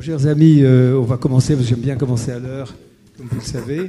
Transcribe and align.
chers 0.00 0.26
amis, 0.26 0.62
euh, 0.62 0.94
on 0.94 1.02
va 1.02 1.16
commencer, 1.16 1.54
parce 1.54 1.66
que 1.66 1.70
j'aime 1.70 1.84
bien 1.84 1.96
commencer 1.96 2.30
à 2.30 2.38
l'heure, 2.38 2.74
comme 3.16 3.26
vous 3.26 3.40
le 3.40 3.44
savez. 3.44 3.88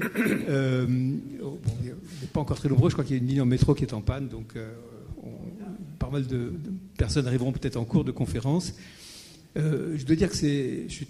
Euh, 0.50 0.86
il 0.90 1.86
n'est 1.86 2.28
pas 2.34 2.42
encore 2.42 2.58
très 2.58 2.68
nombreux, 2.68 2.90
je 2.90 2.96
crois 2.96 3.06
qu'il 3.06 3.16
y 3.16 3.20
a 3.20 3.22
une 3.22 3.30
ligne 3.30 3.42
en 3.42 3.46
métro 3.46 3.74
qui 3.74 3.84
est 3.84 3.94
en 3.94 4.02
panne, 4.02 4.28
donc 4.28 4.54
euh, 4.56 4.70
pas 6.00 6.10
mal 6.10 6.28
de, 6.28 6.52
personnes 6.98 7.28
arriveront 7.28 7.52
peut-être 7.52 7.78
en 7.78 7.86
cours 7.86 8.04
de 8.04 8.12
conférence. 8.12 8.74
je 9.56 10.04
dois 10.04 10.16
dire 10.16 10.30
que 10.30 10.36
je 10.36 10.86
suis 10.90 11.08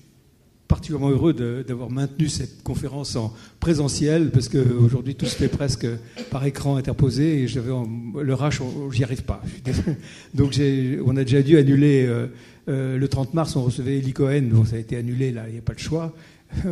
particulièrement 0.68 1.09
heureux 1.09 1.33
d'avoir 1.33 1.89
maintenu 1.89 2.29
cette 2.29 2.61
conférence 2.63 3.15
en 3.15 3.33
présentiel, 3.59 4.29
parce 4.29 4.47
qu'aujourd'hui 4.47 5.15
tout 5.15 5.25
se 5.25 5.36
fait 5.36 5.47
presque 5.47 5.88
par 6.29 6.45
écran 6.45 6.75
interposé, 6.75 7.41
et 7.41 7.47
j'avais 7.47 7.71
le 7.71 8.33
rush, 8.33 8.61
j'y 8.91 9.04
arrive 9.04 9.24
pas. 9.24 9.41
Donc 10.36 10.60
on 11.05 11.18
a 11.18 11.24
déjà 11.24 11.41
dû 11.41 11.57
annuler 11.57 12.07
euh, 12.68 12.97
le 12.97 13.07
30 13.07 13.33
mars, 13.33 13.56
on 13.56 13.64
recevait 13.64 13.97
Eli 13.97 14.14
Cohen, 14.14 14.43
donc 14.51 14.68
ça 14.68 14.75
a 14.75 14.79
été 14.79 14.96
annulé, 14.96 15.32
là, 15.32 15.46
il 15.47 15.54
n'y 15.54 15.60
a 15.60 15.64
pas 15.64 15.74
de 15.74 15.79
choix. 15.79 16.14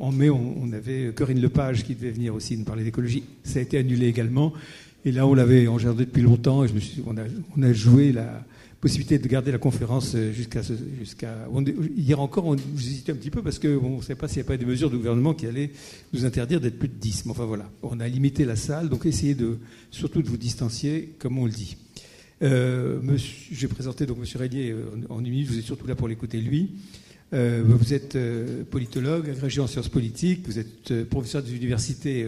en 0.00 0.12
mai, 0.12 0.30
on, 0.30 0.72
avait 0.72 1.12
Corinne 1.14 1.40
Lepage 1.40 1.84
qui 1.84 1.94
devait 1.94 2.12
venir 2.12 2.34
aussi 2.34 2.56
nous 2.56 2.64
parler 2.64 2.84
d'écologie. 2.84 3.24
Ça 3.42 3.58
a 3.58 3.62
été 3.62 3.76
annulé 3.76 4.06
également. 4.06 4.52
Et 5.04 5.10
là, 5.10 5.26
on 5.26 5.34
l'avait 5.34 5.66
engendré 5.66 6.04
depuis 6.04 6.22
longtemps. 6.22 6.64
Et 6.64 6.68
on, 7.06 7.16
a, 7.16 7.22
on 7.56 7.62
a 7.62 7.72
joué 7.72 8.12
la 8.12 8.44
possibilité 8.80 9.18
de 9.18 9.26
garder 9.26 9.52
la 9.52 9.58
conférence 9.58 10.16
jusqu'à. 10.32 10.60
jusqu'à 10.98 11.34
hier 11.96 12.20
encore, 12.20 12.46
on 12.46 12.56
hésitait 12.56 13.12
un 13.12 13.16
petit 13.16 13.30
peu 13.30 13.42
parce 13.42 13.58
qu'on 13.58 13.96
ne 13.96 14.02
savait 14.02 14.14
pas 14.14 14.28
s'il 14.28 14.36
n'y 14.36 14.40
avait 14.48 14.56
pas 14.56 14.64
des 14.64 14.70
mesures 14.70 14.90
du 14.90 14.96
gouvernement 14.96 15.34
qui 15.34 15.46
allaient 15.46 15.70
nous 16.12 16.24
interdire 16.24 16.60
d'être 16.60 16.78
plus 16.78 16.88
de 16.88 16.94
10. 16.94 17.26
Mais 17.26 17.32
enfin 17.32 17.44
voilà, 17.44 17.68
on 17.82 17.98
a 18.00 18.08
limité 18.08 18.44
la 18.44 18.56
salle. 18.56 18.88
Donc 18.88 19.06
essayez 19.06 19.34
de, 19.34 19.58
surtout 19.90 20.22
de 20.22 20.28
vous 20.28 20.38
distancier, 20.38 21.14
comme 21.18 21.38
on 21.38 21.46
le 21.46 21.52
dit. 21.52 21.76
Euh, 22.42 23.00
J'ai 23.52 23.68
présenté 23.68 24.06
donc 24.06 24.18
M. 24.18 24.24
Régnier 24.36 24.70
euh, 24.70 24.84
en 25.10 25.20
une 25.20 25.30
minute, 25.30 25.48
vous 25.48 25.58
êtes 25.58 25.64
surtout 25.64 25.86
là 25.86 25.94
pour 25.94 26.08
l'écouter 26.08 26.40
lui. 26.40 26.70
Euh, 27.32 27.62
vous 27.64 27.94
êtes 27.94 28.18
politologue, 28.70 29.28
agrégé 29.28 29.60
en 29.60 29.66
sciences 29.66 29.88
politiques, 29.88 30.46
vous 30.46 30.58
êtes 30.58 31.04
professeur 31.04 31.42
des 31.42 31.54
universités 31.54 32.26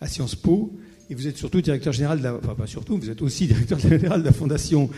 à 0.00 0.08
Sciences 0.08 0.34
Po, 0.34 0.76
et 1.08 1.14
vous 1.14 1.26
êtes 1.26 1.38
surtout 1.38 1.62
directeur 1.62 1.92
général, 1.94 2.18
de 2.18 2.24
la, 2.24 2.34
enfin 2.34 2.54
pas 2.54 2.66
surtout, 2.66 2.98
vous 2.98 3.08
êtes 3.08 3.22
aussi 3.22 3.46
directeur 3.48 3.78
général 3.78 4.20
de 4.20 4.26
la 4.26 4.32
Fondation 4.32 4.90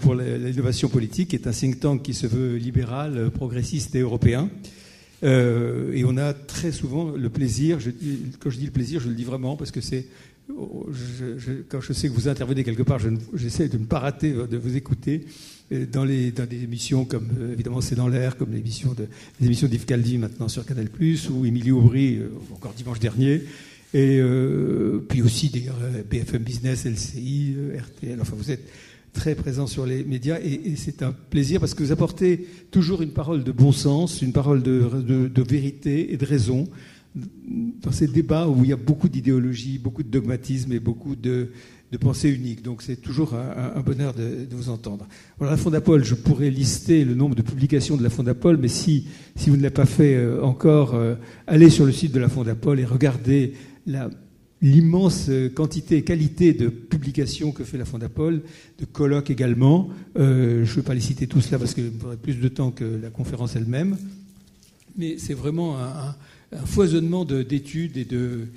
pour 0.00 0.16
l'innovation 0.16 0.88
politique, 0.88 1.28
qui 1.28 1.36
est 1.36 1.46
un 1.46 1.52
think 1.52 1.78
tank 1.78 2.02
qui 2.02 2.14
se 2.14 2.26
veut 2.26 2.56
libéral, 2.56 3.30
progressiste 3.30 3.94
et 3.94 4.00
européen. 4.00 4.50
et 5.22 6.02
on 6.04 6.16
a 6.16 6.32
très 6.32 6.72
souvent 6.72 7.10
le 7.10 7.28
plaisir, 7.28 7.78
quand 8.40 8.50
je 8.50 8.58
dis 8.58 8.66
le 8.66 8.72
plaisir, 8.72 9.00
je 9.00 9.08
le 9.08 9.14
dis 9.14 9.24
vraiment 9.24 9.56
parce 9.56 9.70
que 9.70 9.80
c'est 9.80 10.06
quand 11.68 11.80
je 11.80 11.92
sais 11.92 12.08
que 12.08 12.14
vous 12.14 12.28
intervenez 12.28 12.64
quelque 12.64 12.82
part, 12.82 12.98
j'essaie 13.34 13.68
de 13.68 13.78
ne 13.78 13.84
pas 13.84 13.98
rater 13.98 14.32
de 14.32 14.56
vous 14.56 14.76
écouter. 14.76 15.24
Dans, 15.92 16.04
des 16.04 16.64
émissions 16.64 17.04
comme 17.04 17.28
euh, 17.38 17.52
évidemment 17.52 17.80
C'est 17.80 17.94
dans 17.94 18.08
l'air, 18.08 18.36
comme 18.36 18.52
l'émission 18.52 18.92
de, 18.92 19.06
les 19.38 19.46
émissions 19.46 19.68
d'Yves 19.68 20.18
maintenant 20.18 20.48
sur 20.48 20.66
Canal+, 20.66 20.88
ou 21.30 21.46
Émilie 21.46 21.70
Aubry, 21.70 22.16
euh, 22.16 22.32
encore 22.52 22.72
dimanche 22.72 22.98
dernier, 22.98 23.44
et 23.94 24.18
euh, 24.18 24.98
puis 25.08 25.22
aussi 25.22 25.48
d'ailleurs 25.48 25.78
BFM 26.10 26.42
Business, 26.42 26.86
LCI, 26.86 27.54
RTL, 27.78 28.18
enfin 28.20 28.34
vous 28.36 28.50
êtes 28.50 28.68
très 29.12 29.36
présent 29.36 29.68
sur 29.68 29.86
les 29.86 30.02
médias. 30.02 30.40
Et, 30.40 30.74
c'est 30.74 31.04
un 31.04 31.12
plaisir 31.12 31.60
parce 31.60 31.74
que 31.74 31.84
vous 31.84 31.92
apportez 31.92 32.48
toujours 32.72 33.00
une 33.00 33.12
parole 33.12 33.44
de 33.44 33.52
bon 33.52 33.70
sens, 33.70 34.22
une 34.22 34.32
parole 34.32 34.64
de 34.64 35.42
vérité 35.42 36.12
et 36.12 36.16
de 36.16 36.26
raison 36.26 36.68
dans 37.14 37.92
ces 37.92 38.06
débats 38.06 38.48
où 38.48 38.62
il 38.64 38.70
y 38.70 38.72
a 38.72 38.76
beaucoup 38.76 39.08
d'idéologie, 39.08 39.78
beaucoup 39.78 40.02
de 40.02 40.08
dogmatisme 40.08 40.72
et 40.72 40.80
beaucoup 40.80 41.16
de, 41.16 41.50
de 41.90 41.96
pensée 41.96 42.30
unique. 42.30 42.62
Donc 42.62 42.82
c'est 42.82 42.96
toujours 42.96 43.34
un, 43.34 43.80
bonheur 43.80 44.14
de, 44.14 44.46
vous 44.50 44.68
entendre. 44.68 45.06
Voilà, 45.38 45.52
la 45.52 45.56
Fondapol, 45.56 46.04
je 46.04 46.14
pourrais 46.14 46.50
lister 46.50 47.04
le 47.04 47.14
nombre 47.14 47.34
de 47.34 47.42
publications 47.42 47.96
de 47.96 48.02
la 48.02 48.10
Fondapol, 48.10 48.58
mais 48.58 48.68
si, 48.68 49.08
vous 49.36 49.56
ne 49.56 49.62
l'avez 49.62 49.74
pas 49.74 49.86
fait 49.86 50.14
euh, 50.14 50.42
encore, 50.42 50.94
euh, 50.94 51.16
allez 51.46 51.70
sur 51.70 51.86
le 51.86 51.92
site 51.92 52.12
de 52.12 52.20
la 52.20 52.28
Fondapol 52.28 52.78
et 52.78 52.84
regardez 52.84 53.54
l'immense 54.62 55.30
quantité 55.54 55.96
et 55.96 56.04
qualité 56.04 56.52
de 56.52 56.68
publications 56.68 57.50
que 57.50 57.64
fait 57.64 57.78
la 57.78 57.84
Fondapol, 57.84 58.42
de 58.78 58.84
colloques 58.84 59.30
également. 59.30 59.88
Euh, 60.16 60.64
je 60.64 60.70
ne 60.70 60.76
vais 60.76 60.82
pas 60.82 60.94
les 60.94 61.00
citer 61.00 61.26
tous 61.26 61.50
là 61.50 61.58
parce 61.58 61.74
que 61.74 61.82
faudrait 61.98 62.18
plus 62.18 62.34
de 62.34 62.48
temps 62.48 62.70
que 62.70 62.84
la 62.84 63.10
conférence 63.10 63.56
elle-même. 63.56 63.96
Mais 64.96 65.18
c'est 65.18 65.34
vraiment 65.34 65.78
un 65.78 66.14
foisonnement 66.64 67.24
d'études 67.24 67.96
et 67.96 68.04
de, 68.04 68.48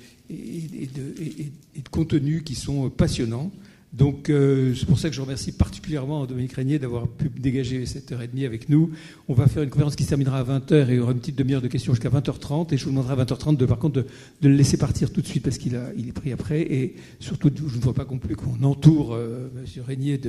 contenus 1.90 2.42
qui 2.44 2.54
sont 2.54 2.90
passionnants. 2.90 3.50
Donc 3.94 4.28
euh, 4.28 4.74
c'est 4.74 4.86
pour 4.86 4.98
ça 4.98 5.08
que 5.08 5.14
je 5.14 5.20
remercie 5.20 5.52
particulièrement 5.52 6.26
Dominique 6.26 6.54
Régnier 6.54 6.80
d'avoir 6.80 7.06
pu 7.06 7.28
dégager 7.28 7.86
cette 7.86 8.10
heure 8.10 8.22
et 8.22 8.26
demie 8.26 8.44
avec 8.44 8.68
nous. 8.68 8.90
On 9.28 9.34
va 9.34 9.46
faire 9.46 9.62
une 9.62 9.70
conférence 9.70 9.94
qui 9.94 10.02
se 10.02 10.08
terminera 10.08 10.40
à 10.40 10.42
20h 10.42 10.88
et 10.88 10.94
il 10.94 10.96
y 10.96 10.98
aura 10.98 11.12
une 11.12 11.20
petite 11.20 11.38
demi-heure 11.38 11.62
de 11.62 11.68
questions 11.68 11.94
jusqu'à 11.94 12.08
20h30. 12.08 12.74
Et 12.74 12.76
je 12.76 12.84
vous 12.84 12.90
demanderai 12.90 13.12
à 13.12 13.24
20h30 13.24 13.56
de, 13.56 13.66
par 13.66 13.78
contre 13.78 14.02
de, 14.42 14.48
le 14.48 14.56
laisser 14.56 14.78
partir 14.78 15.12
tout 15.12 15.20
de 15.20 15.26
suite 15.28 15.44
parce 15.44 15.58
qu'il 15.58 15.80
il 15.96 16.08
est 16.08 16.12
pris 16.12 16.32
après. 16.32 16.62
Et 16.62 16.96
surtout, 17.20 17.52
je 17.56 17.76
ne 17.76 17.80
vois 17.82 17.94
pas 17.94 18.04
plus 18.04 18.34
qu'on 18.34 18.60
entoure 18.64 19.14
euh, 19.14 19.48
M. 19.56 19.84
Régnier 19.86 20.20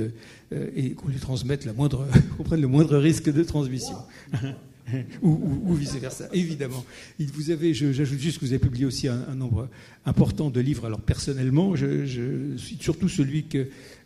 euh, 0.52 0.70
et 0.76 0.90
qu'on 0.90 1.08
lui 1.08 1.18
transmette 1.18 1.64
la 1.64 1.72
moindre, 1.72 2.06
qu'on 2.36 2.44
prenne 2.44 2.60
le 2.60 2.68
moindre 2.68 2.96
risque 2.98 3.32
de 3.32 3.42
transmission. 3.42 3.96
ou, 5.22 5.74
vice-versa, 5.74 6.28
évidemment. 6.32 6.84
Vous 7.18 7.50
avez, 7.50 7.74
j'ajoute 7.74 8.18
juste 8.18 8.38
que 8.38 8.44
vous 8.44 8.52
avez 8.52 8.60
publié 8.60 8.84
aussi 8.84 9.08
un, 9.08 9.34
nombre 9.34 9.68
important 10.04 10.50
de 10.50 10.60
livres. 10.60 10.86
Alors 10.86 11.00
personnellement, 11.00 11.74
je, 11.74 12.56
suis 12.56 12.76
surtout 12.80 13.08
celui 13.08 13.46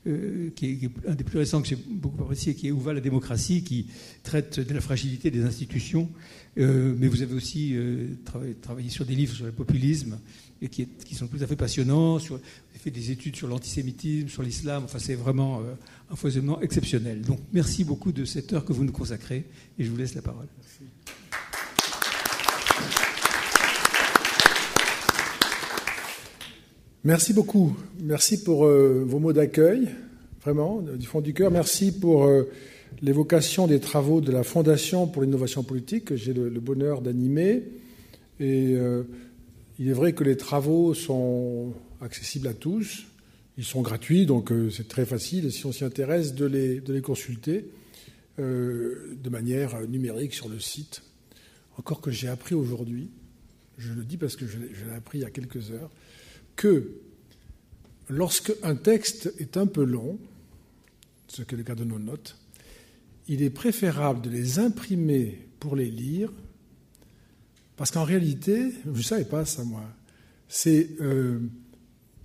euh, 0.07 0.51
qui, 0.57 0.67
est, 0.67 0.91
un 1.09 1.15
des 1.15 1.25
plus 1.25 1.39
récents 1.39 1.61
que 1.61 1.69
j'ai 1.69 1.77
beaucoup 1.77 2.23
apprécié, 2.23 2.55
qui 2.55 2.69
est 2.69 2.71
Où 2.71 2.81
va 2.81 2.95
la 2.95 3.01
démocratie, 3.01 3.63
qui 3.63 3.87
traite 4.23 4.61
de 4.61 4.75
la 4.75 4.81
fragilité 4.81 5.31
des 5.31 5.43
institutions. 5.43 6.09
Euh, 6.59 6.95
mais 6.99 7.09
vous 7.09 7.23
avez 7.23 7.35
aussi 7.35 7.73
euh, 7.75 8.09
travaillé, 8.61 8.89
sur 8.89 9.05
des 9.05 9.15
livres 9.15 9.35
sur 9.35 9.47
le 9.47 9.53
populisme, 9.53 10.19
et 10.63 10.69
qui, 10.69 11.15
sont 11.15 11.27
tout 11.27 11.39
à 11.41 11.47
fait 11.47 11.57
passionnants. 11.57 12.19
Sur, 12.19 12.35
avez 12.37 12.79
fait 12.79 12.91
des 12.91 13.11
études 13.11 13.37
sur 13.37 13.49
l'antisémitisme, 13.49 14.29
sur 14.29 14.43
l'islam. 14.43 14.83
Enfin, 14.85 14.99
c'est 14.99 15.15
vraiment 15.15 15.63
un 16.11 16.17
foisonnement 16.17 16.61
exceptionnel. 16.61 17.23
Donc, 17.23 17.41
merci 17.53 17.85
beaucoup 17.85 18.13
de 18.13 18.25
cette 18.25 18.53
heure 18.53 18.65
que 18.65 18.73
vous 18.73 18.85
nous 18.85 18.93
consacrez, 18.93 19.45
et 19.79 19.85
je 19.85 19.91
vous 19.91 19.97
laisse 19.97 20.15
la 20.15 20.23
parole. 20.23 20.47
Merci 27.03 27.33
beaucoup. 27.33 27.75
Merci 28.03 28.45
pour 28.45 28.67
euh, 28.67 29.03
vos 29.07 29.21
mots 29.21 29.33
d'accueil, 29.33 29.89
vraiment, 30.43 30.83
du 30.83 31.07
fond 31.07 31.23
du 31.23 31.33
cœur. 31.33 31.51
Merci 31.51 31.99
pour 31.99 32.25
euh, 32.25 32.51
l'évocation 33.01 33.67
des 33.67 33.81
travaux 33.81 34.21
de 34.21 34.31
la 34.31 34.43
Fondation 34.43 35.07
pour 35.07 35.23
l'innovation 35.23 35.63
politique 35.63 36.05
que 36.05 36.17
j'ai 36.17 36.35
le, 36.35 36.51
bonheur 36.61 37.01
d'animer. 37.01 37.63
Et 38.39 38.75
euh, 38.75 39.05
il 39.81 39.89
est 39.89 39.95
vrai 39.95 40.13
que 40.13 40.23
les 40.23 40.37
travaux 40.37 40.93
sont 40.93 41.73
accessibles 42.03 42.49
à 42.49 42.53
tous. 42.53 43.07
Ils 43.57 43.65
sont 43.65 43.81
gratuits, 43.81 44.27
donc 44.27 44.53
c'est 44.71 44.89
très 44.89 45.07
facile, 45.07 45.51
si 45.51 45.65
on 45.65 45.73
s'y 45.73 45.85
intéresse, 45.85 46.35
de 46.35 46.45
les, 46.45 47.01
consulter 47.01 47.65
de 48.39 49.29
manière 49.31 49.81
numérique 49.89 50.35
sur 50.35 50.51
le 50.51 50.61
site. 50.61 51.03
Encore 51.79 52.03
que 52.03 52.11
j'ai 52.11 52.29
appris 52.29 52.55
aujourd'hui, 52.55 53.09
je 53.79 53.95
le 53.95 54.05
dis 54.05 54.19
parce 54.19 54.37
que 54.37 54.47
je 54.47 54.59
l'ai 54.59 54.93
appris 54.95 55.19
il 55.19 55.23
y 55.23 55.25
a 55.25 55.31
quelques 55.31 55.71
heures, 55.71 55.91
que 56.57 56.91
lorsque 58.11 58.53
un 58.63 58.77
texte 58.77 59.33
est 59.39 59.57
un 59.57 59.67
peu 59.67 59.85
long, 59.85 60.19
ce 61.27 61.41
qui 61.41 61.55
est 61.55 61.59
le 61.59 61.65
cas 61.65 61.75
de 61.75 61.85
nos 61.85 61.99
notes, 61.99 62.37
il 63.29 63.43
est 63.43 63.51
préférable 63.51 64.21
de 64.21 64.29
les 64.29 64.59
imprimer 64.59 65.39
pour 65.59 65.75
les 65.75 65.91
lire, 65.91 66.31
parce 67.81 67.93
qu'en 67.93 68.05
réalité, 68.05 68.75
je 68.85 68.99
ne 68.99 69.03
savais 69.03 69.25
pas 69.25 69.47
ça 69.47 69.65
moi, 69.65 69.81
c'est 70.51 70.91
euh, 71.01 71.39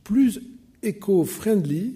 plus 0.04 0.42
éco-friendly 0.84 1.94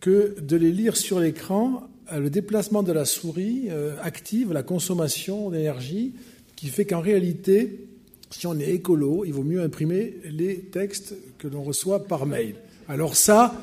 que 0.00 0.34
de 0.40 0.56
les 0.56 0.72
lire 0.72 0.96
sur 0.96 1.20
l'écran. 1.20 1.88
Le 2.12 2.28
déplacement 2.30 2.82
de 2.82 2.90
la 2.90 3.04
souris 3.04 3.68
euh, 3.68 3.94
active 4.02 4.52
la 4.52 4.64
consommation 4.64 5.50
d'énergie, 5.50 6.14
qui 6.56 6.66
fait 6.66 6.84
qu'en 6.84 7.00
réalité, 7.00 7.86
si 8.30 8.48
on 8.48 8.58
est 8.58 8.70
écolo, 8.70 9.24
il 9.24 9.32
vaut 9.32 9.44
mieux 9.44 9.62
imprimer 9.62 10.16
les 10.28 10.58
textes 10.58 11.14
que 11.38 11.46
l'on 11.46 11.62
reçoit 11.62 12.08
par 12.08 12.26
mail. 12.26 12.56
Alors 12.88 13.14
ça, 13.14 13.54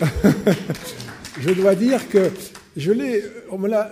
je 1.40 1.50
dois 1.50 1.76
dire 1.76 2.08
que 2.08 2.32
je 2.76 2.92
l'ai. 2.92 3.22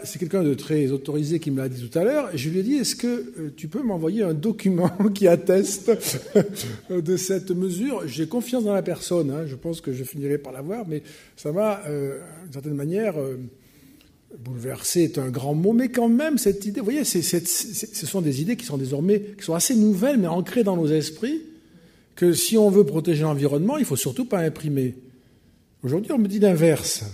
C'est 0.05 0.19
quelqu'un 0.19 0.43
de 0.43 0.55
très 0.55 0.91
autorisé 0.91 1.39
qui 1.39 1.51
me 1.51 1.59
l'a 1.59 1.69
dit 1.69 1.87
tout 1.89 1.99
à 1.99 2.05
l'heure. 2.05 2.31
Je 2.35 2.49
lui 2.49 2.61
ai 2.61 2.63
dit 2.63 2.75
Est-ce 2.75 2.97
que 2.97 3.07
euh, 3.07 3.53
tu 3.57 3.69
peux 3.69 3.83
m'envoyer 3.83 4.23
un 4.23 4.35
document 4.35 4.91
qui 5.15 5.29
atteste 5.29 5.91
de 6.91 7.17
cette 7.17 7.51
mesure? 7.51 8.07
J'ai 8.07 8.27
confiance 8.27 8.65
dans 8.65 8.75
la 8.75 8.83
personne. 8.83 9.31
Hein. 9.31 9.47
je 9.47 9.55
pense 9.55 9.81
que 9.81 9.93
je 9.93 10.05
finirai 10.05 10.39
par 10.39 10.53
l'avoir, 10.53 10.87
mais 10.89 11.03
ça 11.37 11.53
m'a, 11.53 11.83
euh, 11.89 12.21
d'une 12.45 12.53
certaine 12.53 12.75
manière. 12.75 13.19
Euh, 13.19 13.37
bouleversé 14.39 15.03
est 15.03 15.19
un 15.19 15.29
grand 15.29 15.55
mot, 15.55 15.73
mais 15.73 15.89
quand 15.89 16.09
même, 16.09 16.39
cette 16.39 16.65
idée, 16.65 16.79
vous 16.79 16.85
voyez, 16.85 17.03
ce 17.03 18.07
sont 18.07 18.21
des 18.21 18.41
idées 18.41 18.57
qui 18.57 18.65
sont 18.65 18.79
désormais, 18.79 19.21
qui 19.37 19.45
sont 19.45 19.55
assez 19.55 19.75
nouvelles, 19.75 20.19
mais 20.19 20.29
ancrées 20.29 20.63
dans 20.63 20.77
nos 20.77 20.87
esprits, 20.87 21.43
que 22.15 22.33
si 22.33 22.57
on 22.57 22.71
veut 22.71 22.85
protéger 22.85 23.23
l'environnement, 23.23 23.77
il 23.77 23.81
ne 23.81 23.87
faut 23.87 23.97
surtout 23.97 24.27
pas 24.27 24.39
imprimer. 24.39 24.95
Aujourd'hui, 25.83 26.13
on 26.13 26.19
me 26.19 26.29
dit 26.29 26.39
l'inverse. 26.39 27.05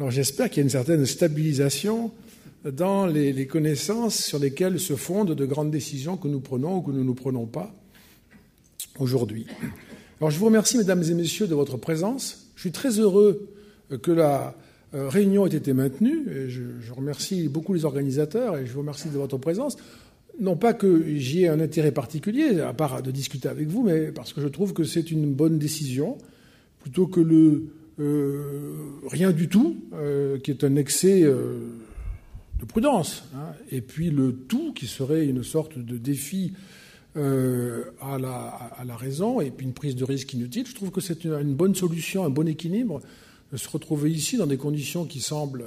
Alors 0.00 0.10
j'espère 0.10 0.48
qu'il 0.48 0.56
y 0.56 0.60
a 0.60 0.62
une 0.62 0.70
certaine 0.70 1.04
stabilisation 1.04 2.10
dans 2.64 3.04
les, 3.04 3.46
connaissances 3.46 4.16
sur 4.16 4.38
lesquelles 4.38 4.80
se 4.80 4.96
fondent 4.96 5.34
de 5.34 5.44
grandes 5.44 5.70
décisions 5.70 6.16
que 6.16 6.26
nous 6.26 6.40
prenons 6.40 6.78
ou 6.78 6.80
que 6.80 6.90
nous 6.90 7.04
ne 7.04 7.12
prenons 7.12 7.44
pas 7.44 7.74
aujourd'hui. 8.98 9.46
Alors 10.18 10.30
je 10.30 10.38
vous 10.38 10.46
remercie, 10.46 10.78
mesdames 10.78 11.02
et 11.02 11.12
messieurs, 11.12 11.46
de 11.48 11.54
votre 11.54 11.76
présence. 11.76 12.50
Je 12.54 12.62
suis 12.62 12.72
très 12.72 12.98
heureux 12.98 13.50
que 14.00 14.10
la 14.10 14.56
euh, 14.94 15.06
réunion 15.10 15.46
ait 15.46 15.54
été 15.54 15.74
maintenue. 15.74 16.26
Et 16.34 16.48
je, 16.48 16.62
remercie 16.92 17.48
beaucoup 17.48 17.74
les 17.74 17.84
organisateurs 17.84 18.56
et 18.56 18.64
je 18.64 18.72
vous 18.72 18.80
remercie 18.80 19.10
de 19.10 19.18
votre 19.18 19.36
présence. 19.36 19.76
Non 20.40 20.56
pas 20.56 20.72
que 20.72 21.14
j'y 21.14 21.42
ai 21.42 21.48
un 21.48 21.60
intérêt 21.60 21.92
particulier, 21.92 22.58
à 22.60 22.72
part 22.72 23.02
de 23.02 23.10
discuter 23.10 23.50
avec 23.50 23.68
vous, 23.68 23.82
mais 23.82 24.12
parce 24.12 24.32
que 24.32 24.40
je 24.40 24.48
trouve 24.48 24.72
que 24.72 24.84
c'est 24.84 25.10
une 25.10 25.30
bonne 25.34 25.58
décision, 25.58 26.16
plutôt 26.80 27.06
que 27.06 27.20
le 27.20 27.66
rien 29.08 29.32
du 29.32 29.48
tout, 29.48 29.76
euh, 29.94 30.38
qui 30.38 30.50
est 30.50 30.64
un 30.64 30.76
excès 30.76 31.22
euh, 31.22 31.58
de 32.58 32.64
prudence, 32.64 33.24
hein, 33.34 33.52
et 33.70 33.80
puis 33.80 34.10
le 34.10 34.32
tout 34.32 34.72
qui 34.72 34.86
serait 34.86 35.26
une 35.26 35.42
sorte 35.42 35.78
de 35.78 35.96
défi 35.98 36.52
à 37.16 38.18
la, 38.18 38.96
raison, 38.96 39.40
et 39.40 39.50
puis 39.50 39.66
une 39.66 39.72
prise 39.72 39.96
de 39.96 40.04
risque 40.04 40.32
inutile. 40.32 40.64
Je 40.64 40.76
trouve 40.76 40.92
que 40.92 41.00
c'est 41.00 41.24
une, 41.24 41.54
bonne 41.54 41.74
solution, 41.74 42.24
un 42.24 42.30
bon 42.30 42.46
équilibre 42.46 43.00
de 43.50 43.56
se 43.56 43.68
retrouver 43.68 44.12
ici 44.12 44.36
dans 44.36 44.46
des 44.46 44.56
conditions 44.56 45.04
qui 45.04 45.20
semblent 45.20 45.64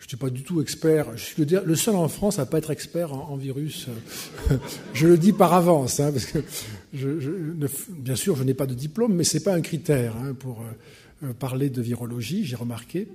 je 0.00 0.06
ne 0.06 0.08
suis 0.08 0.16
pas 0.16 0.30
du 0.30 0.42
tout 0.42 0.62
expert. 0.62 1.14
Je 1.14 1.22
suis 1.22 1.44
le 1.44 1.76
seul 1.76 1.94
en 1.94 2.08
France 2.08 2.38
à 2.38 2.46
pas 2.46 2.56
être 2.56 2.70
expert 2.70 3.12
en, 3.12 3.36
virus. 3.36 3.86
je 4.94 5.06
le 5.06 5.18
dis 5.18 5.32
par 5.32 5.52
avance, 5.52 6.00
hein, 6.00 6.10
parce 6.10 6.24
que 6.24 6.38
bien 7.90 8.16
sûr, 8.16 8.34
je 8.34 8.42
n'ai 8.42 8.54
pas 8.54 8.66
de 8.66 8.72
diplôme, 8.72 9.12
mais 9.14 9.24
ce 9.24 9.36
n'est 9.36 9.44
pas 9.44 9.54
un 9.54 9.60
critère 9.60 10.16
hein, 10.16 10.32
pour 10.32 10.62
euh, 10.62 10.72
parler 11.38 11.70
de 11.70 11.82
virologie, 11.82 12.44
j'ai 12.44 12.56
remarqué. 12.56 13.08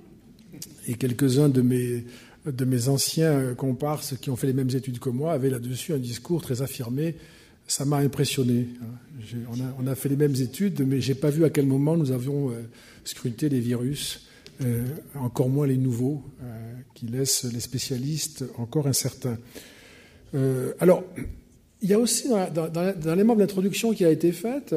Et 0.86 0.94
quelques-uns 0.94 1.48
de 1.48 1.60
mes, 1.60 2.04
de 2.46 2.64
mes 2.64 2.88
anciens 2.88 3.54
comparses 3.54 4.14
qui 4.20 4.30
ont 4.30 4.36
fait 4.36 4.46
les 4.46 4.52
mêmes 4.52 4.70
études 4.70 4.98
que 4.98 5.10
moi 5.10 5.32
avaient 5.32 5.50
là-dessus 5.50 5.92
un 5.92 5.98
discours 5.98 6.42
très 6.42 6.62
affirmé. 6.62 7.16
Ça 7.66 7.84
m'a 7.84 7.96
impressionné. 7.96 8.68
Hein. 8.80 9.36
On 9.50 9.60
a, 9.60 9.76
on 9.80 9.86
a, 9.86 9.94
fait 9.94 10.08
les 10.08 10.16
mêmes 10.16 10.36
études, 10.36 10.86
mais 10.86 11.00
j'ai 11.00 11.16
pas 11.16 11.30
vu 11.30 11.44
à 11.44 11.50
quel 11.50 11.66
moment 11.66 11.96
nous 11.96 12.12
avions 12.12 12.50
euh, 12.50 12.62
scruté 13.04 13.48
les 13.48 13.60
virus 13.60 14.26
euh, 14.62 14.86
encore 15.16 15.50
moins 15.50 15.66
les 15.66 15.76
nouveaux, 15.76 16.22
euh, 16.42 16.72
qui 16.94 17.06
laissent 17.06 17.44
les 17.44 17.60
spécialistes 17.60 18.42
encore 18.56 18.86
incertains. 18.86 19.36
Euh, 20.34 20.72
alors, 20.80 21.04
il 21.82 21.90
y 21.90 21.94
a 21.94 21.98
aussi, 21.98 22.28
dans, 22.28 23.14
les 23.14 23.24
membres 23.24 23.40
d'introduction 23.40 23.92
qui 23.92 24.04
a 24.04 24.10
été 24.10 24.32
faite, 24.32 24.74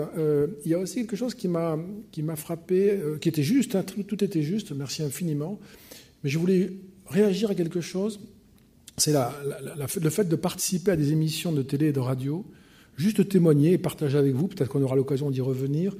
il 0.65 0.71
y 0.71 0.73
a 0.73 0.79
aussi 0.79 0.95
quelque 0.95 1.15
chose 1.15 1.33
qui 1.33 1.47
m'a 1.47 1.77
frappé, 2.35 2.99
qui 3.21 3.29
était 3.29 3.43
juste, 3.43 3.75
hein, 3.75 3.83
tout 3.83 4.23
était 4.23 4.41
juste, 4.41 4.71
merci 4.71 5.01
infiniment, 5.01 5.59
mais 6.23 6.29
je 6.29 6.37
voulais 6.37 6.73
réagir 7.07 7.51
à 7.51 7.55
quelque 7.55 7.81
chose, 7.81 8.19
c'est 8.97 9.13
le 9.13 10.09
fait 10.09 10.25
de 10.25 10.35
participer 10.35 10.91
à 10.91 10.95
des 10.95 11.11
émissions 11.11 11.51
de 11.51 11.61
télé 11.61 11.87
et 11.87 11.93
de 11.93 11.99
radio, 11.99 12.45
juste 12.97 13.27
témoigner 13.29 13.73
et 13.73 13.77
partager 13.77 14.17
avec 14.17 14.33
vous, 14.33 14.47
peut-être 14.47 14.69
qu'on 14.69 14.83
aura 14.83 14.95
l'occasion 14.95 15.31
d'y 15.31 15.41
revenir. 15.41 15.95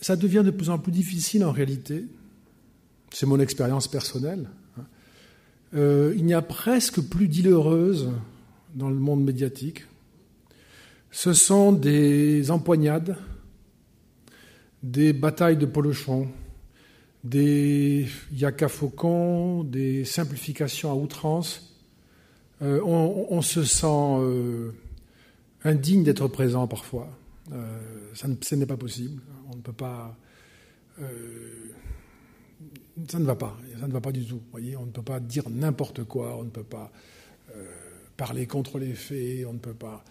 Ça 0.00 0.16
devient 0.16 0.42
de 0.44 0.50
plus 0.50 0.70
en 0.70 0.78
plus 0.78 0.92
difficile 0.92 1.44
en 1.44 1.52
réalité, 1.52 2.04
c'est 3.12 3.26
mon 3.26 3.40
expérience 3.40 3.88
personnelle, 3.88 4.48
hein. 4.78 4.84
euh, 5.74 6.14
il 6.16 6.24
n'y 6.24 6.34
a 6.34 6.42
presque 6.42 7.00
plus 7.00 7.28
d'île 7.28 7.48
heureuse 7.48 8.10
dans 8.76 8.88
le 8.88 8.96
monde 8.96 9.24
médiatique. 9.24 9.84
Ce 11.10 11.32
sont 11.32 11.72
des 11.72 12.50
empoignades, 12.50 13.16
des 14.82 15.12
batailles 15.12 15.56
de 15.56 15.66
polochon, 15.66 16.28
des 17.24 18.06
yaka-faucons, 18.32 19.64
des 19.64 20.04
simplifications 20.04 20.92
à 20.92 20.94
outrance. 20.94 21.74
Euh, 22.62 22.80
on, 22.84 23.42
se 23.42 23.64
sent 23.64 23.86
euh, 23.86 24.72
indigne 25.64 26.04
d'être 26.04 26.28
présent 26.28 26.68
parfois. 26.68 27.08
ça 28.14 28.28
ce 28.40 28.54
n'est 28.54 28.66
pas 28.66 28.76
possible. 28.76 29.20
On 29.50 29.56
ne 29.56 29.60
peut 29.62 29.72
pas 29.72 30.16
ça 33.08 33.18
ne 33.18 33.24
va 33.24 33.36
pas. 33.36 33.56
Ça 33.78 33.86
ne 33.86 33.92
va 33.92 34.00
pas 34.00 34.12
du 34.12 34.24
tout. 34.24 34.40
Voyez, 34.50 34.76
on 34.76 34.86
ne 34.86 34.90
peut 34.90 35.02
pas 35.02 35.20
dire 35.20 35.48
n'importe 35.50 36.04
quoi. 36.04 36.36
On 36.38 36.44
ne 36.44 36.50
peut 36.50 36.62
pas 36.62 36.90
euh, 36.92 37.15
parler 38.16 38.46
contre 38.46 38.78
les 38.78 38.94
faits. 38.94 39.46
On 39.48 39.52
ne 39.52 39.58
peut 39.58 39.74
pas. 39.74 40.04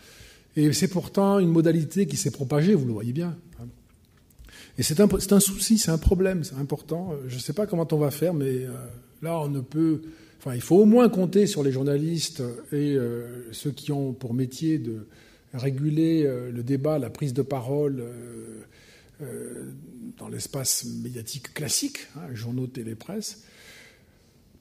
Et 0.55 0.71
c'est 0.73 0.87
pourtant 0.87 1.39
une 1.39 1.49
modalité 1.49 2.05
qui 2.05 2.17
s'est 2.17 2.31
propagée. 2.31 2.73
Vous 2.73 2.85
le 2.85 2.93
voyez 2.93 3.13
bien. 3.13 3.37
Hein. 3.61 3.67
Et 4.77 4.83
c'est 4.83 4.99
un, 4.99 5.39
souci, 5.39 5.77
c'est 5.77 5.91
un 5.91 5.97
problème, 5.97 6.43
c'est 6.43 6.55
important. 6.55 7.13
Je 7.27 7.35
ne 7.35 7.39
sais 7.39 7.53
pas 7.53 7.65
comment 7.65 7.87
on 7.91 7.97
va 7.97 8.11
faire, 8.11 8.33
mais 8.33 8.65
euh, 8.65 8.73
là, 9.21 9.39
on 9.39 9.47
ne 9.49 9.61
peut. 9.61 10.01
Il 10.53 10.61
faut 10.61 10.75
au 10.75 10.85
moins 10.85 11.09
compter 11.09 11.47
sur 11.47 11.63
les 11.63 11.71
journalistes 11.71 12.43
et 12.71 12.95
euh, 12.95 13.51
ceux 13.51 13.71
qui 13.71 13.91
ont 13.91 14.13
pour 14.13 14.35
métier 14.35 14.77
de 14.77 15.07
réguler 15.55 16.23
le 16.51 16.61
débat, 16.61 16.99
la 16.99 17.09
prise 17.09 17.33
de 17.33 17.41
parole 17.41 18.03
euh, 19.21 19.71
dans 20.17 20.27
l'espace 20.27 20.85
médiatique 20.85 21.53
classique, 21.53 22.07
hein, 22.17 22.33
journaux, 22.33 22.67
télé, 22.67 22.95
presse. 22.95 23.43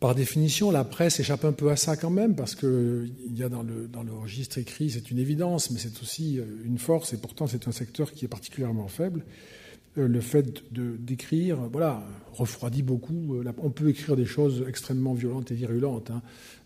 Par 0.04 0.14
définition, 0.14 0.70
la 0.70 0.84
presse 0.84 1.18
échappe 1.18 1.46
un 1.46 1.52
peu 1.52 1.70
à 1.70 1.76
ça 1.76 1.96
quand 1.96 2.10
même, 2.10 2.34
parce 2.34 2.54
qu'il 2.54 3.08
y 3.34 3.42
a 3.42 3.48
dans 3.48 3.62
le, 3.62 3.88
dans 3.90 4.02
le 4.02 4.12
registre 4.12 4.58
écrit, 4.58 4.90
c'est 4.90 5.10
une 5.10 5.18
évidence, 5.18 5.70
mais 5.70 5.78
c'est 5.78 6.02
aussi 6.02 6.38
euh, 6.38 6.44
une 6.66 6.76
force, 6.76 7.14
et 7.14 7.16
pourtant 7.16 7.46
c'est 7.46 7.68
un 7.68 7.72
secteur 7.72 8.12
qui 8.12 8.26
est 8.26 8.28
particulièrement 8.28 8.86
faible. 8.86 9.24
Euh, 9.96 10.06
le 10.06 10.20
fait 10.20 10.62
d'écrire, 10.70 11.56
voilà, 11.72 12.06
refroidit 12.34 12.82
beaucoup. 12.82 13.42
On 13.56 13.70
peut 13.70 13.88
écrire 13.88 14.14
des 14.14 14.26
choses 14.26 14.66
extrêmement 14.68 15.14
violentes 15.14 15.50
et 15.52 15.54
virulentes, 15.54 16.10
hein. 16.10 16.20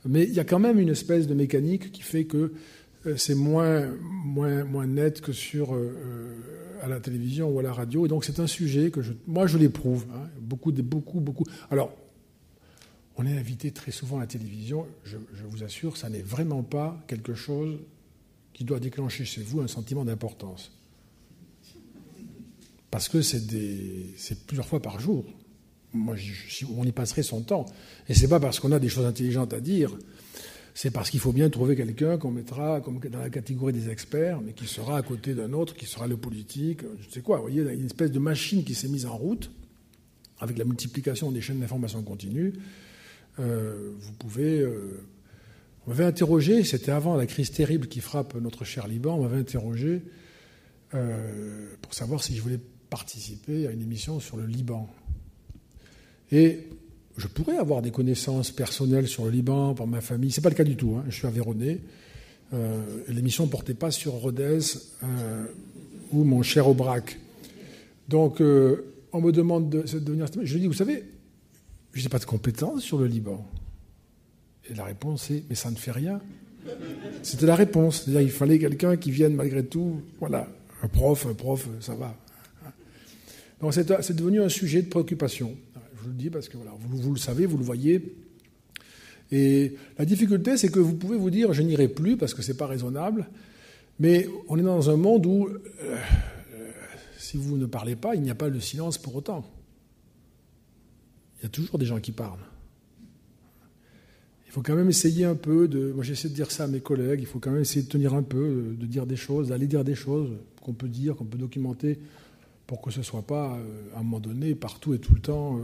mais 0.04 0.24
il 0.24 0.34
y 0.34 0.40
a 0.40 0.44
quand 0.44 0.58
même 0.58 0.80
une 0.80 0.88
espèce 0.88 1.28
de 1.28 1.34
mécanique 1.34 1.92
qui 1.92 2.02
fait 2.02 2.24
que 2.24 2.52
c'est 3.14 3.36
moins, 3.36 3.86
moins, 4.24 4.64
moins 4.64 4.88
net 4.88 5.20
que 5.20 5.32
sur 5.32 5.78
à 6.82 6.88
la 6.88 6.98
télévision 6.98 7.50
ou 7.50 7.60
à 7.60 7.62
la 7.62 7.72
radio. 7.72 8.04
Et 8.04 8.08
donc 8.08 8.24
c'est 8.24 8.40
un 8.40 8.48
sujet 8.48 8.90
que 8.90 9.00
je, 9.00 9.12
moi 9.28 9.46
je 9.46 9.58
l'éprouve. 9.58 10.06
Hein, 10.12 10.28
beaucoup, 10.40 10.72
beaucoup, 10.72 11.20
beaucoup. 11.20 11.44
Alors, 11.70 11.92
on 13.18 13.26
est 13.26 13.36
invité 13.36 13.72
très 13.72 13.90
souvent 13.90 14.18
à 14.18 14.20
la 14.20 14.26
télévision. 14.28 14.86
Je, 15.04 15.16
vous 15.50 15.64
assure, 15.64 15.96
ça 15.96 16.08
n'est 16.08 16.22
vraiment 16.22 16.62
pas 16.62 17.04
quelque 17.08 17.34
chose 17.34 17.78
qui 18.54 18.64
doit 18.64 18.78
déclencher 18.78 19.24
chez 19.24 19.42
vous 19.42 19.60
un 19.60 19.66
sentiment 19.66 20.04
d'importance. 20.04 20.70
Parce 22.92 23.08
que 23.08 23.20
c'est, 23.20 24.46
plusieurs 24.46 24.66
fois 24.66 24.80
par 24.80 25.00
jour. 25.00 25.24
Moi, 25.92 26.14
on 26.76 26.84
y 26.84 26.92
passerait 26.92 27.24
son 27.24 27.42
temps. 27.42 27.66
Et 28.08 28.14
c'est 28.14 28.28
pas 28.28 28.38
parce 28.38 28.60
qu'on 28.60 28.72
a 28.72 28.78
des 28.78 28.88
choses 28.88 29.04
intelligentes 29.04 29.52
à 29.52 29.60
dire 29.60 29.98
c'est 30.74 30.92
parce 30.92 31.10
qu'il 31.10 31.18
faut 31.18 31.32
bien 31.32 31.50
trouver 31.50 31.74
quelqu'un 31.74 32.18
qu'on 32.18 32.30
mettra 32.30 32.78
dans 32.78 33.18
la 33.18 33.30
catégorie 33.30 33.72
des 33.72 33.90
experts, 33.90 34.40
mais 34.40 34.52
qui 34.52 34.66
sera 34.66 34.96
à 34.96 35.02
côté 35.02 35.34
d'un 35.34 35.52
autre, 35.52 35.74
qui 35.74 35.86
sera 35.86 36.06
le 36.06 36.16
politique, 36.16 36.82
je 37.00 37.12
sais 37.12 37.20
quoi. 37.20 37.38
Vous 37.38 37.42
voyez, 37.42 37.62
il 37.62 37.66
y 37.66 37.68
a 37.68 37.72
une 37.72 37.86
espèce 37.86 38.12
de 38.12 38.20
machine 38.20 38.62
qui 38.62 38.76
s'est 38.76 38.86
mise 38.86 39.04
en 39.04 39.16
route 39.16 39.50
avec 40.38 40.56
la 40.56 40.64
multiplication 40.64 41.32
des 41.32 41.40
chaînes 41.40 41.58
d'information 41.58 42.00
continue. 42.04 42.52
Euh, 43.40 43.92
vous 44.00 44.12
pouvez. 44.12 44.60
Euh, 44.60 45.00
on 45.86 45.90
m'avait 45.90 46.04
interrogé, 46.04 46.64
c'était 46.64 46.90
avant 46.90 47.16
la 47.16 47.26
crise 47.26 47.50
terrible 47.50 47.86
qui 47.88 48.00
frappe 48.00 48.34
notre 48.34 48.64
cher 48.64 48.86
Liban, 48.88 49.14
on 49.14 49.22
m'avait 49.22 49.38
interrogé 49.38 50.02
euh, 50.94 51.66
pour 51.80 51.94
savoir 51.94 52.22
si 52.22 52.36
je 52.36 52.42
voulais 52.42 52.60
participer 52.90 53.66
à 53.66 53.70
une 53.70 53.80
émission 53.80 54.20
sur 54.20 54.36
le 54.36 54.44
Liban. 54.44 54.86
Et 56.30 56.66
je 57.16 57.26
pourrais 57.26 57.56
avoir 57.56 57.80
des 57.80 57.90
connaissances 57.90 58.50
personnelles 58.50 59.08
sur 59.08 59.24
le 59.24 59.30
Liban, 59.30 59.74
par 59.74 59.86
ma 59.86 60.02
famille. 60.02 60.30
Ce 60.30 60.40
n'est 60.40 60.42
pas 60.42 60.50
le 60.50 60.56
cas 60.56 60.64
du 60.64 60.76
tout. 60.76 60.96
Hein. 60.98 61.04
Je 61.08 61.14
suis 61.14 61.26
avéronné. 61.26 61.80
Euh, 62.52 62.82
L'émission 63.08 63.46
ne 63.46 63.50
portait 63.50 63.74
pas 63.74 63.90
sur 63.90 64.12
Rodez 64.12 64.60
ou 66.12 66.24
mon 66.24 66.42
cher 66.42 66.68
Aubrac. 66.68 67.18
Donc, 68.08 68.40
on 68.40 69.20
me 69.20 69.32
demande 69.32 69.70
de, 69.70 69.98
devenir. 69.98 70.26
Je 70.42 70.58
dis, 70.58 70.66
vous 70.66 70.74
savez, 70.74 71.04
je 71.92 72.02
n'ai 72.02 72.08
pas 72.08 72.18
de 72.18 72.24
compétences 72.24 72.82
sur 72.82 72.98
le 72.98 73.06
Liban. 73.06 73.46
Et 74.70 74.74
la 74.74 74.84
réponse 74.84 75.30
est, 75.30 75.44
mais 75.48 75.54
ça 75.54 75.70
ne 75.70 75.76
fait 75.76 75.92
rien. 75.92 76.20
C'était 77.22 77.46
la 77.46 77.54
réponse. 77.54 78.02
C'est-à-dire, 78.02 78.20
il 78.20 78.30
fallait 78.30 78.58
quelqu'un 78.58 78.96
qui 78.96 79.10
vienne 79.10 79.34
malgré 79.34 79.64
tout. 79.64 80.02
Voilà, 80.20 80.48
un 80.82 80.88
prof, 80.88 81.26
un 81.26 81.34
prof, 81.34 81.68
ça 81.80 81.94
va. 81.94 82.14
Donc, 83.60 83.74
c'est 83.74 84.14
devenu 84.14 84.40
un 84.40 84.48
sujet 84.48 84.82
de 84.82 84.88
préoccupation. 84.88 85.56
Je 85.96 86.02
vous 86.02 86.08
le 86.08 86.14
dis 86.14 86.30
parce 86.30 86.48
que 86.48 86.56
voilà, 86.56 86.72
vous, 86.78 87.12
le 87.12 87.18
savez, 87.18 87.46
vous 87.46 87.56
le 87.56 87.64
voyez. 87.64 88.14
Et 89.32 89.74
la 89.98 90.04
difficulté, 90.04 90.56
c'est 90.56 90.70
que 90.70 90.78
vous 90.78 90.94
pouvez 90.94 91.16
vous 91.16 91.30
dire, 91.30 91.52
je 91.52 91.62
n'irai 91.62 91.88
plus 91.88 92.16
parce 92.16 92.34
que 92.34 92.42
ce 92.42 92.52
n'est 92.52 92.56
pas 92.56 92.66
raisonnable. 92.66 93.26
Mais 93.98 94.28
on 94.48 94.58
est 94.58 94.62
dans 94.62 94.90
un 94.90 94.96
monde 94.96 95.26
où, 95.26 95.48
euh, 95.48 95.96
si 97.18 97.36
vous 97.36 97.56
ne 97.56 97.66
parlez 97.66 97.96
pas, 97.96 98.14
il 98.14 98.22
n'y 98.22 98.30
a 98.30 98.36
pas 98.36 98.48
de 98.48 98.60
silence 98.60 98.96
pour 98.96 99.16
autant. 99.16 99.44
Il 101.38 101.44
y 101.44 101.46
a 101.46 101.48
toujours 101.48 101.78
des 101.78 101.86
gens 101.86 102.00
qui 102.00 102.12
parlent. 102.12 102.38
Il 104.46 104.52
faut 104.52 104.62
quand 104.62 104.74
même 104.74 104.88
essayer 104.88 105.24
un 105.24 105.34
peu 105.34 105.68
de. 105.68 105.92
Moi, 105.92 106.02
j'essaie 106.02 106.28
de 106.28 106.34
dire 106.34 106.50
ça 106.50 106.64
à 106.64 106.66
mes 106.66 106.80
collègues. 106.80 107.20
Il 107.20 107.26
faut 107.26 107.38
quand 107.38 107.50
même 107.50 107.60
essayer 107.60 107.82
de 107.82 107.88
tenir 107.88 108.14
un 108.14 108.22
peu, 108.22 108.74
de 108.78 108.86
dire 108.86 109.06
des 109.06 109.16
choses, 109.16 109.48
d'aller 109.48 109.66
dire 109.66 109.84
des 109.84 109.94
choses 109.94 110.30
qu'on 110.62 110.72
peut 110.72 110.88
dire, 110.88 111.16
qu'on 111.16 111.26
peut 111.26 111.38
documenter 111.38 111.98
pour 112.66 112.80
que 112.80 112.90
ce 112.90 112.98
ne 112.98 113.04
soit 113.04 113.22
pas, 113.22 113.56
euh, 113.56 113.96
à 113.96 114.00
un 114.00 114.02
moment 114.02 114.20
donné, 114.20 114.54
partout 114.54 114.94
et 114.94 114.98
tout 114.98 115.14
le 115.14 115.20
temps, 115.20 115.58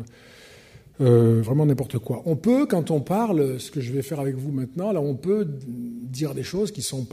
euh, 1.01 1.43
vraiment 1.43 1.67
n'importe 1.67 1.99
quoi. 1.99 2.23
On 2.25 2.37
peut, 2.37 2.67
quand 2.67 2.91
on 2.91 3.01
parle, 3.01 3.59
ce 3.59 3.71
que 3.71 3.81
je 3.81 3.93
vais 3.93 4.03
faire 4.03 4.21
avec 4.21 4.37
vous 4.37 4.53
maintenant, 4.53 4.93
là, 4.93 5.01
on 5.01 5.15
peut 5.15 5.47
dire 5.47 6.35
des 6.35 6.43
choses 6.43 6.71
qui 6.71 6.83
sont 6.83 7.07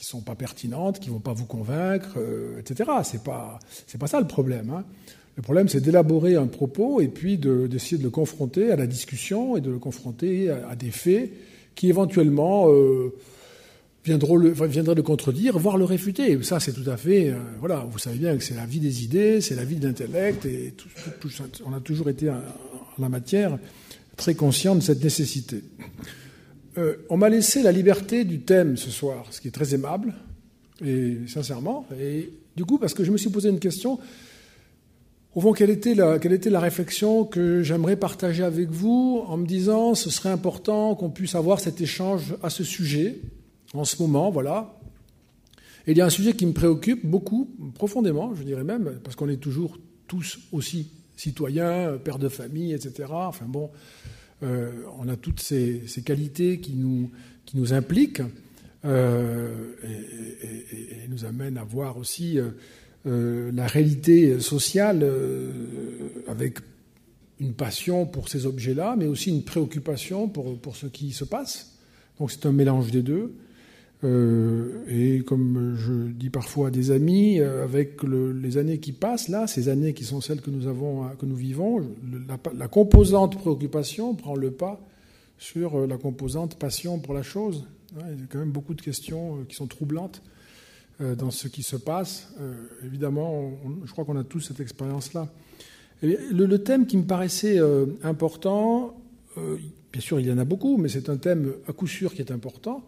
sont 0.00 0.20
pas 0.20 0.34
pertinentes, 0.34 0.98
qui 0.98 1.10
vont 1.10 1.20
pas 1.20 1.32
vous 1.32 1.46
convaincre, 1.46 2.18
etc. 2.58 2.90
C'est 3.04 3.22
pas 3.22 3.60
pas 3.98 4.06
ça 4.08 4.20
le 4.20 4.26
problème. 4.26 4.70
Hein. 4.70 4.84
Le 5.36 5.42
problème, 5.42 5.68
c'est 5.68 5.80
d'élaborer 5.80 6.36
un 6.36 6.46
propos 6.46 7.00
et 7.00 7.08
puis 7.08 7.38
d'essayer 7.38 7.98
de, 7.98 8.02
le 8.02 8.10
confronter 8.10 8.70
à 8.70 8.76
la 8.76 8.86
discussion 8.86 9.56
et 9.56 9.60
de 9.60 9.70
le 9.70 9.78
confronter 9.78 10.50
à, 10.50 10.76
des 10.76 10.90
faits 10.90 11.30
qui 11.74 11.88
éventuellement 11.88 12.70
euh, 12.70 13.14
viendraient 14.04 14.94
le 14.94 15.02
contredire, 15.02 15.58
voire 15.58 15.78
le 15.78 15.84
réfuter. 15.84 16.42
ça, 16.42 16.60
c'est 16.60 16.72
tout 16.72 16.88
à 16.90 16.98
fait. 16.98 17.30
Euh, 17.30 17.36
voilà, 17.60 17.86
vous 17.90 17.98
savez 17.98 18.18
bien 18.18 18.36
que 18.36 18.44
c'est 18.44 18.54
la 18.54 18.66
vie 18.66 18.80
des 18.80 19.04
idées, 19.04 19.40
c'est 19.40 19.54
la 19.54 19.64
vie 19.64 19.76
de 19.76 19.86
l'intellect, 19.86 20.44
et 20.44 20.74
on 21.64 21.72
a 21.72 21.80
toujours 21.80 22.10
été 22.10 22.28
en, 22.28 22.40
la 22.98 23.08
matière 23.08 23.58
très 24.16 24.34
conscient 24.34 24.74
de 24.74 24.80
cette 24.80 25.02
nécessité. 25.02 25.62
Euh, 26.76 26.96
on 27.08 27.16
m'a 27.16 27.30
laissé 27.30 27.62
la 27.62 27.72
liberté 27.72 28.24
du 28.24 28.40
thème 28.40 28.76
ce 28.76 28.90
soir, 28.90 29.26
ce 29.30 29.40
qui 29.40 29.48
est 29.48 29.52
très 29.52 29.74
aimable, 29.74 30.14
et 30.84 31.18
sincèrement. 31.26 31.86
Et 31.98 32.30
du 32.56 32.64
coup, 32.64 32.78
parce 32.78 32.92
que 32.92 33.04
je 33.04 33.10
me 33.10 33.16
suis 33.16 33.30
posé 33.30 33.48
une 33.48 33.60
question 33.60 33.98
au 35.34 35.40
fond, 35.40 35.52
quelle 35.52 35.70
était 35.70 35.94
la, 35.94 36.60
réflexion 36.60 37.24
que 37.24 37.62
j'aimerais 37.62 37.96
partager 37.96 38.42
avec 38.42 38.70
vous 38.70 39.24
en 39.26 39.38
me 39.38 39.46
disant 39.46 39.94
ce 39.94 40.10
serait 40.10 40.28
important 40.28 40.94
qu'on 40.94 41.10
puisse 41.10 41.34
avoir 41.34 41.60
cet 41.60 41.80
échange 41.80 42.34
à 42.42 42.50
ce 42.50 42.64
sujet 42.64 43.20
en 43.74 43.84
ce 43.84 44.02
moment, 44.02 44.30
voilà. 44.30 44.78
Il 45.86 45.96
y 45.96 46.02
a 46.02 46.06
un 46.06 46.10
sujet 46.10 46.34
qui 46.34 46.44
me 46.44 46.52
préoccupe 46.52 47.06
beaucoup, 47.06 47.48
profondément, 47.74 48.34
je 48.34 48.42
dirais 48.42 48.64
même, 48.64 49.00
parce 49.02 49.16
qu'on 49.16 49.28
est 49.28 49.38
toujours 49.38 49.78
tous 50.06 50.38
aussi 50.52 50.90
citoyens, 51.16 51.98
pères 52.04 52.18
de 52.18 52.28
famille, 52.28 52.74
etc. 52.74 53.08
Enfin 53.10 53.46
bon, 53.46 53.70
euh, 54.42 54.70
on 54.98 55.08
a 55.08 55.16
toutes 55.16 55.40
ces, 55.40 55.82
qualités 56.04 56.60
qui 56.60 56.74
nous, 56.74 57.72
impliquent 57.72 58.22
euh, 58.84 59.72
et, 59.82 61.08
nous 61.08 61.24
amènent 61.24 61.58
à 61.58 61.64
voir 61.64 61.96
aussi. 61.96 62.38
Euh, 62.38 62.50
la 63.04 63.66
réalité 63.66 64.38
sociale 64.40 65.00
euh, 65.02 65.50
avec 66.28 66.58
une 67.40 67.54
passion 67.54 68.06
pour 68.06 68.28
ces 68.28 68.46
objets-là, 68.46 68.94
mais 68.96 69.06
aussi 69.06 69.30
une 69.30 69.42
préoccupation 69.42 70.28
pour, 70.28 70.56
pour 70.58 70.76
ce 70.76 70.86
qui 70.86 71.10
se 71.10 71.24
passe. 71.24 71.78
Donc 72.20 72.30
c'est 72.30 72.46
un 72.46 72.52
mélange 72.52 72.90
des 72.92 73.02
deux. 73.02 73.34
Euh, 74.04 74.84
et 74.88 75.20
comme 75.24 75.74
je 75.76 75.92
dis 76.12 76.30
parfois 76.30 76.68
à 76.68 76.70
des 76.70 76.90
amis, 76.90 77.40
avec 77.40 78.02
les 78.02 78.58
années 78.58 78.78
qui 78.78 78.92
passent, 78.92 79.28
là, 79.28 79.46
ces 79.46 79.68
années 79.68 79.94
qui 79.94 80.04
sont 80.04 80.20
celles 80.20 80.40
que 80.40 80.50
nous 80.50 80.68
avons, 80.68 81.08
que 81.18 81.26
nous 81.26 81.36
vivons, 81.36 81.84
la, 82.56 82.68
composante 82.68 83.38
préoccupation 83.38 84.14
prend 84.14 84.36
le 84.36 84.52
pas 84.52 84.80
sur 85.38 85.86
la 85.86 85.96
composante 85.96 86.56
passion 86.56 86.98
pour 87.00 87.14
la 87.14 87.22
chose. 87.22 87.66
il 87.94 88.20
y 88.20 88.22
a 88.22 88.26
quand 88.30 88.38
même 88.38 88.52
beaucoup 88.52 88.74
de 88.74 88.82
questions 88.82 89.38
qui 89.48 89.56
sont 89.56 89.66
troublantes 89.66 90.22
euh, 90.24 90.41
dans 91.00 91.30
ce 91.30 91.48
qui 91.48 91.62
se 91.62 91.76
passe. 91.76 92.28
Euh, 92.40 92.54
évidemment, 92.84 93.52
je 93.84 93.92
crois 93.92 94.04
qu'on 94.04 94.16
a 94.16 94.24
tous 94.24 94.40
cette 94.40 94.60
expérience-là. 94.60 95.28
Le, 96.02 96.56
thème 96.58 96.86
qui 96.86 96.96
me 96.96 97.04
paraissait 97.04 97.58
euh, 97.58 97.86
important, 98.02 99.00
bien 99.36 100.00
sûr 100.00 100.18
il 100.18 100.26
y 100.26 100.32
en 100.32 100.38
a 100.38 100.44
beaucoup, 100.44 100.76
mais 100.76 100.88
c'est 100.88 101.08
un 101.08 101.16
thème 101.16 101.54
à 101.68 101.72
coup 101.72 101.86
sûr 101.86 102.12
qui 102.12 102.22
est 102.22 102.32
important, 102.32 102.84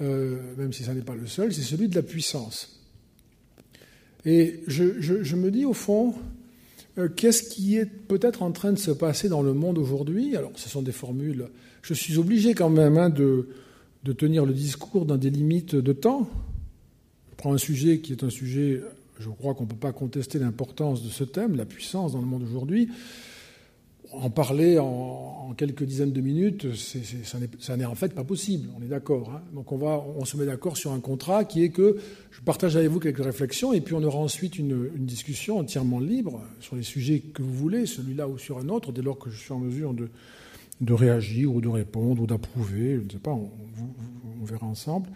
même 0.00 0.72
si 0.72 0.82
ça 0.82 0.94
n'est 0.94 1.02
pas 1.02 1.14
le 1.14 1.26
seul, 1.26 1.52
c'est 1.52 1.62
celui 1.62 1.88
de 1.88 1.94
la 1.94 2.02
puissance. 2.02 2.80
Et 4.24 4.60
je, 4.66 5.36
me 5.36 5.50
dis 5.50 5.64
au 5.64 5.72
fond, 5.72 6.14
qu'est-ce 7.16 7.42
qui 7.44 7.76
est 7.76 7.86
peut-être 7.86 8.42
en 8.42 8.52
train 8.52 8.72
de 8.72 8.78
se 8.78 8.90
passer 8.90 9.28
dans 9.28 9.42
le 9.42 9.54
monde 9.54 9.78
aujourd'hui? 9.78 10.36
Alors, 10.36 10.52
ce 10.56 10.68
sont 10.68 10.82
des 10.82 10.92
formules. 10.92 11.48
Je 11.82 11.94
suis 11.94 12.18
obligé 12.18 12.54
quand 12.54 12.70
même 12.70 12.98
hein, 12.98 13.10
de 13.10 13.46
tenir 14.12 14.44
le 14.44 14.52
discours 14.52 15.06
dans 15.06 15.16
des 15.16 15.30
limites 15.30 15.74
de 15.74 15.92
temps, 15.92 16.28
prend 17.42 17.54
un 17.54 17.58
sujet 17.58 17.98
qui 17.98 18.12
est 18.12 18.22
un 18.22 18.30
sujet, 18.30 18.80
je 19.18 19.28
crois 19.28 19.52
qu'on 19.54 19.64
ne 19.64 19.68
peut 19.68 19.74
pas 19.74 19.90
contester 19.90 20.38
l'importance 20.38 21.02
de 21.02 21.08
ce 21.08 21.24
thème, 21.24 21.56
la 21.56 21.64
puissance 21.64 22.12
dans 22.12 22.20
le 22.20 22.26
monde 22.26 22.44
aujourd'hui. 22.44 22.88
En 24.12 24.30
parler 24.30 24.78
en, 24.78 25.52
quelques 25.56 25.82
dizaines 25.82 26.12
de 26.12 26.20
minutes, 26.20 26.68
ça 26.76 27.76
n'est 27.76 27.84
en 27.84 27.96
fait 27.96 28.14
pas 28.14 28.22
possible, 28.22 28.68
on 28.78 28.82
est 28.84 28.86
d'accord. 28.86 29.32
Hein. 29.34 29.42
Donc 29.54 29.72
on, 29.72 29.76
va, 29.76 30.04
on 30.16 30.24
se 30.24 30.36
met 30.36 30.46
d'accord 30.46 30.76
sur 30.76 30.92
un 30.92 31.00
contrat 31.00 31.44
qui 31.44 31.64
est 31.64 31.70
que 31.70 31.96
je 32.30 32.40
partage 32.42 32.76
avec 32.76 32.88
vous 32.88 33.00
quelques 33.00 33.24
réflexions 33.24 33.72
et 33.72 33.80
puis 33.80 33.94
on 33.94 34.04
aura 34.04 34.18
ensuite 34.18 34.56
une, 34.56 34.88
discussion 34.98 35.58
entièrement 35.58 35.98
libre 35.98 36.42
sur 36.60 36.76
les 36.76 36.84
sujets 36.84 37.18
que 37.18 37.42
vous 37.42 37.54
voulez, 37.54 37.86
celui-là 37.86 38.28
ou 38.28 38.38
sur 38.38 38.58
un 38.58 38.68
autre, 38.68 38.92
dès 38.92 39.02
lors 39.02 39.18
que 39.18 39.30
je 39.30 39.36
suis 39.40 39.52
en 39.52 39.58
mesure 39.58 39.94
de, 39.94 40.10
de 40.80 40.92
réagir 40.92 41.52
ou 41.52 41.60
de 41.60 41.68
répondre 41.68 42.22
ou 42.22 42.26
d'approuver, 42.28 42.98
je 43.00 43.04
ne 43.04 43.10
sais 43.10 43.18
pas, 43.18 43.32
on 43.32 44.44
verra 44.44 44.66
ensemble. 44.66 45.08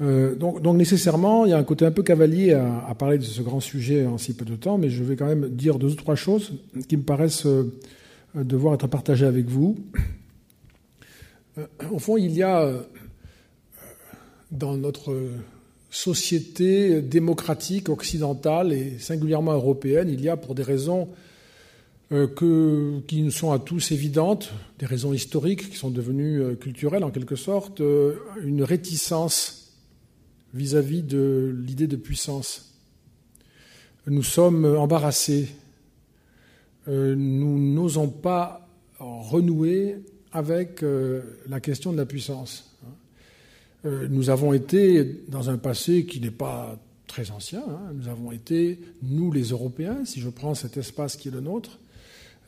Euh, 0.00 0.34
donc, 0.34 0.62
nécessairement, 0.76 1.46
il 1.46 1.50
y 1.50 1.54
a 1.54 1.58
un 1.58 1.64
côté 1.64 1.86
un 1.86 1.90
peu 1.90 2.02
cavalier 2.02 2.52
à, 2.52 2.94
parler 2.98 3.18
de 3.18 3.22
ce 3.22 3.42
grand 3.42 3.60
sujet 3.60 4.06
en 4.06 4.18
si 4.18 4.34
peu 4.34 4.44
de 4.44 4.56
temps, 4.56 4.78
mais 4.78 4.90
je 4.90 5.02
vais 5.02 5.16
quand 5.16 5.26
même 5.26 5.48
dire 5.48 5.78
deux 5.78 5.92
ou 5.92 5.94
trois 5.94 6.16
choses 6.16 6.52
qui 6.88 6.96
me 6.96 7.02
paraissent 7.02 7.46
euh, 7.46 7.72
devoir 8.34 8.74
être 8.74 8.86
partagées 8.86 9.26
avec 9.26 9.46
vous. 9.46 9.76
Euh, 11.58 11.66
au 11.90 11.98
fond, 11.98 12.18
il 12.18 12.32
y 12.32 12.42
a 12.42 12.70
dans 14.50 14.76
notre 14.76 15.16
société 15.90 17.00
démocratique 17.00 17.88
occidentale 17.88 18.74
et 18.74 18.98
singulièrement 18.98 19.54
européenne, 19.54 20.10
il 20.10 20.20
y 20.20 20.28
a 20.28 20.36
pour 20.36 20.54
des 20.54 20.62
raisons 20.62 21.08
qui 22.10 23.22
nous 23.22 23.30
sont 23.32 23.50
à 23.50 23.58
tous 23.58 23.90
évidentes, 23.90 24.52
des 24.78 24.86
raisons 24.86 25.12
historiques 25.12 25.70
qui 25.70 25.76
sont 25.76 25.90
devenues 25.90 26.56
culturelles 26.60 27.02
en 27.02 27.10
quelque 27.10 27.34
sorte, 27.34 27.82
une 28.44 28.62
réticence 28.62 29.65
vis-à-vis 30.56 31.02
de 31.02 31.54
l'idée 31.54 31.86
de 31.86 31.96
puissance. 31.96 32.74
Nous 34.06 34.22
sommes 34.22 34.64
embarrassés. 34.64 35.48
Euh, 36.88 37.14
nous 37.14 37.58
n'osons 37.58 38.08
pas 38.08 38.66
renouer 38.98 39.96
avec 40.32 40.82
euh, 40.82 41.22
la 41.48 41.60
question 41.60 41.92
de 41.92 41.98
la 41.98 42.06
puissance. 42.06 42.74
Euh, 43.84 44.08
nous 44.08 44.30
avons 44.30 44.54
été 44.54 45.24
dans 45.28 45.50
un 45.50 45.58
passé 45.58 46.06
qui 46.06 46.20
n'est 46.20 46.30
pas 46.30 46.78
très 47.06 47.30
ancien. 47.30 47.62
Hein. 47.68 47.92
Nous 47.94 48.08
avons 48.08 48.32
été, 48.32 48.80
nous 49.02 49.30
les 49.32 49.50
Européens, 49.50 50.04
si 50.04 50.20
je 50.20 50.30
prends 50.30 50.54
cet 50.54 50.76
espace 50.76 51.16
qui 51.16 51.28
est 51.28 51.32
le 51.32 51.40
nôtre, 51.40 51.78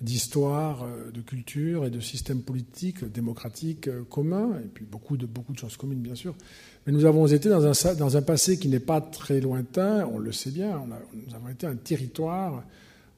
d'histoire, 0.01 0.87
de 1.13 1.21
culture 1.21 1.85
et 1.85 1.91
de 1.91 1.99
système 1.99 2.43
politique 2.43 3.05
démocratique 3.05 3.91
commun, 4.09 4.61
et 4.65 4.69
puis 4.69 4.85
beaucoup 4.85 5.17
de, 5.17 5.27
beaucoup 5.27 5.53
de 5.53 5.59
choses 5.59 5.77
communes 5.77 5.99
bien 5.99 6.15
sûr, 6.15 6.37
mais 6.89 6.95
nous 6.95 7.05
avons 7.05 7.27
été 7.27 7.51
dans 7.51 8.17
un, 8.17 8.23
passé 8.23 8.59
qui 8.59 8.67
n'est 8.69 8.81
pas 8.81 9.03
très 9.03 9.43
lointain, 9.43 10.07
on 10.07 10.17
le 10.17 10.33
sait 10.33 10.51
bien, 10.51 10.83
nous 11.13 11.35
avons 11.35 11.51
été 11.51 11.67
un 11.67 11.77
territoire 11.77 12.65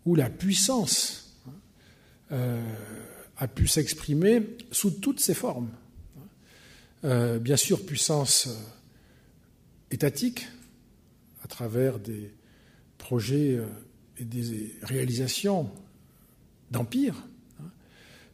où 0.05 0.17
la 0.17 0.29
puissance 0.29 1.37
euh, 2.33 2.61
a 3.37 3.47
pu 3.47 3.69
s'exprimer 3.69 4.57
sous 4.73 4.91
toutes 4.91 5.21
ses 5.21 5.35
formes. 5.35 5.69
Euh, 7.05 7.39
bien 7.39 7.57
sûr, 7.57 7.87
puissance 7.87 8.49
euh, 8.49 8.55
étatique, 9.93 10.49
à 11.45 11.47
travers 11.47 12.01
des 12.01 12.35
projets 12.99 13.61
et 14.19 14.25
des 14.25 14.75
réalisations 14.83 15.71
d'empire, 16.73 17.15
hein. 17.61 17.71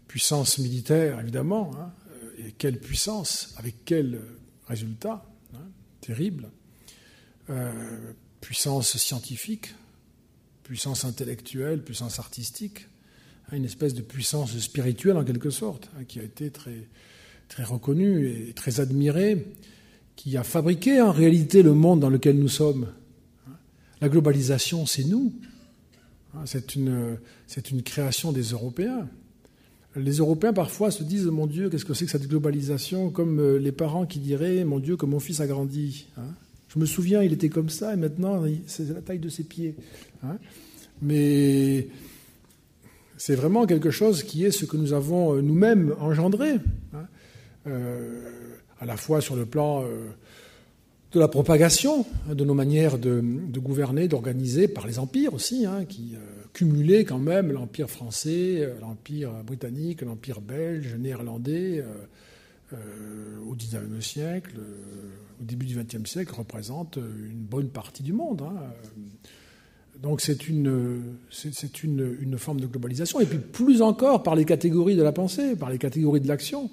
puissance 0.08 0.56
militaire 0.56 1.20
évidemment, 1.20 1.72
hein, 1.78 1.92
et 2.38 2.52
quelle 2.52 2.80
puissance, 2.80 3.54
avec 3.58 3.84
quelle 3.84 4.18
Résultat, 4.66 5.24
hein, 5.54 5.68
terrible, 6.00 6.50
euh, 7.50 8.12
puissance 8.40 8.96
scientifique, 8.96 9.74
puissance 10.62 11.04
intellectuelle, 11.04 11.82
puissance 11.82 12.18
artistique, 12.18 12.88
hein, 13.48 13.56
une 13.56 13.64
espèce 13.64 13.94
de 13.94 14.02
puissance 14.02 14.58
spirituelle 14.58 15.16
en 15.16 15.24
quelque 15.24 15.50
sorte, 15.50 15.90
hein, 15.96 16.04
qui 16.04 16.18
a 16.18 16.22
été 16.22 16.50
très, 16.50 16.88
très 17.48 17.62
reconnue 17.62 18.28
et 18.28 18.52
très 18.52 18.80
admirée, 18.80 19.46
qui 20.16 20.36
a 20.36 20.42
fabriqué 20.42 21.00
en 21.00 21.12
réalité 21.12 21.62
le 21.62 21.74
monde 21.74 22.00
dans 22.00 22.10
lequel 22.10 22.38
nous 22.38 22.48
sommes. 22.48 22.92
La 24.00 24.08
globalisation, 24.08 24.86
c'est 24.86 25.04
nous. 25.04 25.32
C'est 26.44 26.74
une, 26.74 27.18
c'est 27.46 27.70
une 27.70 27.82
création 27.82 28.30
des 28.30 28.42
Européens 28.42 29.08
les 29.96 30.18
Européens 30.18 30.52
parfois 30.52 30.90
se 30.90 31.02
disent 31.02 31.26
Mon 31.26 31.46
Dieu, 31.46 31.70
qu'est-ce 31.70 31.84
que 31.84 31.94
c'est 31.94 32.04
que 32.04 32.10
cette 32.10 32.28
globalisation 32.28 33.10
Comme 33.10 33.40
euh, 33.40 33.58
les 33.58 33.72
parents 33.72 34.06
qui 34.06 34.18
diraient 34.18 34.64
Mon 34.64 34.78
Dieu, 34.78 34.96
que 34.96 35.06
mon 35.06 35.20
fils 35.20 35.40
a 35.40 35.46
grandi. 35.46 36.06
Hein. 36.18 36.28
Je 36.68 36.78
me 36.78 36.86
souviens, 36.86 37.22
il 37.22 37.32
était 37.32 37.48
comme 37.48 37.70
ça, 37.70 37.94
et 37.94 37.96
maintenant, 37.96 38.42
c'est 38.66 38.88
la 38.92 39.00
taille 39.00 39.18
de 39.18 39.28
ses 39.28 39.44
pieds. 39.44 39.74
Hein. 40.22 40.36
Mais 41.00 41.88
c'est 43.16 43.34
vraiment 43.34 43.66
quelque 43.66 43.90
chose 43.90 44.22
qui 44.22 44.44
est 44.44 44.50
ce 44.50 44.66
que 44.66 44.76
nous 44.76 44.92
avons 44.92 45.34
euh, 45.34 45.40
nous-mêmes 45.40 45.94
engendré, 46.00 46.52
hein. 46.92 47.06
euh, 47.66 48.20
à 48.80 48.84
la 48.84 48.96
fois 48.96 49.20
sur 49.20 49.36
le 49.36 49.46
plan 49.46 49.84
de 51.12 51.20
la 51.20 51.28
propagation 51.28 52.04
de 52.30 52.44
nos 52.44 52.52
manières 52.52 52.98
de, 52.98 53.22
gouverner, 53.58 54.06
d'organiser, 54.06 54.68
par 54.68 54.86
les 54.86 54.98
empires 54.98 55.32
aussi, 55.32 55.64
qui 55.88 56.14
cumulé 56.56 57.04
quand 57.04 57.18
même 57.18 57.52
l'Empire 57.52 57.90
français, 57.90 58.66
l'Empire 58.80 59.30
britannique, 59.44 60.00
l'Empire 60.00 60.40
belge, 60.40 60.94
néerlandais, 60.94 61.84
au 62.72 63.54
XIXe 63.54 64.00
siècle, 64.00 64.54
au 65.38 65.44
début 65.44 65.66
du 65.66 65.76
XXe 65.76 66.10
siècle, 66.10 66.32
représente 66.34 66.96
une 66.96 67.42
bonne 67.42 67.68
partie 67.68 68.02
du 68.02 68.14
monde. 68.14 68.40
Hein. 68.40 68.54
Donc 70.02 70.22
c'est 70.22 70.48
une, 70.48 71.02
c'est 71.30 71.84
une, 71.84 72.16
une, 72.22 72.38
forme 72.38 72.60
de 72.60 72.66
globalisation. 72.66 73.20
Et 73.20 73.26
puis 73.26 73.38
plus 73.38 73.82
encore 73.82 74.22
par 74.22 74.34
les 74.34 74.46
catégories 74.46 74.96
de 74.96 75.02
la 75.02 75.12
pensée, 75.12 75.56
par 75.56 75.68
les 75.68 75.78
catégories 75.78 76.22
de 76.22 76.28
l'action, 76.28 76.70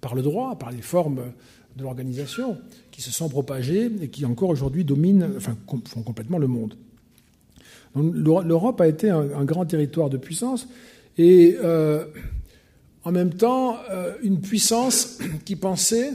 par 0.00 0.14
le 0.14 0.22
droit, 0.22 0.56
par 0.60 0.70
les 0.70 0.82
formes 0.82 1.32
de 1.74 1.82
l'organisation 1.82 2.56
qui 2.92 3.02
se 3.02 3.10
sont 3.10 3.28
propagées 3.28 3.90
et 4.00 4.10
qui 4.10 4.24
encore 4.26 4.50
aujourd'hui 4.50 4.84
dominent, 4.84 5.34
enfin 5.36 5.56
font 5.86 6.02
complètement 6.04 6.38
le 6.38 6.46
monde. 6.46 6.76
L'Europe 7.96 8.80
a 8.80 8.88
été 8.88 9.10
un, 9.10 9.44
grand 9.44 9.66
territoire 9.66 10.10
de 10.10 10.16
puissance 10.16 10.68
et 11.16 11.56
euh, 11.62 12.04
en 13.04 13.12
même 13.12 13.34
temps 13.34 13.78
euh, 13.90 14.14
une 14.22 14.40
puissance 14.40 15.18
qui 15.44 15.56
pensait 15.56 16.12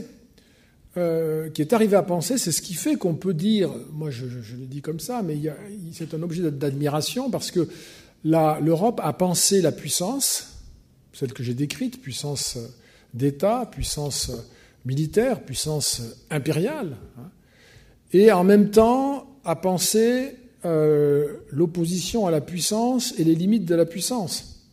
euh, 0.96 1.48
qui 1.50 1.62
est 1.62 1.72
arrivé 1.72 1.94
à 1.94 2.02
penser, 2.02 2.36
c'est 2.36 2.50
ce 2.50 2.60
qui 2.60 2.74
fait 2.74 2.96
qu'on 2.96 3.14
peut 3.14 3.32
dire, 3.32 3.70
moi 3.92 4.10
je, 4.10 4.24
le 4.24 4.66
dis 4.66 4.82
comme 4.82 4.98
ça, 4.98 5.22
mais 5.22 5.38
c'est 5.92 6.14
un 6.14 6.22
objet 6.22 6.50
d'admiration 6.50 7.30
parce 7.30 7.52
que 7.52 7.68
l'Europe 8.24 9.00
a 9.04 9.12
pensé 9.12 9.62
la 9.62 9.70
puissance, 9.70 10.58
celle 11.12 11.32
que 11.32 11.44
j'ai 11.44 11.54
décrite, 11.54 12.02
puissance 12.02 12.58
d'État, 13.14 13.68
puissance 13.70 14.32
militaire, 14.84 15.44
puissance 15.44 16.02
impériale, 16.28 16.96
hein, 17.18 17.30
et 18.12 18.32
en 18.32 18.42
même 18.42 18.70
temps 18.72 19.38
a 19.44 19.54
pensé 19.54 20.39
euh, 20.64 21.38
l'opposition 21.50 22.26
à 22.26 22.30
la 22.30 22.40
puissance 22.40 23.14
et 23.18 23.24
les 23.24 23.34
limites 23.34 23.64
de 23.64 23.74
la 23.74 23.86
puissance. 23.86 24.66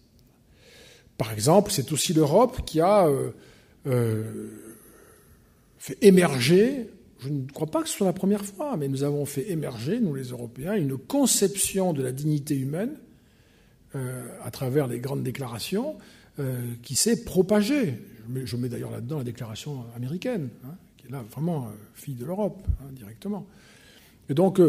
Par 1.18 1.32
exemple, 1.32 1.72
c'est 1.72 1.92
aussi 1.92 2.14
l'Europe 2.14 2.62
qui 2.66 2.80
a 2.80 3.08
euh, 3.08 3.32
fait 5.80 5.98
émerger, 6.02 6.90
je 7.20 7.30
ne 7.30 7.50
crois 7.50 7.68
pas 7.68 7.82
que 7.82 7.90
ce 7.90 7.96
soit 7.96 8.08
la 8.08 8.14
première 8.14 8.46
fois, 8.46 8.78
mais 8.78 8.88
nous 8.88 9.04
avons 9.04 9.26
fait 9.26 9.50
émerger, 9.50 10.00
nous 10.00 10.14
les 10.14 10.26
Européens, 10.26 10.76
une 10.76 10.98
conception 10.98 11.94
de 11.94 12.04
la 12.04 12.12
dignité 12.12 12.56
humaine 12.56 12.92
euh, 13.96 14.28
à 14.44 14.52
travers 14.52 14.88
les 14.88 15.00
grandes 15.00 15.24
déclarations 15.24 15.96
euh, 16.40 16.62
qui 16.84 16.96
s'est 16.96 17.24
propagée. 17.24 17.96
Je 18.44 18.58
mets, 18.58 18.70
d'ailleurs 18.70 18.92
là-dedans 18.92 19.20
la 19.20 19.24
déclaration 19.24 19.86
américaine, 19.96 20.50
hein, 20.66 20.76
qui 20.98 21.08
est 21.08 21.10
là 21.10 21.24
vraiment 21.32 21.66
euh, 21.66 21.70
fille 21.96 22.16
de 22.16 22.26
l'Europe, 22.26 22.62
hein, 22.82 22.92
directement. 22.92 23.48
Et 24.30 24.34
donc, 24.34 24.60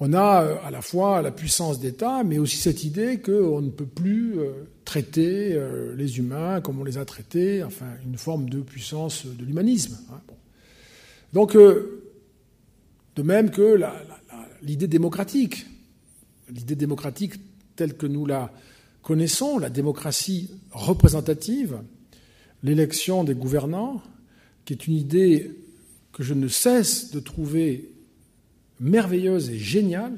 on 0.00 0.12
a 0.12 0.58
à 0.64 0.70
la 0.70 0.82
fois 0.82 1.22
la 1.22 1.30
puissance 1.30 1.80
d'État, 1.80 2.22
mais 2.24 2.38
aussi 2.38 2.56
cette 2.56 2.84
idée 2.84 3.20
qu'on 3.20 3.62
ne 3.62 3.70
peut 3.70 3.86
plus 3.86 4.36
traiter 4.84 5.58
les 5.96 6.18
humains 6.18 6.60
comme 6.60 6.80
on 6.80 6.84
les 6.84 6.98
a 6.98 7.04
traités, 7.04 7.62
enfin, 7.62 7.86
une 8.04 8.18
forme 8.18 8.48
de 8.50 8.60
puissance 8.60 9.26
de 9.26 9.44
l'humanisme. 9.44 9.98
Hein. 10.12 10.20
Donc, 11.36 11.54
euh, 11.54 12.02
de 13.14 13.22
même 13.22 13.50
que 13.50 13.78
l'idée 14.62 14.86
démocratique, 14.86 15.66
l'idée 16.48 16.76
démocratique 16.76 17.34
telle 17.76 17.94
que 17.94 18.06
nous 18.06 18.24
la 18.24 18.50
connaissons, 19.02 19.58
la 19.58 19.68
démocratie 19.68 20.50
représentative, 20.70 21.78
l'élection 22.62 23.22
des 23.22 23.34
gouvernants, 23.34 24.02
qui 24.64 24.72
est 24.72 24.86
une 24.86 24.94
idée 24.94 25.52
que 26.12 26.22
je 26.22 26.32
ne 26.32 26.48
cesse 26.48 27.10
de 27.10 27.20
trouver 27.20 27.90
merveilleuse 28.80 29.50
et 29.50 29.58
géniale, 29.58 30.16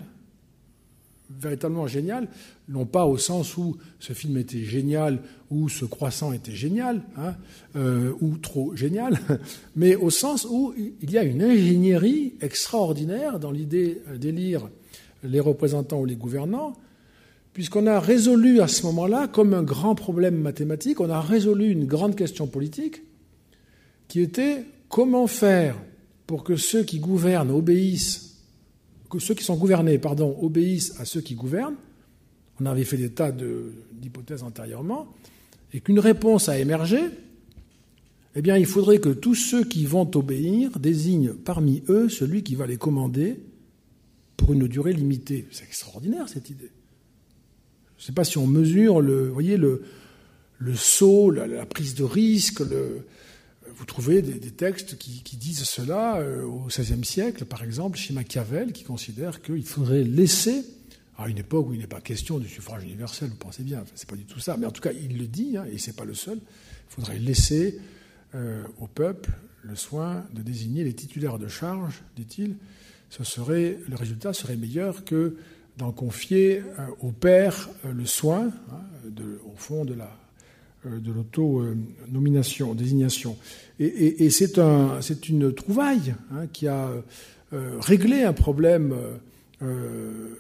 véritablement 1.30 1.86
génial, 1.86 2.28
non 2.68 2.86
pas 2.86 3.06
au 3.06 3.18
sens 3.18 3.56
où 3.56 3.76
ce 4.00 4.12
film 4.12 4.36
était 4.38 4.64
génial 4.64 5.20
ou 5.50 5.68
ce 5.68 5.84
croissant 5.84 6.32
était 6.32 6.54
génial, 6.54 7.02
hein, 7.16 7.34
euh, 7.76 8.12
ou 8.20 8.36
trop 8.38 8.74
génial, 8.74 9.18
mais 9.76 9.94
au 9.94 10.10
sens 10.10 10.46
où 10.48 10.74
il 10.76 11.10
y 11.10 11.18
a 11.18 11.22
une 11.22 11.42
ingénierie 11.42 12.34
extraordinaire 12.40 13.38
dans 13.38 13.50
l'idée 13.50 14.02
d'élire 14.16 14.68
les 15.22 15.40
représentants 15.40 16.00
ou 16.00 16.04
les 16.06 16.16
gouvernants, 16.16 16.74
puisqu'on 17.52 17.86
a 17.86 17.98
résolu 17.98 18.60
à 18.60 18.68
ce 18.68 18.84
moment-là, 18.86 19.28
comme 19.28 19.52
un 19.52 19.62
grand 19.62 19.94
problème 19.94 20.36
mathématique, 20.36 21.00
on 21.00 21.10
a 21.10 21.20
résolu 21.20 21.70
une 21.70 21.86
grande 21.86 22.14
question 22.14 22.46
politique, 22.46 23.02
qui 24.06 24.20
était 24.20 24.64
comment 24.88 25.26
faire 25.26 25.76
pour 26.26 26.44
que 26.44 26.56
ceux 26.56 26.84
qui 26.84 27.00
gouvernent 27.00 27.50
obéissent 27.50 28.27
que 29.10 29.18
ceux 29.18 29.34
qui 29.34 29.44
sont 29.44 29.56
gouvernés 29.56 30.00
obéissent 30.40 30.98
à 31.00 31.04
ceux 31.04 31.20
qui 31.20 31.34
gouvernent. 31.34 31.76
On 32.60 32.66
avait 32.66 32.84
fait 32.84 32.96
des 32.96 33.10
tas 33.10 33.32
d'hypothèses 33.32 34.42
antérieurement, 34.42 35.14
et 35.72 35.80
qu'une 35.80 36.00
réponse 36.00 36.48
a 36.48 36.58
émergé. 36.58 36.98
Eh 38.34 38.42
bien, 38.42 38.56
il 38.56 38.66
faudrait 38.66 38.98
que 38.98 39.08
tous 39.08 39.34
ceux 39.34 39.64
qui 39.64 39.84
vont 39.84 40.10
obéir 40.14 40.78
désignent 40.78 41.32
parmi 41.32 41.82
eux 41.88 42.08
celui 42.08 42.42
qui 42.42 42.54
va 42.54 42.66
les 42.66 42.76
commander 42.76 43.40
pour 44.36 44.52
une 44.52 44.68
durée 44.68 44.92
limitée. 44.92 45.46
C'est 45.50 45.64
extraordinaire 45.64 46.28
cette 46.28 46.50
idée. 46.50 46.70
Je 47.96 48.02
ne 48.02 48.06
sais 48.06 48.12
pas 48.12 48.24
si 48.24 48.38
on 48.38 48.46
mesure 48.46 49.00
le, 49.00 49.28
voyez, 49.28 49.56
le, 49.56 49.82
le 50.58 50.74
saut, 50.74 51.30
la, 51.30 51.46
la 51.46 51.66
prise 51.66 51.94
de 51.94 52.04
risque, 52.04 52.60
le, 52.60 53.06
vous 53.78 53.84
trouvez 53.84 54.22
des, 54.22 54.50
textes 54.50 54.98
qui, 54.98 55.36
disent 55.36 55.62
cela 55.62 56.16
euh, 56.16 56.42
au 56.42 56.66
XVIe 56.66 57.04
siècle, 57.04 57.44
par 57.44 57.62
exemple, 57.62 57.96
chez 57.96 58.12
Machiavel, 58.12 58.72
qui 58.72 58.82
considère 58.82 59.40
qu'il 59.40 59.64
faudrait 59.64 60.02
laisser, 60.02 60.64
à 61.16 61.28
une 61.28 61.38
époque 61.38 61.68
où 61.68 61.74
il 61.74 61.78
n'est 61.78 61.86
pas 61.86 62.00
question 62.00 62.38
du 62.38 62.48
suffrage 62.48 62.82
universel, 62.82 63.28
vous 63.28 63.36
pensez 63.36 63.62
bien, 63.62 63.84
c'est 63.94 64.08
pas 64.08 64.16
du 64.16 64.24
tout 64.24 64.40
ça, 64.40 64.56
mais 64.56 64.66
en 64.66 64.72
tout 64.72 64.80
cas, 64.80 64.90
il 64.92 65.16
le 65.16 65.28
dit, 65.28 65.56
hein, 65.56 65.64
et 65.72 65.78
c'est 65.78 65.94
pas 65.94 66.04
le 66.04 66.14
seul, 66.14 66.38
il 66.38 66.94
faudrait 66.94 67.18
laisser 67.18 67.78
euh, 68.34 68.64
au 68.80 68.88
peuple 68.88 69.30
le 69.62 69.76
soin 69.76 70.24
de 70.34 70.42
désigner 70.42 70.82
les 70.82 70.94
titulaires 70.94 71.38
de 71.38 71.48
charge, 71.48 72.02
dit-il. 72.16 72.56
Ce 73.10 73.22
serait, 73.22 73.78
le 73.88 73.94
résultat 73.94 74.32
serait 74.32 74.56
meilleur 74.56 75.04
que 75.04 75.36
d'en 75.76 75.92
confier 75.92 76.64
euh, 76.80 76.86
au 77.00 77.12
père 77.12 77.70
le 77.84 78.06
soin, 78.06 78.50
hein, 78.72 78.80
au 79.46 79.56
fond, 79.56 79.84
de 79.84 79.94
la 79.94 80.10
de 80.84 81.12
l'auto-nomination, 81.12 82.74
désignation. 82.74 83.36
Et, 83.80 84.30
c'est 84.30 84.58
un, 84.58 85.00
une 85.28 85.52
trouvaille 85.52 86.14
hein, 86.32 86.46
qui 86.52 86.68
a 86.68 86.90
euh, 87.52 87.78
réglé 87.80 88.22
un 88.22 88.32
problème 88.32 88.94
euh, 89.62 90.34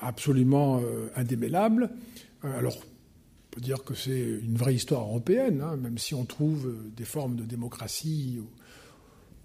absolument 0.00 0.80
indémêlable. 1.14 1.90
Alors, 2.42 2.76
on 2.76 3.54
peut 3.54 3.60
dire 3.60 3.84
que 3.84 3.94
c'est 3.94 4.18
une 4.18 4.56
vraie 4.56 4.74
histoire 4.74 5.02
européenne, 5.02 5.62
hein, 5.62 5.76
même 5.76 5.98
si 5.98 6.14
on 6.14 6.24
trouve 6.24 6.74
des 6.96 7.04
formes 7.04 7.36
de 7.36 7.44
démocratie 7.44 8.38
ou 8.40 8.46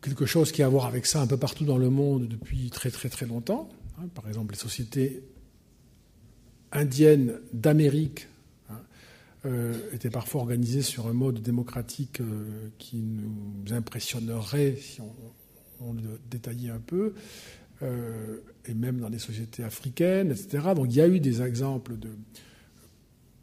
quelque 0.01 0.25
chose 0.25 0.51
qui 0.51 0.63
a 0.63 0.67
à 0.67 0.69
voir 0.69 0.85
avec 0.85 1.05
ça 1.05 1.21
un 1.21 1.27
peu 1.27 1.37
partout 1.37 1.65
dans 1.65 1.77
le 1.77 1.89
monde 1.89 2.27
depuis 2.27 2.69
très 2.69 2.89
très 2.89 3.09
très 3.09 3.25
longtemps. 3.25 3.69
Hein. 3.99 4.07
Par 4.13 4.27
exemple, 4.27 4.53
les 4.53 4.59
sociétés 4.59 5.23
indiennes 6.71 7.39
d'Amérique 7.53 8.21
euh, 8.21 8.36
était 9.93 10.09
parfois 10.09 10.41
organisé 10.41 10.81
sur 10.81 11.07
un 11.07 11.13
mode 11.13 11.41
démocratique 11.41 12.21
euh, 12.21 12.69
qui 12.77 12.97
nous 12.97 13.73
impressionnerait 13.73 14.75
si 14.79 14.99
on, 15.79 15.93
le 15.93 16.19
détaillait 16.29 16.71
un 16.71 16.79
peu, 16.79 17.13
euh, 17.83 18.37
et 18.65 18.73
même 18.73 18.99
dans 18.99 19.09
les 19.09 19.19
sociétés 19.19 19.63
africaines, 19.63 20.31
etc. 20.31 20.69
Donc 20.75 20.87
il 20.89 20.95
y 20.95 21.01
a 21.01 21.07
eu 21.07 21.19
des 21.19 21.41
exemples 21.41 21.97
de 21.97 22.09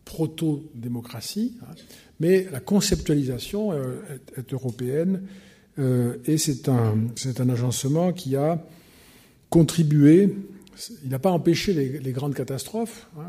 proto-démocratie, 0.04 1.56
hein. 1.62 1.74
mais 2.20 2.48
la 2.50 2.60
conceptualisation 2.60 3.72
est, 3.72 4.52
européenne 4.52 5.22
et 5.78 6.38
c'est 6.38 6.68
un, 6.68 6.98
un 7.38 7.48
agencement 7.48 8.12
qui 8.12 8.36
a 8.36 8.64
contribué 9.48 10.36
il 11.02 11.10
n'a 11.10 11.18
pas 11.18 11.30
empêché 11.30 11.72
les, 11.72 12.12
grandes 12.12 12.34
catastrophes. 12.34 13.08
Hein. 13.18 13.24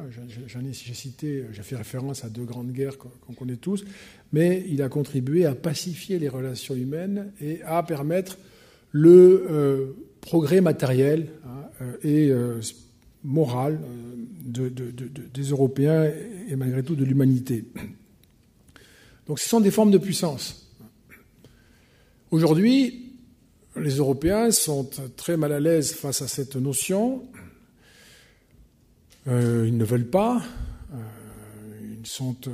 J'ai 0.48 0.94
cité, 0.94 1.46
j'ai 1.52 1.64
fait 1.64 1.76
référence 1.76 2.24
à 2.24 2.30
deux 2.30 2.44
grandes 2.44 2.72
guerres 2.72 2.98
qu'on 2.98 3.34
connaît 3.34 3.58
tous, 3.58 3.86
mais 4.34 4.66
il 4.68 4.82
a 4.82 4.90
contribué 4.90 5.46
à 5.46 5.56
pacifier 5.56 6.20
les 6.20 6.30
relations 6.30 6.76
humaines 6.76 7.32
et 7.42 7.62
à 7.64 7.84
permettre 7.84 8.38
le 8.92 9.46
euh, 9.50 9.86
progrès 10.22 10.62
matériel 10.62 11.28
hein, 11.46 11.70
euh, 11.82 11.98
et 12.04 12.30
euh, 12.30 12.62
moral 13.24 13.80
des 14.46 15.50
Européens 15.50 16.10
et 16.48 16.56
malgré 16.56 16.84
tout 16.84 16.96
de 16.96 17.04
l'humanité. 17.04 17.66
Donc 19.28 19.40
ce 19.40 19.50
sont 19.50 19.60
des 19.60 19.72
formes 19.72 19.92
de 19.92 19.98
puissance. 19.98 20.72
Aujourd'hui, 22.32 23.06
les 23.76 23.98
Européens 23.98 24.52
sont 24.52 24.90
très 25.18 25.36
mal 25.38 25.52
à 25.52 25.60
l'aise 25.60 25.94
face 25.94 26.22
à 26.22 26.28
cette 26.28 26.56
notion. 26.56 27.24
Euh, 29.28 29.66
ils 29.68 29.78
ne 29.78 29.86
veulent 29.86 30.10
pas. 30.10 30.44
Euh, 30.94 30.98
ils 32.00 32.08
sont 32.08 32.36
euh, 32.48 32.52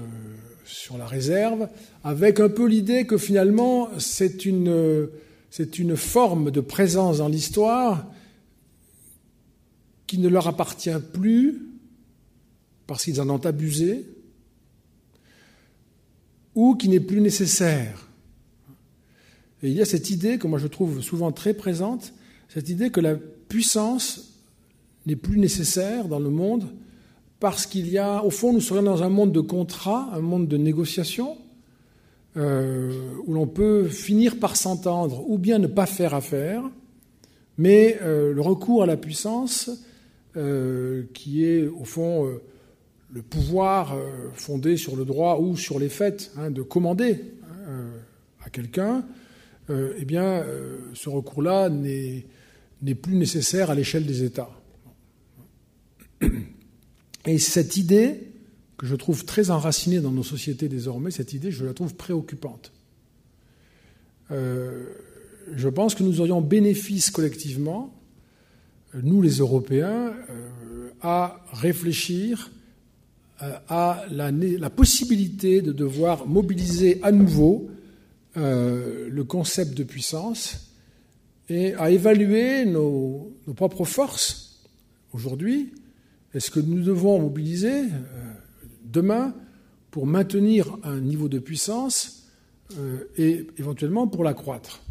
sur 0.66 0.98
la 0.98 1.06
réserve, 1.06 1.68
avec 2.04 2.40
un 2.40 2.50
peu 2.50 2.66
l'idée 2.66 3.06
que 3.06 3.18
finalement 3.18 3.90
c'est 4.00 4.46
une, 4.46 5.10
c'est 5.50 5.80
une 5.80 5.98
forme 5.98 6.50
de 6.50 6.62
présence 6.62 7.18
dans 7.18 7.28
l'histoire 7.28 8.08
qui 10.08 10.18
ne 10.18 10.30
leur 10.30 10.48
appartient 10.48 10.90
plus 11.14 11.72
parce 12.88 13.06
qu'ils 13.06 13.22
en 13.22 13.30
ont 13.30 13.46
abusé, 13.46 14.06
ou 16.56 16.76
qui 16.76 16.90
n'est 16.90 17.00
plus 17.00 17.22
nécessaire. 17.22 18.10
Et 19.64 19.70
il 19.70 19.74
y 19.74 19.82
a 19.82 19.86
cette 19.86 20.10
idée 20.10 20.38
que 20.38 20.48
moi 20.48 20.60
je 20.60 20.68
trouve 20.68 21.02
souvent 21.02 21.32
très 21.32 21.54
présente, 21.54 22.14
cette 22.50 22.68
idée 22.68 22.90
que 22.90 23.00
la 23.00 23.16
puissance 23.16 24.41
n'est 25.06 25.16
plus 25.16 25.40
nécessaire 25.40 26.08
dans 26.08 26.20
le 26.20 26.30
monde 26.30 26.66
parce 27.42 27.66
qu'il 27.66 27.90
y 27.90 27.98
a, 27.98 28.24
au 28.24 28.30
fond, 28.30 28.54
nous 28.54 28.62
serions 28.62 28.84
dans 28.84 29.02
un 29.02 29.10
monde 29.10 29.32
de 29.32 29.42
contrat, 29.42 30.10
un 30.14 30.22
monde 30.22 30.48
de 30.48 30.58
négociation, 30.58 31.38
euh, 32.38 32.94
où 33.26 33.34
l'on 33.34 33.48
peut 33.48 33.90
finir 33.90 34.40
par 34.40 34.56
s'entendre 34.56 35.28
ou 35.28 35.40
bien 35.40 35.58
ne 35.58 35.68
pas 35.68 35.88
faire 35.88 36.14
affaire, 36.14 36.64
mais 37.58 37.98
euh, 38.04 38.32
le 38.32 38.42
recours 38.42 38.84
à 38.84 38.86
la 38.86 38.96
puissance, 38.96 39.72
euh, 40.38 41.04
qui 41.16 41.44
est 41.44 41.68
au 41.68 41.84
fond 41.84 42.32
le 43.12 43.22
pouvoir 43.22 43.98
fondé 44.34 44.78
sur 44.78 44.96
le 44.96 45.04
droit 45.04 45.40
ou 45.40 45.58
sur 45.58 45.80
les 45.80 45.90
faits 45.90 46.32
hein, 46.38 46.52
de 46.52 46.62
commander 46.62 47.26
à 48.46 48.50
quelqu'un, 48.50 49.04
eh 49.70 50.06
bien, 50.06 50.44
ce 50.94 51.10
recours-là 51.10 51.70
n'est 51.70 52.96
plus 52.96 53.16
nécessaire 53.16 53.70
à 53.70 53.76
l'échelle 53.76 54.06
des 54.06 54.24
États. 54.24 54.61
Et 57.26 57.38
cette 57.38 57.78
idée, 57.78 58.32
que 58.78 58.88
je 58.88 58.96
trouve 58.96 59.26
très 59.26 59.52
enracinée 59.52 60.00
dans 60.00 60.12
nos 60.12 60.24
sociétés 60.24 60.68
désormais, 60.68 61.12
cette 61.12 61.34
idée, 61.34 61.52
je 61.52 61.66
la 61.66 61.74
trouve 61.74 61.94
préoccupante. 61.94 62.72
Euh, 64.32 64.86
je 65.56 65.70
pense 65.70 65.94
que 65.94 66.02
nous 66.02 66.20
aurions 66.20 66.42
bénéfice 66.42 67.12
collectivement, 67.12 67.94
nous 69.04 69.22
les 69.22 69.38
Européens, 69.38 70.14
euh, 70.30 70.90
à 71.02 71.46
réfléchir 71.54 72.50
euh, 73.44 73.54
à 73.68 74.04
la, 74.10 74.70
possibilité 74.72 75.62
de 75.62 75.72
devoir 75.72 76.26
mobiliser 76.26 77.00
à 77.04 77.12
nouveau 77.12 77.70
le 78.34 79.24
concept 79.24 79.78
de 79.78 79.84
puissance 79.84 80.72
et 81.50 81.74
à 81.76 81.92
évaluer 81.92 82.66
nos 82.66 83.30
propres 83.56 83.84
forces 83.84 84.64
aujourd'hui. 85.12 85.74
Est-ce 86.34 86.52
que 86.52 86.60
nous 86.60 86.82
devons 86.82 87.20
mobiliser 87.20 87.84
demain 88.84 89.34
pour 89.92 90.08
maintenir 90.08 90.78
un 90.84 91.00
niveau 91.00 91.28
de 91.28 91.38
puissance 91.38 92.22
euh, 92.78 93.10
et 93.18 93.48
éventuellement 93.58 94.08
pour 94.08 94.24
l'accroître. 94.24 94.82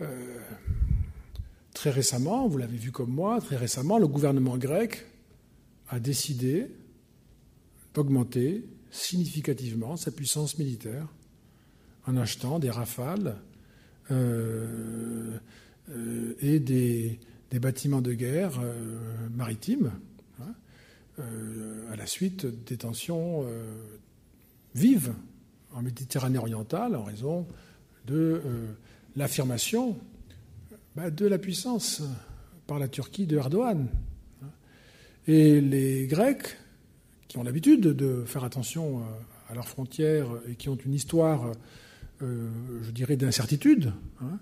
Euh, 0.00 0.38
très 1.72 1.90
récemment, 1.90 2.46
vous 2.46 2.58
l'avez 2.58 2.76
vu 2.76 2.92
comme 2.92 3.10
moi, 3.10 3.40
très 3.40 3.56
récemment, 3.56 3.98
le 3.98 4.06
gouvernement 4.06 4.58
grec 4.58 5.06
a 5.88 5.98
décidé 5.98 6.66
d'augmenter 7.94 8.66
significativement 8.90 9.96
sa 9.96 10.10
puissance 10.10 10.58
militaire 10.58 11.06
en 12.06 12.16
achetant 12.16 12.58
des 12.58 12.70
rafales 12.70 13.36
euh, 14.10 15.38
et 16.40 16.60
des, 16.60 17.18
des, 17.54 17.60
bâtiments 17.60 18.02
de 18.02 18.12
guerre 18.12 18.60
maritimes 19.34 19.92
euh, 21.20 21.92
à 21.92 21.96
la 21.96 22.06
de 22.06 22.50
des 22.66 22.76
tensions 22.76 23.44
euh, 23.46 23.72
vives 24.74 25.14
en 25.72 25.80
Méditerranée 25.80 26.38
orientale 26.38 26.96
en 26.96 27.04
raison 27.04 27.46
de 28.08 28.42
euh, 28.44 28.66
l'affirmation 29.14 29.96
bah, 30.96 31.10
de 31.10 31.26
la 31.26 31.38
puissance 31.38 32.02
par 32.66 32.80
la 32.80 32.88
Turquie 32.88 33.26
de 33.26 33.36
Erdogan. 33.36 33.86
Et 35.28 35.60
les 35.60 36.08
Grecs, 36.08 36.56
qui 37.28 37.38
ont 37.38 37.44
l'habitude 37.44 37.82
de 37.82 38.24
faire 38.26 38.42
attention 38.42 39.04
à 39.48 39.54
leurs 39.54 39.68
frontières 39.68 40.26
et 40.48 40.56
qui 40.56 40.68
ont 40.68 40.76
une 40.76 40.94
histoire, 40.94 41.52
je 42.20 42.90
dirais, 42.90 43.16
d'incertitude, 43.16 43.92
hein, 44.20 44.38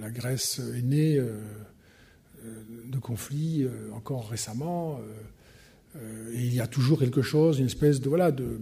la 0.00 0.10
Grèce 0.10 0.60
est 0.76 0.82
née 0.82 1.20
de 2.86 2.98
conflits 2.98 3.62
euh, 3.62 3.90
encore 3.94 4.28
récemment. 4.28 4.98
Euh, 4.98 5.02
euh, 5.96 6.32
il 6.34 6.54
y 6.54 6.60
a 6.60 6.66
toujours 6.66 6.98
quelque 6.98 7.22
chose, 7.22 7.58
une 7.60 7.66
espèce 7.66 8.00
de, 8.00 8.08
voilà, 8.08 8.30
de, 8.32 8.58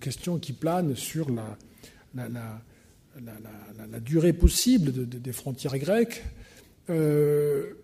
question 0.00 0.38
qui 0.38 0.52
plane 0.52 0.96
sur 0.96 1.28
la, 1.30 1.58
durée 4.00 4.32
possible 4.32 5.06
des 5.06 5.32
frontières 5.32 5.78
grecques. 5.78 6.24
je 6.88 7.74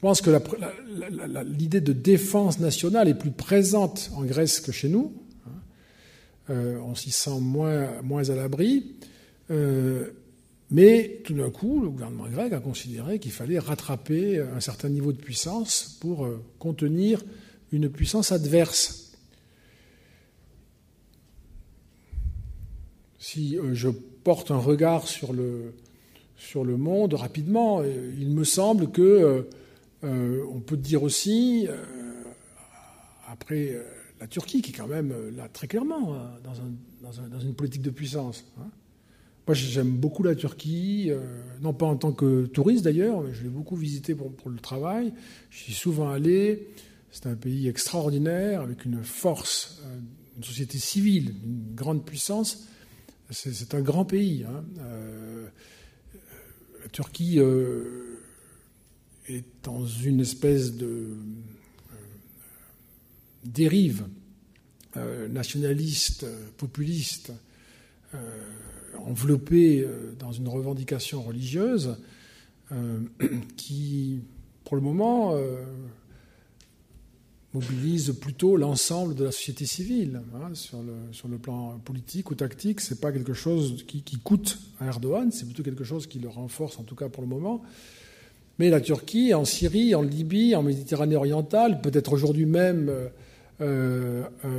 pense 0.00 0.20
que 0.20 0.30
l'idée 1.44 1.80
de 1.80 1.92
défense 1.92 2.58
nationale 2.58 3.06
est 3.08 3.14
plus 3.14 3.30
présente 3.30 4.10
en 4.16 4.24
Grèce 4.24 4.58
que 4.60 4.72
chez 4.72 4.88
nous. 4.88 5.12
Hein. 5.46 6.80
on 6.84 6.96
s'y 6.96 7.12
sent 7.12 7.38
moins 7.38 8.28
à 8.28 8.34
l'abri. 8.34 8.96
Mais 10.70 11.20
tout 11.24 11.34
d'un 11.34 11.50
coup, 11.50 11.80
le 11.80 11.88
gouvernement 11.88 12.28
grec 12.28 12.52
a 12.52 12.58
considéré 12.58 13.18
qu'il 13.18 13.30
fallait 13.30 13.58
rattraper 13.58 14.40
un 14.40 14.60
certain 14.60 14.88
niveau 14.88 15.12
de 15.12 15.18
puissance 15.18 15.96
pour 16.00 16.24
euh, 16.24 16.42
contenir 16.58 17.24
une 17.70 17.88
puissance 17.88 18.32
adverse. 18.32 19.12
Si 23.18 23.56
euh, 23.58 23.74
je 23.74 23.90
porte 23.90 24.50
un 24.50 24.58
regard 24.58 25.06
sur 25.06 25.32
le, 25.32 25.74
sur 26.36 26.64
le 26.64 26.76
monde 26.76 27.14
rapidement, 27.14 27.80
euh, 27.80 28.12
il 28.18 28.30
me 28.30 28.44
semble 28.44 28.90
que 28.90 29.48
on 30.02 30.60
peut 30.60 30.76
dire 30.76 31.02
aussi, 31.02 31.66
après 33.26 33.76
la 34.20 34.28
Turquie, 34.28 34.62
qui 34.62 34.70
est 34.70 34.74
quand 34.74 34.86
même 34.86 35.12
là 35.36 35.48
très 35.48 35.66
clairement 35.66 36.16
dans, 36.44 37.40
une 37.40 37.54
politique 37.54 37.82
de 37.82 37.90
puissance, 37.90 38.44
hein, 38.60 38.68
moi, 39.46 39.54
j'aime 39.54 39.92
beaucoup 39.92 40.24
la 40.24 40.34
Turquie, 40.34 41.06
euh, 41.08 41.20
non 41.60 41.72
pas 41.72 41.86
en 41.86 41.96
tant 41.96 42.10
que 42.10 42.46
touriste 42.46 42.82
d'ailleurs, 42.82 43.22
mais 43.22 43.32
je 43.32 43.44
l'ai 43.44 43.48
beaucoup 43.48 43.76
visité 43.76 44.16
pour, 44.16 44.32
le 44.50 44.58
travail. 44.58 45.12
Je 45.50 45.58
suis 45.58 45.72
souvent 45.72 46.10
allé. 46.10 46.68
C'est 47.12 47.26
un 47.26 47.36
pays 47.36 47.68
extraordinaire, 47.68 48.62
avec 48.62 48.84
une 48.84 49.04
force, 49.04 49.80
euh, 49.84 49.98
une 50.36 50.42
société 50.42 50.78
civile, 50.78 51.32
une 51.44 51.74
grande 51.76 52.04
puissance. 52.04 52.66
C'est 53.30 53.74
un 53.74 53.80
grand 53.80 54.04
pays. 54.04 54.44
Hein. 54.48 54.64
Euh, 54.80 55.46
la 56.82 56.88
Turquie 56.88 57.38
est 59.28 59.44
dans 59.62 59.86
une 59.86 60.20
espèce 60.20 60.74
de 60.74 61.16
dérive 63.44 64.06
nationaliste, 65.28 66.26
populiste 66.56 67.32
enveloppé 69.06 69.80
euh, 69.80 70.12
dans 70.18 70.32
une 70.32 70.48
revendication 70.48 71.22
religieuse 71.22 71.96
euh, 72.72 73.00
qui, 73.56 74.20
pour 74.64 74.76
le 74.76 74.82
moment, 74.82 75.34
euh, 75.34 75.64
mobilise 77.52 78.12
plutôt 78.20 78.56
l'ensemble 78.56 79.14
de 79.14 79.24
la 79.24 79.32
société 79.32 79.66
civile. 79.66 80.20
Hein, 80.34 80.54
sur, 80.54 80.82
le, 80.82 80.94
sur, 81.12 81.28
le, 81.28 81.38
plan 81.38 81.78
politique 81.84 82.30
ou 82.30 82.34
tactique, 82.34 82.80
ce 82.80 82.94
n'est 82.94 83.00
pas 83.00 83.12
quelque 83.12 83.34
chose 83.34 83.84
qui, 83.86 84.02
coûte 84.18 84.58
à 84.80 84.86
Erdogan, 84.86 85.30
c'est 85.30 85.44
plutôt 85.44 85.62
quelque 85.62 85.84
chose 85.84 86.06
qui 86.06 86.18
le 86.18 86.28
renforce, 86.28 86.78
en 86.78 86.82
tout 86.82 86.96
cas 86.96 87.08
pour 87.08 87.22
le 87.22 87.28
moment. 87.28 87.62
Mais 88.58 88.70
la 88.70 88.80
Turquie, 88.80 89.34
en 89.34 89.44
Syrie, 89.44 89.94
en 89.94 90.02
Libye, 90.02 90.56
en 90.56 90.62
Méditerranée 90.62 91.16
orientale, 91.16 91.82
peut-être 91.82 92.12
aujourd'hui 92.12 92.46
même 92.46 92.90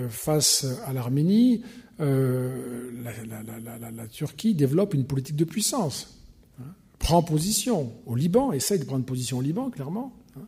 face 0.10 0.66
à 0.86 0.94
l'Arménie, 0.94 1.62
euh, 2.00 2.92
la, 3.04 4.08
Turquie 4.08 4.54
développe 4.54 4.94
une 4.94 5.06
politique 5.06 5.36
de 5.36 5.46
puissance, 5.46 6.22
hein, 6.60 6.74
prend 7.00 7.24
position 7.24 7.92
au 8.06 8.16
Liban, 8.16 8.52
essaye 8.52 8.80
de 8.80 8.84
prendre 8.84 9.06
position 9.06 9.40
au 9.40 9.42
Liban, 9.42 9.70
clairement, 9.72 10.16
hein, 10.36 10.42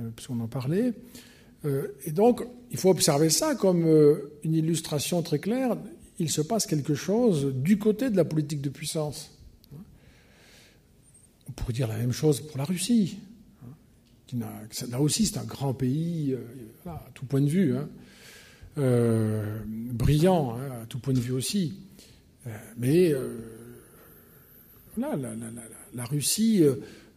euh, 0.00 0.10
puisqu'on 0.14 0.40
en 0.40 0.48
parlait. 0.48 0.92
Euh, 1.64 1.88
et 2.04 2.12
donc, 2.12 2.42
il 2.70 2.76
faut 2.76 2.90
observer 2.90 3.30
ça 3.30 3.54
comme 3.54 3.86
une 4.44 4.54
illustration 4.54 5.22
très 5.22 5.38
claire. 5.38 5.76
Il 6.18 6.30
se 6.30 6.42
passe 6.42 6.66
quelque 6.66 6.94
chose 6.94 7.54
du 7.54 7.78
côté 7.78 8.10
de 8.10 8.16
la 8.16 8.24
politique 8.24 8.60
de 8.60 8.68
puissance. 8.68 9.30
Hein. 9.72 9.82
On 11.48 11.52
pourrait 11.52 11.72
dire 11.72 11.88
la 11.88 11.96
même 11.96 12.12
chose 12.12 12.40
pour 12.40 12.58
la 12.58 12.64
Russie. 12.64 13.18
là 14.34 15.00
aussi, 15.00 15.24
c'est 15.26 15.38
un 15.38 15.44
grand 15.44 15.72
pays, 15.72 16.36
à 16.84 17.08
tout 17.14 17.24
point 17.24 17.40
de 17.40 17.48
vue. 17.48 17.74
Euh, 18.78 19.58
brillant, 19.66 20.56
hein, 20.56 20.82
à 20.82 20.86
tout 20.86 21.00
point 21.00 21.12
de 21.12 21.18
vue 21.18 21.32
aussi. 21.32 21.74
Euh, 22.46 22.50
mais 22.78 23.12
euh, 23.12 23.36
la, 24.96 26.04
Russie 26.04 26.62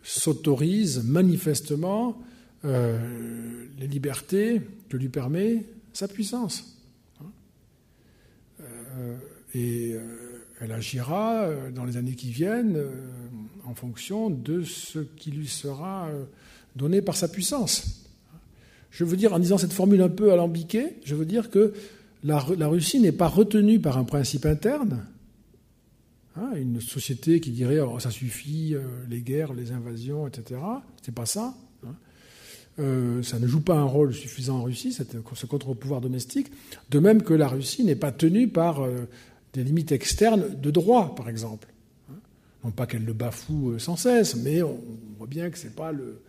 s'autorise 0.02 1.04
manifestement 1.04 2.22
les 2.64 3.88
libertés 3.88 4.62
que 4.90 4.98
lui 4.98 5.10
permet 5.10 5.66
sa 5.92 6.08
puissance. 6.08 6.78
Hein. 7.22 7.32
et 9.54 9.96
elle 10.62 10.72
agira 10.72 11.50
dans 11.76 11.84
les 11.84 11.98
années 11.98 12.16
qui 12.16 12.32
viennent 12.32 12.82
en 13.66 13.76
fonction 13.76 14.30
de 14.30 14.64
ce 14.64 15.00
qui 15.00 15.32
lui 15.32 15.48
sera 15.48 16.10
donné 16.76 17.02
par 17.02 17.18
sa 17.18 17.28
puissance. 17.28 18.03
Je 18.94 19.04
veux 19.04 19.18
dire, 19.18 19.34
en 19.34 19.40
disant 19.40 19.58
cette 19.58 19.74
formule 19.74 20.04
un 20.04 20.10
peu 20.10 20.32
alambiquée, 20.32 21.00
je 21.04 21.16
veux 21.16 21.26
dire 21.26 21.50
que 21.50 21.74
la, 22.24 22.38
Russie 22.40 23.00
n'est 23.00 23.12
pas 23.12 23.28
retenue 23.28 23.80
par 23.80 23.98
un 23.98 24.04
principe 24.04 24.46
interne. 24.46 25.08
Hein, 26.36 26.52
une 26.56 26.80
société 26.80 27.40
qui 27.40 27.50
dirait 27.50 27.80
oh, 27.80 28.00
ça 28.00 28.12
suffit, 28.12 28.76
euh, 28.76 28.82
les 29.10 29.22
guerres, 29.22 29.54
les 29.54 29.72
invasions, 29.72 30.28
etc. 30.28 30.62
C'est 31.02 31.14
pas 31.14 31.26
ça. 31.26 31.56
Hein. 31.86 31.96
Euh, 32.80 33.24
ça 33.24 33.40
ne 33.40 33.48
joue 33.48 33.62
pas 33.62 33.76
un 33.76 33.84
rôle 33.84 34.14
suffisant 34.14 34.60
en 34.60 34.64
Russie, 34.64 34.94
ce 34.94 35.46
contre-pouvoir 35.48 36.00
domestique. 36.00 36.52
De 36.92 37.00
même 37.00 37.24
que 37.24 37.34
la 37.34 37.48
Russie 37.48 37.84
n'est 37.84 37.96
pas 37.96 38.12
tenue 38.12 38.48
par 38.48 38.84
euh, 38.84 39.08
des 39.54 39.64
limites 39.64 39.92
externes 39.92 40.60
de 40.62 40.70
droit, 40.70 41.16
par 41.16 41.30
exemple. 41.30 41.68
Hein. 42.12 42.20
Non 42.64 42.70
pas 42.70 42.86
qu'elle 42.86 43.06
le 43.06 43.14
bafoue 43.14 43.80
sans 43.80 43.96
cesse, 43.96 44.36
mais 44.36 44.62
on 44.62 44.80
voit 45.18 45.28
bien 45.28 45.50
que 45.50 45.58
le, 45.92 46.22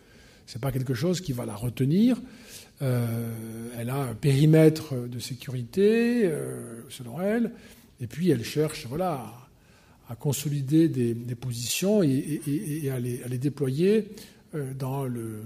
c'est 0.47 0.61
pas 0.61 0.73
quelque 0.73 0.95
chose 0.95 1.21
qui 1.21 1.33
va 1.33 1.45
la 1.45 1.55
retenir. 1.55 2.21
Euh, 2.83 3.69
elle 3.79 3.91
a 3.91 4.03
un 4.03 4.15
périmètre 4.15 4.95
de 4.95 5.19
sécurité, 5.19 6.23
euh, 6.25 6.83
selon 6.89 7.21
elle, 7.21 7.53
et 8.01 8.07
puis 8.07 8.31
elle 8.31 8.45
cherche 8.45 8.87
voilà, 8.87 9.33
à, 10.09 10.17
consolider 10.17 10.89
des, 10.89 11.15
positions 11.35 12.03
et, 12.03 12.91
à, 12.91 12.99
les, 12.99 13.39
déployer 13.39 14.09
euh, 14.55 14.75
dans 14.75 15.05
le, 15.05 15.43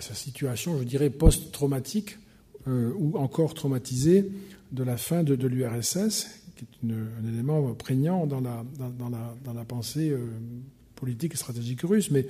sa 0.00 0.14
situation, 0.14 0.78
je 0.78 0.84
dirais, 0.84 1.10
post-traumatique 1.10 2.18
ou 2.68 3.16
encore 3.16 3.54
traumatisée 3.54 4.28
de 4.72 4.82
la 4.82 4.96
fin 4.96 5.22
de, 5.22 5.34
l'URSS, 5.46 6.26
qui 6.56 6.64
est 6.64 6.92
un 6.92 7.32
élément 7.32 7.72
prégnant 7.74 8.26
la, 8.26 8.64
la, 8.80 9.34
dans 9.44 9.52
la 9.54 9.64
pensée 9.64 10.12
politique 10.96 11.34
et 11.34 11.36
stratégique 11.36 11.82
russe. 11.82 12.10
Mais 12.10 12.26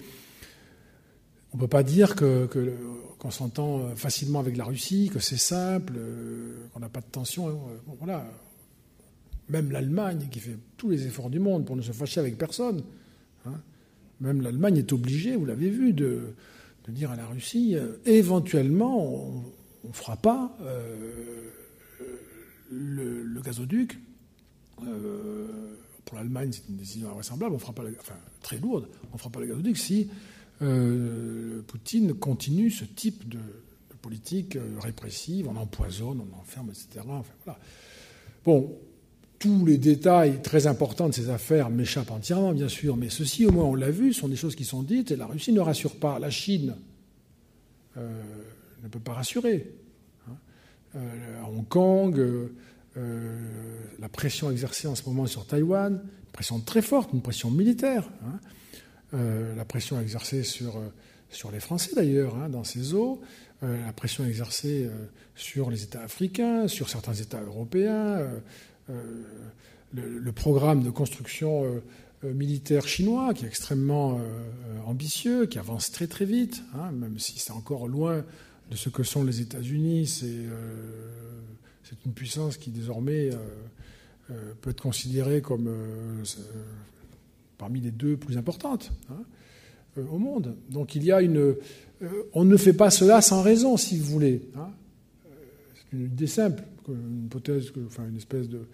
on 1.56 1.58
ne 1.58 1.62
peut 1.62 1.68
pas 1.68 1.82
dire 1.82 2.16
qu'on 2.16 2.46
que, 2.48 3.30
s'entend 3.30 3.96
facilement 3.96 4.40
avec 4.40 4.58
la 4.58 4.64
Russie, 4.64 5.10
que 5.10 5.20
c'est 5.20 5.38
simple, 5.38 5.94
euh, 5.96 6.66
qu'on 6.74 6.80
n'a 6.80 6.90
pas 6.90 7.00
de 7.00 7.06
tension. 7.06 7.48
Hein, 7.48 7.94
voilà. 7.98 8.30
Même 9.48 9.70
l'Allemagne, 9.70 10.28
qui 10.30 10.38
fait 10.38 10.58
tous 10.76 10.90
les 10.90 11.06
efforts 11.06 11.30
du 11.30 11.38
monde 11.38 11.64
pour 11.64 11.74
ne 11.74 11.80
se 11.80 11.92
fâcher 11.92 12.20
avec 12.20 12.36
personne, 12.36 12.82
hein, 13.46 13.54
même 14.20 14.42
l'Allemagne 14.42 14.76
est 14.76 14.92
obligée, 14.92 15.34
vous 15.34 15.46
l'avez 15.46 15.70
vu, 15.70 15.94
de, 15.94 16.34
dire 16.88 17.10
à 17.10 17.16
la 17.16 17.24
Russie, 17.24 17.74
euh, 17.74 17.94
éventuellement, 18.04 19.24
on 19.82 19.88
ne 19.88 19.92
fera 19.94 20.16
pas 20.16 20.54
euh, 20.60 21.48
le, 22.70 23.40
gazoduc. 23.40 23.98
pour 26.04 26.18
l'Allemagne, 26.18 26.50
c'est 26.52 26.68
une 26.68 26.76
décision 26.76 27.08
invraisemblable, 27.08 27.54
on 27.54 27.58
fera 27.58 27.72
pas, 27.72 27.84
enfin 27.98 28.16
très 28.42 28.58
lourde, 28.58 28.88
on 29.10 29.14
ne 29.14 29.18
fera 29.18 29.30
pas 29.30 29.40
le 29.40 29.46
gazoduc 29.46 29.78
si 29.78 30.10
euh, 30.62 31.62
Poutine 31.66 32.14
continue 32.14 32.70
ce 32.70 32.84
type 32.84 33.28
de, 33.28 33.38
politique 34.00 34.56
euh, 34.56 34.78
répressive, 34.80 35.48
on 35.48 35.56
empoisonne, 35.56 36.20
on 36.20 36.40
enferme, 36.40 36.70
etc. 36.70 37.04
Bon, 38.44 38.78
tous 39.40 39.66
les 39.66 39.78
détails 39.78 40.40
très 40.42 40.68
importants 40.68 41.08
de 41.08 41.14
ces 41.14 41.28
affaires 41.28 41.70
m'échappent 41.70 42.12
entièrement, 42.12 42.52
bien 42.52 42.68
sûr, 42.68 42.96
mais 42.96 43.08
ceci, 43.08 43.46
au 43.46 43.50
moins, 43.50 43.64
on 43.64 43.74
l'a 43.74 43.90
vu, 43.90 44.12
sont 44.12 44.28
des 44.28 44.36
choses 44.36 44.54
qui 44.54 44.64
sont 44.64 44.82
dites, 44.82 45.10
et 45.10 45.16
la 45.16 45.26
Russie 45.26 45.52
ne 45.52 45.60
rassure 45.60 45.96
pas. 45.96 46.20
La 46.20 46.30
Chine 46.30 46.76
euh, 47.96 48.22
ne 48.84 48.88
peut 48.88 49.00
pas 49.00 49.14
rassurer. 49.14 49.74
Hein. 50.28 51.00
Hong 51.44 51.66
Kong, 51.68 52.48
la 52.94 54.08
pression 54.08 54.50
exercée 54.50 54.86
en 54.86 54.94
ce 54.94 55.02
moment 55.06 55.26
sur 55.26 55.46
Taïwan, 55.46 55.94
une 55.94 56.32
pression 56.32 56.60
très 56.60 56.80
forte, 56.80 57.12
une 57.12 57.22
pression 57.22 57.50
militaire. 57.50 58.08
Hein. 58.24 58.38
Euh, 59.14 59.54
la 59.54 59.64
pression 59.64 60.00
exercée 60.00 60.42
sur, 60.42 60.78
euh, 60.78 60.88
sur 61.30 61.52
les 61.52 61.60
Français 61.60 61.92
d'ailleurs, 61.94 62.34
hein, 62.36 62.48
dans 62.48 62.64
ces 62.64 62.92
eaux, 62.92 63.20
euh, 63.62 63.86
la 63.86 63.92
pression 63.92 64.24
exercée 64.24 64.90
sur 65.36 65.70
les 65.70 65.84
États 65.84 66.02
africains, 66.02 66.66
sur 66.66 66.88
certains 66.88 67.14
États 67.14 67.40
européens, 67.40 68.26
le, 69.94 70.32
programme 70.32 70.82
de 70.82 70.90
construction 70.90 71.82
militaire 72.22 72.86
chinois 72.88 73.32
qui 73.32 73.44
est 73.44 73.48
extrêmement 73.48 74.20
ambitieux, 74.86 75.46
qui 75.46 75.58
avance 75.58 75.90
très 75.90 76.06
très 76.06 76.24
vite, 76.24 76.62
hein, 76.74 76.90
même 76.92 77.18
si 77.18 77.38
c'est 77.38 77.52
encore 77.52 77.88
loin 77.88 78.24
de 78.70 78.76
ce 78.76 78.88
que 78.88 79.02
sont 79.02 79.24
les 79.24 79.40
États-Unis, 79.40 80.06
c'est 80.06 81.96
une 82.04 82.12
puissance 82.12 82.56
qui 82.58 82.70
désormais 82.70 83.30
peut 84.60 84.70
être 84.70 84.82
considérée 84.82 85.40
comme 85.40 85.70
parmi 87.58 87.80
les 87.80 87.90
deux 87.90 88.16
plus 88.16 88.36
importantes 88.36 88.92
hein, 89.10 89.22
euh, 89.98 90.04
au 90.10 90.18
monde. 90.18 90.56
Donc 90.70 90.94
il 90.94 91.04
y 91.04 91.12
a 91.12 91.22
une. 91.22 91.38
Euh, 91.38 92.28
on 92.32 92.44
ne 92.44 92.56
fait 92.56 92.72
pas 92.72 92.90
cela 92.90 93.20
sans 93.20 93.42
raison, 93.42 93.76
si 93.76 93.98
vous 93.98 94.06
voulez. 94.06 94.42
Hein. 94.56 94.70
Euh, 95.26 95.34
c'est 95.74 95.96
une 95.96 96.04
idée 96.04 96.26
simple, 96.26 96.62
une 96.88 97.24
hypothèse, 97.26 97.72
enfin 97.86 98.06
une 98.08 98.16
espèce 98.16 98.48
de 98.48 98.66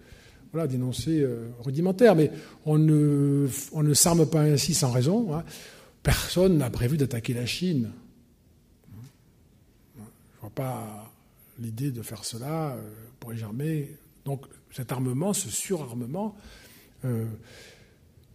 voilà, 0.51 0.67
d'énoncé 0.67 1.25
rudimentaire, 1.61 2.15
mais 2.15 2.29
on 2.65 2.77
ne, 2.77 3.47
s'arme 3.93 4.27
pas 4.27 4.41
ainsi 4.41 4.75
sans 4.75 4.91
raison. 4.91 5.33
Hein. 5.33 5.43
Personne 6.03 6.59
n'a 6.59 6.69
prévu 6.69 6.95
d'attaquer 6.95 7.33
la 7.33 7.47
Chine. 7.47 7.89
Je 9.95 10.01
ne 10.01 10.41
vois 10.41 10.51
pas 10.51 11.11
l'idée 11.57 11.89
de 11.89 12.03
faire 12.03 12.23
cela 12.23 12.77
pour 13.19 13.33
jamais. 13.33 13.97
Donc 14.25 14.45
cet 14.69 14.91
armement, 14.91 15.33
ce 15.33 15.49
surarmement, 15.49 16.35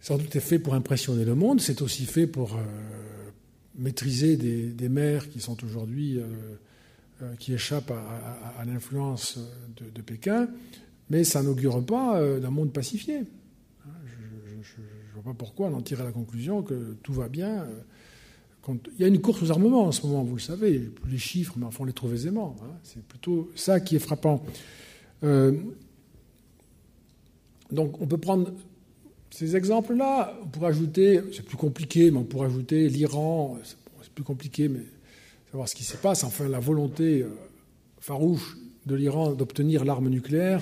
sans 0.01 0.17
doute 0.17 0.35
est 0.35 0.41
fait 0.41 0.59
pour 0.59 0.73
impressionner 0.75 1.25
le 1.25 1.35
monde, 1.35 1.59
c'est 1.61 1.81
aussi 1.81 2.05
fait 2.05 2.27
pour 2.27 2.55
euh, 2.55 2.63
maîtriser 3.75 4.37
des, 4.37 4.67
des, 4.67 4.89
mers 4.89 5.29
qui 5.29 5.41
sont 5.41 5.63
aujourd'hui, 5.63 6.17
euh, 6.17 6.25
euh, 7.21 7.35
qui 7.35 7.53
échappent 7.53 7.91
à, 7.91 8.65
l'influence 8.65 9.39
de, 9.93 10.01
Pékin, 10.01 10.47
mais 11.09 11.23
ça 11.23 11.43
n'augure 11.43 11.85
pas 11.85 12.21
d'un 12.39 12.49
monde 12.49 12.71
pacifié. 12.71 13.17
Hein, 13.17 13.91
je 14.61 14.79
ne 14.79 15.13
vois 15.15 15.33
pas 15.33 15.37
pourquoi 15.37 15.67
on 15.67 15.73
en 15.73 15.81
tirer 15.81 16.03
la 16.03 16.11
conclusion 16.11 16.63
que 16.63 16.95
tout 17.03 17.13
va 17.13 17.27
bien. 17.27 17.65
Il 18.67 19.01
y 19.01 19.03
a 19.03 19.07
une 19.07 19.19
course 19.19 19.41
aux 19.41 19.51
armements 19.51 19.85
en 19.85 19.91
ce 19.91 20.05
moment, 20.05 20.23
vous 20.23 20.35
le 20.35 20.41
savez, 20.41 20.91
les 21.09 21.17
chiffres, 21.17 21.55
mais 21.57 21.65
enfin 21.65 21.79
on 21.81 21.85
les 21.85 21.93
trouve 21.93 22.13
aisément. 22.13 22.55
Hein. 22.61 22.71
C'est 22.83 23.03
plutôt 23.03 23.49
ça 23.55 23.79
qui 23.79 23.95
est 23.95 23.99
frappant. 23.99 24.43
donc 27.71 27.99
on 28.01 28.07
peut 28.07 28.17
prendre 28.17 28.53
ces 29.31 29.55
exemples-là, 29.55 30.37
on 30.43 30.47
pourrait 30.47 30.69
ajouter, 30.69 31.21
c'est 31.33 31.45
plus 31.45 31.57
compliqué, 31.57 32.11
mais 32.11 32.17
on 32.17 32.23
pourrait 32.23 32.47
ajouter 32.47 32.89
l'Iran, 32.89 33.57
c'est 33.63 34.11
plus 34.13 34.23
compliqué, 34.23 34.69
mais 34.69 34.81
savoir 35.51 35.67
ce 35.69 35.75
qui 35.75 35.83
se 35.83 35.97
passe, 35.97 36.23
enfin 36.23 36.47
la 36.47 36.59
volonté 36.59 37.21
euh, 37.21 37.29
farouche 37.99 38.57
de 38.85 38.95
l'Iran 38.95 39.33
d'obtenir 39.33 39.85
l'arme 39.85 40.09
nucléaire, 40.09 40.61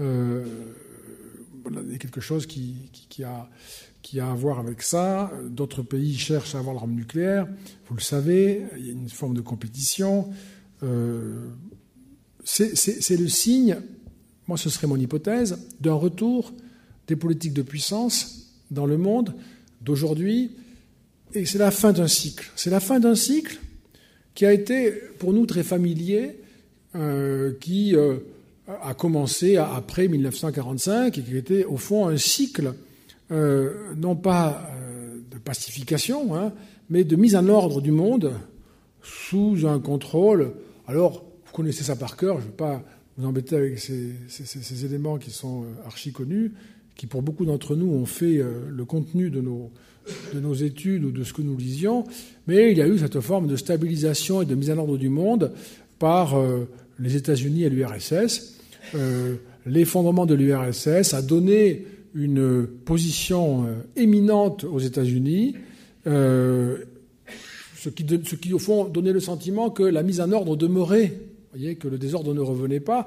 euh, 0.00 0.44
a 1.66 1.98
quelque 1.98 2.20
chose 2.20 2.46
qui, 2.46 2.90
a, 3.24 3.48
qui 4.02 4.18
a 4.18 4.30
à 4.30 4.34
voir 4.34 4.58
avec 4.58 4.82
ça. 4.82 5.30
D'autres 5.48 5.82
pays 5.82 6.16
cherchent 6.16 6.56
à 6.56 6.58
avoir 6.58 6.74
l'arme 6.74 6.94
nucléaire, 6.94 7.46
vous 7.88 7.94
le 7.94 8.00
savez, 8.00 8.64
il 8.78 8.86
y 8.86 8.88
a 8.88 8.92
une 8.92 9.08
forme 9.08 9.34
de 9.34 9.40
compétition. 9.40 10.28
Euh, 10.82 11.50
c'est 12.44 13.16
le 13.16 13.28
signe, 13.28 13.76
moi 14.48 14.58
ce 14.58 14.70
serait 14.70 14.88
mon 14.88 14.96
hypothèse, 14.96 15.58
d'un 15.80 15.94
retour 15.94 16.52
des 17.06 17.16
politiques 17.16 17.54
de 17.54 17.62
puissance 17.62 18.52
dans 18.70 18.86
le 18.86 18.96
monde 18.96 19.34
d'aujourd'hui. 19.80 20.52
Et 21.34 21.46
c'est 21.46 21.58
la 21.58 21.70
fin 21.70 21.92
d'un 21.92 22.08
cycle. 22.08 22.50
C'est 22.56 22.70
la 22.70 22.80
fin 22.80 23.00
d'un 23.00 23.14
cycle 23.14 23.58
qui 24.34 24.46
a 24.46 24.52
été 24.52 24.92
pour 25.18 25.32
nous 25.32 25.46
très 25.46 25.62
familier, 25.62 26.38
euh, 26.94 27.52
qui 27.60 27.96
euh, 27.96 28.18
a 28.82 28.94
commencé 28.94 29.56
après 29.56 30.08
1945 30.08 31.18
et 31.18 31.22
qui 31.22 31.36
était 31.36 31.64
au 31.64 31.76
fond 31.76 32.06
un 32.06 32.16
cycle, 32.16 32.74
euh, 33.30 33.94
non 33.96 34.16
pas 34.16 34.68
de 35.30 35.38
pacification, 35.38 36.36
hein, 36.36 36.52
mais 36.90 37.04
de 37.04 37.16
mise 37.16 37.36
en 37.36 37.48
ordre 37.48 37.80
du 37.80 37.90
monde 37.90 38.32
sous 39.02 39.66
un 39.66 39.78
contrôle. 39.80 40.52
Alors, 40.86 41.24
vous 41.46 41.52
connaissez 41.52 41.84
ça 41.84 41.96
par 41.96 42.16
cœur, 42.16 42.38
je 42.40 42.44
ne 42.44 42.50
vais 42.50 42.56
pas 42.56 42.82
vous 43.16 43.26
embêter 43.26 43.56
avec 43.56 43.78
ces, 43.78 44.12
ces 44.28 44.84
éléments 44.84 45.18
qui 45.18 45.30
sont 45.30 45.64
archi 45.86 46.12
connus, 46.12 46.52
qui 46.96 47.06
pour 47.06 47.22
beaucoup 47.22 47.44
d'entre 47.44 47.76
nous 47.76 47.92
ont 47.92 48.06
fait 48.06 48.38
euh, 48.38 48.68
le 48.70 48.84
contenu 48.84 49.30
de 49.30 49.40
nos, 49.40 49.70
de 50.34 50.40
nos 50.40 50.54
études 50.54 51.04
ou 51.04 51.10
de 51.10 51.24
ce 51.24 51.32
que 51.32 51.42
nous 51.42 51.56
lisions, 51.56 52.04
mais 52.46 52.70
il 52.70 52.78
y 52.78 52.82
a 52.82 52.86
eu 52.86 52.98
cette 52.98 53.20
forme 53.20 53.46
de 53.46 53.56
stabilisation 53.56 54.42
et 54.42 54.46
de 54.46 54.54
mise 54.54 54.70
en 54.70 54.78
ordre 54.78 54.98
du 54.98 55.08
monde 55.08 55.52
par 55.98 56.34
euh, 56.34 56.68
les 56.98 57.16
États-Unis 57.16 57.64
et 57.64 57.70
l'URSS. 57.70 58.58
Euh, 58.94 59.36
l'effondrement 59.66 60.26
de 60.26 60.34
l'URSS 60.34 61.14
a 61.14 61.22
donné 61.22 61.86
une 62.14 62.66
position 62.66 63.66
éminente 63.96 64.64
aux 64.64 64.80
États-Unis, 64.80 65.56
ce 66.04 67.88
qui, 67.88 68.52
au 68.52 68.58
fond, 68.58 68.84
donnait 68.84 69.14
le 69.14 69.20
sentiment 69.20 69.70
que 69.70 69.82
la 69.82 70.02
mise 70.02 70.20
en 70.20 70.30
ordre 70.30 70.56
demeurait, 70.56 71.14
voyez, 71.52 71.76
que 71.76 71.88
le 71.88 71.96
désordre 71.96 72.34
ne 72.34 72.40
revenait 72.40 72.80
pas. 72.80 73.06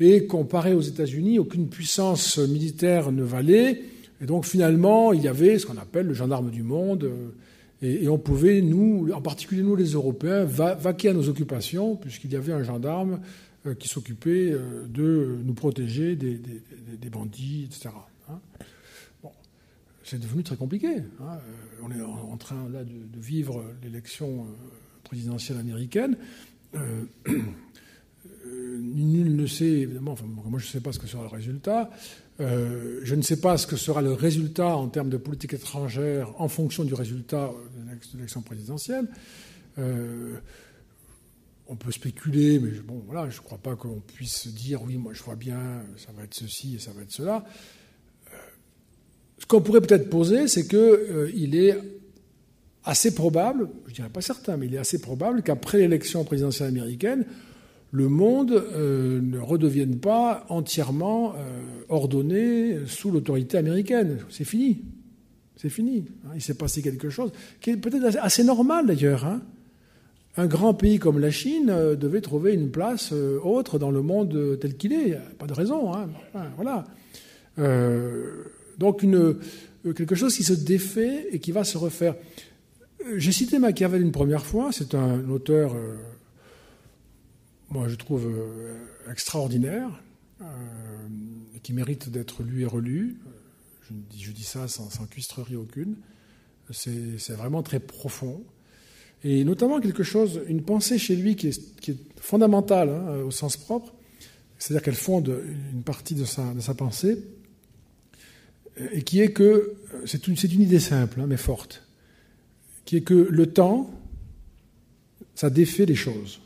Et 0.00 0.26
comparé 0.26 0.74
aux 0.74 0.80
États-Unis, 0.80 1.38
aucune 1.38 1.68
puissance 1.68 2.38
militaire 2.38 3.12
ne 3.12 3.22
valait. 3.22 3.82
Et 4.20 4.26
donc 4.26 4.44
finalement, 4.46 5.12
il 5.12 5.22
y 5.22 5.28
avait 5.28 5.58
ce 5.58 5.66
qu'on 5.66 5.76
appelle 5.76 6.06
le 6.06 6.14
gendarme 6.14 6.50
du 6.50 6.62
monde. 6.62 7.10
Et, 7.82 8.08
on 8.08 8.18
pouvait, 8.18 8.62
nous, 8.62 9.10
en 9.12 9.20
particulier 9.20 9.62
nous 9.62 9.74
les 9.74 9.92
Européens, 9.92 10.44
vaquer 10.44 11.08
à 11.08 11.12
nos 11.12 11.28
occupations, 11.28 11.96
puisqu'il 11.96 12.32
y 12.32 12.36
avait 12.36 12.52
un 12.52 12.62
gendarme 12.62 13.20
euh, 13.66 13.74
qui 13.74 13.88
s'occupait 13.88 14.52
euh, 14.52 14.86
de 14.86 15.36
nous 15.44 15.54
protéger 15.54 16.14
des, 16.14 16.38
bandits, 17.10 17.64
etc. 17.68 17.90
Hein. 18.30 18.38
bon, 19.22 19.30
c'est 20.04 20.20
devenu 20.20 20.44
très 20.44 20.56
compliqué. 20.56 20.98
Hein. 21.20 21.38
On 21.82 21.90
est 21.90 22.00
en 22.00 22.36
train 22.36 22.68
là 22.72 22.84
de, 22.84 23.20
vivre 23.20 23.64
l'élection 23.82 24.46
présidentielle 25.02 25.58
américaine. 25.58 26.16
nul 28.80 29.36
ne 29.36 29.46
sait, 29.46 29.64
évidemment, 29.64 30.16
moi 30.46 30.58
je 30.58 30.66
ne 30.66 30.70
sais 30.70 30.80
pas 30.80 30.92
ce 30.92 30.98
que 30.98 31.06
sera 31.06 31.22
le 31.22 31.28
résultat, 31.28 31.90
euh, 32.40 33.00
je 33.04 33.14
ne 33.14 33.22
sais 33.22 33.40
pas 33.40 33.58
ce 33.58 33.66
que 33.66 33.76
sera 33.76 34.02
le 34.02 34.12
résultat 34.12 34.76
en 34.76 34.88
termes 34.88 35.10
de 35.10 35.16
politique 35.16 35.52
étrangère 35.52 36.32
en 36.40 36.48
fonction 36.48 36.84
du 36.84 36.94
résultat 36.94 37.50
de 37.76 38.16
l'élection 38.16 38.42
présidentielle. 38.42 39.06
Euh, 39.78 40.36
on 41.68 41.76
peut 41.76 41.92
spéculer, 41.92 42.58
mais 42.58 42.70
bon, 42.80 43.02
voilà, 43.06 43.30
je 43.30 43.38
ne 43.38 43.42
crois 43.42 43.58
pas 43.58 43.76
qu'on 43.76 44.00
puisse 44.00 44.48
dire 44.48 44.82
oui, 44.82 44.96
moi 44.96 45.12
je 45.14 45.22
vois 45.22 45.36
bien, 45.36 45.82
ça 45.96 46.12
va 46.16 46.24
être 46.24 46.34
ceci 46.34 46.76
et 46.76 46.78
ça 46.78 46.92
va 46.92 47.02
être 47.02 47.12
cela. 47.12 47.44
Euh, 48.32 48.36
ce 49.38 49.46
qu'on 49.46 49.60
pourrait 49.60 49.80
peut-être 49.80 50.10
poser, 50.10 50.48
c'est 50.48 50.66
qu'il 50.66 51.54
est 51.54 51.78
assez 52.84 53.14
probable, 53.14 53.68
je 53.86 53.90
ne 53.90 53.96
dirais 53.96 54.10
pas 54.10 54.20
certain, 54.22 54.56
mais 54.56 54.66
il 54.66 54.74
est 54.74 54.78
assez 54.78 55.00
probable 55.00 55.42
qu'après 55.42 55.78
l'élection 55.78 56.24
présidentielle 56.24 56.68
américaine, 56.68 57.24
le 57.92 58.08
monde 58.08 58.52
euh, 58.52 59.20
ne 59.20 59.38
redevienne 59.38 59.98
pas 59.98 60.46
entièrement 60.48 61.34
euh, 61.34 61.60
ordonné 61.90 62.78
sous 62.86 63.10
l'autorité 63.10 63.58
américaine. 63.58 64.18
C'est 64.30 64.44
fini. 64.44 64.82
C'est 65.56 65.68
fini. 65.68 66.06
Hein. 66.24 66.30
Il 66.34 66.40
s'est 66.40 66.54
passé 66.54 66.80
quelque 66.80 67.10
chose 67.10 67.32
qui 67.60 67.70
est 67.70 67.76
peut-être 67.76 68.16
assez 68.20 68.44
normal 68.44 68.86
d'ailleurs. 68.86 69.26
Hein. 69.26 69.42
Un 70.38 70.46
grand 70.46 70.72
pays 70.72 70.98
comme 70.98 71.18
la 71.18 71.30
Chine 71.30 71.68
euh, 71.68 71.94
devait 71.94 72.22
trouver 72.22 72.54
une 72.54 72.70
place 72.70 73.12
autre 73.12 73.78
dans 73.78 73.90
le 73.90 74.00
monde 74.00 74.58
tel 74.58 74.74
qu'il 74.74 74.94
est. 74.94 75.18
Pas 75.38 75.46
de 75.46 75.52
raison. 75.52 75.92
Hein. 75.92 76.08
Voilà. 76.56 76.86
donc 78.78 79.04
quelque 79.94 80.14
chose 80.14 80.34
qui 80.34 80.44
se 80.44 80.54
défait 80.54 81.28
et 81.30 81.40
qui 81.40 81.52
va 81.52 81.62
se 81.62 81.76
refaire. 81.76 82.14
J'ai 83.16 83.32
cité 83.32 83.58
Machiavel 83.58 84.00
une 84.00 84.12
première 84.12 84.46
fois. 84.46 84.70
C'est 84.72 84.94
un 84.94 85.28
auteur 85.28 85.76
moi 87.72 87.88
je 87.88 87.94
trouve 87.94 88.26
euh, 88.26 88.76
extraordinaire, 89.10 89.88
euh, 90.40 90.44
qui 91.62 91.72
mérite 91.72 92.10
d'être 92.10 92.42
lu 92.42 92.62
et 92.62 92.66
relu. 92.66 93.18
Je, 94.14 94.30
dis 94.30 94.44
ça 94.44 94.68
sans, 94.68 94.88
cuistrerie 95.06 95.56
aucune. 95.56 95.96
C'est 96.70 97.32
vraiment 97.32 97.62
très 97.62 97.80
profond. 97.80 98.42
Et 99.24 99.44
notamment 99.44 99.80
quelque 99.80 100.02
chose, 100.02 100.40
une 100.48 100.62
pensée 100.62 100.98
chez 100.98 101.16
lui 101.16 101.36
qui 101.36 101.48
est, 101.48 101.96
fondamentale 102.16 102.88
hein, 102.88 103.16
au 103.24 103.30
sens 103.30 103.56
propre, 103.56 103.92
c'est-à-dire 104.58 104.82
qu'elle 104.82 104.94
fonde 104.94 105.42
une 105.72 105.82
partie 105.82 106.14
de 106.14 106.24
sa, 106.24 106.74
pensée, 106.74 107.18
et 108.92 109.02
qui 109.02 109.20
est 109.20 109.32
que, 109.32 109.74
c'est 110.06 110.28
une, 110.28 110.36
une, 110.36 110.62
idée 110.62 110.80
simple 110.80 111.20
hein, 111.20 111.26
mais 111.26 111.36
forte, 111.36 111.82
qui 112.84 112.96
est 112.96 113.02
que 113.02 113.14
le 113.14 113.46
temps, 113.46 113.90
ça 115.34 115.50
défait 115.50 115.84
les 115.84 115.96
choses. 115.96 116.40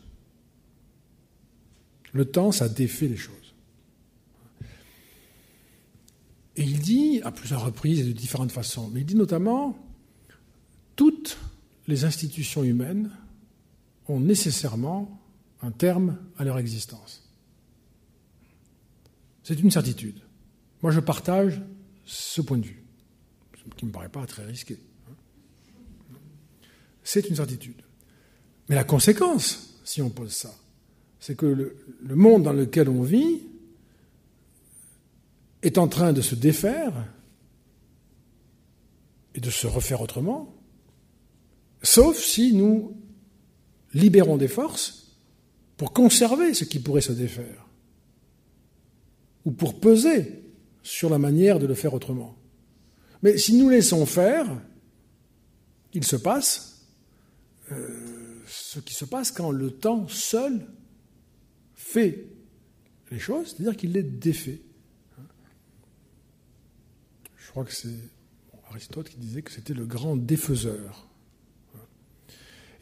Le 2.17 2.25
temps, 2.25 2.51
ça 2.51 2.71
défait 2.71 3.09
les 3.09 3.17
choses. 3.19 3.55
Et 6.57 6.63
il 6.63 6.79
dit, 6.79 7.21
à 7.23 7.31
plusieurs 7.31 7.63
reprises 7.63 8.01
et 8.01 8.05
de 8.05 8.13
différentes 8.13 8.53
façons, 8.53 8.89
mais 8.89 9.01
il 9.01 9.05
dit 9.05 9.17
notamment, 9.17 9.77
toutes 10.97 11.37
les 11.87 12.07
institutions 12.07 12.65
humaines 12.65 13.11
ont 14.09 14.19
nécessairement 14.19 15.21
un 15.61 15.71
terme 15.71 16.17
à 16.39 16.45
leur 16.45 16.57
existence. 16.57 17.23
C'est 19.43 19.61
une 19.61 19.71
certitude. 19.71 20.23
Moi, 20.83 20.93
je 20.93 21.01
partage 21.01 21.61
ce 22.07 22.41
point 22.41 22.57
de 22.57 22.65
vue, 22.65 22.83
qui 23.77 23.85
ne 23.85 23.91
me 23.91 23.93
paraît 23.93 24.09
pas 24.09 24.25
très 24.25 24.47
risqué. 24.47 24.79
C'est 27.05 27.29
une 27.29 27.37
certitude. 27.37 27.83
Mais 28.71 28.75
la 28.75 28.85
conséquence, 28.85 29.81
si 29.85 30.01
on 30.01 30.09
pose 30.09 30.33
ça, 30.33 30.55
c'est 31.27 31.35
que 31.35 31.45
le, 31.45 32.15
monde 32.15 32.45
dans 32.45 32.53
lequel 32.53 32.89
on 32.89 33.03
vit 33.03 33.43
est 35.61 35.77
en 35.77 35.89
train 35.89 36.13
de 36.13 36.21
se 36.21 36.37
défaire 36.37 36.93
et 39.35 39.41
de 39.41 39.51
se 39.51 39.67
refaire 39.67 40.03
autrement, 40.03 40.55
sauf 41.83 42.17
si 42.17 42.53
nous 42.53 42.97
libérons 43.93 44.37
des 44.37 44.47
forces 44.47 45.17
pour 45.77 45.93
conserver 45.93 46.55
ce 46.55 46.63
qui 46.63 46.79
pourrait 46.79 47.01
se 47.01 47.11
défaire, 47.11 47.67
ou 49.45 49.51
pour 49.51 49.81
peser 49.81 50.45
sur 50.85 51.11
la 51.11 51.19
manière 51.19 51.59
de 51.59 51.67
le 51.67 51.75
faire 51.75 51.95
autrement. 51.95 52.39
Mais 53.25 53.37
si 53.37 53.57
nous 53.57 53.69
laissons 53.69 54.07
faire, 54.07 54.47
il 55.93 56.05
se 56.05 56.15
passe 56.15 56.87
euh, 57.73 58.41
ce 58.47 58.79
qui 58.79 58.95
se 58.95 59.05
passe 59.05 59.33
quand 59.33 59.51
le 59.51 59.73
temps 59.73 60.07
seul 60.07 60.65
fait 61.87 62.27
les 63.11 63.19
choses, 63.19 63.49
c'est-à-dire 63.49 63.77
qu'il 63.77 63.93
les 63.93 64.03
défait. 64.03 64.61
Je 67.37 67.51
crois 67.51 67.65
que 67.65 67.73
c'est 67.73 67.89
Aristote 68.71 69.09
qui 69.09 69.19
disait 69.19 69.43
que 69.43 69.53
c'était 69.53 69.73
le 69.73 69.87
grand 69.87 70.17
défaiseur. 70.17 71.09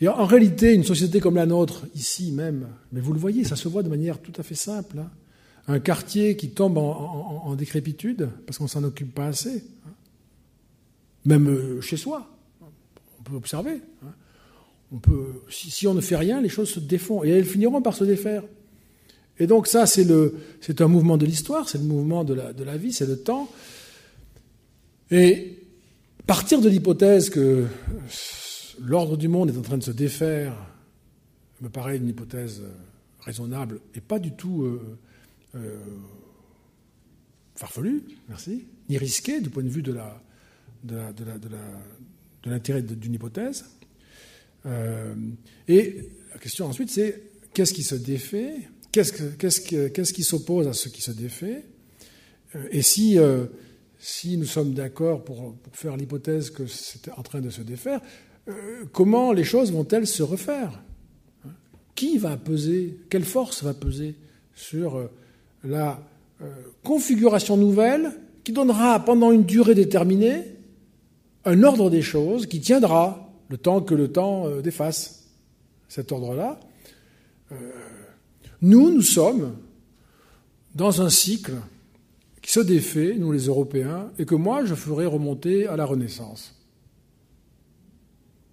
Et 0.00 0.08
en, 0.08 0.24
réalité, 0.24 0.74
une 0.74 0.84
société 0.84 1.20
comme 1.20 1.36
la 1.36 1.46
nôtre, 1.46 1.86
ici 1.94 2.32
même, 2.32 2.68
mais 2.92 3.00
vous 3.00 3.12
le 3.12 3.18
voyez, 3.18 3.44
ça 3.44 3.56
se 3.56 3.68
voit 3.68 3.82
de 3.82 3.88
manière 3.88 4.20
tout 4.20 4.32
à 4.36 4.42
fait 4.42 4.54
simple. 4.54 4.98
Hein. 4.98 5.10
Un 5.68 5.80
quartier 5.80 6.36
qui 6.36 6.50
tombe 6.50 6.78
en, 6.78 7.54
décrépitude 7.54 8.28
parce 8.46 8.58
qu'on 8.58 8.66
s'en 8.66 8.84
occupe 8.84 9.14
pas 9.14 9.26
assez. 9.26 9.64
Hein. 9.86 9.92
Même 11.24 11.48
euh, 11.48 11.80
chez 11.80 11.96
soi, 11.96 12.28
on 12.60 13.22
peut 13.22 13.36
observer. 13.36 13.80
Hein. 14.04 14.12
Si, 15.48 15.86
on 15.86 15.94
ne 15.94 16.00
fait 16.00 16.16
rien, 16.16 16.40
les 16.40 16.48
choses 16.48 16.70
se 16.70 16.80
défont 16.80 17.22
et 17.22 17.28
elles 17.28 17.44
finiront 17.44 17.80
par 17.80 17.94
se 17.94 18.04
défaire. 18.04 18.42
Et 19.38 19.46
donc 19.46 19.66
ça, 19.66 19.86
c'est, 19.86 20.06
un 20.80 20.88
mouvement 20.88 21.16
de 21.16 21.26
l'histoire, 21.26 21.68
c'est 21.68 21.78
le 21.78 21.84
mouvement 21.84 22.24
de 22.24 22.34
la, 22.34 22.52
de 22.52 22.62
la 22.62 22.76
vie, 22.76 22.92
c'est 22.92 23.06
le 23.06 23.18
temps. 23.18 23.50
Et 25.10 25.58
partir 26.26 26.60
de 26.60 26.68
l'hypothèse 26.68 27.30
que 27.30 27.66
l'ordre 28.80 29.16
du 29.16 29.28
monde 29.28 29.50
est 29.50 29.58
en 29.58 29.62
train 29.62 29.78
de 29.78 29.82
se 29.82 29.90
défaire 29.90 30.54
me 31.60 31.68
paraît 31.68 31.96
une 31.96 32.08
hypothèse 32.08 32.62
raisonnable 33.20 33.80
et 33.94 34.00
pas 34.00 34.18
du 34.18 34.32
tout 34.32 34.62
euh, 34.62 34.98
euh, 35.54 35.78
farfelue, 37.54 38.02
merci, 38.28 38.66
ni 38.88 38.98
risquée 38.98 39.40
du 39.40 39.50
point 39.50 39.62
de 39.62 39.68
vue 39.68 39.82
de, 39.82 39.92
la, 39.92 40.20
de, 40.82 40.96
de, 41.12 42.50
l'intérêt 42.50 42.82
d'une 42.82 43.14
hypothèse. 43.14 43.64
Euh, 44.66 45.14
et 45.68 46.08
la 46.32 46.38
question 46.38 46.66
ensuite, 46.66 46.90
c'est 46.90 47.22
qu'est-ce 47.52 47.72
qui 47.72 47.82
se 47.82 47.94
défait 47.94 48.68
Qu'est-ce 48.94 50.12
qui 50.12 50.22
s'oppose 50.22 50.68
à 50.68 50.72
ce 50.72 50.88
qui 50.88 51.02
se 51.02 51.10
défait? 51.10 51.64
Euh, 52.54 52.68
Et 52.70 52.82
si, 52.82 53.18
euh, 53.18 53.46
si 53.98 54.36
nous 54.36 54.44
sommes 54.44 54.72
d'accord 54.72 55.24
pour, 55.24 55.56
faire 55.72 55.96
l'hypothèse 55.96 56.50
que 56.50 56.66
c'est 56.68 57.10
en 57.10 57.22
train 57.22 57.40
de 57.40 57.50
se 57.50 57.62
défaire, 57.62 58.00
euh, 58.48 58.84
comment 58.92 59.32
les 59.32 59.42
choses 59.42 59.72
vont-elles 59.72 60.06
se 60.06 60.22
refaire? 60.22 60.80
Qui 61.96 62.18
va 62.18 62.36
peser? 62.36 63.00
Quelle 63.10 63.24
force 63.24 63.64
va 63.64 63.74
peser 63.74 64.14
sur 64.54 65.08
la 65.64 66.00
configuration 66.82 67.56
nouvelle 67.56 68.12
qui 68.42 68.52
donnera 68.52 69.04
pendant 69.04 69.32
une 69.32 69.44
durée 69.44 69.74
déterminée 69.74 70.42
un 71.44 71.62
ordre 71.62 71.90
des 71.90 72.02
choses 72.02 72.46
qui 72.46 72.60
tiendra 72.60 73.32
le 73.48 73.58
temps 73.58 73.80
que 73.80 73.94
le 73.94 74.08
temps 74.08 74.60
défasse 74.60 75.28
cet 75.88 76.10
ordre-là? 76.10 76.60
Nous, 78.64 78.90
nous 78.90 79.02
sommes 79.02 79.56
dans 80.74 81.02
un 81.02 81.10
cycle 81.10 81.52
qui 82.40 82.50
se 82.50 82.60
défait, 82.60 83.14
nous 83.18 83.30
les 83.30 83.46
Européens, 83.46 84.10
et 84.18 84.24
que 84.24 84.34
moi, 84.34 84.64
je 84.64 84.74
ferai 84.74 85.04
remonter 85.04 85.66
à 85.66 85.76
la 85.76 85.84
Renaissance. 85.84 86.54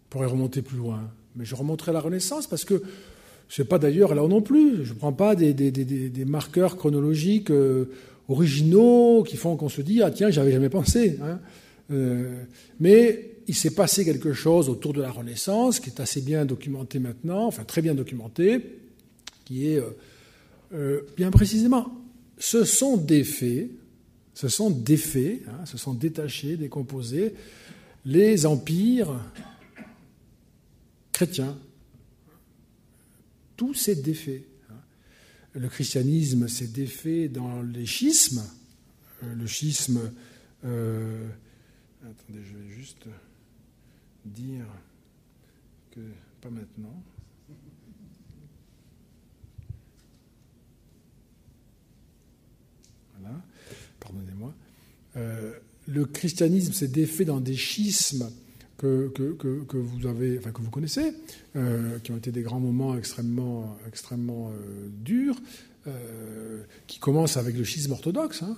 Je 0.04 0.10
pourrais 0.10 0.28
remonter 0.28 0.62
plus 0.62 0.76
loin, 0.76 1.10
mais 1.38 1.46
je 1.46 1.56
remonterai 1.56 1.92
à 1.92 1.94
la 1.94 2.02
Renaissance 2.02 2.46
parce 2.46 2.66
que 2.66 2.84
ce 3.48 3.62
n'est 3.62 3.68
pas 3.70 3.80
d'ailleurs 3.80 4.14
là 4.14 4.28
non 4.28 4.42
plus. 4.42 4.84
Je 4.84 4.92
ne 4.94 4.98
prends 4.98 5.14
pas 5.14 5.34
des, 5.34 6.26
marqueurs 6.26 6.76
chronologiques 6.76 7.50
euh, 7.50 7.86
originaux 8.28 9.24
qui 9.24 9.38
font 9.38 9.56
qu'on 9.56 9.70
se 9.70 9.82
dit 9.82 10.02
ah 10.02 10.12
tiens 10.12 10.30
j'avais 10.30 10.52
jamais 10.52 10.70
pensé. 10.70 11.20
Hein. 11.24 11.40
Euh, 11.92 12.44
mais 12.82 13.36
il 13.48 13.56
s'est 13.56 13.76
passé 13.76 14.04
quelque 14.04 14.34
chose 14.34 14.68
autour 14.68 14.92
de 14.92 15.02
la 15.02 15.12
Renaissance 15.12 15.80
qui 15.80 15.90
est 15.90 16.02
assez 16.02 16.22
bien 16.22 16.44
documenté 16.44 17.00
maintenant, 17.00 17.46
enfin 17.48 17.64
très 17.64 17.82
bien 17.82 17.96
documenté, 17.96 18.81
qui 19.52 19.68
est, 19.68 19.80
euh, 19.80 19.90
euh, 20.74 21.02
bien 21.18 21.30
précisément, 21.30 21.94
ce 22.38 22.64
sont 22.64 22.96
des 22.96 23.26
faits, 23.26 23.70
ce 24.34 24.48
sont 24.48 24.70
des 24.70 24.96
faits, 24.96 25.42
hein, 25.48 25.66
ce 25.66 25.78
sont 25.78 25.94
détachés, 25.94 26.56
décomposés, 26.56 27.36
les 28.06 28.46
empires 28.46 29.20
chrétien. 31.12 31.58
Tout 33.58 33.74
s'est 33.74 33.96
défait. 33.96 34.46
Le 35.54 35.68
christianisme 35.68 36.48
s'est 36.48 36.68
défait 36.68 37.28
dans 37.28 37.62
les 37.62 37.86
schismes. 37.86 38.44
Le 39.22 39.46
schisme. 39.46 40.14
Euh, 40.64 41.28
attendez, 42.02 42.40
je 42.50 42.58
vais 42.58 42.74
juste 42.74 43.06
dire 44.26 44.66
que. 45.92 46.00
Pas 46.40 46.50
maintenant. 46.50 47.04
Pardonnez-moi. 54.00 54.54
Euh, 55.18 55.54
le 55.88 56.06
christianisme 56.06 56.74
s'est 56.74 56.88
défait 56.88 57.26
dans 57.26 57.40
des 57.40 57.56
schismes 57.56 58.30
que, 58.78 59.12
vous 59.74 60.70
connaissez, 60.72 61.14
euh, 61.56 62.00
qui 62.00 62.12
ont 62.12 62.18
été 62.18 62.32
des 62.32 62.42
grands 62.42 62.60
moments 62.60 62.98
extrêmement, 62.98 63.78
euh, 63.92 64.88
durs, 65.04 65.40
qui 66.88 67.00
commencent 67.00 67.38
avec 67.38 67.58
le 67.58 67.64
schisme 67.64 67.92
orthodoxe. 67.92 68.44
Hein. 68.44 68.56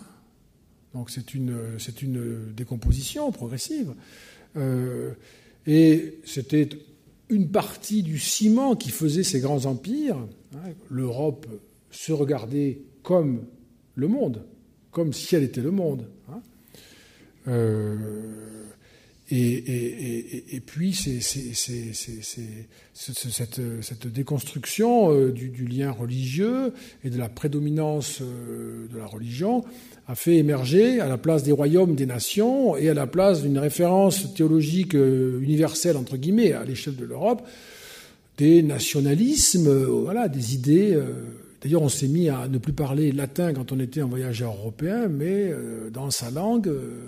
Donc 0.94 1.10
c'est 1.10 1.34
une, 1.34 1.56
c'est 1.80 2.02
une 2.02 2.54
décomposition 2.54 3.32
progressive. 3.32 3.94
et 5.66 6.20
c'était 6.26 6.70
une 7.30 7.50
partie 7.50 8.04
du 8.04 8.20
ciment 8.20 8.76
qui 8.76 8.92
faisait 8.92 9.24
ces 9.24 9.40
grands 9.40 9.66
empires. 9.66 10.18
Hein. 10.54 10.74
L'Europe 10.90 11.48
se 11.92 12.12
regardait 12.12 12.82
comme 13.04 13.46
le 13.96 14.08
monde, 14.08 14.44
comme 14.94 15.12
si 15.12 15.36
elle 15.36 15.44
était 15.44 15.62
le 15.62 15.72
monde. 15.72 16.06
Hein. 16.32 16.40
Euh, 17.48 17.96
et, 19.36 20.62
puis, 20.64 20.94
c'est, 20.94 21.20
cette, 22.94 24.08
déconstruction 24.08 25.12
euh, 25.12 25.32
du, 25.32 25.66
lien 25.66 25.90
religieux 25.92 26.74
et 27.04 27.10
de 27.10 27.18
la 27.18 27.30
prédominance 27.30 28.20
euh, 28.22 28.88
de 28.94 28.98
la 28.98 29.08
religion 29.08 29.64
a 30.08 30.14
fait 30.14 30.36
émerger, 30.36 31.00
à 31.00 31.08
la 31.08 31.18
place 31.18 31.42
des 31.42 31.52
royaumes, 31.52 31.96
des 31.96 32.06
nations, 32.06 32.78
et 32.78 32.90
à 32.90 32.94
la 32.94 33.08
place 33.08 33.42
d'une 33.42 33.58
référence 33.58 34.36
théologique 34.36 34.94
universelle, 34.94 35.98
entre 35.98 36.18
guillemets, 36.18 36.52
à 36.52 36.64
l'échelle 36.64 36.96
de 36.96 37.06
l'Europe, 37.06 37.42
des 38.38 38.62
nationalismes, 38.62 39.86
voilà, 39.86 40.28
des 40.28 40.54
idées 40.54 41.02
D'ailleurs, 41.64 41.82
on 41.82 41.90
s'est 41.90 42.10
mis 42.10 42.28
à 42.28 42.50
ne 42.50 42.58
plus 42.58 42.74
parler 42.74 43.14
latin 43.14 43.54
quand 43.54 43.72
on 43.72 43.80
était 43.80 44.02
en 44.02 44.10
voyageur 44.10 44.54
européen, 44.54 45.08
mais 45.08 45.50
euh, 45.50 45.90
dans 45.90 46.12
sa 46.12 46.30
langue, 46.30 46.68
euh, 46.68 47.08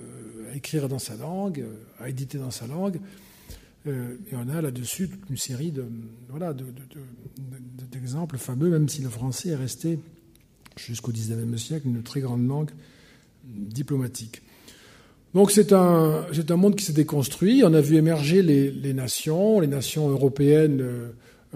à 0.54 0.56
écrire 0.56 0.88
dans 0.88 1.00
sa 1.00 1.18
langue, 1.18 1.60
euh, 1.60 1.74
à 2.04 2.08
éditer 2.08 2.38
dans 2.38 2.52
sa 2.52 2.66
langue. 2.66 3.02
et 3.86 3.92
on 4.34 4.48
a 4.48 4.62
là-dessus 4.62 5.10
toute 5.10 5.30
une 5.30 5.38
série 5.38 5.74
d'exemples 7.92 8.38
fameux, 8.38 8.70
même 8.70 8.88
si 8.88 9.02
le 9.02 9.10
français 9.10 9.50
est 9.50 9.56
resté 9.56 10.00
jusqu'au 10.78 11.12
XIXe 11.12 11.62
siècle 11.62 11.88
une 11.88 12.02
très 12.02 12.22
grande 12.22 12.48
langue 12.48 12.72
diplomatique. 13.44 14.42
Donc 15.34 15.52
c'est 15.52 15.74
un, 15.74 16.26
monde 16.56 16.78
qui 16.78 16.86
s'est 16.86 16.94
déconstruit. 16.94 17.62
On 17.66 17.74
a 17.74 17.82
vu 17.82 17.98
émerger 17.98 18.42
les, 18.42 18.94
nations, 18.94 19.60
les 19.60 19.68
nations 19.68 20.10
européennes 20.10 20.82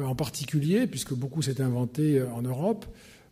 en 0.05 0.15
particulier, 0.15 0.87
puisque 0.87 1.13
beaucoup 1.13 1.41
s'est 1.41 1.61
inventé 1.61 2.19
euh, 2.19 2.31
en 2.31 2.41
Europe. 2.41 2.85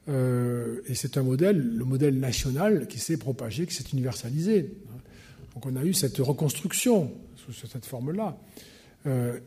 Euh, 0.10 0.82
et 0.88 0.96
c'est 0.96 1.18
un 1.18 1.24
modèle, 1.24 1.58
le 1.60 1.86
modèle 1.86 2.20
national, 2.20 2.88
qui 2.88 3.00
s'est 3.00 3.18
propagé, 3.18 3.66
qui 3.66 3.74
s'est 3.74 3.86
universalisé. 3.92 4.72
Donc 5.54 5.66
on 5.66 5.76
a 5.76 5.84
eu 5.84 5.94
cette 5.94 6.18
reconstruction 6.18 7.12
sous 7.36 7.68
cette 7.68 7.86
forme-là. 7.86 8.38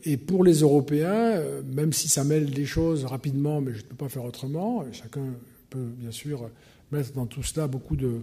et 0.04 0.16
pour 0.16 0.42
les 0.42 0.60
Européens, 0.60 1.38
même 1.74 1.92
si 1.92 2.08
ça 2.08 2.24
mêle 2.24 2.50
des 2.50 2.64
choses 2.64 3.04
rapidement, 3.04 3.60
mais 3.60 3.72
je 3.72 3.78
ne 3.78 3.82
peux 3.82 3.94
pas 3.94 4.08
faire 4.08 4.24
autrement, 4.24 4.84
chacun 4.90 5.22
peut 5.68 5.92
bien 5.98 6.10
sûr 6.10 6.48
mettre 6.92 7.12
dans 7.12 7.26
tout 7.26 7.42
cela 7.42 7.66
beaucoup 7.66 7.94
de, 7.94 8.22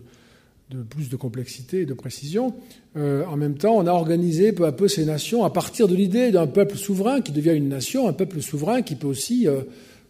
de 0.70 0.84
plus 0.84 1.10
de 1.10 1.16
complexité 1.16 1.82
et 1.82 1.86
de 1.86 1.94
précision. 1.94 2.54
Euh, 2.98 3.26
en 3.26 3.38
même 3.38 3.58
temps, 3.58 3.76
on 3.78 3.88
a 3.88 3.92
organisé 3.92 4.52
peu 4.52 4.66
à 4.66 4.72
peu 4.72 4.88
ces 4.88 5.06
nations 5.06 5.46
à 5.46 5.50
partir 5.50 5.88
de 5.88 5.96
l'idée 5.96 6.32
d'un 6.32 6.48
peuple 6.48 6.76
souverain 6.76 7.22
qui 7.22 7.32
devient 7.32 7.54
une 7.56 7.70
nation, 7.70 8.08
un 8.08 8.14
peuple 8.14 8.42
souverain 8.42 8.82
qui 8.82 8.96
peut 8.96 9.08
aussi 9.08 9.48
euh, 9.48 9.62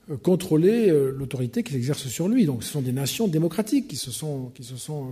euh, 0.09 0.17
contrôler 0.17 0.89
l'autorité 1.11 1.61
qu'il 1.61 1.75
exerce 1.75 2.07
sur 2.07 2.27
lui. 2.27 2.45
Donc 2.45 2.63
ce 2.63 2.71
sont 2.71 2.81
des 2.81 2.91
nations 2.91 3.27
démocratiques 3.27 3.87
qui 3.87 3.97
se 3.97 4.09
sont, 4.09 4.51
qui 4.55 4.63
se 4.63 4.77
sont 4.77 5.11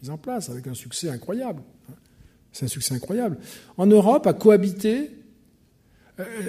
mises 0.00 0.10
en 0.10 0.18
place 0.18 0.50
avec 0.50 0.66
un 0.68 0.74
succès 0.74 1.08
incroyable. 1.08 1.62
C'est 2.52 2.66
un 2.66 2.68
succès 2.68 2.94
incroyable. 2.94 3.38
En 3.76 3.86
Europe, 3.86 4.26
à 4.26 4.32
cohabiter, 4.34 5.10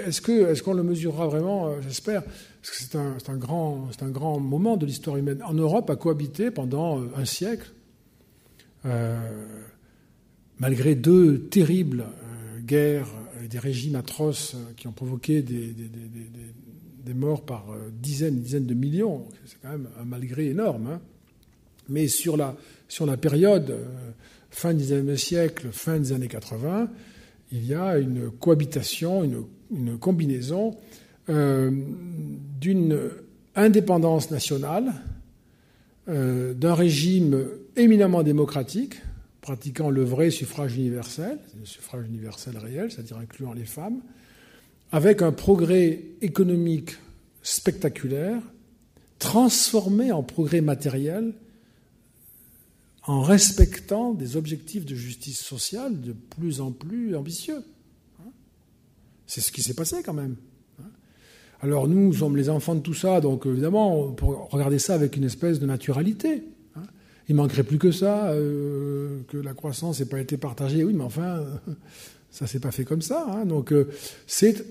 est-ce 0.05 0.21
qu'on 0.61 0.73
est 0.73 0.77
le 0.77 0.83
mesurera 0.83 1.27
vraiment 1.27 1.81
J'espère. 1.81 2.23
Parce 2.23 2.69
que 2.69 2.77
c'est 2.77 2.95
un, 2.95 3.17
un, 3.27 3.38
grand, 4.09 4.39
moment 4.39 4.77
de 4.77 4.85
l'histoire 4.85 5.17
humaine. 5.17 5.41
En 5.43 5.53
Europe, 5.53 5.89
à 5.89 5.97
cohabiter 5.97 6.51
pendant 6.51 7.01
un 7.15 7.25
siècle 7.25 7.73
malgré 10.59 10.95
deux 10.95 11.39
terribles 11.39 12.01
euh, 12.01 12.59
guerres 12.59 13.09
et 13.43 13.47
des 13.47 13.59
régimes 13.59 13.95
atroces 13.95 14.55
euh, 14.55 14.73
qui 14.75 14.88
ont 14.88 14.91
provoqué 14.91 15.41
des, 15.41 15.73
morts 17.15 17.45
par 17.45 17.67
dizaines 18.01 18.36
et 18.36 18.41
dizaines 18.41 18.65
de 18.65 18.73
millions, 18.73 19.28
c'est 19.45 19.57
quand 19.61 19.69
même 19.69 19.88
un 19.97 20.03
malgré 20.03 20.47
énorme. 20.47 20.88
Hein. 20.88 21.01
Mais 21.88 22.09
sur 22.09 22.36
la, 22.36 22.57
sur 22.89 23.05
la 23.05 23.15
période 23.15 23.73
fin 24.51 24.73
du 24.73 24.84
XIXe 24.84 25.15
siècle, 25.15 25.69
fin 25.71 25.99
des 25.99 26.11
années 26.11 26.28
80, 26.28 26.89
il 27.53 27.65
y 27.65 27.73
a 27.73 27.97
une 27.97 28.30
cohabitation, 28.30 29.23
une 29.71 29.97
combinaison 29.97 30.75
d'une 31.30 32.99
indépendance 33.55 34.32
nationale, 34.32 34.93
d'un 36.07 36.73
régime 36.73 37.39
éminemment 37.78 38.23
démocratique, 38.23 38.95
pratiquant 39.41 39.89
le 39.89 40.03
vrai 40.03 40.30
suffrage 40.32 40.75
universel, 40.75 41.39
le 41.59 41.65
suffrage 41.65 42.05
universel 42.05 42.57
réel, 42.57 42.91
c'est-à-dire 42.91 43.17
incluant 43.17 43.53
les 43.53 43.65
femmes, 43.65 44.01
avec 44.91 45.21
un 45.21 45.32
progrès 45.32 46.03
économique 46.21 46.97
spectaculaire, 47.43 48.41
transformé 49.19 50.11
en 50.11 50.23
progrès 50.23 50.61
matériel, 50.61 51.34
en 53.03 53.21
respectant 53.21 54.13
des 54.13 54.36
objectifs 54.36 54.86
de 54.86 54.95
justice 54.95 55.39
sociale 55.39 56.01
de 56.01 56.11
plus 56.11 56.59
en 56.59 56.71
plus 56.71 57.15
ambitieux. 57.15 57.63
C'est 59.28 59.41
ce 59.41 59.51
qui 59.51 59.61
s'est 59.61 59.73
passé 59.73 60.03
quand 60.03 60.13
même. 60.13 60.36
Alors 61.61 61.88
nous 61.88 62.13
sommes 62.13 62.36
les 62.36 62.49
enfants 62.49 62.75
de 62.75 62.82
tout 62.82 62.93
ça, 62.93 63.21
donc 63.21 63.45
évidemment, 63.45 64.01
on 64.01 64.11
peut 64.11 64.25
regarder 64.25 64.78
ça 64.78 64.93
avec 64.93 65.15
une 65.15 65.23
espèce 65.23 65.59
de 65.59 65.65
naturalité. 65.65 66.43
Il 67.30 67.36
manquerait 67.36 67.63
plus 67.63 67.78
que 67.78 67.91
ça, 67.91 68.30
euh, 68.30 69.19
que 69.28 69.38
la 69.38 69.53
croissance 69.53 69.99
n'ait 69.99 70.05
pas 70.05 70.19
été 70.19 70.38
partagée. 70.38 70.84
Oui, 70.84 70.93
mais 70.93 71.03
enfin, 71.03 71.45
ça 72.32 72.47
s'est 72.47 72.59
pas 72.59 72.71
fait 72.71 72.86
comme 72.86 73.01
ça. 73.01 73.25
Hein. 73.30 73.45
Donc 73.45 73.73
euh, 73.73 73.89
c'est 74.28 74.65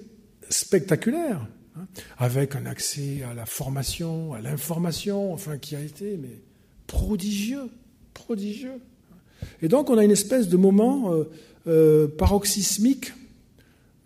spectaculaire, 0.49 1.47
hein, 1.77 1.87
avec 2.17 2.57
un 2.57 2.65
accès 2.65 3.23
à 3.31 3.35
la 3.35 3.45
formation, 3.45 4.33
à 4.33 4.41
l'information, 4.41 5.35
enfin 5.35 5.59
qui 5.59 5.77
a 5.77 5.81
été 5.81 6.17
mais 6.17 6.41
prodigieux, 6.87 7.69
prodigieux. 8.15 8.81
Et 9.61 9.69
donc 9.69 9.91
on 9.91 9.99
a 9.99 10.05
une 10.05 10.11
espèce 10.11 10.49
de 10.49 10.57
moment 10.57 11.13
euh, 11.67 12.09
paroxysmique 12.09 13.13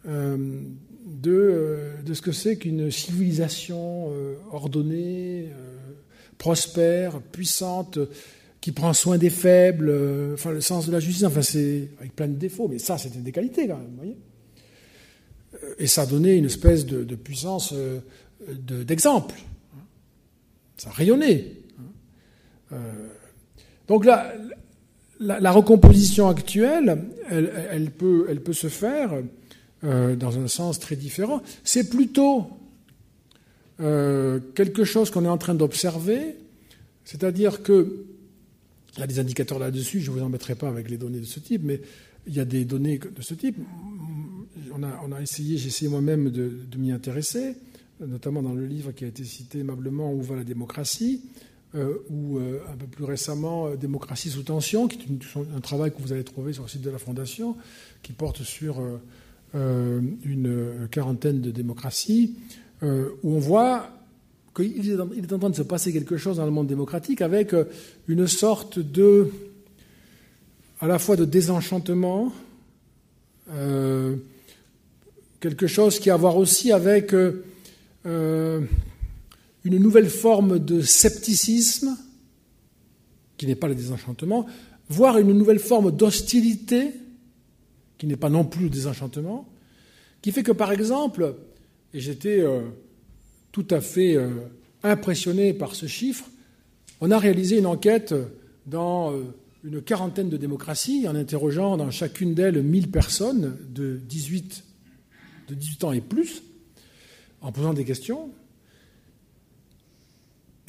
de, 0.04 1.78
ce 2.12 2.20
que 2.20 2.32
c'est 2.32 2.56
qu'une 2.56 2.90
civilisation 2.90 4.10
ordonnée, 4.50 5.52
prospère, 6.38 7.20
puissante, 7.20 7.98
qui 8.60 8.72
prend 8.72 8.92
soin 8.92 9.16
des 9.16 9.30
faibles, 9.30 9.88
euh, 9.88 10.34
enfin 10.34 10.52
le 10.52 10.60
sens 10.60 10.86
de 10.86 10.92
la 10.92 11.00
justice, 11.00 11.24
enfin 11.24 11.42
c'est 11.42 11.88
avec 11.98 12.14
plein 12.14 12.28
de 12.28 12.34
défauts, 12.34 12.68
mais 12.68 12.78
ça 12.78 12.98
c'était 12.98 13.18
des 13.18 13.32
qualités 13.32 13.66
quand 13.66 13.78
même, 13.78 13.88
vous 13.90 13.96
voyez. 13.96 14.16
Euh, 15.54 15.74
et 15.78 15.86
ça 15.86 16.06
donné 16.06 16.34
une 16.34 16.44
espèce 16.46 16.84
de, 16.84 17.14
puissance 17.14 17.72
euh, 17.72 18.00
d'exemple. 18.84 19.34
ça 20.76 20.90
a 20.90 20.92
rayonné. 20.92 21.56
donc 23.88 24.04
là, 24.04 24.32
la, 25.18 25.50
recomposition 25.50 26.28
actuelle, 26.28 27.04
elle 27.28 27.90
peut 27.90 28.52
se 28.52 28.68
faire 28.68 29.10
dans 29.82 30.38
un 30.38 30.48
sens 30.48 30.78
très 30.78 30.96
différent. 30.96 31.42
C'est 31.64 31.90
plutôt 31.90 32.46
quelque 33.78 34.84
chose 34.84 35.10
qu'on 35.10 35.24
est 35.24 35.28
en 35.28 35.38
train 35.38 35.54
d'observer, 35.54 36.36
c'est-à-dire 37.04 37.62
que 37.62 38.06
il 38.96 39.00
y 39.00 39.02
a 39.02 39.06
des 39.06 39.18
indicateurs 39.18 39.58
là-dessus, 39.58 40.00
je 40.00 40.10
ne 40.10 40.16
vous 40.16 40.22
embêterai 40.22 40.54
pas 40.54 40.68
avec 40.68 40.90
les 40.90 40.98
données 40.98 41.20
de 41.20 41.24
ce 41.24 41.40
type, 41.40 41.62
mais 41.64 41.80
il 42.26 42.34
y 42.34 42.40
a 42.40 42.44
des 42.44 42.64
données 42.64 42.98
de 42.98 43.22
ce 43.22 43.34
type. 43.34 43.56
On 44.72 45.12
a, 45.12 45.20
essayé, 45.20 45.56
j'ai 45.56 45.68
essayé 45.68 45.90
moi-même 45.90 46.30
de, 46.30 46.52
m'y 46.76 46.92
intéresser, 46.92 47.54
notamment 48.00 48.42
dans 48.42 48.54
le 48.54 48.66
livre 48.66 48.92
qui 48.92 49.04
a 49.04 49.08
été 49.08 49.24
cité 49.24 49.60
aimablement 49.60 50.12
Où 50.12 50.22
va 50.22 50.36
la 50.36 50.44
démocratie 50.44 51.22
euh, 51.76 51.98
ou 52.10 52.38
euh, 52.38 52.60
un 52.68 52.76
peu 52.76 52.86
plus 52.86 53.04
récemment 53.04 53.68
euh, 53.68 53.76
Démocratie 53.76 54.28
sous 54.28 54.42
tension, 54.42 54.88
qui 54.88 54.98
est 54.98 55.56
un 55.56 55.60
travail 55.60 55.92
que 55.92 56.02
vous 56.02 56.12
allez 56.12 56.24
trouver 56.24 56.52
sur 56.52 56.64
le 56.64 56.68
site 56.68 56.82
de 56.82 56.90
la 56.90 56.98
Fondation, 56.98 57.56
qui 58.02 58.12
porte 58.12 58.42
sur 58.42 58.82
une 59.52 60.88
quarantaine 60.90 61.40
de 61.40 61.50
démocraties, 61.50 62.36
où 62.82 63.34
on 63.34 63.38
voit 63.38 63.90
qu'il 64.54 64.90
est 64.90 65.32
en 65.32 65.38
train 65.38 65.50
de 65.50 65.56
se 65.56 65.62
passer 65.62 65.92
quelque 65.92 66.16
chose 66.16 66.38
dans 66.38 66.44
le 66.44 66.50
monde 66.50 66.66
démocratique 66.66 67.22
avec 67.22 67.54
une 68.08 68.26
sorte 68.26 68.78
de, 68.78 69.30
à 70.80 70.86
la 70.86 70.98
fois 70.98 71.16
de 71.16 71.24
désenchantement, 71.24 72.32
quelque 75.40 75.66
chose 75.66 75.98
qui 75.98 76.10
a 76.10 76.14
à 76.14 76.16
voir 76.16 76.36
aussi 76.36 76.72
avec 76.72 77.14
une 78.04 78.68
nouvelle 79.64 80.10
forme 80.10 80.58
de 80.58 80.80
scepticisme, 80.80 81.96
qui 83.36 83.46
n'est 83.46 83.54
pas 83.54 83.68
le 83.68 83.74
désenchantement, 83.74 84.46
voire 84.88 85.18
une 85.18 85.32
nouvelle 85.32 85.60
forme 85.60 85.92
d'hostilité, 85.92 86.90
qui 87.98 88.06
n'est 88.06 88.16
pas 88.16 88.30
non 88.30 88.44
plus 88.44 88.64
le 88.64 88.70
désenchantement, 88.70 89.48
qui 90.22 90.32
fait 90.32 90.42
que, 90.42 90.52
par 90.52 90.72
exemple, 90.72 91.34
et 91.94 92.00
j'étais 92.00 92.40
euh, 92.40 92.62
tout 93.52 93.66
à 93.70 93.80
fait 93.80 94.16
euh, 94.16 94.30
impressionné 94.82 95.52
par 95.52 95.74
ce 95.74 95.86
chiffre, 95.86 96.26
on 97.00 97.10
a 97.10 97.18
réalisé 97.18 97.58
une 97.58 97.66
enquête 97.66 98.14
dans 98.66 99.12
euh, 99.12 99.22
une 99.64 99.82
quarantaine 99.82 100.28
de 100.28 100.36
démocraties, 100.36 101.06
en 101.08 101.14
interrogeant 101.14 101.76
dans 101.76 101.90
chacune 101.90 102.34
d'elles 102.34 102.62
1000 102.62 102.90
personnes 102.90 103.56
de 103.68 103.96
18, 103.96 104.64
de 105.48 105.54
18 105.54 105.84
ans 105.84 105.92
et 105.92 106.00
plus, 106.00 106.42
en 107.40 107.52
posant 107.52 107.74
des 107.74 107.84
questions. 107.84 108.30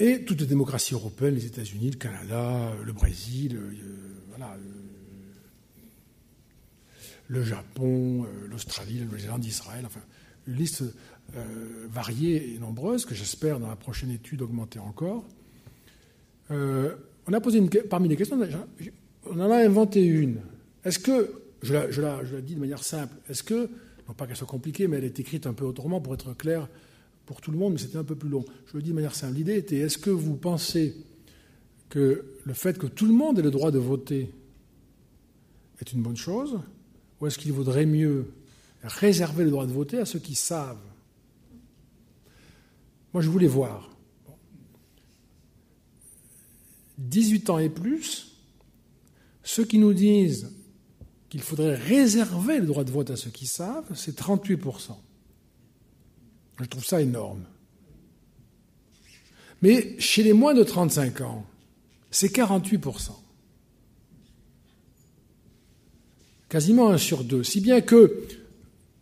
Et 0.03 0.25
toutes 0.25 0.41
les 0.41 0.47
démocraties 0.47 0.95
européennes, 0.95 1.35
les 1.35 1.45
États-Unis, 1.45 1.91
le 1.91 1.97
Canada, 1.97 2.71
le 2.83 2.91
Brésil, 2.91 3.55
euh, 3.55 3.71
voilà, 4.29 4.53
euh, 4.53 4.81
le 7.27 7.43
Japon, 7.43 8.25
euh, 8.25 8.47
l'Australie, 8.47 8.97
la 8.97 9.05
Nouvelle-Zélande, 9.05 9.45
Israël, 9.45 9.85
enfin, 9.85 9.99
une 10.47 10.55
liste 10.55 10.83
variée 11.89 12.53
et 12.53 12.59
nombreuse 12.59 13.05
que 13.05 13.15
j'espère 13.15 13.59
dans 13.59 13.67
la 13.67 13.75
prochaine 13.75 14.11
étude 14.11 14.41
augmenter 14.41 14.79
encore. 14.79 15.23
on 16.49 17.33
a 17.33 17.41
posé 17.41 17.59
une, 17.59 17.69
parmi 17.69 18.07
les 18.07 18.15
questions, 18.15 18.39
on 19.25 19.39
en 19.39 19.51
a 19.51 19.57
inventé 19.57 20.03
une. 20.03 20.39
Est-ce 20.83 20.99
que, 20.99 21.31
je 21.61 21.73
la, 21.73 21.91
je, 21.91 22.01
je 22.01 22.35
la 22.35 22.41
dis 22.41 22.55
de 22.55 22.59
manière 22.59 22.83
simple, 22.83 23.15
est-ce 23.29 23.43
que, 23.43 23.69
non 24.07 24.13
pas 24.15 24.27
qu'elle 24.27 24.35
soit 24.35 24.47
compliquée, 24.47 24.87
mais 24.87 24.97
elle 24.97 25.05
est 25.05 25.19
écrite 25.19 25.47
un 25.47 25.53
peu 25.53 25.65
autrement 25.65 26.01
pour 26.01 26.13
être 26.13 26.33
claire 26.35 26.67
pour 27.25 27.39
tout 27.39 27.51
le 27.51 27.57
monde, 27.57 27.73
mais 27.73 27.79
c'était 27.79 27.97
un 27.97 28.03
peu 28.03 28.15
plus 28.15 28.29
long. 28.29 28.43
Je 28.67 28.75
le 28.75 28.83
dis 28.83 28.89
de 28.89 28.95
manière 28.95 29.15
simple. 29.15 29.35
L'idée 29.35 29.55
était 29.55 29.77
est-ce 29.77 29.97
que 29.97 30.09
vous 30.09 30.35
pensez 30.35 30.95
que 31.89 32.25
le 32.43 32.53
fait 32.53 32.77
que 32.77 32.87
tout 32.87 33.05
le 33.05 33.13
monde 33.13 33.39
ait 33.39 33.43
le 33.43 33.51
droit 33.51 33.71
de 33.71 33.79
voter 33.79 34.31
est 35.79 35.93
une 35.93 36.01
bonne 36.01 36.17
chose 36.17 36.59
Ou 37.19 37.27
est-ce 37.27 37.37
qu'il 37.37 37.53
vaudrait 37.53 37.85
mieux 37.85 38.31
réserver 38.83 39.43
le 39.43 39.51
droit 39.51 39.65
de 39.65 39.71
voter 39.71 39.99
à 39.99 40.05
ceux 40.05 40.19
qui 40.19 40.35
savent 40.35 40.81
Moi, 43.13 43.21
je 43.21 43.29
voulais 43.29 43.47
voir. 43.47 43.89
18 46.97 47.49
ans 47.49 47.57
et 47.59 47.69
plus, 47.69 48.37
ceux 49.43 49.65
qui 49.65 49.79
nous 49.79 49.93
disent 49.93 50.51
qu'il 51.29 51.41
faudrait 51.41 51.75
réserver 51.75 52.59
le 52.59 52.67
droit 52.67 52.83
de 52.83 52.91
vote 52.91 53.09
à 53.09 53.15
ceux 53.15 53.31
qui 53.31 53.47
savent, 53.47 53.89
c'est 53.95 54.17
38%. 54.17 54.91
Je 56.59 56.65
trouve 56.65 56.85
ça 56.85 57.01
énorme. 57.01 57.43
Mais 59.61 59.99
chez 59.99 60.23
les 60.23 60.33
moins 60.33 60.53
de 60.53 60.63
35 60.63 61.21
ans, 61.21 61.45
c'est 62.09 62.33
48%. 62.33 63.11
Quasiment 66.49 66.89
un 66.89 66.97
sur 66.97 67.23
deux. 67.23 67.43
Si 67.43 67.61
bien 67.61 67.81
que, 67.81 68.27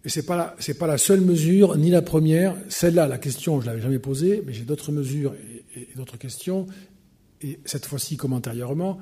et 0.10 0.12
ce 0.12 0.22
n'est 0.22 0.26
pas, 0.26 0.56
pas, 0.80 0.88
la 0.88 0.98
seule 0.98 1.22
mesure, 1.22 1.78
ni 1.78 1.92
la 1.92 2.02
première, 2.02 2.58
celle-là, 2.68 3.08
la 3.08 3.20
question, 3.20 3.62
je 3.62 3.68
ne 3.68 3.70
l'avais 3.70 3.82
jamais 3.84 4.00
posée, 4.00 4.42
mais 4.44 4.54
j'ai 4.54 4.64
d'autres 4.64 4.92
mesures 4.92 5.36
et, 5.76 5.88
d'autres 5.96 6.18
questions, 6.18 6.66
et 7.44 7.60
cette 7.64 7.86
fois-ci 7.86 8.18
comme 8.18 8.34
antérieurement. 8.34 9.00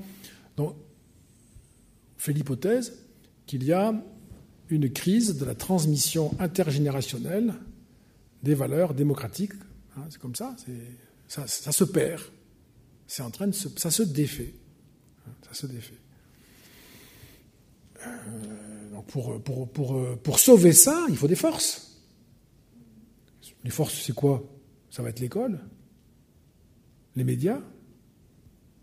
Donc, 0.58 0.76
fait 2.18 2.34
l'hypothèse 2.34 3.06
qu'il 3.46 3.64
y 3.64 3.72
a 3.72 3.94
une 4.68 4.92
crise 4.92 5.38
de 5.38 5.46
la 5.46 5.56
transmission 5.56 6.36
intergénérationnelle 6.40 7.54
des 8.44 8.54
valeurs 8.54 8.94
démocratiques. 8.94 9.54
Hein, 9.96 10.08
c'est 10.10 10.20
comme 10.20 10.36
ça, 10.36 10.58
ça, 11.30 11.48
ça, 11.48 11.72
se 11.72 11.86
perd. 11.86 12.22
C'est 13.08 13.24
en 13.24 13.32
train 13.32 13.48
de 13.48 13.54
se, 13.54 13.70
ça 13.78 13.92
se 13.92 14.04
défait. 14.04 14.54
Hein, 15.26 15.32
ça 15.48 15.54
se 15.54 15.68
défait. 15.68 16.02
Euh, 18.06 18.67
pour, 19.04 20.40
sauver 20.40 20.74
ça, 20.74 21.06
il 21.10 21.18
faut 21.18 21.28
des 21.28 21.36
forces. 21.36 22.02
Les 23.64 23.70
forces, 23.70 24.02
c'est 24.02 24.16
quoi? 24.16 24.44
Ça 24.90 25.04
va 25.04 25.10
être 25.10 25.20
l'école, 25.20 25.60
les 27.16 27.24
médias, 27.24 27.60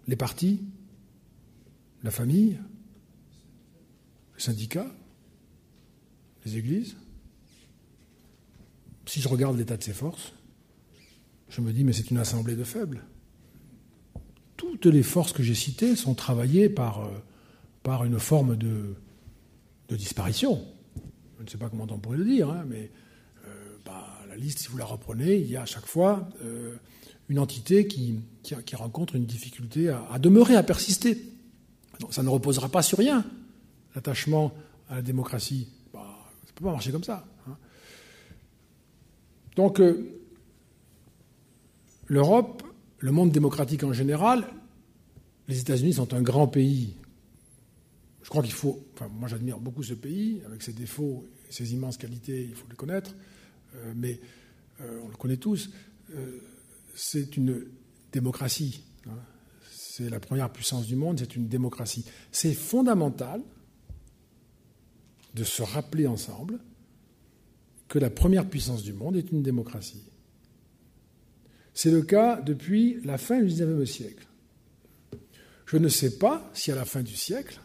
les 0.06 0.16
partis, 0.16 0.60
la 2.02 2.10
famille, 2.10 2.58
les 4.34 4.42
syndicats, 4.42 4.90
les 6.44 6.56
églises 6.56 6.96
si 9.06 9.20
je 9.20 9.28
regarde 9.28 9.56
l'état 9.56 9.76
de 9.76 9.82
ses 9.82 9.92
forces, 9.92 10.32
je 11.48 11.60
me 11.60 11.72
dis, 11.72 11.84
mais 11.84 11.92
c'est 11.92 12.10
une 12.10 12.18
assemblée 12.18 12.56
de 12.56 12.64
faibles. 12.64 13.04
Toutes 14.56 14.86
les 14.86 15.02
forces 15.02 15.32
que 15.32 15.42
j'ai 15.42 15.54
citées 15.54 15.94
sont 15.96 16.14
travaillées 16.14 16.68
par, 16.68 17.04
euh, 17.04 17.10
par 17.82 18.04
une 18.04 18.18
forme 18.18 18.56
de, 18.56 18.94
de, 19.88 19.96
disparition. 19.96 20.64
Je 21.38 21.44
ne 21.44 21.48
sais 21.48 21.58
pas 21.58 21.68
comment 21.68 21.86
on 21.90 21.98
pourrait 21.98 22.18
le 22.18 22.24
dire, 22.24 22.50
hein, 22.50 22.64
mais 22.68 22.90
euh, 23.46 23.76
bah, 23.84 24.06
la 24.28 24.36
liste, 24.36 24.60
si 24.60 24.68
vous 24.68 24.78
la 24.78 24.84
reprenez, 24.84 25.36
il 25.36 25.50
y 25.50 25.56
a 25.56 25.62
à 25.62 25.66
chaque 25.66 25.86
fois 25.86 26.28
euh, 26.42 26.76
une 27.28 27.38
entité 27.38 27.86
qui, 27.86 28.20
rencontre 28.74 29.16
une 29.16 29.26
difficulté 29.26 29.88
à, 29.88 30.18
demeurer, 30.18 30.56
à 30.56 30.62
persister. 30.62 31.22
ça 32.10 32.22
ne 32.22 32.28
reposera 32.28 32.68
pas 32.68 32.82
sur 32.82 32.98
rien, 32.98 33.24
l'attachement 33.94 34.52
à 34.88 34.96
la 34.96 35.02
démocratie. 35.02 35.68
Bah, 35.92 36.06
ça 36.44 36.50
ne 36.50 36.52
peut 36.54 36.64
pas 36.64 36.72
marcher 36.72 36.92
comme 36.92 37.04
ça. 37.04 37.26
Hein. 37.48 37.56
Donc, 39.56 39.80
euh, 39.80 40.20
l'Europe, 42.06 42.62
le 42.98 43.12
monde 43.12 43.30
démocratique 43.30 43.84
en 43.84 43.92
général, 43.92 44.46
les 45.48 45.60
États-Unis 45.60 45.94
sont 45.94 46.14
un 46.14 46.22
grand 46.22 46.46
pays. 46.46 46.96
Je 48.24 48.30
crois 48.30 48.42
qu'il 48.42 48.52
faut. 48.52 48.84
Enfin, 48.94 49.08
moi, 49.08 49.28
j'admire 49.28 49.60
beaucoup 49.60 49.82
ce 49.82 49.94
pays, 49.94 50.42
avec 50.46 50.62
ses 50.62 50.72
défauts 50.72 51.28
et 51.48 51.52
ses 51.52 51.74
immenses 51.74 51.98
qualités, 51.98 52.42
il 52.42 52.54
faut 52.54 52.66
le 52.68 52.74
connaître, 52.74 53.14
euh, 53.76 53.92
mais 53.94 54.18
euh, 54.80 55.00
on 55.04 55.08
le 55.08 55.16
connaît 55.16 55.36
tous. 55.36 55.70
c'est 56.94 57.36
une 57.36 57.66
démocratie. 58.12 58.82
Hein. 59.06 59.18
C'est 59.70 60.08
la 60.08 60.20
première 60.20 60.50
puissance 60.50 60.86
du 60.86 60.96
monde, 60.96 61.18
c'est 61.20 61.36
une 61.36 61.48
démocratie. 61.48 62.04
C'est 62.32 62.54
fondamental 62.54 63.42
de 65.34 65.44
se 65.44 65.62
rappeler 65.62 66.06
ensemble 66.06 66.58
que 67.88 67.98
la 67.98 68.10
première 68.10 68.48
puissance 68.48 68.82
du 68.82 68.92
monde 68.92 69.16
est 69.16 69.30
une 69.30 69.42
démocratie. 69.42 70.02
C'est 71.74 71.90
le 71.90 72.02
cas 72.02 72.40
depuis 72.40 73.00
la 73.04 73.18
fin 73.18 73.40
du 73.40 73.46
XIXe 73.46 73.90
siècle. 73.90 74.26
Je 75.66 75.76
ne 75.76 75.88
sais 75.88 76.18
pas 76.18 76.50
si 76.54 76.70
à 76.70 76.76
la 76.76 76.84
fin 76.84 77.02
du 77.02 77.16
siècle, 77.16 77.60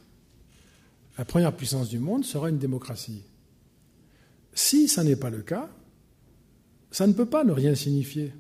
la 1.20 1.26
première 1.26 1.54
puissance 1.54 1.90
du 1.90 2.00
monde 2.00 2.24
sera 2.24 2.50
une 2.50 2.60
démocratie. 2.60 3.24
Si 4.54 4.88
ça 4.88 5.04
n'est 5.04 5.18
pas 5.18 5.30
le 5.30 5.42
cas, 5.42 5.70
ça 6.92 7.08
ne 7.08 7.12
peut 7.12 7.26
pas 7.26 7.44
ne 7.44 7.52
rien 7.52 7.76
signifier. 7.76 8.32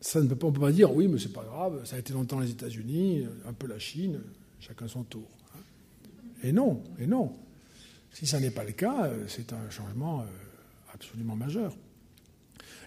Ça 0.00 0.20
ne 0.20 0.26
peut 0.26 0.34
pas, 0.34 0.48
on 0.48 0.50
ne 0.50 0.56
peut 0.56 0.62
pas 0.62 0.72
dire 0.72 0.92
oui, 0.92 1.06
mais 1.06 1.20
c'est 1.20 1.32
pas 1.32 1.44
grave, 1.44 1.84
ça 1.84 1.94
a 1.94 2.00
été 2.00 2.12
longtemps 2.12 2.40
les 2.40 2.50
États-Unis, 2.50 3.24
un 3.46 3.52
peu 3.52 3.68
la 3.68 3.78
Chine, 3.78 4.18
chacun 4.58 4.88
son 4.88 5.04
tour. 5.04 5.28
Et 6.42 6.50
non, 6.50 6.82
et 6.98 7.06
non. 7.06 7.36
Si 8.12 8.26
ça 8.26 8.40
n'est 8.40 8.50
pas 8.50 8.64
le 8.64 8.72
cas, 8.72 9.08
c'est 9.28 9.52
un 9.52 9.70
changement 9.70 10.22
euh, 10.22 10.24
absolument 10.92 11.36
majeur. 11.36 11.72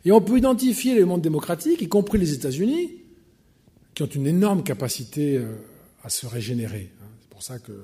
Et 0.04 0.12
on 0.12 0.20
peut 0.20 0.38
identifier 0.38 0.94
les 0.94 1.06
mondes 1.06 1.22
démocratiques, 1.22 1.82
y 1.82 1.88
compris 1.88 2.18
les 2.18 2.34
États-Unis, 2.34 2.96
qui 3.94 4.04
ont 4.04 4.08
une 4.08 4.28
énorme 4.28 4.62
capacité 4.62 5.38
euh, 5.38 5.56
à 6.04 6.10
se 6.10 6.28
régénérer. 6.28 6.92
C'est 7.22 7.30
pour 7.30 7.42
ça 7.42 7.60
qu'il 7.60 7.76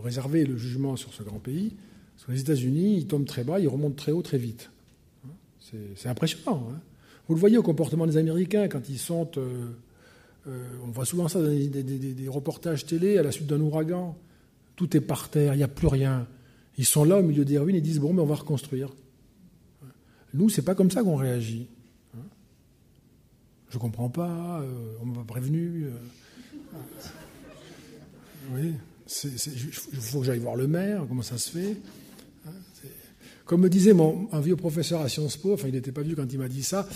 réserver 0.00 0.44
le 0.44 0.56
jugement 0.56 0.96
sur 0.96 1.12
ce 1.12 1.22
grand 1.22 1.38
pays. 1.38 1.74
Parce 2.14 2.26
que 2.26 2.32
les 2.32 2.40
États-Unis, 2.40 2.98
ils 2.98 3.06
tombent 3.06 3.26
très 3.26 3.44
bas, 3.44 3.60
ils 3.60 3.68
remontent 3.68 3.94
très 3.94 4.12
haut 4.12 4.22
très 4.22 4.38
vite. 4.38 4.70
Hein. 5.26 5.30
C'est 5.96 6.08
impressionnant. 6.08 6.68
Hein. 6.70 6.80
Vous 7.28 7.34
le 7.34 7.40
voyez 7.40 7.58
au 7.58 7.62
comportement 7.62 8.06
des 8.06 8.16
Américains 8.16 8.68
quand 8.68 8.88
ils 8.88 8.98
sont. 8.98 9.30
on 10.46 10.90
voit 10.90 11.04
souvent 11.04 11.28
ça 11.28 11.40
dans 11.40 11.48
des, 11.48 12.28
reportages 12.28 12.86
télé 12.86 13.18
à 13.18 13.22
la 13.22 13.32
suite 13.32 13.46
d'un 13.46 13.60
ouragan. 13.60 14.16
Tout 14.76 14.96
est 14.96 15.00
par 15.00 15.28
terre, 15.28 15.54
il 15.54 15.58
n'y 15.58 15.62
a 15.62 15.68
plus 15.68 15.88
rien. 15.88 16.26
Ils 16.78 16.86
sont 16.86 17.04
là 17.04 17.18
au 17.18 17.22
milieu 17.22 17.44
des 17.44 17.58
ruines 17.58 17.76
et 17.76 17.80
disent 17.80 17.98
bon, 17.98 18.12
mais 18.12 18.22
on 18.22 18.26
va 18.26 18.36
reconstruire. 18.36 18.90
Nous, 20.34 20.48
c'est 20.48 20.62
pas 20.62 20.74
comme 20.74 20.90
ça 20.90 21.02
qu'on 21.02 21.16
réagit. 21.16 21.68
Je 23.70 23.76
comprends 23.76 24.08
pas, 24.08 24.60
euh, 24.62 24.96
on 25.02 25.06
m'a 25.06 25.24
prévenu. 25.24 25.84
Euh. 25.84 26.78
oui, 28.54 28.74
il 29.24 30.00
faut 30.00 30.20
que 30.20 30.26
j'aille 30.26 30.38
voir 30.38 30.56
le 30.56 30.66
maire, 30.66 31.04
comment 31.08 31.22
ça 31.22 31.38
se 31.38 31.50
fait. 31.50 31.76
Comme 33.46 33.62
me 33.62 33.70
disait 33.70 33.94
mon, 33.94 34.28
un 34.32 34.40
vieux 34.40 34.56
professeur 34.56 35.00
à 35.00 35.08
Sciences 35.08 35.38
Po, 35.38 35.54
enfin 35.54 35.68
il 35.68 35.74
n'était 35.74 35.92
pas 35.92 36.02
vieux 36.02 36.14
quand 36.14 36.30
il 36.30 36.38
m'a 36.38 36.48
dit 36.48 36.62
ça, 36.62 36.86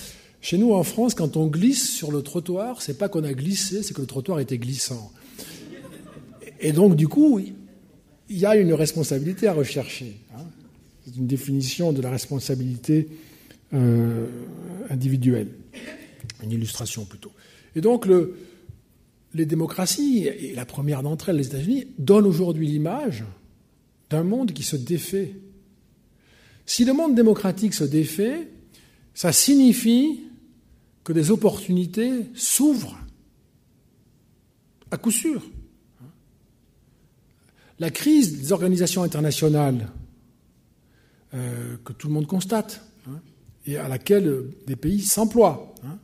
chez 0.42 0.58
nous 0.58 0.72
en 0.72 0.82
France, 0.82 1.14
quand 1.14 1.36
on 1.36 1.46
glisse 1.46 1.90
sur 1.90 2.12
le 2.12 2.20
trottoir, 2.20 2.82
c'est 2.82 2.98
pas 2.98 3.08
qu'on 3.08 3.24
a 3.24 3.32
glissé, 3.32 3.82
c'est 3.82 3.94
que 3.94 4.02
le 4.02 4.06
trottoir 4.06 4.38
était 4.38 4.58
glissant. 4.58 5.10
Et 6.60 6.72
donc 6.72 6.94
du 6.94 7.08
coup, 7.08 7.40
il 8.28 8.38
y 8.38 8.44
a 8.44 8.56
une 8.56 8.74
responsabilité 8.74 9.48
à 9.48 9.54
rechercher. 9.54 10.20
Hein. 10.36 10.44
C'est 11.04 11.16
une 11.16 11.26
définition 11.26 11.92
de 11.92 12.02
la 12.02 12.10
responsabilité 12.10 13.08
euh, 13.72 14.26
individuelle, 14.90 15.48
une 16.42 16.52
illustration 16.52 17.06
plutôt. 17.06 17.32
Et 17.74 17.80
donc 17.80 18.04
le, 18.04 18.36
les 19.34 19.46
démocraties, 19.46 20.26
et 20.26 20.54
la 20.54 20.66
première 20.66 21.02
d'entre 21.02 21.28
elles, 21.28 21.36
les 21.36 21.46
États-Unis, 21.46 21.86
donnent 21.98 22.26
aujourd'hui 22.26 22.66
l'image 22.66 23.24
d'un 24.10 24.24
monde 24.24 24.52
qui 24.52 24.62
se 24.62 24.76
défait. 24.76 25.34
Si 26.66 26.84
le 26.84 26.92
monde 26.92 27.14
démocratique 27.14 27.74
se 27.74 27.84
défait, 27.84 28.48
ça 29.14 29.32
signifie 29.32 30.20
que 31.04 31.12
des 31.12 31.30
opportunités 31.30 32.26
s'ouvrent, 32.34 32.98
à 34.90 34.98
coup 34.98 35.10
sûr. 35.10 35.42
La 37.78 37.90
crise 37.90 38.38
des 38.38 38.52
organisations 38.52 39.02
internationales 39.02 39.88
euh, 41.34 41.76
que 41.84 41.92
tout 41.92 42.06
le 42.06 42.14
monde 42.14 42.26
constate 42.26 42.84
hein, 43.08 43.20
et 43.66 43.78
à 43.78 43.88
laquelle 43.88 44.44
des 44.66 44.76
pays 44.76 45.00
s'emploient 45.00 45.74
hein, 45.82 45.98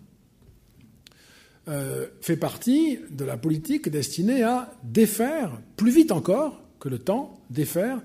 euh, 1.69 2.07
fait 2.21 2.37
partie 2.37 2.99
de 3.11 3.25
la 3.25 3.37
politique 3.37 3.89
destinée 3.89 4.43
à 4.43 4.73
défaire, 4.83 5.61
plus 5.77 5.91
vite 5.91 6.13
encore 6.13 6.61
que 6.81 6.89
le 6.89 6.99
temps, 6.99 7.41
défaire 7.51 8.01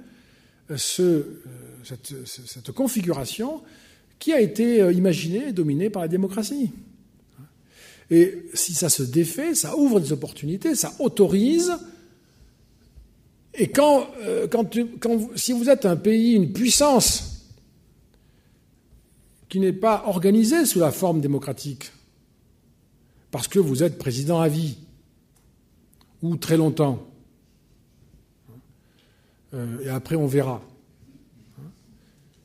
euh, 0.72 0.78
ce, 0.78 1.26
cette, 1.84 2.72
configuration 2.72 3.62
qui 4.20 4.34
a 4.34 4.40
été 4.40 4.78
imaginée 4.94 5.50
et 5.50 5.54
dominée 5.54 5.90
par 5.90 6.02
la 6.02 6.08
démocratie. 6.08 6.72
Et 8.10 8.46
si 8.54 8.74
ça 8.74 8.90
se 8.90 9.04
défait, 9.04 9.56
ça 9.56 9.78
ouvre 9.78 10.00
des 10.00 10.12
opportunités, 10.12 10.76
ça 10.76 10.94
autorise 11.00 11.74
et 13.56 13.72
euh, 13.78 14.48
si 15.36 15.52
vous 15.52 15.70
êtes 15.70 15.86
un 15.86 15.96
pays, 15.96 16.34
une 16.34 16.54
puissance 16.54 17.46
qui 19.48 19.60
n'est 19.60 19.74
pas 19.74 20.04
organisée 20.08 20.66
sous 20.66 20.80
la 20.80 20.92
forme 20.92 21.22
démocratique, 21.22 21.92
parce 23.34 23.48
que 23.48 23.58
vous 23.58 23.82
êtes 23.82 23.98
président 23.98 24.42
à 24.42 24.48
vie, 24.48 24.78
ou 26.22 26.38
très 26.38 26.56
longtemps, 26.56 27.04
euh, 29.56 29.80
et 29.84 29.90
après 29.90 30.16
on 30.16 30.28
verra. 30.28 30.62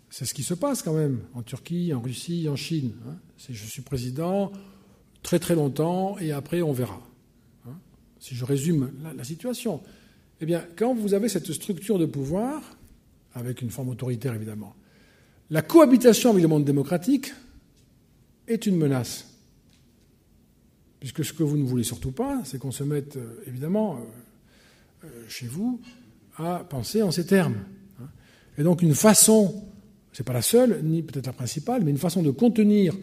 C'est 0.09 0.25
ce 0.25 0.33
qui 0.33 0.43
se 0.43 0.55
passe 0.55 0.81
quand 0.81 0.95
même 0.95 1.21
en 1.35 1.43
Turquie, 1.43 1.93
en 1.93 2.01
Russie, 2.01 2.49
en 2.49 2.57
Chine. 2.57 2.93
Hein. 3.07 3.17
C'est 3.37 3.53
je 3.53 3.67
suis 3.67 3.83
président 3.83 4.51
très 5.23 5.39
très 5.39 5.55
longtemps 5.55 6.17
et 6.21 6.33
après 6.33 6.63
on 6.63 6.73
verra. 6.73 7.07
Hein. 7.67 7.77
Si 8.19 8.35
je 8.35 8.47
résume 8.47 8.91
la 9.15 9.25
situation. 9.25 9.83
Eh 10.41 10.47
bien, 10.47 10.65
quand 10.75 10.95
vous 10.95 11.13
avez 11.13 11.29
cette 11.29 11.53
structure 11.53 11.99
de 11.99 12.07
pouvoir, 12.07 12.63
avec 13.35 13.61
une 13.61 13.71
forme 13.71 13.91
autoritaire 13.91 14.33
évidemment, 14.33 14.75
la 15.51 15.61
cohabitation 15.61 16.31
avec 16.31 16.41
le 16.41 16.49
monde 16.49 16.65
démocratique 16.65 17.35
est 18.47 18.65
une 18.65 18.77
menace. 18.77 19.28
Puisque 21.01 21.25
ce 21.25 21.33
que 21.33 21.43
vous 21.43 21.57
ne 21.57 21.65
voulez 21.65 21.85
surtout 21.85 22.11
pas, 22.11 22.43
c'est 22.45 22.59
qu'on 22.59 22.73
se 22.73 22.83
mette, 22.83 23.17
euh, 23.17 23.45
évidemment, 23.47 23.97
euh, 23.97 25.07
euh, 25.07 25.09
chez 25.29 25.47
vous, 25.47 25.81
à 26.37 26.65
penser 26.69 27.03
en 27.03 27.11
ces 27.11 27.27
termes. 27.27 27.57
Hein. 28.01 28.09
Et 28.59 28.63
donc 28.63 28.83
une 28.83 28.95
façon, 28.95 29.63
ce 30.13 30.23
n'est 30.23 30.25
pas 30.25 30.33
la 30.33 30.43
seule, 30.43 30.81
ni 30.83 31.03
peut-être 31.03 31.27
la 31.27 31.33
principale, 31.33 31.85
mais 31.85 31.91
une 31.91 31.99
façon 31.99 32.23
de 32.23 32.31
contenir 32.31 32.95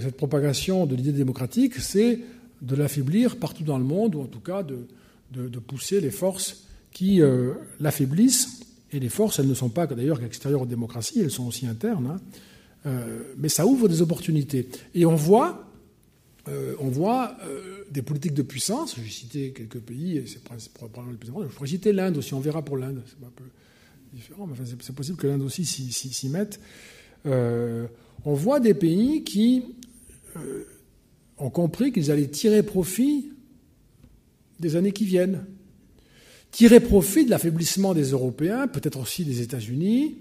cette 0.00 0.16
propagation 0.16 0.86
de 0.86 0.96
l'idée 0.96 1.12
démocratique, 1.12 1.74
c'est 1.74 2.18
de 2.62 2.74
l'affaiblir 2.74 3.36
partout 3.36 3.62
dans 3.62 3.76
le 3.76 3.84
monde, 3.84 4.14
ou 4.14 4.22
en 4.22 4.26
tout 4.26 4.40
cas 4.40 4.62
de, 4.62 5.58
pousser 5.58 6.00
les 6.00 6.10
forces 6.10 6.64
qui 6.92 7.20
l'affaiblissent. 7.78 8.60
Et 8.90 9.00
les 9.00 9.10
forces, 9.10 9.38
elles 9.38 9.48
ne 9.48 9.52
sont 9.52 9.68
pas 9.68 9.86
d'ailleurs 9.86 10.18
qu'extérieures 10.18 10.62
aux 10.62 10.66
démocraties, 10.66 11.20
elles 11.20 11.30
sont 11.30 11.46
aussi 11.46 11.66
internes. 11.66 12.18
Hein. 12.86 12.90
Mais 13.36 13.50
ça 13.50 13.66
ouvre 13.66 13.86
des 13.86 14.00
opportunités. 14.00 14.66
Et 14.94 15.04
on 15.04 15.14
voit, 15.14 15.69
euh, 16.50 16.74
on 16.78 16.88
voit 16.88 17.36
des 17.90 18.02
politiques 18.02 18.34
de 18.34 18.42
puissance. 18.42 18.96
J'ai 18.96 19.10
cité 19.10 19.52
quelques 19.52 19.80
pays, 19.80 20.22
c'est 20.26 20.42
probablement 20.72 21.12
le 21.12 21.16
plus 21.16 21.28
important. 21.28 21.48
Je 21.48 21.54
pourrais 21.54 21.68
citer 21.68 21.92
l'Inde 21.92 22.16
aussi, 22.16 22.34
on 22.34 22.40
verra 22.40 22.62
pour 22.64 22.76
l'Inde. 22.76 23.02
C'est 23.06 23.24
un 23.24 23.30
peu 23.30 23.44
différent, 24.12 24.46
mais 24.46 24.54
c'est 24.66 24.94
possible 24.94 25.16
que 25.16 25.26
l'Inde 25.26 25.42
aussi 25.42 25.64
s'y 25.64 26.28
mette. 26.28 26.60
on 27.24 28.34
voit 28.34 28.60
des 28.60 28.74
pays 28.74 29.24
qui 29.24 29.64
ont 31.38 31.50
compris 31.50 31.92
qu'ils 31.92 32.10
allaient 32.10 32.28
tirer 32.28 32.62
profit 32.62 33.32
des 34.60 34.76
années 34.76 34.92
qui 34.92 35.04
viennent. 35.04 35.44
Tirer 36.50 36.80
profit 36.80 37.24
de 37.24 37.30
l'affaiblissement 37.30 37.94
des 37.94 38.10
Européens, 38.10 38.66
peut-être 38.66 38.98
aussi 38.98 39.24
des 39.24 39.40
États-Unis, 39.40 40.18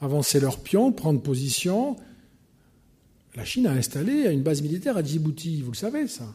avancer 0.00 0.40
leurs 0.40 0.60
pions, 0.60 0.92
prendre 0.92 1.20
position. 1.20 1.96
La 3.34 3.44
Chine 3.44 3.66
a 3.66 3.72
installé 3.72 4.32
une 4.32 4.42
base 4.42 4.62
militaire 4.62 4.96
à 4.96 5.02
Djibouti, 5.02 5.62
vous 5.62 5.72
le 5.72 5.76
savez 5.76 6.06
ça. 6.06 6.32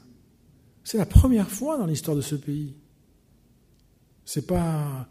C'est 0.84 0.98
la 0.98 1.06
première 1.06 1.50
fois 1.50 1.78
dans 1.78 1.86
l'histoire 1.86 2.18
de 2.18 2.22
ce 2.22 2.36
pays. 2.36 2.74
C'est 4.26 4.46
pas. 4.46 5.08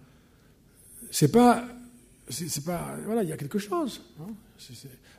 C'est 1.11 1.33
pas. 1.33 1.67
C'est 2.29 2.65
pas. 2.65 2.97
Voilà, 3.05 3.23
il 3.23 3.29
y 3.29 3.33
a 3.33 3.37
quelque 3.37 3.59
chose. 3.59 4.03
Hein. 4.21 4.33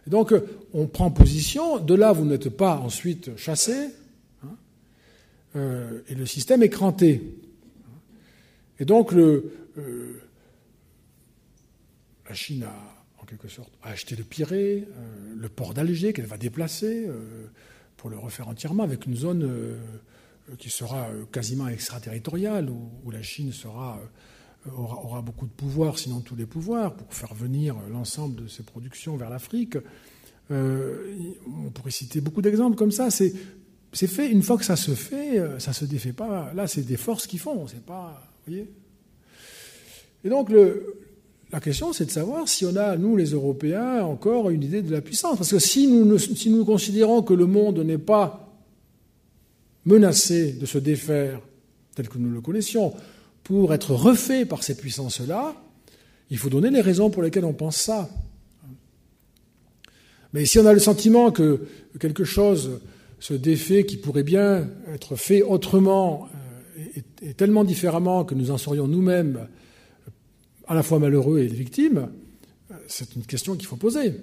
donc, 0.06 0.34
on 0.74 0.88
prend 0.88 1.12
position. 1.12 1.80
De 1.80 1.96
là, 1.96 2.12
vous 2.12 2.26
n'êtes 2.26 2.50
pas 2.50 2.78
ensuite 2.78 3.36
chassé. 3.38 3.90
Euh, 5.56 6.02
et 6.08 6.16
le 6.16 6.26
système 6.26 6.62
est 6.62 6.70
cranté. 6.70 7.36
Et 8.80 8.86
donc 8.86 9.14
euh, 9.14 9.52
la 12.28 12.34
Chine 12.34 12.64
a, 12.64 12.89
quelque 13.30 13.48
sorte, 13.48 13.72
acheté 13.84 14.16
le 14.16 14.24
Pirée, 14.24 14.88
euh, 14.88 15.34
le 15.36 15.50
port 15.50 15.74
d'Alger 15.74 16.14
qu'elle 16.14 16.26
va 16.26 16.38
déplacer 16.38 17.08
pour 17.98 18.10
le 18.10 18.18
refaire 18.18 18.48
entièrement 18.48 18.84
avec 18.84 19.06
une 19.06 19.16
zone 19.16 19.78
qui 20.58 20.70
sera 20.70 21.10
quasiment 21.32 21.68
extraterritoriale, 21.68 22.70
où, 22.70 23.12
la 23.12 23.22
Chine 23.22 23.52
aura, 23.66 25.22
beaucoup 25.22 25.46
de 25.46 25.52
pouvoir, 25.52 26.00
sinon 26.00 26.22
tous 26.22 26.36
les 26.36 26.46
pouvoirs, 26.46 26.96
pour 26.96 27.14
faire 27.14 27.34
venir 27.34 27.76
l'ensemble 27.92 28.36
de 28.44 28.48
ses 28.48 28.64
productions 28.64 29.18
vers 29.18 29.30
l'Afrique. 29.30 29.78
on 30.50 31.72
pourrait 31.74 31.92
citer 31.92 32.22
beaucoup 32.22 32.42
d'exemples 32.42 32.78
comme 32.78 32.92
ça. 32.92 33.12
C'est 33.12 33.34
fait, 33.94 34.30
une 34.30 34.44
fois 34.44 34.58
que 34.58 34.66
ça 34.66 34.76
se 34.76 34.92
fait, 34.92 35.40
euh, 35.40 35.60
ça 35.60 35.74
se 35.74 35.86
défait 35.86 36.14
pas. 36.14 36.52
Là, 36.54 36.68
c'est 36.68 36.82
des 36.84 36.98
forces 36.98 37.28
qui 37.28 37.38
font, 37.38 37.68
c'est 37.68 37.84
pas. 37.84 38.22
Vous 38.46 38.52
voyez 38.52 38.72
Et 40.24 40.30
donc, 40.30 40.50
le, 40.50 40.96
la 41.52 41.60
question, 41.60 41.94
c'est 41.94 42.06
de 42.06 42.12
savoir 42.12 42.48
si 42.48 42.66
on 42.66 42.76
a, 42.76 42.96
nous, 42.96 43.18
les 43.18 43.32
Européens, 43.32 44.04
encore 44.04 44.50
une 44.50 44.64
idée 44.64 44.82
de 44.82 44.92
la 44.92 45.02
puissance. 45.02 45.38
Parce 45.38 45.52
que 45.52 45.60
si 45.60 45.88
nous, 45.88 46.18
si 46.18 46.50
nous 46.50 46.64
considérons 46.64 47.24
que 47.24 47.34
le 47.34 47.48
monde 47.48 47.80
n'est 47.80 47.98
pas 47.98 48.54
menacé 49.86 50.54
de 50.54 50.66
se 50.66 50.78
défaire 50.78 51.42
tel 51.96 52.08
que 52.08 52.20
nous 52.20 52.32
le 52.32 52.42
connaissions, 52.42 52.94
pour 53.44 53.74
être 53.74 53.96
refait 53.96 54.46
par 54.46 54.64
ces 54.64 54.78
puissances-là, 54.78 55.56
il 56.30 56.38
faut 56.38 56.50
donner 56.50 56.70
les 56.70 56.82
raisons 56.82 57.10
pour 57.10 57.24
lesquelles 57.24 57.46
on 57.46 57.54
pense 57.54 57.78
ça. 57.78 58.10
Mais 60.34 60.46
si 60.46 60.60
on 60.60 60.66
a 60.68 60.74
le 60.74 60.80
sentiment 60.80 61.32
que 61.32 61.68
quelque 62.00 62.24
chose 62.24 62.80
ce 63.20 63.34
défait 63.34 63.86
qui 63.86 63.98
pourrait 63.98 64.24
bien 64.24 64.70
être 64.94 65.16
fait 65.16 65.42
autrement 65.42 66.30
euh, 66.78 67.02
et, 67.22 67.34
tellement 67.34 67.64
différemment 67.64 68.24
que 68.24 68.36
nous 68.36 68.52
en 68.52 68.58
serions 68.58 68.88
nous-mêmes 68.88 69.48
à 70.70 70.74
la 70.74 70.84
fois 70.84 71.00
malheureux 71.00 71.40
et 71.40 71.48
victimes, 71.48 72.10
euh, 72.72 72.76
c'est 72.88 73.16
une 73.16 73.26
question 73.26 73.56
qu'il 73.56 73.68
faut 73.68 73.76
poser. 73.76 74.14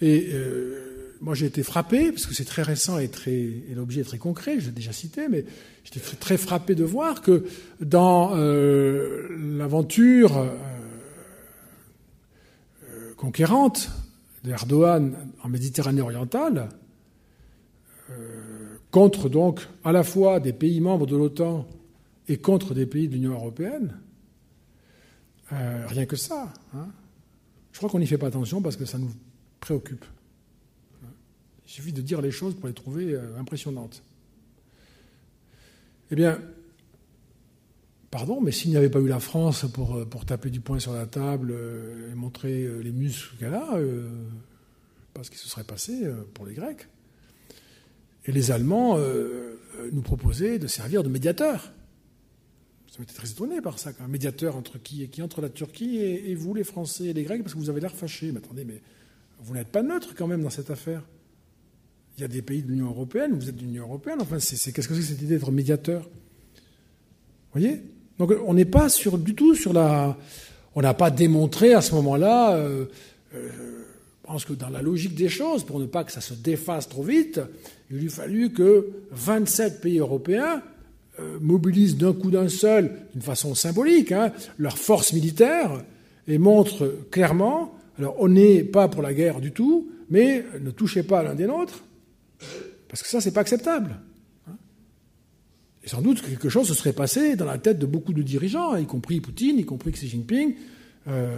Et 0.00 0.30
euh, 0.32 1.14
moi 1.20 1.34
j'ai 1.34 1.46
été 1.46 1.62
frappé, 1.62 2.10
parce 2.10 2.24
que 2.24 2.34
c'est 2.34 2.46
très 2.46 2.62
récent 2.62 2.98
et, 2.98 3.10
l'objet 3.74 4.00
est 4.00 4.04
très 4.04 4.18
concret, 4.18 4.58
je 4.58 4.66
l'ai 4.66 4.72
déjà 4.72 4.92
cité, 4.92 5.28
mais 5.28 5.44
j'étais 5.84 6.00
très 6.16 6.38
frappé 6.38 6.74
de 6.74 6.84
voir 6.84 7.20
que 7.20 7.44
dans 7.80 8.34
l'aventure 8.34 10.50
conquérante 13.22 13.88
d'Erdogan 14.42 15.14
en 15.44 15.48
Méditerranée 15.48 16.00
orientale, 16.00 16.70
euh, 18.10 18.78
contre 18.90 19.28
donc 19.28 19.60
à 19.84 19.92
la 19.92 20.02
fois 20.02 20.40
des 20.40 20.52
pays 20.52 20.80
membres 20.80 21.06
de 21.06 21.16
l'OTAN 21.16 21.68
et 22.28 22.38
contre 22.38 22.74
des 22.74 22.86
pays 22.86 23.06
de 23.06 23.14
l'Union 23.14 23.32
européenne, 23.32 23.96
euh, 25.52 25.86
rien 25.86 26.06
que 26.06 26.16
ça. 26.16 26.52
Hein. 26.74 26.88
Je 27.72 27.78
crois 27.78 27.90
qu'on 27.90 27.98
n'y 27.98 28.06
fait 28.06 28.18
pas 28.18 28.28
attention 28.28 28.62
parce 28.62 28.76
que 28.76 28.84
ça 28.84 28.98
nous 28.98 29.10
préoccupe. 29.60 30.04
Il 31.66 31.70
suffit 31.70 31.92
de 31.92 32.02
dire 32.02 32.20
les 32.20 32.30
choses 32.30 32.54
pour 32.54 32.68
les 32.68 32.74
trouver 32.74 33.14
euh, 33.14 33.38
impressionnantes. 33.38 34.02
Eh 36.10 36.14
bien, 36.14 36.38
pardon, 38.10 38.40
mais 38.40 38.52
s'il 38.52 38.70
n'y 38.70 38.76
avait 38.76 38.90
pas 38.90 39.00
eu 39.00 39.08
la 39.08 39.20
France 39.20 39.66
pour, 39.72 40.06
pour 40.08 40.26
taper 40.26 40.50
du 40.50 40.60
poing 40.60 40.78
sur 40.78 40.92
la 40.92 41.06
table 41.06 41.54
et 42.10 42.14
montrer 42.14 42.68
les 42.82 42.92
muscles 42.92 43.34
qu'elle 43.38 43.54
a, 43.54 43.78
pas 45.14 45.24
ce 45.24 45.30
qui 45.30 45.38
se 45.38 45.48
serait 45.48 45.64
passé 45.64 46.06
pour 46.34 46.44
les 46.44 46.52
Grecs. 46.52 46.86
Et 48.26 48.32
les 48.32 48.50
Allemands 48.50 48.98
nous 49.90 50.02
proposaient 50.02 50.58
de 50.58 50.66
servir 50.66 51.02
de 51.02 51.08
médiateurs. 51.08 51.72
Vous 52.96 53.04
été 53.04 53.14
très 53.14 53.30
étonné 53.30 53.62
par 53.62 53.78
ça, 53.78 53.92
un 54.00 54.08
médiateur 54.08 54.54
entre 54.54 54.78
qui 54.78 55.02
et 55.02 55.08
qui 55.08 55.22
Entre 55.22 55.40
la 55.40 55.48
Turquie 55.48 55.96
et, 55.98 56.34
vous, 56.34 56.52
les 56.52 56.64
Français 56.64 57.06
et 57.06 57.12
les 57.14 57.22
Grecs, 57.22 57.42
parce 57.42 57.54
que 57.54 57.58
vous 57.58 57.70
avez 57.70 57.80
l'air 57.80 57.94
fâchés. 57.94 58.30
Mais 58.32 58.38
attendez, 58.38 58.64
mais 58.64 58.82
vous 59.40 59.54
n'êtes 59.54 59.68
pas 59.68 59.82
neutre 59.82 60.14
quand 60.14 60.26
même 60.26 60.42
dans 60.42 60.50
cette 60.50 60.70
affaire. 60.70 61.02
Il 62.18 62.20
y 62.20 62.24
a 62.24 62.28
des 62.28 62.42
pays 62.42 62.62
de 62.62 62.68
l'Union 62.68 62.88
européenne, 62.88 63.32
vous 63.32 63.48
êtes 63.48 63.56
de 63.56 63.62
l'Union 63.62 63.84
européenne. 63.84 64.18
Enfin, 64.20 64.38
c'est, 64.38 64.72
qu'est-ce 64.72 64.88
que 64.88 64.94
c'est 64.94 65.00
que 65.00 65.06
cette 65.06 65.22
idée 65.22 65.36
d'être 65.36 65.50
médiateur? 65.50 66.02
Vous 66.02 67.60
voyez? 67.60 67.82
Donc, 68.18 68.34
on 68.46 68.52
n'est 68.52 68.66
pas 68.66 68.88
du 69.18 69.34
tout 69.34 69.54
sur 69.54 69.72
la. 69.72 70.18
On 70.74 70.82
n'a 70.82 70.94
pas 70.94 71.10
démontré 71.10 71.72
à 71.72 71.80
ce 71.80 71.94
moment-là. 71.94 72.56
Euh, 72.56 72.84
euh, 73.34 73.48
je 74.22 74.26
pense 74.26 74.44
que 74.44 74.52
dans 74.52 74.68
la 74.68 74.82
logique 74.82 75.14
des 75.14 75.28
choses, 75.30 75.64
pour 75.64 75.80
ne 75.80 75.86
pas 75.86 76.04
que 76.04 76.12
ça 76.12 76.20
se 76.20 76.34
défasse 76.34 76.88
trop 76.88 77.02
vite, 77.02 77.40
il 77.90 78.04
eût 78.04 78.10
fallu 78.10 78.52
que 78.52 78.90
27 79.10 79.80
pays 79.80 79.98
européens 79.98 80.62
mobilisent 81.40 81.96
d'un 81.96 82.12
coup 82.12 82.30
d'un 82.30 82.48
seul, 82.48 82.90
d'une 83.12 83.22
façon 83.22 83.54
symbolique, 83.54 84.12
hein, 84.12 84.32
leur 84.58 84.78
force 84.78 85.12
militaire 85.12 85.82
et 86.26 86.38
montrent 86.38 86.90
clairement, 87.10 87.74
alors 87.98 88.16
on 88.18 88.28
n'est 88.28 88.64
pas 88.64 88.88
pour 88.88 89.02
la 89.02 89.12
guerre 89.12 89.40
du 89.40 89.52
tout, 89.52 89.90
mais 90.10 90.44
ne 90.60 90.70
touchez 90.70 91.02
pas 91.02 91.22
l'un 91.22 91.34
des 91.34 91.46
nôtres, 91.46 91.82
parce 92.88 93.02
que 93.02 93.08
ça, 93.08 93.20
c'est 93.20 93.32
pas 93.32 93.40
acceptable. 93.40 93.96
Hein. 94.48 94.56
Et 95.82 95.88
sans 95.88 96.02
doute 96.02 96.20
quelque 96.22 96.48
chose 96.48 96.68
se 96.68 96.74
serait 96.74 96.92
passé 96.92 97.36
dans 97.36 97.46
la 97.46 97.58
tête 97.58 97.78
de 97.78 97.86
beaucoup 97.86 98.12
de 98.12 98.22
dirigeants, 98.22 98.76
y 98.76 98.86
compris 98.86 99.20
Poutine, 99.20 99.58
y 99.58 99.64
compris 99.64 99.92
Xi 99.92 100.08
Jinping. 100.08 100.54
Euh, 101.08 101.36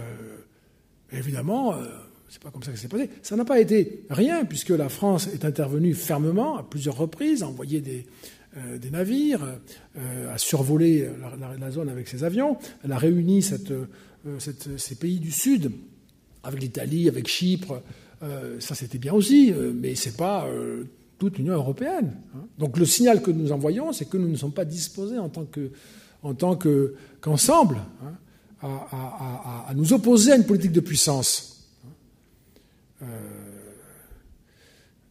évidemment, 1.11 1.73
euh, 1.73 1.85
c'est 2.29 2.41
pas 2.41 2.51
comme 2.51 2.63
ça 2.63 2.71
que 2.71 2.77
c'est 2.77 2.89
passé. 2.89 3.09
Ça 3.23 3.35
n'a 3.35 3.45
pas 3.45 3.59
été 3.59 4.05
rien, 4.09 4.43
puisque 4.43 4.69
la 4.69 4.89
France 4.89 5.29
est 5.33 5.45
intervenue 5.45 5.93
fermement 5.93 6.57
à 6.57 6.63
plusieurs 6.63 6.97
reprises, 6.97 7.41
a 7.41 7.47
envoyé 7.47 7.79
des, 7.79 8.05
euh, 8.57 8.77
des 8.77 8.89
navires, 8.89 9.45
euh, 9.97 10.33
a 10.33 10.37
survolé 10.37 11.09
la, 11.59 11.71
zone 11.71 11.89
avec 11.89 12.07
ses 12.07 12.23
avions. 12.23 12.57
Elle 12.85 12.93
a 12.93 12.97
réuni 12.97 13.45
euh, 13.69 14.39
ces 14.39 14.95
pays 14.95 15.19
du 15.19 15.31
Sud 15.31 15.71
avec 16.41 16.61
l'Italie, 16.61 17.09
avec 17.09 17.27
Chypre. 17.27 17.81
ça, 18.59 18.75
c'était 18.75 18.97
bien 18.97 19.13
aussi, 19.13 19.53
mais 19.73 19.95
ce 19.95 20.09
n'est 20.09 20.15
pas 20.15 20.47
toute 21.17 21.37
l'Union 21.37 21.55
européenne. 21.55 22.15
Hein. 22.35 22.45
Donc 22.57 22.77
le 22.77 22.85
signal 22.85 23.21
que 23.21 23.31
nous 23.31 23.51
envoyons, 23.51 23.91
c'est 23.91 24.05
que 24.05 24.17
nous 24.17 24.29
ne 24.29 24.37
sommes 24.37 24.53
pas 24.53 24.65
disposés 24.65 25.17
en 25.17 25.29
tant 25.29 25.45
que 25.45 25.71
en 26.21 26.33
tant 26.33 26.55
qu'ensemble 26.55 27.79
hein, 28.03 28.13
à, 28.61 29.73
nous 29.75 29.91
opposer 29.93 30.31
à 30.31 30.35
une 30.37 30.45
politique 30.45 30.71
de 30.71 30.79
puissance. 30.79 31.67
Hein. 33.01 33.05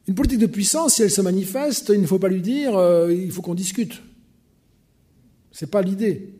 Une 0.07 0.15
politique 0.15 0.39
de 0.39 0.47
puissance, 0.47 0.95
si 0.95 1.03
elle 1.03 1.11
se 1.11 1.23
manifeste, 1.23 1.91
il 1.95 2.01
ne 2.01 2.07
faut 2.07 2.19
pas 2.19 2.29
lui 2.29 2.43
dire 2.43 2.77
euh, 2.77 3.13
il 3.13 3.31
faut 3.31 3.43
qu'on 3.43 3.55
discute. 3.55 4.03
Ce 5.51 5.65
n'est 5.65 5.71
pas 5.71 5.83
l'idée. 5.83 6.35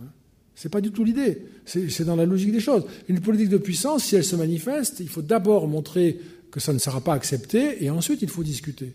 Hein. 0.00 0.06
Ce 0.54 0.68
n'est 0.68 0.70
pas 0.70 0.80
du 0.80 0.92
tout 0.92 1.04
l'idée. 1.04 1.46
C'est 1.64 2.04
dans 2.04 2.16
la 2.16 2.26
logique 2.26 2.52
des 2.52 2.60
choses. 2.60 2.84
Une 3.08 3.20
politique 3.20 3.48
de 3.48 3.58
puissance, 3.58 4.04
si 4.04 4.16
elle 4.16 4.24
se 4.24 4.36
manifeste, 4.36 5.00
il 5.00 5.08
faut 5.08 5.22
d'abord 5.22 5.66
montrer 5.66 6.20
que 6.50 6.60
ça 6.60 6.72
ne 6.72 6.78
sera 6.78 7.00
pas 7.00 7.14
accepté 7.14 7.84
et 7.84 7.90
ensuite 7.90 8.22
il 8.22 8.28
faut 8.28 8.42
discuter. 8.42 8.94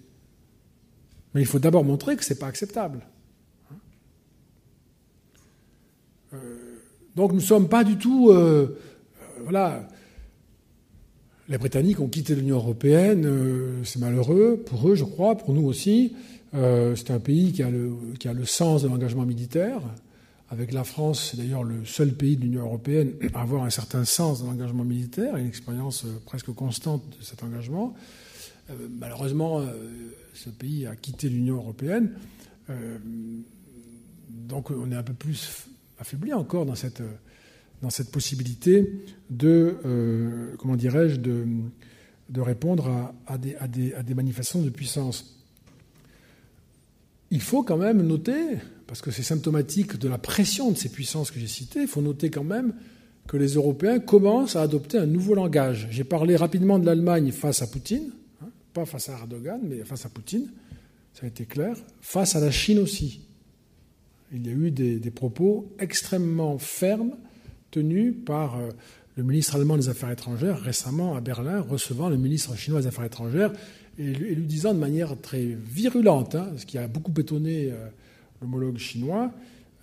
Mais 1.33 1.41
il 1.41 1.47
faut 1.47 1.59
d'abord 1.59 1.83
montrer 1.83 2.15
que 2.15 2.23
ce 2.23 2.33
n'est 2.33 2.39
pas 2.39 2.47
acceptable. 2.47 3.01
Hein. 3.71 3.75
Euh, 6.33 6.79
donc 7.15 7.31
nous 7.31 7.39
ne 7.39 7.45
sommes 7.45 7.67
pas 7.67 7.83
du 7.83 7.97
tout. 7.97 8.29
Euh, 8.31 8.79
voilà 9.43 9.87
les 11.53 11.59
Britanniques 11.59 11.99
ont 11.99 12.07
quitté 12.07 12.33
l'Union 12.33 12.55
européenne, 12.55 13.27
euh, 13.27 13.83
c'est 13.83 13.99
malheureux 13.99 14.63
pour 14.65 14.89
eux, 14.89 14.95
je 14.95 15.03
crois, 15.03 15.37
pour 15.37 15.53
nous 15.53 15.67
aussi. 15.67 16.15
Euh, 16.55 16.95
c'est 16.95 17.11
un 17.11 17.19
pays 17.19 17.51
qui 17.51 17.61
a, 17.61 17.69
le, 17.69 17.91
qui 18.19 18.27
a 18.27 18.33
le 18.33 18.43
sens 18.43 18.81
de 18.81 18.87
l'engagement 18.87 19.23
militaire. 19.23 19.79
Avec 20.49 20.73
la 20.73 20.83
France, 20.83 21.29
c'est 21.29 21.37
d'ailleurs 21.37 21.63
le 21.63 21.85
seul 21.85 22.11
pays 22.13 22.37
de 22.37 22.41
l'Union 22.41 22.63
européenne 22.63 23.13
à 23.35 23.41
avoir 23.43 23.63
un 23.65 23.69
certain 23.69 24.03
sens 24.03 24.41
de 24.41 24.47
l'engagement 24.47 24.83
militaire, 24.83 25.37
une 25.37 25.45
expérience 25.45 26.05
euh, 26.05 26.19
presque 26.25 26.51
constante 26.53 27.03
de 27.19 27.23
cet 27.23 27.43
engagement. 27.43 27.93
malheureusement, 28.99 29.61
ce 30.33 30.49
pays 30.49 30.87
a 30.87 30.95
quitté 30.95 31.29
l'Union 31.29 31.57
européenne. 31.57 32.13
donc 34.29 34.71
on 34.71 34.89
est 34.91 34.95
un 34.95 35.03
peu 35.03 35.13
plus 35.13 35.67
affaibli 35.99 36.33
encore 36.33 36.65
dans 36.65 36.75
cette 36.75 37.03
dans 37.83 37.89
cette 37.89 38.11
possibilité 38.11 38.89
de, 39.29 39.75
euh, 39.85 40.55
comment 40.57 40.77
dirais-je, 40.77 41.17
de, 41.17 41.45
de, 42.29 42.41
répondre 42.41 43.13
à, 43.27 43.37
des, 43.37 43.55
à, 43.57 43.67
des, 43.67 43.93
à, 43.93 44.03
des, 44.03 44.13
manifestations 44.13 44.61
de 44.61 44.69
puissance. 44.69 45.37
Il 47.29 47.41
faut 47.41 47.61
quand 47.61 47.75
même 47.75 48.01
noter, 48.01 48.57
parce 48.87 49.01
que 49.01 49.11
c'est 49.11 49.21
symptomatique 49.21 49.99
de 49.99 50.07
la 50.07 50.17
pression 50.17 50.71
de 50.71 50.77
ces 50.77 50.87
puissances 50.87 51.29
que 51.29 51.41
j'ai 51.41 51.47
citées, 51.47 51.81
il 51.81 51.87
faut 51.89 52.01
noter 52.01 52.29
quand 52.29 52.45
même 52.45 52.73
que 53.27 53.35
les 53.35 53.55
Européens 53.55 53.99
commencent 53.99 54.55
à 54.55 54.61
adopter 54.61 54.97
un 54.97 55.05
nouveau 55.05 55.35
langage. 55.35 55.89
J'ai 55.91 56.05
parlé 56.05 56.37
rapidement 56.37 56.79
de 56.79 56.85
l'Allemagne 56.85 57.33
face 57.33 57.61
à 57.61 57.67
Poutine, 57.67 58.11
hein, 58.41 58.47
pas 58.73 58.85
face 58.85 59.09
à 59.09 59.13
Erdogan, 59.13 59.59
mais 59.61 59.83
face 59.83 60.05
à 60.05 60.09
Poutine, 60.09 60.49
ça 61.13 61.25
a 61.25 61.27
été 61.27 61.45
clair, 61.45 61.75
face 61.99 62.37
à 62.37 62.39
la 62.39 62.49
Chine 62.49 62.79
aussi. 62.79 63.27
Il 64.31 64.47
y 64.47 64.49
a 64.49 64.53
eu 64.53 64.71
des, 64.71 64.99
des 64.99 65.11
propos 65.11 65.69
extrêmement 65.79 66.57
fermes 66.57 67.17
tenu 67.73 68.11
par 68.11 68.57
euh, 68.57 68.69
le 69.17 69.23
ministre 69.23 69.55
allemand 69.55 69.77
des 69.77 69.89
Affaires 69.89 70.11
étrangères 70.11 70.59
récemment 70.59 71.15
à 71.15 71.21
Berlin, 71.21 71.61
recevant 71.61 72.07
le 72.07 72.17
ministre 72.17 72.55
chinois 72.55 72.81
des 72.81 72.87
Affaires 72.87 73.05
étrangères 73.05 73.51
et 73.97 74.13
lui, 74.13 74.35
disant 74.45 74.73
de 74.73 74.79
manière 74.79 75.19
très 75.19 75.43
virulente, 75.43 76.35
hein, 76.35 76.51
ce 76.57 76.65
qui 76.65 76.77
a 76.77 76.87
beaucoup 76.87 77.13
étonné 77.19 77.71
euh, 77.71 77.87
l'homologue 78.41 78.77
chinois, 78.77 79.31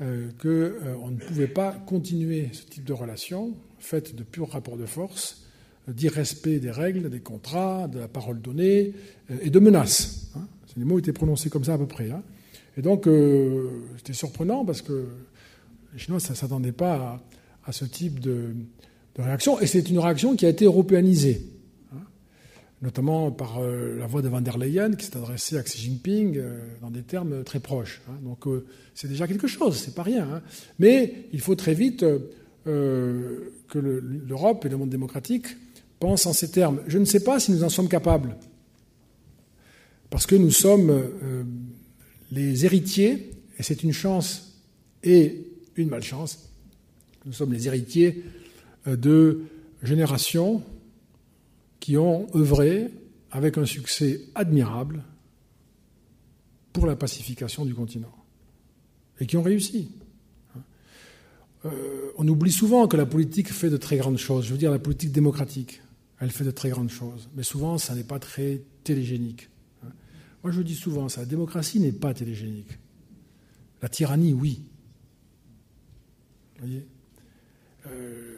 euh, 0.00 0.28
qu'on 0.40 1.10
ne 1.10 1.16
pouvait 1.16 1.48
pas 1.48 1.72
continuer 1.72 2.48
ce 2.52 2.64
type 2.64 2.84
de 2.84 2.92
relation 2.92 3.54
faite 3.78 4.14
de 4.14 4.22
purs 4.22 4.50
rapports 4.50 4.76
de 4.76 4.86
force, 4.86 5.44
d'irrespect 5.88 6.60
des 6.60 6.70
règles, 6.70 7.10
des 7.10 7.20
contrats, 7.20 7.88
de 7.88 7.98
la 7.98 8.08
parole 8.08 8.40
donnée 8.40 8.92
et 9.42 9.50
de 9.50 9.58
menaces. 9.58 10.30
Hein. 10.36 10.46
Les 10.76 10.84
mots 10.84 10.98
étaient 10.98 11.12
prononcés 11.12 11.50
comme 11.50 11.64
ça 11.64 11.74
à 11.74 11.78
peu 11.78 11.86
près. 11.86 12.10
Hein. 12.10 12.22
Et 12.76 12.82
donc, 12.82 13.08
c'était 13.96 14.12
surprenant 14.12 14.64
parce 14.64 14.82
que 14.82 15.08
les 15.92 15.98
Chinois 15.98 16.20
ne 16.28 16.34
s'attendaient 16.34 16.72
pas 16.72 16.94
à 16.94 17.20
à 17.64 17.72
ce 17.72 17.84
type 17.84 18.20
de, 18.20 18.54
réaction. 19.18 19.60
Et 19.60 19.66
c'est 19.66 19.90
une 19.90 19.98
réaction 19.98 20.34
qui 20.34 20.46
a 20.46 20.48
été 20.48 20.64
européanisée, 20.64 21.46
hein, 21.92 22.00
notamment 22.80 23.30
par 23.30 23.58
euh, 23.58 23.98
la 23.98 24.06
voix 24.06 24.22
de 24.22 24.28
Van 24.28 24.40
der 24.40 24.56
Leyen 24.56 24.92
qui 24.94 25.04
s'est 25.04 25.16
adressée 25.16 25.58
à 25.58 25.62
Xi 25.62 25.78
Jinping 25.78 26.38
euh, 26.38 26.58
dans 26.80 26.90
des 26.90 27.02
termes 27.02 27.44
très 27.44 27.60
proches. 27.60 28.00
Hein. 28.08 28.18
Donc 28.22 28.46
euh, 28.46 28.64
c'est 28.94 29.08
déjà 29.08 29.26
quelque 29.26 29.46
chose, 29.46 29.76
c'est 29.76 29.94
pas 29.94 30.04
rien. 30.04 30.26
Hein. 30.32 30.42
Mais 30.78 31.26
il 31.34 31.40
faut 31.40 31.54
très 31.54 31.74
vite 31.74 32.04
que 32.64 33.52
l'Europe 33.74 34.64
et 34.64 34.68
le 34.68 34.76
monde 34.76 34.90
démocratique 34.90 35.46
pensent 35.98 36.26
en 36.26 36.32
ces 36.32 36.50
termes. 36.50 36.80
Je 36.86 36.98
ne 36.98 37.04
sais 37.04 37.20
pas 37.20 37.40
si 37.40 37.52
nous 37.52 37.64
en 37.64 37.68
sommes 37.68 37.88
capables, 37.88 38.36
parce 40.08 40.26
que 40.26 40.36
nous 40.36 40.50
sommes 40.50 41.02
les 42.30 42.64
héritiers, 42.64 43.30
et 43.58 43.62
c'est 43.62 43.82
une 43.82 43.92
chance 43.92 44.62
et 45.02 45.46
une 45.76 45.88
malchance, 45.88 46.49
nous 47.24 47.32
sommes 47.32 47.52
les 47.52 47.66
héritiers 47.66 48.24
euh, 48.86 48.96
de 48.96 49.42
générations 49.82 50.62
qui 51.80 51.96
ont 51.96 52.26
œuvré 52.34 52.90
avec 53.30 53.58
un 53.58 53.66
succès 53.66 54.20
admirable 54.34 55.02
pour 56.72 56.86
la 56.86 56.96
pacification 56.96 57.64
du 57.64 57.74
continent 57.74 58.14
et 59.18 59.26
qui 59.26 59.36
ont 59.36 59.42
réussi. 59.42 59.90
Euh, 61.66 62.10
on 62.16 62.26
oublie 62.26 62.52
souvent 62.52 62.88
que 62.88 62.96
la 62.96 63.06
politique 63.06 63.52
fait 63.52 63.70
de 63.70 63.76
très 63.76 63.98
grandes 63.98 64.18
choses. 64.18 64.46
Je 64.46 64.52
veux 64.52 64.58
dire, 64.58 64.70
la 64.70 64.78
politique 64.78 65.12
démocratique, 65.12 65.82
elle 66.18 66.30
fait 66.30 66.44
de 66.44 66.50
très 66.50 66.70
grandes 66.70 66.90
choses. 66.90 67.28
Mais 67.36 67.42
souvent, 67.42 67.76
ça 67.76 67.94
n'est 67.94 68.04
pas 68.04 68.18
très 68.18 68.62
télégénique. 68.84 69.50
Moi, 70.42 70.52
je 70.52 70.62
dis 70.62 70.74
souvent 70.74 71.08
ça. 71.08 71.20
La 71.20 71.26
démocratie 71.26 71.80
n'est 71.80 71.92
pas 71.92 72.14
télégénique. 72.14 72.78
La 73.82 73.88
tyrannie, 73.88 74.32
oui. 74.32 74.62
Vous 76.54 76.66
voyez? 76.66 76.86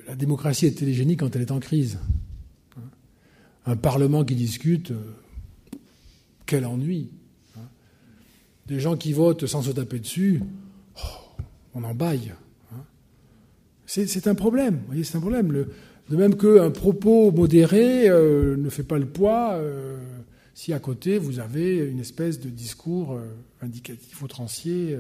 La 0.07 0.15
démocratie 0.15 0.67
est 0.67 0.79
télégénique 0.79 1.21
quand 1.21 1.35
elle 1.37 1.43
est 1.43 1.51
en 1.51 1.61
crise. 1.61 1.99
Un 3.67 3.77
Parlement 3.77 4.25
qui 4.25 4.35
discute, 4.35 4.91
euh, 4.91 5.15
quel 6.47 6.67
ennui. 6.67 7.11
Des 8.67 8.81
gens 8.81 8.97
qui 8.97 9.13
votent 9.13 9.47
sans 9.47 9.63
se 9.63 9.71
taper 9.71 9.99
dessus, 9.99 10.41
oh, 10.97 11.43
on 11.75 11.85
en 11.85 11.95
baille. 11.95 12.33
C'est 13.87 14.27
un 14.27 14.35
problème, 14.35 14.81
voyez, 14.87 15.05
c'est 15.05 15.19
un 15.19 15.21
problème. 15.21 15.49
de 15.49 16.17
même 16.17 16.37
qu'un 16.37 16.71
propos 16.71 17.31
modéré 17.31 18.09
euh, 18.09 18.57
ne 18.57 18.71
fait 18.71 18.85
pas 18.85 18.99
le 18.99 19.07
poids 19.07 19.61
si 20.55 20.73
à 20.73 20.79
côté 20.79 21.19
vous 21.19 21.39
avez 21.39 21.77
une 21.77 22.01
espèce 22.01 22.41
de 22.41 22.49
discours 22.49 23.19
indicatif 23.61 24.23
outrancier, 24.23 24.99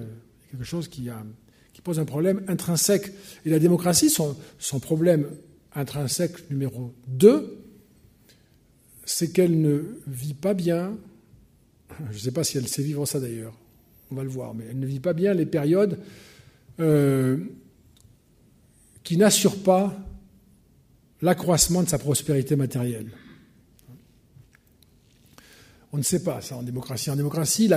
quelque 0.51 0.65
chose 0.65 0.89
qui, 0.89 1.09
a, 1.09 1.25
qui 1.73 1.81
pose 1.81 1.99
un 1.99 2.05
problème 2.05 2.43
intrinsèque. 2.49 3.13
Et 3.45 3.51
la 3.51 3.59
démocratie, 3.59 4.11
son, 4.11 4.37
problème 4.81 5.29
intrinsèque 5.75 6.51
numéro 6.51 6.93
2, 7.09 7.59
c'est 9.05 9.33
qu'elle 9.33 9.61
ne 9.61 9.99
vit 10.07 10.35
pas 10.35 10.55
bien, 10.55 10.97
je 12.11 12.15
ne 12.15 12.19
sais 12.19 12.31
pas 12.31 12.45
si 12.45 12.59
elle 12.59 12.69
sait 12.69 12.83
vivre 12.83 13.07
ça 13.07 13.21
d'ailleurs, 13.21 13.55
on 14.11 14.15
va 14.15 14.23
le 14.23 14.29
voir, 14.29 14.55
mais 14.55 14.65
elle 14.71 14.79
ne 14.79 14.87
vit 14.87 15.01
pas 15.01 15.13
bien 15.13 15.35
les 15.35 15.47
périodes 15.47 15.99
euh, 16.81 17.39
qui 19.03 19.17
n'assurent 19.17 19.63
pas 19.63 19.97
l'accroissement 21.21 21.83
de 21.83 21.89
sa 21.89 21.99
prospérité 21.99 22.57
matérielle. 22.57 23.11
On 25.93 25.99
ne 25.99 26.03
sait 26.03 26.23
pas 26.23 26.41
ça 26.41 26.57
en 26.57 26.63
démocratie. 26.63 27.11
En 27.11 27.17
démocratie, 27.17 27.71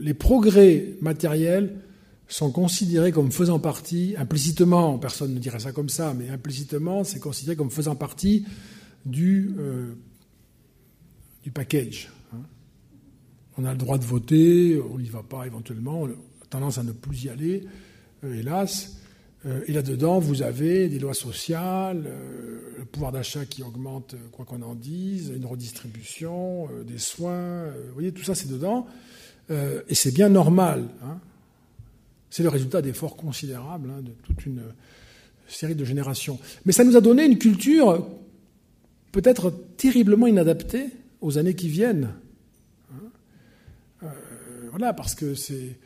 les 0.00 0.14
progrès 0.14 0.94
matériels 1.00 1.80
sont 2.28 2.50
considérés 2.50 3.12
comme 3.12 3.30
faisant 3.30 3.58
partie, 3.58 4.14
implicitement, 4.16 4.98
personne 4.98 5.34
ne 5.34 5.38
dirait 5.38 5.58
ça 5.58 5.72
comme 5.72 5.88
ça, 5.88 6.14
mais 6.14 6.30
implicitement, 6.30 7.04
c'est 7.04 7.20
considéré 7.20 7.56
comme 7.56 7.70
faisant 7.70 7.96
partie 7.96 8.46
du, 9.04 9.54
euh, 9.58 9.94
du 11.42 11.50
package. 11.50 12.10
Hein. 12.32 12.42
On 13.58 13.64
a 13.64 13.72
le 13.72 13.78
droit 13.78 13.98
de 13.98 14.04
voter, 14.04 14.80
on 14.80 14.98
n'y 14.98 15.08
va 15.08 15.22
pas 15.22 15.46
éventuellement, 15.46 16.02
on 16.02 16.08
a 16.08 16.14
tendance 16.48 16.78
à 16.78 16.82
ne 16.82 16.92
plus 16.92 17.24
y 17.24 17.28
aller, 17.28 17.64
euh, 18.24 18.34
hélas. 18.34 18.96
Euh, 19.44 19.60
et 19.66 19.72
là-dedans, 19.72 20.18
vous 20.18 20.40
avez 20.40 20.88
des 20.88 20.98
lois 20.98 21.12
sociales, 21.12 22.10
le 22.78 22.84
pouvoir 22.86 23.12
d'achat 23.12 23.44
qui 23.44 23.62
augmente, 23.62 24.14
quoi 24.32 24.46
qu'on 24.46 24.62
en 24.62 24.74
dise, 24.74 25.30
une 25.36 25.44
redistribution, 25.44 26.68
des 26.86 26.98
soins. 26.98 27.66
vous 27.66 27.92
voyez, 27.92 28.12
tout 28.12 28.24
ça, 28.24 28.34
c'est 28.34 28.48
dedans. 28.48 28.86
et 29.50 29.94
c'est 29.94 30.12
bien 30.12 30.30
normal. 30.30 30.88
Hein. 31.02 31.18
C'est 32.34 32.42
le 32.42 32.48
résultat 32.48 32.82
d'efforts 32.82 33.14
considérables 33.14 33.92
hein, 33.96 34.02
de 34.02 34.10
toute 34.24 34.44
une 34.44 34.60
série 35.46 35.76
de 35.76 35.84
générations. 35.84 36.40
Mais 36.64 36.72
ça 36.72 36.82
nous 36.82 36.96
a 36.96 37.00
donné 37.00 37.24
une 37.24 37.38
culture 37.38 38.08
peut-être 39.12 39.54
terriblement 39.76 40.26
inadaptée 40.26 40.86
aux 41.20 41.38
années 41.38 41.54
qui 41.54 41.68
viennent. 41.68 42.10
Hein. 42.92 44.08
voilà, 44.72 44.92
parce 44.92 45.14
que 45.14 45.36
c'est 45.36 45.78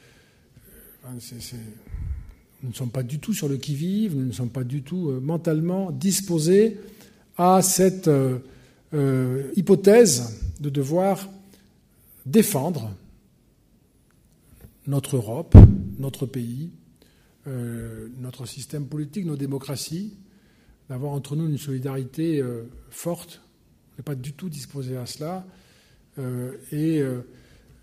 nous 2.62 2.70
ne 2.70 2.74
sommes 2.74 2.92
pas 2.92 3.02
du 3.02 3.18
tout 3.18 3.34
sur 3.34 3.46
le 3.46 3.58
qui-vive, 3.58 4.16
nous 4.16 4.24
ne 4.24 4.32
sommes 4.32 4.48
pas 4.48 4.64
du 4.64 4.80
tout 4.80 5.10
euh, 5.10 5.20
mentalement 5.20 5.90
disposés 5.90 6.78
à 7.36 7.60
cette 7.60 8.08
euh, 8.08 8.38
euh, 8.94 9.52
hypothèse 9.54 10.40
de 10.60 10.70
devoir 10.70 11.28
défendre 12.24 12.90
notre 14.86 15.16
Europe, 15.16 15.54
notre 15.98 16.26
pays, 16.26 16.70
notre 17.46 18.46
système 18.46 18.86
politique, 18.86 19.24
nos 19.24 19.36
démocraties, 19.36 20.16
d'avoir 20.88 21.12
entre 21.12 21.34
nous 21.34 21.48
une 21.48 21.58
solidarité 21.58 22.42
forte. 22.90 23.40
On 23.92 23.96
n'est 23.98 24.04
pas 24.04 24.14
du 24.14 24.32
tout 24.32 24.48
disposé 24.48 24.96
à 24.96 25.06
cela. 25.06 25.46
et 26.72 27.02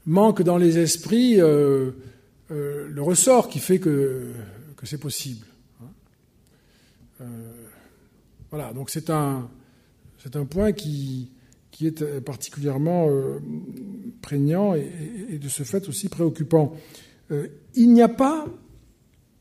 manque 0.06 0.44
dans 0.44 0.58
les 0.58 0.78
esprits 0.78 1.38
le 1.38 1.96
ressort 3.00 3.50
qui 3.50 3.60
fait 3.60 3.80
que 3.80 4.34
c'est 4.86 5.00
possible. 5.00 5.46
Hein. 5.82 5.88
Euh, 7.22 7.26
voilà, 8.52 8.72
donc 8.74 8.90
c'est 8.90 9.10
un, 9.10 9.50
c'est 10.20 10.36
un 10.36 10.46
point 10.46 10.72
qui, 10.72 11.32
qui 11.72 11.88
est 11.88 12.22
particulièrement 12.22 13.10
euh, 13.10 13.40
prégnant 14.22 14.76
et, 14.76 15.38
de 15.38 15.50
ce 15.50 15.64
fait 15.64 15.90
aussi 15.90 16.08
préoccupant. 16.08 16.76
Il 17.76 17.94
n'y 17.94 18.02
a 18.02 18.08
pas 18.10 18.46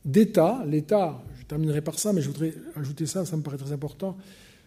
d'État, 0.04 0.64
l'État, 0.66 1.22
je 1.38 1.44
terminerai 1.44 1.80
par 1.80 1.98
ça, 1.98 2.12
mais 2.12 2.20
je 2.20 2.28
voudrais 2.28 2.54
ajouter 2.76 3.06
ça, 3.06 3.24
ça 3.24 3.36
me 3.36 3.42
paraît 3.42 3.56
très 3.56 3.72
important, 3.72 4.16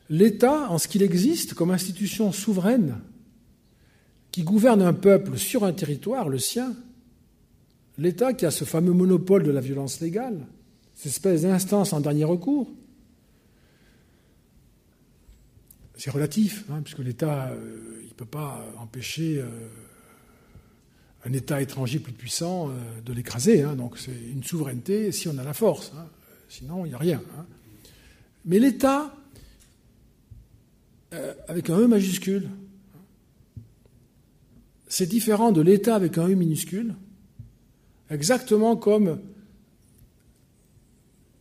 l'État, 0.10 0.70
en 0.70 0.78
ce 0.78 0.88
qu'il 0.88 1.04
existe 1.04 1.54
comme 1.54 1.72
institution 1.72 2.32
souveraine, 2.32 3.00
qui 4.32 4.44
gouverne 4.44 4.82
un 4.82 4.94
peuple 4.94 5.38
sur 5.38 5.64
un 5.64 5.74
territoire, 5.74 6.30
le 6.30 6.40
sien, 6.40 6.76
l'État 7.98 8.34
qui 8.34 8.46
a 8.46 8.52
ce 8.52 8.64
fameux 8.64 8.94
monopole 8.94 9.44
de 9.44 9.52
la 9.52 9.62
violence 9.62 10.00
légale, 10.00 10.46
cette 10.94 11.12
espèce 11.12 11.42
d'instance 11.42 11.94
en 11.94 12.00
dernier 12.00 12.24
recours, 12.24 12.72
c'est 15.98 16.12
relatif, 16.12 16.64
hein, 16.70 16.82
puisque 16.84 17.00
l'État, 17.00 17.50
euh, 17.50 18.02
il 18.04 18.10
ne 18.10 18.14
peut 18.14 18.26
pas 18.26 18.64
empêcher 18.80 19.40
euh, 19.40 19.48
un 21.26 21.34
État 21.34 21.62
étranger 21.62 22.00
plus 22.00 22.14
puissant 22.14 22.70
euh, 22.70 23.02
de 23.06 23.14
l'écraser. 23.14 23.64
Hein. 23.64 23.76
donc 23.76 23.98
c'est 23.98 24.12
une 24.12 24.44
souveraineté 24.44 25.12
si 25.12 25.28
on 25.28 25.38
a 25.38 25.44
la 25.44 25.54
force. 25.54 25.92
Hein. 25.96 26.06
sinon, 26.50 26.86
il 26.86 26.90
n'y 26.90 26.96
a 26.96 27.00
rien. 27.00 27.22
Mais 28.46 28.60
l'État, 28.60 29.14
avec 31.48 31.70
un 31.70 31.80
E 31.80 31.88
majuscule, 31.88 32.50
c'est 34.88 35.08
différent 35.08 35.52
de 35.52 35.62
l'État 35.62 35.96
avec 35.96 36.18
un 36.18 36.30
E 36.30 36.34
minuscule, 36.34 36.96
exactement 38.10 38.76
comme 38.76 39.20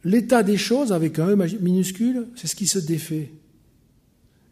L'état 0.06 0.44
des 0.44 0.56
choses 0.56 0.92
avec 0.92 1.18
un 1.18 1.30
E 1.30 1.58
minuscule, 1.60 2.28
c'est 2.36 2.46
ce 2.46 2.54
qui 2.54 2.68
se 2.68 2.78
défait. 2.78 3.32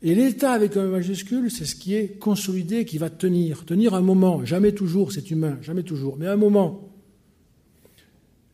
Et 0.04 0.14
l'état 0.14 0.52
avec 0.52 0.76
un 0.76 0.84
E 0.84 0.90
majuscule, 0.90 1.50
c'est 1.50 1.64
ce 1.64 1.74
qui 1.74 1.94
est 1.94 2.18
consolidé, 2.18 2.84
qui 2.84 2.98
va 2.98 3.08
tenir. 3.08 3.64
Tenir 3.64 3.94
un 3.94 4.02
moment, 4.02 4.44
jamais 4.44 4.72
toujours, 4.72 5.12
c'est 5.12 5.30
humain, 5.30 5.58
jamais 5.62 5.82
toujours, 5.82 6.18
mais 6.18 6.26
un 6.26 6.36
moment. 6.36 6.90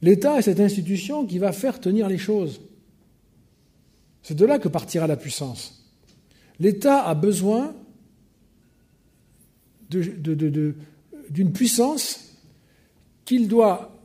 L'État 0.00 0.38
est 0.38 0.42
cette 0.42 0.60
institution 0.60 1.26
qui 1.26 1.38
va 1.38 1.50
faire 1.50 1.80
tenir 1.80 2.08
les 2.08 2.18
choses. 2.18 2.60
C'est 4.22 4.36
de 4.36 4.44
là 4.44 4.60
que 4.60 4.68
partira 4.68 5.08
la 5.08 5.16
puissance. 5.16 5.92
L'État 6.60 7.04
a 7.04 7.14
besoin 7.16 7.74
d'une 9.90 11.52
puissance 11.52 12.36
qu'il 13.24 13.48
doit 13.48 13.98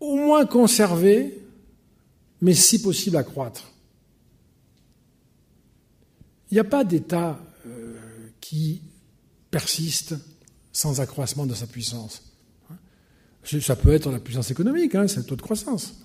au 0.00 0.16
moins 0.16 0.44
conserver 0.44 1.38
mais 2.40 2.54
si 2.54 2.82
possible 2.82 3.16
accroître. 3.16 3.71
Il 6.52 6.56
n'y 6.56 6.60
a 6.60 6.64
pas 6.64 6.84
d'État 6.84 7.42
euh, 7.66 7.94
qui 8.38 8.82
persiste 9.50 10.14
sans 10.70 11.00
accroissement 11.00 11.46
de 11.46 11.54
sa 11.54 11.66
puissance. 11.66 12.22
Ça 13.42 13.74
peut 13.74 13.94
être 13.94 14.10
la 14.10 14.20
puissance 14.20 14.50
économique, 14.50 14.94
hein, 14.94 15.08
c'est 15.08 15.16
le 15.16 15.24
taux 15.24 15.34
de 15.34 15.40
croissance. 15.40 16.04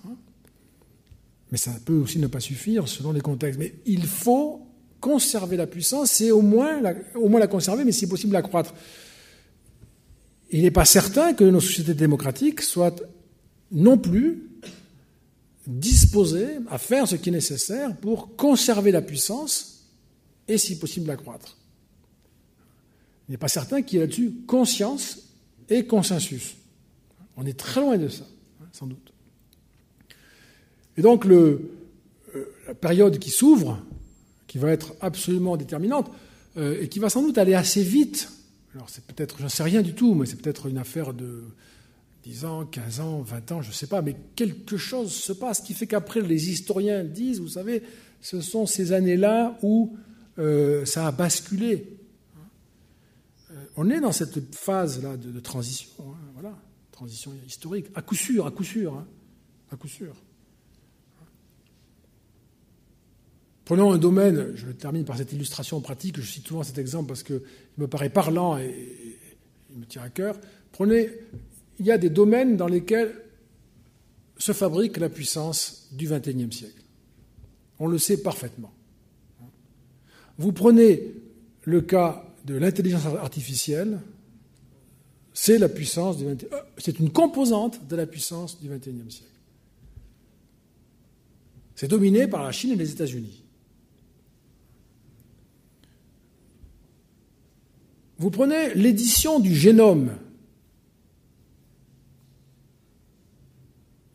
Mais 1.52 1.58
ça 1.58 1.72
peut 1.84 1.98
aussi 1.98 2.18
ne 2.18 2.28
pas 2.28 2.40
suffire 2.40 2.88
selon 2.88 3.12
les 3.12 3.20
contextes. 3.20 3.58
Mais 3.58 3.74
il 3.84 4.06
faut 4.06 4.66
conserver 5.00 5.58
la 5.58 5.66
puissance 5.66 6.18
et 6.22 6.30
au 6.30 6.40
moins 6.40 6.80
la, 6.80 6.94
au 7.14 7.28
moins 7.28 7.40
la 7.40 7.46
conserver, 7.46 7.84
mais 7.84 7.92
si 7.92 8.06
possible 8.06 8.32
l'accroître. 8.32 8.72
Il 10.48 10.62
n'est 10.62 10.70
pas 10.70 10.86
certain 10.86 11.34
que 11.34 11.44
nos 11.44 11.60
sociétés 11.60 11.92
démocratiques 11.92 12.62
soient 12.62 12.96
non 13.70 13.98
plus 13.98 14.48
disposé 15.66 16.46
à 16.70 16.78
faire 16.78 17.06
ce 17.06 17.16
qui 17.16 17.28
est 17.28 17.32
nécessaire 17.32 17.94
pour 17.98 18.34
conserver 18.34 18.92
la 18.92 19.02
puissance 19.02 19.77
et, 20.48 20.58
si 20.58 20.78
possible, 20.78 21.06
l'accroître. 21.06 21.56
Il 23.28 23.32
n'est 23.32 23.38
pas 23.38 23.48
certain 23.48 23.82
qu'il 23.82 23.98
y 23.98 24.02
ait 24.02 24.04
là-dessus 24.06 24.32
conscience 24.46 25.34
et 25.68 25.86
consensus. 25.86 26.56
On 27.36 27.46
est 27.46 27.58
très 27.58 27.80
loin 27.80 27.98
de 27.98 28.08
ça, 28.08 28.24
hein, 28.62 28.66
sans 28.72 28.86
doute. 28.86 29.12
Et 30.96 31.02
donc, 31.02 31.26
euh, 31.26 31.70
la 32.66 32.74
période 32.74 33.18
qui 33.18 33.30
s'ouvre, 33.30 33.80
qui 34.46 34.58
va 34.58 34.72
être 34.72 34.94
absolument 35.00 35.56
déterminante, 35.56 36.10
euh, 36.56 36.80
et 36.80 36.88
qui 36.88 36.98
va 36.98 37.10
sans 37.10 37.22
doute 37.22 37.38
aller 37.38 37.54
assez 37.54 37.82
vite, 37.82 38.30
alors 38.74 38.88
c'est 38.88 39.04
peut-être, 39.04 39.38
je 39.38 39.44
ne 39.44 39.48
sais 39.48 39.62
rien 39.62 39.82
du 39.82 39.94
tout, 39.94 40.14
mais 40.14 40.26
c'est 40.26 40.40
peut-être 40.40 40.66
une 40.66 40.78
affaire 40.78 41.12
de 41.12 41.44
10 42.24 42.44
ans, 42.44 42.66
15 42.66 43.00
ans, 43.00 43.20
20 43.20 43.52
ans, 43.52 43.62
je 43.62 43.68
ne 43.68 43.74
sais 43.74 43.86
pas, 43.86 44.02
mais 44.02 44.16
quelque 44.34 44.76
chose 44.76 45.12
se 45.12 45.32
passe 45.32 45.60
qui 45.60 45.74
fait 45.74 45.86
qu'après, 45.86 46.20
les 46.20 46.50
historiens 46.50 47.04
disent, 47.04 47.40
vous 47.40 47.48
savez, 47.48 47.82
ce 48.20 48.40
sont 48.40 48.66
ces 48.66 48.92
années-là 48.92 49.58
où 49.62 49.96
euh, 50.38 50.84
ça 50.84 51.06
a 51.06 51.12
basculé. 51.12 51.98
Euh, 53.50 53.64
on 53.76 53.90
est 53.90 54.00
dans 54.00 54.12
cette 54.12 54.54
phase-là 54.54 55.16
de, 55.16 55.40
transition, 55.40 55.90
hein, 56.00 56.16
voilà, 56.34 56.56
transition 56.92 57.32
historique, 57.46 57.86
à 57.94 58.02
coup 58.02 58.14
sûr, 58.14 58.46
à 58.46 58.50
coup 58.50 58.64
sûr, 58.64 58.94
hein, 58.94 59.06
à 59.70 59.76
coup 59.76 59.88
sûr. 59.88 60.14
Prenons 63.64 63.92
un 63.92 63.98
domaine, 63.98 64.52
je 64.54 64.68
termine 64.68 65.04
par 65.04 65.18
cette 65.18 65.32
illustration 65.32 65.80
pratique, 65.82 66.18
je 66.18 66.22
cite 66.22 66.48
souvent 66.48 66.62
cet 66.62 66.78
exemple 66.78 67.08
parce 67.08 67.22
qu'il 67.22 67.42
me 67.76 67.86
paraît 67.86 68.08
parlant 68.08 68.56
et 68.56 69.18
il 69.70 69.78
me 69.78 69.84
tient 69.84 70.02
à 70.02 70.08
cœur. 70.08 70.38
Prenez 70.72 71.10
il 71.78 71.86
y 71.86 71.92
a 71.92 71.98
des 71.98 72.10
domaines 72.10 72.56
dans 72.56 72.66
lesquels 72.66 73.14
se 74.38 74.52
fabrique 74.52 74.96
la 74.96 75.08
puissance 75.08 75.88
du 75.92 76.08
XXIe 76.08 76.50
siècle. 76.52 76.82
On 77.78 77.86
le 77.86 77.98
sait 77.98 78.22
parfaitement. 78.22 78.72
Vous 80.38 80.52
prenez 80.52 81.14
le 81.64 81.80
cas 81.80 82.24
de 82.44 82.54
l'intelligence 82.54 83.06
artificielle, 83.06 84.00
c'est 85.34 85.58
la 85.58 85.68
puissance 85.68 86.16
du 86.16 86.26
euh, 86.26 86.36
c'est 86.78 86.98
une 86.98 87.10
composante 87.10 87.86
de 87.86 87.96
la 87.96 88.06
puissance 88.06 88.60
du 88.60 88.68
XXIe 88.68 89.10
siècle. 89.10 89.28
C'est 91.74 91.88
dominé 91.88 92.26
par 92.26 92.42
la 92.42 92.50
Chine 92.50 92.72
et 92.72 92.76
les 92.76 92.90
États-Unis. 92.90 93.44
Vous 98.18 98.30
prenez 98.30 98.74
l'édition 98.74 99.38
du 99.38 99.54
génome. 99.54 100.10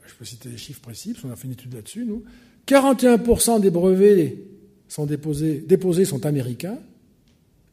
Je 0.05 0.13
peux 0.15 0.25
citer 0.25 0.49
les 0.49 0.57
chiffres 0.57 0.81
précis, 0.81 1.13
parce 1.13 1.23
qu'on 1.23 1.31
a 1.31 1.37
fait 1.37 1.47
une 1.47 1.53
étude 1.53 1.73
là-dessus, 1.73 2.05
nous. 2.05 2.23
41% 2.67 3.61
des 3.61 3.69
brevets 3.69 4.37
sont 4.93 5.07
déposés, 5.07 5.59
déposés 5.67 6.05
sont 6.05 6.23
américains, 6.27 6.77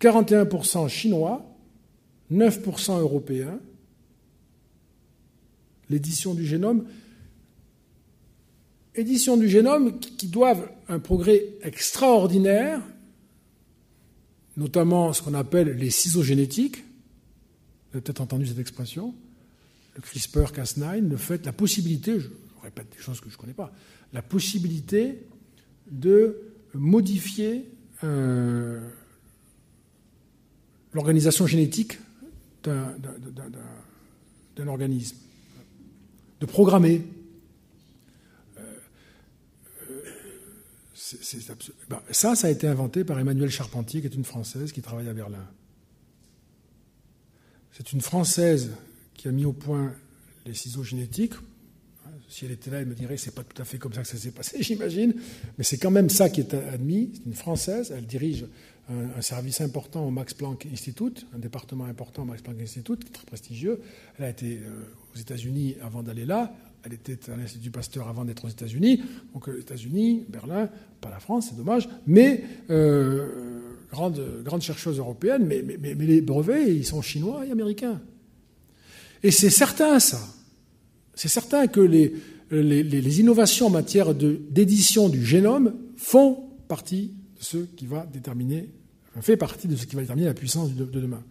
41% 0.00 0.88
chinois, 0.88 1.44
9% 2.32 2.98
européens. 2.98 3.60
L'édition 5.90 6.32
du 6.32 6.46
génome, 6.46 6.86
édition 8.94 9.36
du 9.36 9.50
génome 9.50 9.98
qui 9.98 10.28
doivent 10.28 10.70
un 10.88 10.98
progrès 10.98 11.44
extraordinaire 11.62 12.80
notamment 14.56 15.12
ce 15.12 15.22
qu'on 15.22 15.34
appelle 15.34 15.76
les 15.76 15.90
ciseaux 15.90 16.22
génétiques. 16.22 16.78
Vous 16.78 17.96
avez 17.96 18.00
peut-être 18.00 18.20
entendu 18.20 18.46
cette 18.46 18.58
expression. 18.58 19.14
Le 19.94 20.02
CRISPR-Cas9, 20.02 21.08
le 21.08 21.16
fait, 21.16 21.44
la 21.44 21.52
possibilité, 21.52 22.18
je 22.18 22.28
répète 22.62 22.86
des 22.96 23.02
choses 23.02 23.20
que 23.20 23.28
je 23.28 23.34
ne 23.36 23.40
connais 23.40 23.52
pas, 23.52 23.72
la 24.12 24.22
possibilité 24.22 25.26
de 25.90 26.49
modifier 26.74 27.70
euh, 28.04 28.80
l'organisation 30.92 31.46
génétique 31.46 31.98
d'un 32.62 32.94
organisme, 34.66 35.16
de 36.40 36.46
programmer 36.46 37.04
Ben, 41.88 42.00
ça, 42.10 42.34
ça 42.36 42.46
a 42.46 42.50
été 42.50 42.68
inventé 42.68 43.04
par 43.04 43.18
Emmanuelle 43.18 43.50
Charpentier, 43.50 44.00
qui 44.00 44.06
est 44.06 44.14
une 44.14 44.24
Française 44.24 44.72
qui 44.72 44.82
travaille 44.82 45.08
à 45.08 45.12
Berlin. 45.12 45.44
C'est 47.72 47.92
une 47.92 48.00
Française 48.00 48.70
qui 49.14 49.28
a 49.28 49.32
mis 49.32 49.44
au 49.44 49.52
point 49.52 49.92
les 50.46 50.54
ciseaux 50.54 50.84
génétiques. 50.84 51.34
Si 52.30 52.44
elle 52.44 52.52
était 52.52 52.70
là, 52.70 52.78
elle 52.78 52.86
me 52.86 52.94
dirait 52.94 53.16
c'est 53.16 53.34
pas 53.34 53.42
tout 53.42 53.60
à 53.60 53.64
fait 53.64 53.76
comme 53.76 53.92
ça 53.92 54.02
que 54.02 54.08
ça 54.08 54.16
s'est 54.16 54.30
passé, 54.30 54.56
j'imagine, 54.62 55.12
mais 55.58 55.64
c'est 55.64 55.78
quand 55.78 55.90
même 55.90 56.08
ça 56.08 56.30
qui 56.30 56.40
est 56.40 56.54
admis. 56.54 57.10
C'est 57.12 57.26
une 57.26 57.34
Française, 57.34 57.92
elle 57.94 58.06
dirige 58.06 58.46
un, 59.16 59.20
service 59.20 59.60
important 59.60 60.06
au 60.06 60.10
Max 60.10 60.32
Planck 60.34 60.66
Institute, 60.72 61.26
un 61.34 61.38
département 61.38 61.84
important 61.84 62.22
au 62.22 62.26
Max 62.26 62.40
Planck 62.42 62.60
Institute, 62.60 63.12
très 63.12 63.24
prestigieux. 63.24 63.80
Elle 64.18 64.24
a 64.24 64.30
été 64.30 64.58
euh, 64.58 65.14
aux 65.14 65.18
États-Unis 65.18 65.76
avant 65.82 66.02
d'aller 66.02 66.24
là. 66.24 66.52
Elle 66.84 66.94
était 66.94 67.18
à 67.30 67.36
l'Institut 67.36 67.70
Pasteur 67.70 68.08
avant 68.08 68.24
d'être 68.24 68.44
aux 68.44 68.48
États-Unis. 68.48 69.02
Donc, 69.34 69.48
les 69.48 69.54
euh, 69.54 69.60
États-Unis, 69.60 70.24
Berlin, 70.28 70.68
pas 71.00 71.10
la 71.10 71.20
France, 71.20 71.48
c'est 71.50 71.56
dommage, 71.56 71.88
mais 72.06 72.44
euh, 72.70 73.60
grande, 73.90 74.42
grande 74.44 74.62
chercheuse 74.62 74.98
européenne, 74.98 75.46
mais, 75.46 75.62
les 75.62 76.20
brevets, 76.20 76.68
ils 76.68 76.86
sont 76.86 77.02
chinois 77.02 77.44
et 77.46 77.50
américains. 77.50 78.00
Et 79.22 79.30
c'est 79.30 79.50
certain, 79.50 80.00
ça. 80.00 80.20
C'est 81.20 81.28
certain 81.28 81.66
que 81.66 81.82
les, 81.82 83.20
innovations 83.20 83.66
en 83.66 83.70
matière 83.70 84.14
d'édition 84.14 85.10
du 85.10 85.22
génome 85.22 85.74
font 85.94 86.48
partie 86.66 87.12
de 87.38 87.44
ce 87.44 87.58
qui 87.58 87.84
va 87.84 88.06
déterminer, 88.06 88.70
fait 89.20 89.36
partie 89.36 89.68
de 89.68 89.76
ce 89.76 89.84
qui 89.84 89.96
va 89.96 90.00
déterminer 90.00 90.28
la 90.28 90.32
puissance 90.32 90.72
de, 90.72 90.82
demain. 90.86 91.22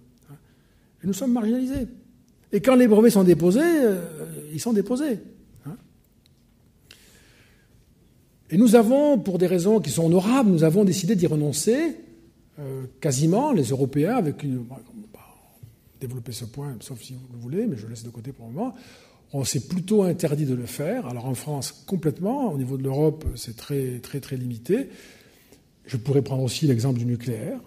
Nous 1.03 1.13
sommes 1.13 1.33
marginalisés. 1.33 1.87
Et 2.51 2.61
quand 2.61 2.75
les 2.75 2.87
brevets 2.87 3.09
sont 3.09 3.23
déposés, 3.23 3.61
euh, 3.63 4.05
ils 4.53 4.59
sont 4.59 4.73
déposés. 4.73 5.17
Et 8.51 8.57
nous 8.57 8.75
avons, 8.75 9.17
pour 9.17 9.39
des 9.39 9.47
raisons 9.47 9.79
qui 9.79 9.89
sont 9.89 10.05
honorables, 10.05 10.51
nous 10.51 10.63
avons 10.63 10.83
décidé 10.83 11.15
d'y 11.15 11.25
renoncer, 11.25 11.95
euh, 12.59 12.83
quasiment, 13.01 13.53
les 13.53 13.69
Européens, 13.69 14.17
avec 14.17 14.43
une. 14.43 14.65
Développer 15.99 16.31
ce 16.31 16.45
point, 16.45 16.77
sauf 16.79 17.01
si 17.01 17.11
vous 17.11 17.27
le 17.33 17.39
voulez, 17.39 17.67
mais 17.67 17.75
je 17.75 17.85
laisse 17.85 18.05
de 18.05 18.09
côté 18.09 18.31
pour 18.31 18.47
le 18.47 18.53
moment. 18.53 18.73
On 19.31 19.43
s'est 19.43 19.67
plutôt 19.67 20.03
interdit 20.03 20.45
de 20.45 20.55
le 20.55 20.65
faire. 20.65 21.05
Alors 21.07 21.25
en 21.25 21.35
France, 21.35 21.83
complètement. 21.85 22.51
Au 22.51 22.57
niveau 22.57 22.77
de 22.77 22.83
l'Europe, 22.83 23.25
c'est 23.35 23.55
très, 23.55 23.99
très, 23.99 24.19
très 24.19 24.37
limité. 24.37 24.89
Je 25.85 25.97
pourrais 25.97 26.21
prendre 26.21 26.43
aussi 26.43 26.67
l'exemple 26.67 26.99
du 26.99 27.05
nucléaire. 27.05 27.59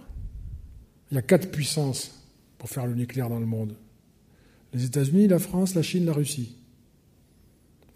Il 1.10 1.14
y 1.14 1.18
a 1.18 1.22
quatre 1.22 1.50
puissances 1.50 2.12
pour 2.58 2.68
faire 2.68 2.86
le 2.86 2.94
nucléaire 2.94 3.28
dans 3.28 3.40
le 3.40 3.46
monde 3.46 3.74
les 4.72 4.84
États-Unis, 4.84 5.28
la 5.28 5.38
France, 5.38 5.74
la 5.74 5.82
Chine, 5.82 6.04
la 6.06 6.12
Russie. 6.12 6.56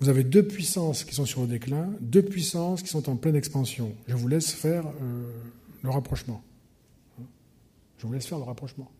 Vous 0.00 0.08
avez 0.08 0.24
deux 0.24 0.46
puissances 0.46 1.04
qui 1.04 1.14
sont 1.14 1.24
sur 1.24 1.40
le 1.40 1.46
déclin, 1.46 1.90
deux 2.00 2.22
puissances 2.22 2.82
qui 2.82 2.88
sont 2.88 3.08
en 3.08 3.16
pleine 3.16 3.36
expansion. 3.36 3.94
Je 4.06 4.14
vous 4.14 4.28
laisse 4.28 4.52
faire 4.52 4.86
euh, 4.86 5.32
le 5.82 5.90
rapprochement. 5.90 6.42
Je 7.98 8.06
vous 8.06 8.12
laisse 8.12 8.26
faire 8.26 8.38
le 8.38 8.44
rapprochement. 8.44 8.90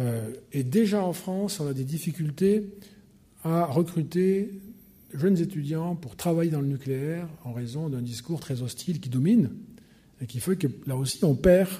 Euh, 0.00 0.32
et 0.52 0.64
déjà 0.64 1.04
en 1.04 1.12
France, 1.12 1.60
on 1.60 1.66
a 1.66 1.74
des 1.74 1.84
difficultés 1.84 2.66
à 3.44 3.66
recruter 3.66 4.50
jeunes 5.14 5.38
étudiants 5.38 5.94
pour 5.94 6.16
travailler 6.16 6.50
dans 6.50 6.60
le 6.60 6.68
nucléaire 6.68 7.28
en 7.44 7.52
raison 7.52 7.88
d'un 7.88 8.00
discours 8.00 8.40
très 8.40 8.62
hostile 8.62 9.00
qui 9.00 9.08
domine 9.08 9.50
et 10.22 10.26
qui 10.26 10.40
fait 10.40 10.56
que 10.56 10.68
là 10.86 10.96
aussi 10.96 11.24
on 11.24 11.34
perd, 11.34 11.70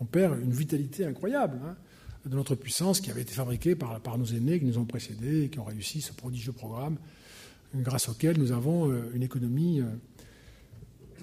on 0.00 0.04
perd 0.04 0.40
une 0.40 0.52
vitalité 0.52 1.04
incroyable. 1.04 1.58
Hein 1.64 1.76
de 2.26 2.34
notre 2.34 2.54
puissance 2.54 3.00
qui 3.00 3.10
avait 3.10 3.22
été 3.22 3.32
fabriquée 3.32 3.74
par, 3.74 4.18
nos 4.18 4.26
aînés 4.26 4.58
qui 4.58 4.66
nous 4.66 4.76
ont 4.76 4.84
précédés 4.84 5.44
et 5.44 5.48
qui 5.48 5.60
ont 5.60 5.64
réussi 5.64 6.02
ce 6.02 6.12
prodigieux 6.12 6.52
programme 6.52 6.96
grâce 7.74 8.08
auquel 8.08 8.38
nous 8.38 8.52
avons 8.52 8.90
euh, 8.90 9.10
une 9.14 9.22
économie, 9.22 9.80
euh, 9.80 9.84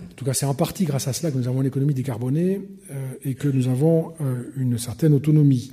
en 0.04 0.14
tout 0.16 0.26
cas 0.26 0.34
c'est 0.34 0.46
en 0.46 0.56
partie 0.56 0.86
grâce 0.86 1.08
à 1.08 1.14
cela 1.14 1.32
que 1.32 1.38
nous 1.38 1.48
avons 1.48 1.62
une 1.62 1.68
économie 1.68 1.94
décarbonée 1.94 2.62
et 3.24 3.36
que 3.36 3.48
nous 3.48 3.68
avons 3.68 4.14
une 4.56 4.78
certaine 4.78 5.14
autonomie. 5.14 5.72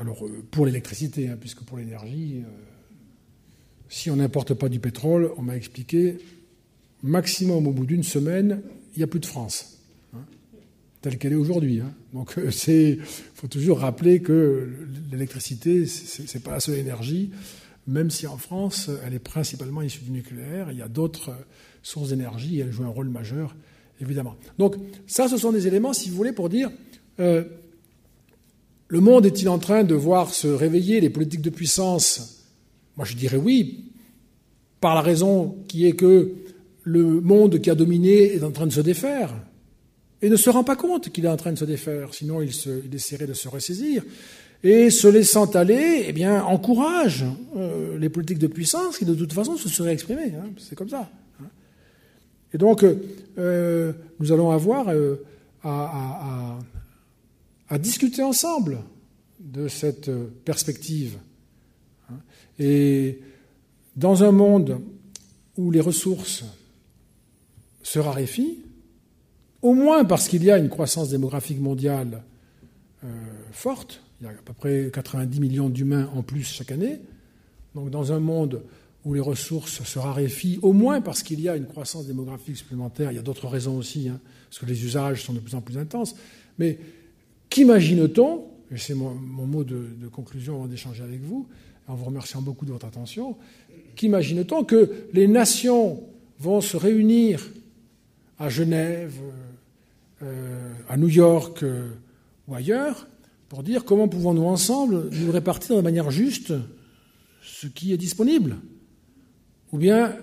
Alors 0.00 0.24
pour 0.50 0.66
l'électricité, 0.66 1.28
hein, 1.28 1.36
puisque 1.38 1.62
pour 1.62 1.78
l'énergie, 1.78 2.42
si 3.88 4.10
on 4.10 4.16
n'importe 4.16 4.54
pas 4.54 4.68
du 4.68 4.80
pétrole, 4.80 5.30
on 5.36 5.42
m'a 5.42 5.56
expliqué, 5.56 6.18
maximum 7.02 7.66
au 7.66 7.72
bout 7.72 7.86
d'une 7.86 8.02
semaine, 8.02 8.62
il 8.94 8.98
n'y 8.98 9.04
a 9.04 9.06
plus 9.06 9.20
de 9.20 9.26
France 9.26 9.76
telle 11.06 11.18
qu'elle 11.18 11.34
est 11.34 11.36
aujourd'hui. 11.36 11.80
Hein. 11.80 11.92
Donc 12.12 12.34
il 12.36 13.00
faut 13.34 13.46
toujours 13.46 13.78
rappeler 13.78 14.20
que 14.20 14.68
l'électricité, 15.12 15.86
ce 15.86 16.22
n'est 16.22 16.42
pas 16.42 16.50
la 16.50 16.60
seule 16.60 16.78
énergie, 16.78 17.30
même 17.86 18.10
si 18.10 18.26
en 18.26 18.36
France, 18.36 18.90
elle 19.06 19.14
est 19.14 19.20
principalement 19.20 19.82
issue 19.82 20.02
du 20.02 20.10
nucléaire, 20.10 20.72
il 20.72 20.78
y 20.78 20.82
a 20.82 20.88
d'autres 20.88 21.30
sources 21.84 22.08
d'énergie 22.08 22.58
elle 22.58 22.72
joue 22.72 22.82
un 22.82 22.88
rôle 22.88 23.08
majeur, 23.08 23.54
évidemment. 24.00 24.34
Donc 24.58 24.74
ça, 25.06 25.28
ce 25.28 25.36
sont 25.36 25.52
des 25.52 25.68
éléments, 25.68 25.92
si 25.92 26.10
vous 26.10 26.16
voulez, 26.16 26.32
pour 26.32 26.48
dire, 26.48 26.72
euh, 27.20 27.44
le 28.88 29.00
monde 29.00 29.26
est-il 29.26 29.48
en 29.48 29.58
train 29.58 29.84
de 29.84 29.94
voir 29.94 30.32
se 30.32 30.46
réveiller 30.46 31.00
les 31.00 31.10
politiques 31.10 31.42
de 31.42 31.50
puissance? 31.50 32.44
Moi, 32.96 33.04
je 33.04 33.14
dirais 33.14 33.36
oui, 33.36 33.92
par 34.80 34.94
la 34.94 35.00
raison 35.00 35.56
qui 35.68 35.86
est 35.86 35.92
que 35.92 36.32
le 36.82 37.20
monde 37.20 37.60
qui 37.60 37.68
a 37.68 37.74
dominé 37.74 38.34
est 38.34 38.44
en 38.44 38.52
train 38.52 38.66
de 38.66 38.72
se 38.72 38.80
défaire 38.80 39.34
et 40.22 40.30
ne 40.30 40.36
se 40.36 40.48
rend 40.48 40.64
pas 40.64 40.76
compte 40.76 41.10
qu'il 41.10 41.24
est 41.24 41.28
en 41.28 41.36
train 41.36 41.52
de 41.52 41.58
se 41.58 41.64
défaire, 41.64 42.14
sinon 42.14 42.40
il, 42.40 42.50
essaierait 42.94 43.26
de 43.26 43.34
se 43.34 43.48
ressaisir. 43.48 44.02
Et 44.62 44.88
se 44.90 45.06
laissant 45.06 45.44
aller, 45.54 46.04
eh 46.08 46.12
bien, 46.12 46.42
encourage 46.42 47.24
euh, 47.56 47.98
les 47.98 48.08
politiques 48.08 48.38
de 48.38 48.46
puissance 48.46 48.96
qui, 48.96 49.04
de 49.04 49.14
toute 49.14 49.32
façon, 49.32 49.56
se 49.56 49.68
seraient 49.68 49.92
exprimées. 49.92 50.32
Hein. 50.34 50.48
c'est 50.56 50.74
comme 50.74 50.88
ça. 50.88 51.10
Hein. 51.40 51.46
Et 52.54 52.58
donc, 52.58 52.84
euh, 53.38 53.92
nous 54.18 54.32
allons 54.32 54.50
avoir 54.50 54.88
euh, 54.88 55.16
à, 55.62 56.58
discuter 57.78 58.22
ensemble 58.22 58.78
de 59.40 59.68
cette 59.68 60.10
perspective. 60.44 61.18
Hein. 62.10 62.18
Et 62.58 63.20
dans 63.96 64.24
un 64.24 64.32
monde 64.32 64.80
où 65.56 65.70
les 65.70 65.80
ressources 65.80 66.44
se 67.82 67.98
raréfient, 67.98 68.58
au 69.62 69.74
moins 69.74 70.04
parce 70.04 70.28
qu'il 70.28 70.44
y 70.44 70.50
a 70.50 70.58
une 70.58 70.68
croissance 70.68 71.10
démographique 71.10 71.60
mondiale 71.60 72.22
euh, 73.04 73.08
forte, 73.52 74.02
il 74.20 74.24
y 74.24 74.26
a 74.28 74.30
à 74.30 74.34
peu 74.34 74.52
près 74.52 74.90
90 74.92 75.40
millions 75.40 75.68
d'humains 75.68 76.10
en 76.14 76.22
plus 76.22 76.44
chaque 76.44 76.72
année, 76.72 77.00
donc 77.74 77.90
dans 77.90 78.12
un 78.12 78.20
monde 78.20 78.62
où 79.04 79.14
les 79.14 79.20
ressources 79.20 79.84
se 79.84 79.98
raréfient, 79.98 80.58
au 80.62 80.72
moins 80.72 81.00
parce 81.00 81.22
qu'il 81.22 81.40
y 81.40 81.48
a 81.48 81.56
une 81.56 81.66
croissance 81.66 82.06
démographique 82.06 82.56
supplémentaire, 82.56 83.12
il 83.12 83.14
y 83.14 83.18
a 83.18 83.22
d'autres 83.22 83.46
raisons 83.46 83.76
aussi, 83.76 84.08
hein, 84.08 84.20
parce 84.48 84.58
que 84.58 84.66
les 84.66 84.84
usages 84.84 85.22
sont 85.22 85.32
de 85.32 85.38
plus 85.38 85.54
en 85.54 85.60
plus 85.60 85.78
intenses, 85.78 86.16
mais 86.58 86.78
qu'imagine-t-on, 87.56 88.44
et 88.70 88.76
c'est 88.76 88.92
mon, 88.92 89.14
mot 89.14 89.64
de, 89.64 89.88
conclusion 90.12 90.56
avant 90.56 90.66
d'échanger 90.66 91.02
avec 91.02 91.22
vous, 91.22 91.48
en 91.88 91.94
vous 91.94 92.04
remerciant 92.04 92.42
beaucoup 92.42 92.66
de 92.66 92.70
votre 92.70 92.84
attention, 92.84 93.34
qu'imagine-t-on 93.94 94.64
que 94.64 95.06
les 95.14 95.26
nations 95.26 96.02
vont 96.38 96.60
se 96.60 96.76
réunir 96.76 97.48
à 98.38 98.50
Genève, 98.50 99.14
euh, 100.22 100.74
à 100.90 100.98
New 100.98 101.08
York 101.08 101.62
euh, 101.62 101.88
ou 102.46 102.54
ailleurs, 102.54 103.08
pour 103.48 103.62
dire 103.62 103.86
comment 103.86 104.06
pouvons-nous 104.06 104.44
ensemble 104.44 105.08
nous 105.10 105.32
répartir 105.32 105.76
de 105.76 105.80
manière 105.80 106.10
juste 106.10 106.52
ce 107.42 107.68
qui 107.68 107.94
est 107.94 107.96
disponible. 107.96 108.56
Ou 109.72 109.78
bien 109.78 110.14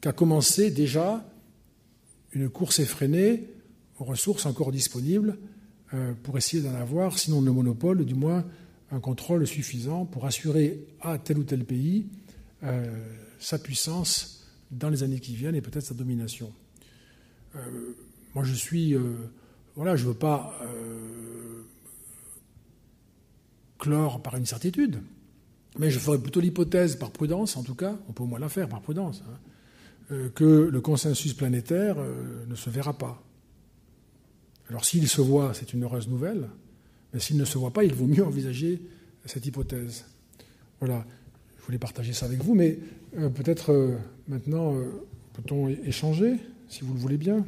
qu'a 0.00 0.12
commencé 0.12 0.70
déjà 0.70 1.28
une 2.30 2.48
course 2.48 2.78
effrénée 2.78 3.48
aux 3.98 4.04
ressources 4.04 4.46
encore 4.46 4.70
disponibles 4.70 5.36
pour 6.22 6.36
essayer 6.36 6.62
d'en 6.62 6.74
avoir, 6.74 7.18
sinon 7.18 7.40
le 7.40 7.52
monopole, 7.52 8.04
du 8.04 8.14
moins 8.14 8.44
un 8.90 9.00
contrôle 9.00 9.46
suffisant 9.46 10.04
pour 10.04 10.26
assurer 10.26 10.86
à 11.00 11.18
tel 11.18 11.38
ou 11.38 11.44
tel 11.44 11.64
pays 11.64 12.06
euh, 12.62 12.86
sa 13.38 13.58
puissance 13.58 14.48
dans 14.70 14.88
les 14.88 15.02
années 15.02 15.20
qui 15.20 15.34
viennent 15.34 15.54
et 15.54 15.60
peut-être 15.60 15.84
sa 15.84 15.94
domination. 15.94 16.52
Euh, 17.54 17.60
moi, 18.34 18.44
je 18.44 18.54
suis. 18.54 18.94
voilà, 19.74 19.96
je 19.96 20.04
ne 20.04 20.08
veux 20.08 20.14
pas 20.14 20.58
clore 23.78 24.22
par 24.22 24.36
une 24.36 24.46
certitude, 24.46 25.00
mais 25.78 25.90
je 25.90 25.98
ferai 25.98 26.18
plutôt 26.18 26.40
l'hypothèse, 26.40 26.96
par 26.96 27.10
prudence 27.10 27.56
en 27.56 27.62
tout 27.62 27.74
cas, 27.74 27.96
on 28.08 28.12
peut 28.12 28.22
au 28.22 28.26
moins 28.26 28.38
la 28.38 28.48
faire 28.48 28.68
par 28.68 28.82
prudence, 28.82 29.22
hein, 29.26 30.28
que 30.34 30.44
le 30.44 30.80
consensus 30.80 31.34
planétaire 31.34 31.96
ne 32.46 32.54
se 32.54 32.68
verra 32.68 32.92
pas. 32.92 33.25
Alors 34.68 34.84
s'il 34.84 35.08
se 35.08 35.20
voit, 35.20 35.54
c'est 35.54 35.72
une 35.72 35.84
heureuse 35.84 36.08
nouvelle, 36.08 36.48
mais 37.12 37.20
s'il 37.20 37.36
ne 37.36 37.44
se 37.44 37.56
voit 37.58 37.72
pas, 37.72 37.84
il 37.84 37.94
vaut 37.94 38.06
mieux 38.06 38.24
envisager 38.24 38.80
cette 39.24 39.46
hypothèse. 39.46 40.04
Voilà, 40.80 41.04
je 41.58 41.64
voulais 41.64 41.78
partager 41.78 42.12
ça 42.12 42.26
avec 42.26 42.42
vous, 42.42 42.54
mais 42.54 42.78
euh, 43.18 43.28
peut-être 43.28 43.72
euh, 43.72 43.96
maintenant 44.28 44.76
euh, 44.76 44.84
peut-on 45.34 45.68
échanger, 45.68 46.36
si 46.68 46.82
vous 46.82 46.94
le 46.94 47.00
voulez 47.00 47.16
bien? 47.16 47.44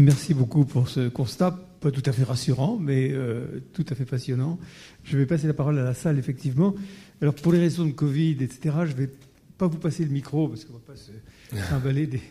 Merci 0.00 0.32
beaucoup 0.32 0.64
pour 0.64 0.88
ce 0.88 1.10
constat, 1.10 1.50
pas 1.80 1.90
tout 1.90 2.02
à 2.06 2.12
fait 2.12 2.22
rassurant, 2.22 2.78
mais 2.80 3.10
euh, 3.12 3.60
tout 3.74 3.84
à 3.90 3.94
fait 3.94 4.06
passionnant. 4.06 4.58
Je 5.04 5.18
vais 5.18 5.26
passer 5.26 5.46
la 5.46 5.52
parole 5.52 5.78
à 5.78 5.84
la 5.84 5.92
salle, 5.92 6.18
effectivement. 6.18 6.74
Alors, 7.20 7.34
pour 7.34 7.52
les 7.52 7.58
raisons 7.58 7.84
de 7.84 7.92
Covid, 7.92 8.38
etc., 8.40 8.76
je 8.86 8.92
ne 8.92 8.96
vais 8.96 9.10
pas 9.58 9.66
vous 9.66 9.76
passer 9.76 10.02
le 10.04 10.10
micro, 10.10 10.48
parce 10.48 10.64
qu'on 10.64 10.72
ne 10.72 10.78
va 10.78 10.84
pas 10.86 10.96
se 10.96 11.10
trimballer 11.66 12.06
des, 12.06 12.22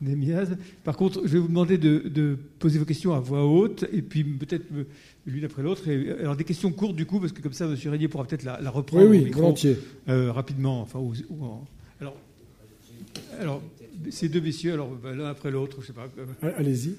des 0.00 0.16
miasmes. 0.16 0.56
Par 0.82 0.96
contre, 0.96 1.22
je 1.24 1.34
vais 1.34 1.38
vous 1.38 1.46
demander 1.46 1.78
de, 1.78 2.36
poser 2.58 2.80
vos 2.80 2.84
questions 2.84 3.14
à 3.14 3.20
voix 3.20 3.46
haute, 3.46 3.84
et 3.92 4.02
puis 4.02 4.24
peut-être 4.24 4.66
l'une 5.24 5.44
après 5.44 5.62
l'autre. 5.62 5.82
Alors, 6.18 6.34
des 6.34 6.44
questions 6.44 6.72
courtes, 6.72 6.96
du 6.96 7.06
coup, 7.06 7.20
parce 7.20 7.30
que 7.30 7.40
comme 7.40 7.52
ça, 7.52 7.66
M. 7.66 7.76
Régnier 7.84 8.08
pourra 8.08 8.24
peut-être 8.24 8.42
la, 8.42 8.58
reprendre 8.68 9.08
oui, 9.08 9.30
oui, 9.32 9.76
euh, 10.08 10.32
rapidement. 10.32 10.80
Enfin, 10.80 10.98
alors, 12.00 12.16
alors 13.38 13.62
ces 14.10 14.28
deux 14.28 14.40
messieurs, 14.40 14.72
alors 14.72 14.90
ben, 14.90 15.14
l'un 15.14 15.26
après 15.26 15.52
l'autre, 15.52 15.78
je 15.82 15.86
sais 15.86 15.92
pas. 15.92 16.08
Allez-y. 16.56 16.96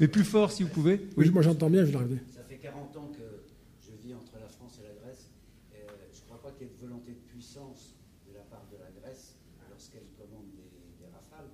Mais 0.00 0.08
plus 0.08 0.24
fort 0.24 0.50
si 0.50 0.62
vous 0.62 0.70
pouvez. 0.70 1.00
Oui, 1.16 1.30
moi 1.30 1.42
j'entends 1.42 1.70
bien, 1.70 1.84
je 1.84 1.92
l'arrive. 1.92 2.20
Ça 2.34 2.42
fait 2.42 2.58
40 2.58 2.96
ans 2.96 3.10
que 3.12 3.44
je 3.80 3.92
vis 4.06 4.14
entre 4.14 4.38
la 4.40 4.48
France 4.48 4.78
et 4.80 4.88
la 4.88 4.94
Grèce. 5.00 5.30
Et 5.72 5.82
euh, 5.82 5.88
je 6.12 6.20
ne 6.20 6.24
crois 6.26 6.42
pas 6.42 6.50
qu'il 6.52 6.66
y 6.66 6.70
ait 6.70 6.72
de 6.72 6.80
volonté 6.80 7.12
de 7.12 7.22
puissance 7.30 7.94
de 8.26 8.34
la 8.34 8.42
part 8.42 8.64
de 8.70 8.76
la 8.78 8.90
Grèce 9.00 9.36
lorsqu'elle 9.70 10.08
commande 10.16 10.46
des, 10.54 11.06
rafales. 11.12 11.50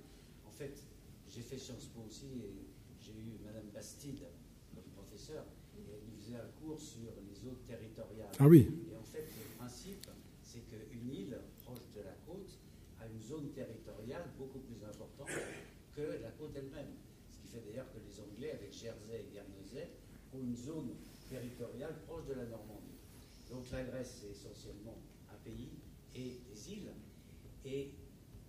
En 0.47 0.51
fait, 0.51 0.83
j'ai 1.27 1.41
fait 1.41 1.57
Sciences 1.57 1.89
Po 1.93 2.05
aussi 2.07 2.25
et 2.25 2.65
j'ai 3.01 3.11
eu 3.11 3.37
Madame 3.43 3.67
Bastide 3.73 4.23
comme 4.73 4.83
professeur 4.93 5.43
et 5.77 5.81
elle 5.91 6.05
nous 6.09 6.17
faisait 6.21 6.37
un 6.37 6.49
cours 6.61 6.79
sur 6.79 7.11
les 7.27 7.47
eaux 7.47 7.57
territoriales. 7.65 8.31
Ah 8.39 8.47
oui. 8.47 8.69
Une 20.49 20.55
zone 20.55 20.95
territoriale 21.29 21.95
proche 22.07 22.25
de 22.25 22.33
la 22.33 22.45
Normandie. 22.45 22.97
Donc 23.49 23.69
la 23.71 23.83
Grèce, 23.83 24.19
c'est 24.21 24.31
essentiellement 24.31 24.97
un 25.31 25.37
pays 25.43 25.69
et 26.15 26.39
des 26.49 26.71
îles. 26.71 26.91
Et 27.65 27.91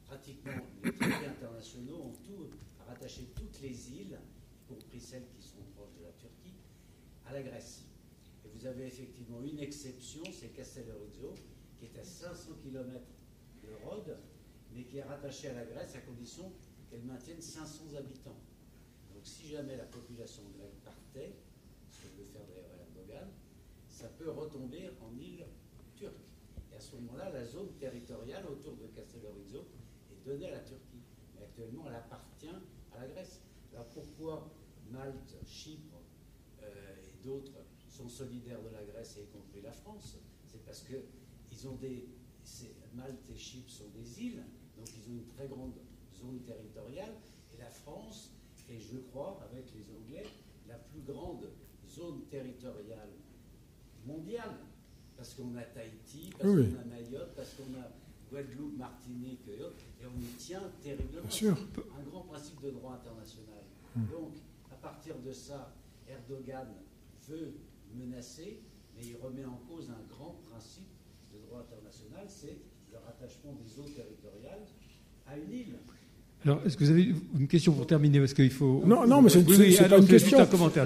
pratiquement 0.06 0.66
les 0.82 0.92
traités 0.92 1.26
internationaux 1.26 2.02
ont 2.04 2.16
tout 2.24 2.50
rattaché 2.86 3.32
toutes 3.34 3.60
les 3.60 3.90
îles, 3.92 4.18
y 4.18 4.66
compris 4.66 5.00
celles 5.00 5.26
qui 5.36 5.42
sont 5.42 5.62
proches 5.74 5.92
de 5.98 6.04
la 6.04 6.12
Turquie, 6.12 6.54
à 7.26 7.34
la 7.34 7.42
Grèce. 7.42 7.84
Et 8.44 8.48
vous 8.48 8.66
avez 8.66 8.86
effectivement 8.86 9.42
une 9.42 9.58
exception, 9.58 10.22
c'est 10.32 10.48
Castellorizzo, 10.54 11.34
qui 11.78 11.84
est 11.84 11.98
à 11.98 12.04
500 12.04 12.52
km 12.62 13.04
de 13.62 13.68
Rhodes, 13.84 14.16
mais 14.72 14.84
qui 14.84 14.98
est 14.98 15.02
rattachée 15.02 15.48
à 15.48 15.54
la 15.54 15.64
Grèce 15.66 15.94
à 15.96 16.00
condition 16.00 16.50
qu'elle 16.88 17.02
maintienne 17.02 17.42
500 17.42 17.94
habitants. 17.98 18.40
Donc 19.12 19.26
si 19.26 19.48
jamais 19.48 19.76
la 19.76 19.84
population 19.84 20.42
grecque 20.56 20.80
partait, 20.82 21.34
ça 24.00 24.08
peut 24.08 24.30
retomber 24.30 24.90
en 25.02 25.14
île 25.18 25.44
turque. 25.94 26.14
Et 26.72 26.76
à 26.76 26.80
ce 26.80 26.96
moment-là, 26.96 27.30
la 27.30 27.44
zone 27.44 27.68
territoriale 27.78 28.46
autour 28.46 28.74
de 28.76 28.86
Castellorizzo 28.86 29.66
est 30.10 30.24
donnée 30.24 30.46
à 30.46 30.52
la 30.52 30.60
Turquie. 30.60 31.02
Mais 31.34 31.42
actuellement, 31.42 31.84
elle 31.86 31.96
appartient 31.96 32.48
à 32.92 33.00
la 33.00 33.08
Grèce. 33.08 33.42
Alors 33.74 33.86
pourquoi 33.88 34.50
Malte, 34.90 35.36
Chypre 35.44 36.00
euh, 36.62 36.96
et 36.96 37.22
d'autres 37.22 37.52
sont 37.90 38.08
solidaires 38.08 38.62
de 38.62 38.70
la 38.70 38.82
Grèce, 38.84 39.18
et 39.18 39.24
y 39.24 39.26
compris 39.26 39.60
la 39.60 39.72
France? 39.72 40.16
C'est 40.46 40.64
parce 40.64 40.80
que 40.80 40.96
ils 41.52 41.68
ont 41.68 41.74
des, 41.74 42.08
Malte 42.94 43.28
et 43.30 43.36
Chypre 43.36 43.70
sont 43.70 43.90
des 43.90 44.22
îles, 44.22 44.42
donc 44.78 44.88
ils 44.96 45.10
ont 45.10 45.16
une 45.16 45.26
très 45.26 45.46
grande 45.46 45.74
zone 46.18 46.40
territoriale. 46.40 47.12
Et 47.52 47.58
la 47.58 47.68
France 47.68 48.30
est, 48.70 48.80
je 48.80 48.96
crois, 48.96 49.46
avec 49.50 49.66
les 49.74 49.84
Anglais, 49.94 50.26
la 50.66 50.76
plus 50.76 51.02
grande 51.02 51.50
zone 51.86 52.24
territoriale 52.30 53.10
mondiale. 54.06 54.56
Parce 55.16 55.34
qu'on 55.34 55.54
a 55.56 55.62
Tahiti, 55.62 56.30
parce 56.38 56.48
qu'on 56.48 56.80
a 56.80 56.84
Mayotte, 56.84 57.34
parce 57.36 57.54
qu'on 57.54 57.74
a 57.78 57.92
Guadeloupe, 58.30 58.78
Martinique 58.78 59.46
et 59.48 59.60
autres, 59.62 59.84
et 60.00 60.06
on 60.06 60.18
y 60.18 60.32
tient 60.38 60.62
terriblement. 60.82 61.28
Sûr. 61.28 61.56
Un 61.98 62.08
grand 62.08 62.22
principe 62.22 62.62
de 62.62 62.70
droit 62.70 62.94
international. 62.94 63.62
Hmm. 63.94 64.06
Donc, 64.10 64.32
à 64.72 64.76
partir 64.76 65.16
de 65.18 65.32
ça, 65.32 65.74
Erdogan 66.08 66.68
veut 67.28 67.52
menacer, 67.94 68.62
mais 68.96 69.02
il 69.04 69.16
remet 69.16 69.44
en 69.44 69.60
cause 69.68 69.90
un 69.90 70.14
grand 70.14 70.40
principe 70.50 70.88
de 71.34 71.38
droit 71.46 71.60
international, 71.60 72.24
c'est 72.28 72.56
le 72.90 72.98
rattachement 72.98 73.52
des 73.52 73.78
eaux 73.80 73.88
territoriales 73.88 74.66
à 75.26 75.36
une 75.36 75.52
île. 75.52 75.76
Alors, 76.44 76.62
est-ce 76.64 76.76
que 76.76 76.84
vous 76.84 76.90
avez 76.90 77.14
une 77.38 77.46
question 77.46 77.72
pour 77.72 77.86
terminer? 77.86 78.18
Parce 78.18 78.32
qu'il 78.32 78.50
faut. 78.50 78.82
Non, 78.86 79.06
non, 79.06 79.20
mais 79.20 79.28
c'est 79.28 79.44
pas 79.88 79.98
une 79.98 80.06
question. 80.06 80.38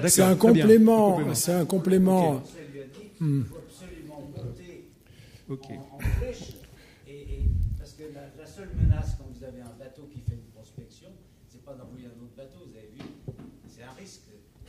C'est 0.07 0.21
un, 0.21 0.35
complément. 0.35 1.33
C'est 1.33 1.53
un 1.53 1.65
complément. 1.65 2.43
Il 3.21 3.43
faut 3.43 3.57
absolument 3.57 4.29
monter 4.35 4.89
en, 5.49 5.99
flèche. 5.99 6.55
Et, 7.07 7.43
parce 7.77 7.93
que 7.93 8.03
la, 8.13 8.45
seule 8.45 8.69
menace 8.81 9.15
quand 9.17 9.27
vous 9.31 9.43
avez 9.43 9.61
un 9.61 9.73
bateau 9.77 10.09
qui 10.11 10.19
fait 10.19 10.35
une 10.35 10.51
prospection, 10.53 11.09
c'est 11.47 11.63
pas 11.63 11.73
d'envoyer 11.73 12.07
un 12.07 12.23
autre 12.23 12.35
bateau. 12.35 12.59
Vous 12.67 12.77
avez 12.77 12.87
vu, 12.87 13.01
c'est 13.67 13.83
un 13.83 13.91
risque. 13.91 14.21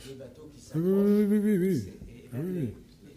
Deux 0.05 0.13
bateaux 0.13 0.51
qui 0.53 0.61
s'approchent. 0.61 0.83
Oui, 0.85 1.25
oui, 1.25 1.37
oui. 1.39 1.57
oui. 1.57 1.83
Et, 2.07 2.37
les, 2.37 2.61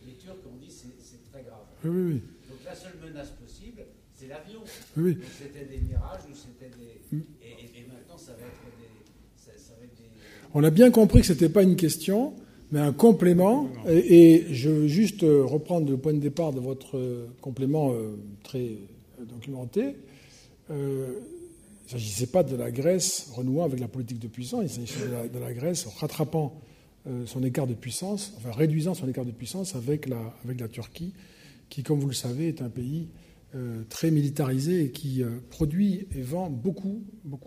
les, 0.06 0.16
Turcs 0.18 0.36
ont 0.50 0.56
dit 0.56 0.70
c'est 0.70 1.30
très 1.30 1.42
grave. 1.42 1.66
Oui, 1.84 1.90
oui, 1.90 2.22
Donc 2.48 2.64
la 2.64 2.74
seule 2.74 2.94
menace 3.04 3.30
possible, 3.32 3.82
c'est 4.14 4.28
l'avion. 4.28 4.60
Oui. 4.96 5.18
C'était 5.38 5.66
des 5.66 5.78
mirages 5.78 6.22
ou 6.30 6.34
c'était 6.34 6.70
des. 6.74 7.16
Mm. 7.16 7.20
Et, 7.42 7.86
maintenant, 7.86 8.16
ça 8.16 8.32
va 8.32 8.46
être 8.46 8.64
des. 8.78 8.88
Ça, 9.36 9.50
ça 9.58 9.74
va 9.78 9.84
être 9.84 9.94
des... 9.94 10.08
On 10.54 10.64
a 10.64 10.70
bien 10.70 10.90
compris 10.90 11.20
que 11.20 11.26
ce 11.26 11.32
n'était 11.34 11.50
pas 11.50 11.62
une 11.62 11.76
question 11.76 12.34
mais 12.72 12.80
un 12.80 12.92
complément. 12.92 13.68
Et, 13.88 14.44
je 14.50 14.68
veux 14.68 14.88
juste 14.88 15.22
euh, 15.22 15.44
reprendre 15.44 15.90
le 15.90 15.96
point 15.96 16.12
de 16.12 16.18
départ 16.18 16.52
de 16.52 16.60
votre 16.60 16.96
euh, 16.96 17.26
complément 17.40 17.92
euh, 17.92 18.16
très 18.42 18.76
documenté. 19.28 19.96
il 20.70 20.76
ne 20.76 21.88
s'agissait 21.88 22.28
pas 22.28 22.42
de 22.42 22.56
la 22.56 22.70
Grèce 22.70 23.30
renouant 23.34 23.64
avec 23.64 23.80
la 23.80 23.88
politique 23.88 24.18
de 24.18 24.28
puissance, 24.28 24.62
il 24.64 24.70
s'agissait 24.70 25.06
de, 25.06 25.38
la, 25.38 25.52
Grèce 25.52 25.86
rattrapant 25.98 26.58
son 27.26 27.42
écart 27.42 27.66
de 27.66 27.74
puissance, 27.74 28.32
enfin 28.38 28.50
réduisant 28.52 28.94
son 28.94 29.08
écart 29.08 29.26
de 29.26 29.30
puissance 29.30 29.74
avec 29.74 30.08
la, 30.08 30.68
Turquie, 30.68 31.12
qui, 31.68 31.82
comme 31.82 31.98
vous 31.98 32.08
le 32.08 32.14
savez, 32.14 32.48
est 32.48 32.62
un 32.62 32.70
pays 32.70 33.08
très 33.90 34.10
militarisé 34.10 34.84
et 34.84 34.90
qui 34.90 35.22
produit 35.50 36.06
et 36.14 36.22
vend 36.22 36.48
beaucoup 36.48 37.02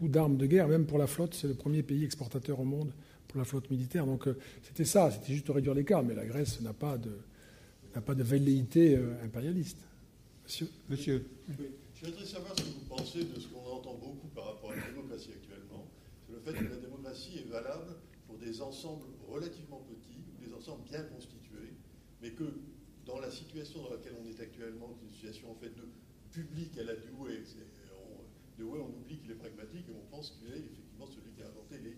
d'armes 0.10 0.38
de 0.38 0.46
guerre, 0.46 0.68
même 0.68 0.86
pour 0.86 1.00
la 1.00 1.08
flotte. 1.08 1.34
C'est 1.34 1.48
le 1.48 1.56
premier 1.56 1.82
pays 1.82 2.04
exportateur 2.04 2.60
au 2.60 2.66
monde 2.66 2.92
la 3.36 3.46
flotte 3.46 3.70
militaire. 3.70 4.06
Donc 4.06 4.28
euh, 4.28 4.38
c'était 4.64 4.86
ça, 4.86 5.12
c'était 5.12 5.34
juste 5.34 5.50
réduire 5.50 5.74
l'écart, 5.74 6.04
mais 6.04 6.14
la 6.14 6.26
Grèce 6.26 6.62
n'a 6.62 6.74
pas 6.74 6.98
de, 6.98 7.12
n'a 7.96 8.02
pas 8.02 8.16
de 8.16 8.24
velléité 8.24 8.96
euh, 8.96 9.24
impérialiste. 9.24 9.78
Monsieur, 10.44 10.68
Monsieur. 10.90 11.26
Je 11.96 12.06
voudrais 12.06 12.26
savoir 12.26 12.54
ce 12.58 12.64
que 12.64 12.70
vous 12.70 12.86
pensez 12.90 13.24
de 13.24 13.40
ce 13.40 13.48
qu'on 13.48 13.66
entend 13.66 13.94
beaucoup 13.96 14.28
par 14.36 14.46
rapport 14.46 14.72
à 14.72 14.76
la 14.76 14.82
démocratie 14.88 15.32
actuellement. 15.32 15.88
C'est 16.28 16.34
le 16.34 16.40
fait 16.40 16.54
que 16.54 16.70
la 16.70 16.82
démocratie 16.82 17.38
est 17.38 17.50
valable 17.50 17.96
pour 18.28 18.38
des 18.38 18.62
ensembles 18.62 19.06
relativement 19.30 19.82
petits, 19.88 20.20
des 20.46 20.54
ensembles 20.54 20.84
bien 20.90 21.02
constitués, 21.04 21.74
mais 22.22 22.32
que 22.32 22.44
dans 23.06 23.20
la 23.20 23.32
situation 23.32 23.84
dans 23.84 23.92
laquelle 23.92 24.16
on 24.22 24.28
est 24.28 24.40
actuellement, 24.42 24.98
qui 25.00 25.06
est 25.06 25.08
une 25.08 25.14
situation 25.14 25.52
en 25.52 25.56
fait 25.56 25.74
de 25.76 25.88
public 26.32 26.78
à 26.78 26.84
la 26.84 26.96
Dewey, 26.96 27.44
Dewey 28.58 28.80
on 28.80 29.00
oublie 29.00 29.18
qu'il 29.18 29.32
est 29.32 29.36
pragmatique 29.36 29.86
et 29.90 29.94
on 29.94 30.16
pense 30.16 30.32
qu'il 30.32 30.52
est 30.54 30.60
effectivement 30.60 31.08
celui 31.08 31.32
qui 31.32 31.42
a 31.42 31.48
inventé 31.48 31.78
les 31.84 31.96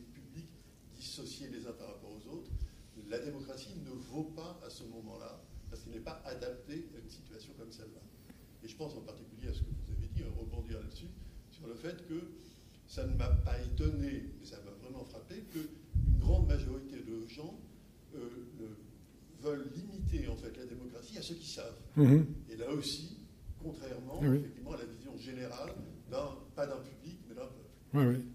dissocier 1.16 1.48
les 1.50 1.66
uns 1.68 1.72
par 1.74 1.88
rapport 1.88 2.12
aux 2.12 2.30
autres. 2.36 2.52
vaut 4.12 4.24
pas 4.36 4.60
à 4.66 4.70
ce 4.70 4.84
moment-là, 4.84 5.42
parce 5.70 5.82
qu'il 5.84 5.92
n'est 5.92 6.00
pas 6.00 6.22
adapté 6.26 6.88
à 6.96 7.00
une 7.04 7.10
situation 7.10 7.54
comme 7.58 7.72
celle-là. 7.72 8.02
Et 8.64 8.68
je 8.68 8.76
pense 8.76 8.94
en 8.96 9.02
particulier 9.02 9.50
à 9.50 9.54
ce 9.54 9.60
que 9.60 9.66
vous 9.66 9.92
avez 9.98 10.08
dit, 10.08 10.24
rebondir 10.24 10.80
là-dessus, 10.80 11.08
sur 11.52 11.68
le 11.68 11.74
fait 11.76 12.06
que 12.08 12.22
ça 12.88 13.06
ne 13.06 13.14
m'a 13.16 13.28
pas 13.30 13.60
étonné, 13.62 14.24
mais 14.40 14.46
ça 14.46 14.58
m'a 14.66 14.72
vraiment 14.72 15.04
frappé, 15.06 15.44
qu'une 15.52 16.20
grande 16.20 16.48
majorité 16.48 16.98
de 17.02 17.26
gens 17.28 17.60
euh, 18.16 18.30
veulent 19.42 19.70
limiter 19.76 20.28
en 20.30 20.36
fait 20.36 20.56
la 20.58 20.66
démocratie 20.66 21.18
à 21.18 21.22
ceux 21.22 21.36
qui 21.36 21.48
savent. 21.50 21.78
Mhm. 21.98 22.26
Et 22.50 22.56
là 22.58 22.70
aussi, 22.72 23.18
contrairement 23.62 24.20
Oui. 24.22 24.38
effectivement, 24.38 24.72
à 24.74 24.78
la 24.78 24.86
vision 24.86 25.18
générale, 25.18 25.74
d'un- 26.10 26.38
pas 26.56 26.68
d'un 26.68 26.78
public, 26.78 27.20
mais 27.28 27.36
d'un 27.36 27.42
peuple. 27.48 27.70
Oui, 27.94 28.06
oui. 28.06 28.26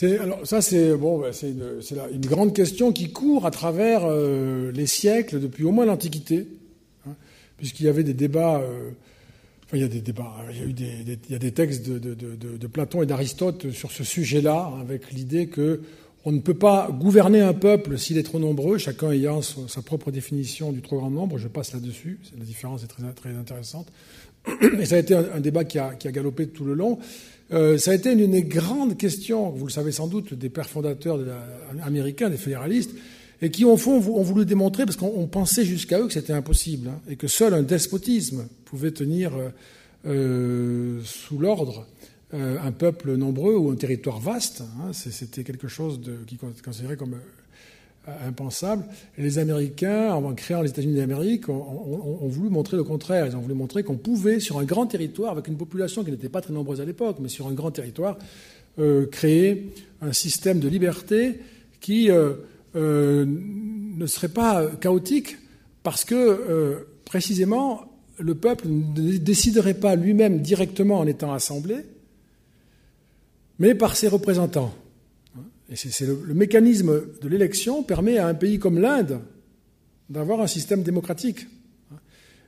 C'est, 0.00 0.16
alors 0.20 0.38
c'est 0.44 0.96
bon, 0.96 1.24
c'est 1.32 1.50
une, 1.50 2.20
grande 2.20 2.54
question 2.54 2.92
qui 2.92 3.10
court 3.10 3.46
à 3.46 3.50
travers 3.50 4.02
euh, 4.04 4.70
les 4.70 4.86
siècles 4.86 5.40
depuis 5.40 5.64
au 5.64 5.72
moins 5.72 5.86
l'Antiquité, 5.86 6.46
hein, 7.04 7.14
puisqu'il 7.56 7.86
y 7.86 7.88
avait 7.88 8.04
des 8.04 8.14
débats. 8.14 8.60
euh, 8.60 8.90
enfin, 9.64 9.76
il 9.76 9.80
y 9.80 11.34
a 11.34 11.38
des 11.38 11.50
textes 11.50 11.88
de, 11.88 12.66
Platon 12.68 13.02
et 13.02 13.06
d'Aristote 13.06 13.72
sur 13.72 13.90
ce 13.90 14.04
sujet-là, 14.04 14.70
hein, 14.72 14.80
avec 14.80 15.10
l'idée 15.10 15.48
que 15.48 15.80
on 16.24 16.30
ne 16.30 16.38
peut 16.38 16.54
pas 16.54 16.90
gouverner 16.92 17.40
un 17.40 17.54
peuple 17.54 17.98
s'il 17.98 18.18
est 18.18 18.22
trop 18.22 18.38
nombreux, 18.38 18.78
chacun 18.78 19.10
ayant 19.10 19.42
sa 19.42 19.82
propre 19.82 20.12
définition 20.12 20.70
du 20.70 20.80
trop 20.80 20.98
grand 20.98 21.10
nombre. 21.10 21.38
Je 21.38 21.48
passe 21.48 21.72
là-dessus. 21.72 22.20
La 22.38 22.44
différence 22.44 22.84
est 22.84 23.14
très, 23.16 23.30
intéressante. 23.30 23.88
Et 24.78 24.86
ça 24.86 24.94
a 24.94 24.98
été 24.98 25.16
un, 25.16 25.40
débat 25.40 25.64
qui 25.64 25.78
a 25.80 25.96
galopé 26.12 26.46
tout 26.46 26.64
le 26.64 26.74
long. 26.74 27.00
Euh, 27.52 27.78
ça 27.78 27.92
a 27.92 27.94
été 27.94 28.12
une, 28.12 28.20
une 28.20 28.40
grande 28.40 28.96
question, 28.96 29.50
vous 29.50 29.66
le 29.66 29.72
savez 29.72 29.92
sans 29.92 30.06
doute, 30.06 30.34
des 30.34 30.50
pères 30.50 30.68
fondateurs 30.68 31.18
américains, 31.82 32.28
des 32.28 32.36
fédéralistes, 32.36 32.90
et 33.40 33.50
qui, 33.50 33.64
au 33.64 33.76
fond, 33.76 33.94
ont 33.94 34.22
voulu 34.22 34.44
démontrer, 34.44 34.84
parce 34.84 34.96
qu'on 34.96 35.12
on 35.16 35.26
pensait 35.26 35.64
jusqu'à 35.64 36.00
eux 36.00 36.06
que 36.06 36.12
c'était 36.12 36.32
impossible, 36.32 36.88
hein, 36.88 37.00
et 37.08 37.16
que 37.16 37.26
seul 37.28 37.54
un 37.54 37.62
despotisme 37.62 38.48
pouvait 38.64 38.90
tenir 38.90 39.32
euh, 39.36 39.48
euh, 40.06 41.00
sous 41.04 41.38
l'ordre 41.38 41.86
un 42.30 42.72
peuple 42.72 43.16
nombreux 43.16 43.56
ou 43.56 43.70
un 43.70 43.74
territoire 43.74 44.20
vaste. 44.20 44.60
hein. 44.60 44.92
C'était 44.92 45.44
quelque 45.44 45.66
chose 45.66 45.98
de, 45.98 46.18
qui 46.26 46.36
considéré 46.62 46.98
comme 46.98 47.16
impensable. 48.26 48.84
Et 49.16 49.22
les 49.22 49.38
Américains, 49.38 50.12
en 50.12 50.34
créant 50.34 50.62
les 50.62 50.70
États-Unis 50.70 50.96
d'Amérique, 50.96 51.48
ont, 51.48 52.28
voulu 52.28 52.50
montrer 52.50 52.76
le 52.76 52.84
contraire. 52.84 53.26
Ils 53.26 53.36
ont 53.36 53.40
voulu 53.40 53.54
montrer 53.54 53.82
qu'on 53.82 53.96
pouvait, 53.96 54.40
sur 54.40 54.58
un 54.58 54.64
grand 54.64 54.86
territoire, 54.86 55.32
avec 55.32 55.48
une 55.48 55.56
population 55.56 56.04
qui 56.04 56.10
n'était 56.10 56.28
pas 56.28 56.40
très 56.40 56.52
nombreuse 56.52 56.80
à 56.80 56.84
l'époque, 56.84 57.16
mais 57.20 57.28
sur 57.28 57.46
un 57.46 57.52
grand 57.52 57.70
territoire, 57.70 58.18
euh, 58.78 59.06
créer 59.06 59.72
un 60.02 60.12
système 60.12 60.60
de 60.60 60.68
liberté 60.68 61.40
qui 61.80 62.10
euh, 62.10 62.34
euh, 62.76 63.24
ne 63.26 64.06
serait 64.06 64.28
pas 64.28 64.66
chaotique, 64.80 65.36
parce 65.82 66.04
que 66.04 66.14
euh, 66.14 66.86
précisément, 67.04 67.84
le 68.18 68.34
peuple 68.34 68.68
ne 68.68 69.16
déciderait 69.16 69.74
pas 69.74 69.96
lui-même 69.96 70.40
directement 70.40 70.98
en 70.98 71.06
étant 71.06 71.32
assemblé, 71.32 71.76
mais 73.58 73.74
par 73.74 73.96
ses 73.96 74.08
représentants. 74.08 74.74
Et 75.70 75.76
c'est 75.76 76.06
le, 76.06 76.34
mécanisme 76.34 77.02
de 77.20 77.28
l'élection 77.28 77.82
permet 77.82 78.18
à 78.18 78.26
un 78.26 78.34
pays 78.34 78.58
comme 78.58 78.78
l'Inde 78.78 79.20
d'avoir 80.08 80.40
un 80.40 80.46
système 80.46 80.82
démocratique. 80.82 81.46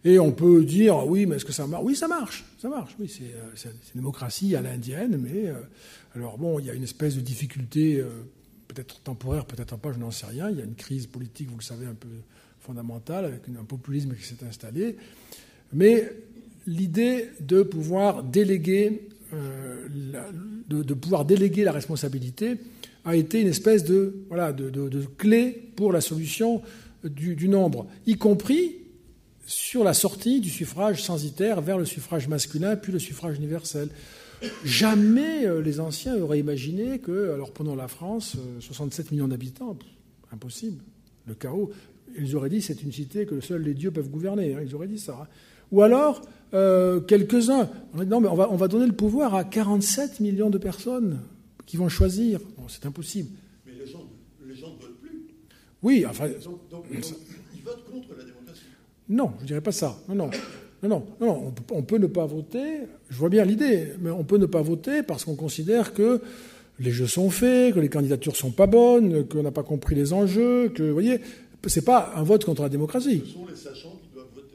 Et 0.03 0.19
on 0.19 0.33
peut 0.33 0.65
dire, 0.65 1.07
oui, 1.07 1.27
mais 1.27 1.37
est-ce 1.37 1.45
que 1.45 1.53
ça 1.53 1.67
marche? 1.67 1.85
Oui, 1.85 1.95
ça 1.95 2.09
marche, 2.09 2.45
ça 2.59 2.71
marche. 2.71 2.97
Oui, 2.99 3.09
c'est 3.09 3.35
euh, 3.35 3.73
une 3.95 4.01
démocratie 4.01 4.57
à 4.57 4.63
l'indienne, 4.63 5.19
mais 5.19 5.49
euh, 5.49 5.61
alors 6.15 6.39
bon, 6.39 6.59
il 6.59 6.67
y 6.67 6.71
a 6.71 6.75
une 6.75 6.85
espèce 6.85 7.17
de 7.17 7.21
difficulté, 7.21 8.01
euh, 8.01 8.09
peut-être 8.69 9.01
temporaire, 9.01 9.45
peut-être 9.45 9.77
pas, 9.77 9.93
je 9.93 9.99
n'en 9.99 10.11
sais 10.11 10.25
rien. 10.25 10.49
Il 10.49 10.57
y 10.57 10.63
a 10.63 10.65
une 10.65 10.75
crise 10.75 11.07
politique, 11.07 11.51
vous 11.51 11.59
le 11.59 11.63
savez, 11.63 11.85
un 11.85 11.95
peu 11.95 12.09
fondamentale, 12.61 13.27
avec 13.27 13.43
un 13.49 13.65
populisme 13.65 14.15
qui 14.15 14.25
s'est 14.25 14.43
installé. 14.49 14.97
Mais 15.75 16.11
l'idée 16.67 17.29
de 17.41 17.63
pouvoir 17.63 18.23
déléguer, 18.23 19.10
euh, 19.33 19.87
de, 20.69 20.95
pouvoir 20.95 21.25
déléguer 21.25 21.65
la 21.65 21.73
responsabilité 21.73 22.57
a 23.05 23.17
été 23.17 23.41
une 23.41 23.49
espèce 23.49 23.85
de, 23.85 24.25
voilà, 24.29 24.53
de, 24.53 25.05
clé 25.19 25.73
pour 25.77 25.93
la 25.93 26.01
solution 26.01 26.63
du, 27.05 27.49
nombre, 27.49 27.87
y 28.07 28.17
compris 28.17 28.77
sur 29.47 29.85
la 29.85 29.95
sortie 29.95 30.41
du 30.41 30.51
suffrage 30.51 31.03
censitaire 31.03 31.61
vers 31.61 31.79
le 31.79 31.85
suffrage 31.85 32.29
masculin, 32.29 32.77
puis 32.77 32.93
le 32.93 32.99
suffrage 32.99 33.37
universel. 33.37 33.89
Jamais 34.65 35.47
euh, 35.47 35.61
les 35.61 35.81
anciens 35.81 36.17
auraient 36.17 36.41
imaginé 36.41 36.99
que, 36.99 37.33
alors 37.33 37.53
prenons 37.53 37.75
la 37.75 37.89
France, 37.89 38.37
euh, 38.37 38.61
67 38.61 39.13
millions 39.13 39.29
d'habitants, 39.29 39.77
impossible, 40.33 40.83
le 41.27 41.35
chaos. 41.35 41.71
Ils 42.19 42.37
auraient 42.37 42.51
dit 42.51 42.63
c'est 42.63 42.83
une 42.83 42.93
cité 42.93 43.27
que 43.27 43.41
seuls 43.41 43.63
les 43.63 43.75
dieux 43.75 43.91
peuvent 43.91 44.09
gouverner. 44.09 44.55
hein, 44.55 44.61
ils 44.65 44.75
auraient 44.75 44.89
dit 44.89 44.99
ça. 44.99 45.21
hein. 45.23 45.29
Ou 45.73 45.83
alors 45.83 46.23
euh, 46.55 47.01
quelques-uns. 47.01 47.69
On 47.95 48.05
non, 48.05 48.21
mais 48.21 48.29
on 48.29 48.35
va, 48.35 48.51
on 48.51 48.57
va 48.57 48.69
donner 48.69 48.87
le 48.87 48.93
pouvoir 48.93 49.35
à 49.35 49.45
47 49.45 50.21
millions 50.21 50.51
de 50.51 50.59
personnes 50.59 51.21
qui 51.67 51.77
vont 51.77 51.89
choisir. 51.89 52.41
Bon, 52.57 52.65
c'est 52.69 52.87
impossible. 52.87 53.29
Mais 53.67 53.73
les 53.79 53.87
gens, 53.87 54.05
les 54.47 54.55
gens 54.55 54.69
ne 54.69 54.81
votent 54.83 55.01
plus. 55.01 55.27
Oui, 55.83 56.05
enfin, 56.09 56.27
Donc, 56.29 56.43
donc- 56.43 56.71
donc, 56.71 56.85
ils 56.91 57.63
votent 57.63 57.85
contre 57.91 58.09
la 58.19 58.25
démocratie. 58.25 58.61
Non, 59.09 59.33
je 59.41 59.47
dirais 59.47 59.61
pas 59.61 59.73
ça. 59.73 59.97
Non, 60.09 60.15
non. 60.15 60.31
Non, 60.83 60.89
non, 60.89 61.07
non, 61.21 61.27
non, 61.27 61.43
on, 61.49 61.51
peut, 61.51 61.75
on 61.75 61.83
peut 61.83 61.99
ne 61.99 62.07
pas 62.07 62.25
voter. 62.27 62.81
Je 63.11 63.17
vois 63.17 63.29
bien 63.29 63.45
l'idée, 63.45 63.89
mais 64.01 64.11
on 64.11 64.25
peut 64.25 64.39
ne 64.39 64.47
pas 64.47 64.63
voter 64.63 65.03
parce 65.03 65.25
qu'on 65.27 65.35
considère 65.37 65.93
que 65.93 66.21
les 66.79 66.91
jeux 66.91 67.07
sont 67.07 67.29
faits, 67.29 67.75
que 67.75 67.81
les 67.81 67.91
candidatures 67.91 68.35
sont 68.35 68.51
pas 68.51 68.67
bonnes, 68.67 69.29
qu'on 69.29 69.43
n'a 69.43 69.51
pas 69.51 69.63
compris 69.63 69.95
les 69.95 70.13
enjeux, 70.15 70.71
que, 70.71 70.83
vous 70.83 70.93
voyez, 70.95 71.21
c'est 71.67 71.85
pas 71.85 72.13
un 72.17 72.23
vote 72.23 72.45
contre 72.47 72.63
la 72.63 72.71
démocratie. 72.71 73.23
Ce 73.27 73.33
sont 73.35 73.47
les 73.47 73.55
sachants 73.57 73.99
qui 74.03 74.09
doivent 74.15 74.27
voter. 74.35 74.47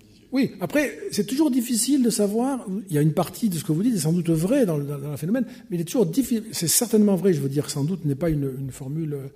vous 0.00 0.06
me 0.06 0.10
disiez. 0.10 0.25
Oui, 0.36 0.52
après, 0.60 0.98
c'est 1.12 1.24
toujours 1.24 1.50
difficile 1.50 2.02
de 2.02 2.10
savoir. 2.10 2.66
Il 2.90 2.94
y 2.94 2.98
a 2.98 3.00
une 3.00 3.14
partie 3.14 3.48
de 3.48 3.56
ce 3.56 3.64
que 3.64 3.72
vous 3.72 3.82
dites 3.82 3.96
est 3.96 4.00
sans 4.00 4.12
doute 4.12 4.28
vrai 4.28 4.66
dans 4.66 4.76
le, 4.76 4.84
dans 4.84 5.12
le 5.12 5.16
phénomène, 5.16 5.46
mais 5.70 5.78
il 5.78 5.80
est 5.80 5.84
toujours 5.84 6.04
difficile. 6.04 6.44
C'est 6.52 6.68
certainement 6.68 7.16
vrai, 7.16 7.32
je 7.32 7.40
veux 7.40 7.48
dire, 7.48 7.70
sans 7.70 7.84
doute 7.84 8.04
n'est 8.04 8.14
pas 8.14 8.28
une, 8.28 8.52
une 8.60 8.70
formule. 8.70 9.14
euh, 9.14 9.28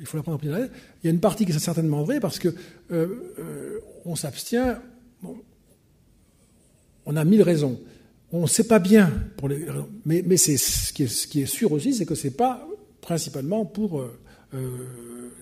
il 0.00 0.06
faut 0.06 0.16
la 0.16 0.24
prendre 0.24 0.38
en 0.38 0.40
pied. 0.40 0.50
Il 0.50 1.06
y 1.06 1.08
a 1.08 1.12
une 1.12 1.20
partie 1.20 1.46
qui 1.46 1.52
est 1.52 1.58
certainement 1.60 2.02
vraie 2.02 2.18
parce 2.18 2.40
que 2.40 2.48
euh, 2.48 3.06
euh, 3.38 3.78
on 4.04 4.16
s'abstient. 4.16 4.74
bon, 5.22 5.36
on 7.06 7.14
a 7.14 7.24
mille 7.24 7.42
raisons. 7.42 7.78
On 8.32 8.42
ne 8.42 8.48
sait 8.48 8.66
pas 8.66 8.80
bien 8.80 9.08
pour 9.36 9.48
les 9.48 9.70
raisons. 9.70 9.88
Mais, 10.04 10.24
mais 10.26 10.36
c'est 10.36 10.56
ce 10.56 10.92
qui 10.92 11.04
est, 11.04 11.46
sûr 11.46 11.70
aussi, 11.70 11.94
c'est 11.94 12.06
que 12.06 12.16
c'est 12.16 12.36
pas 12.36 12.66
principalement 13.00 13.64
pour 13.64 14.04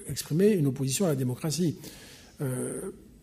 exprimer 0.06 0.50
une 0.50 0.66
opposition 0.66 1.06
à 1.06 1.08
la 1.08 1.16
démocratie. 1.16 1.76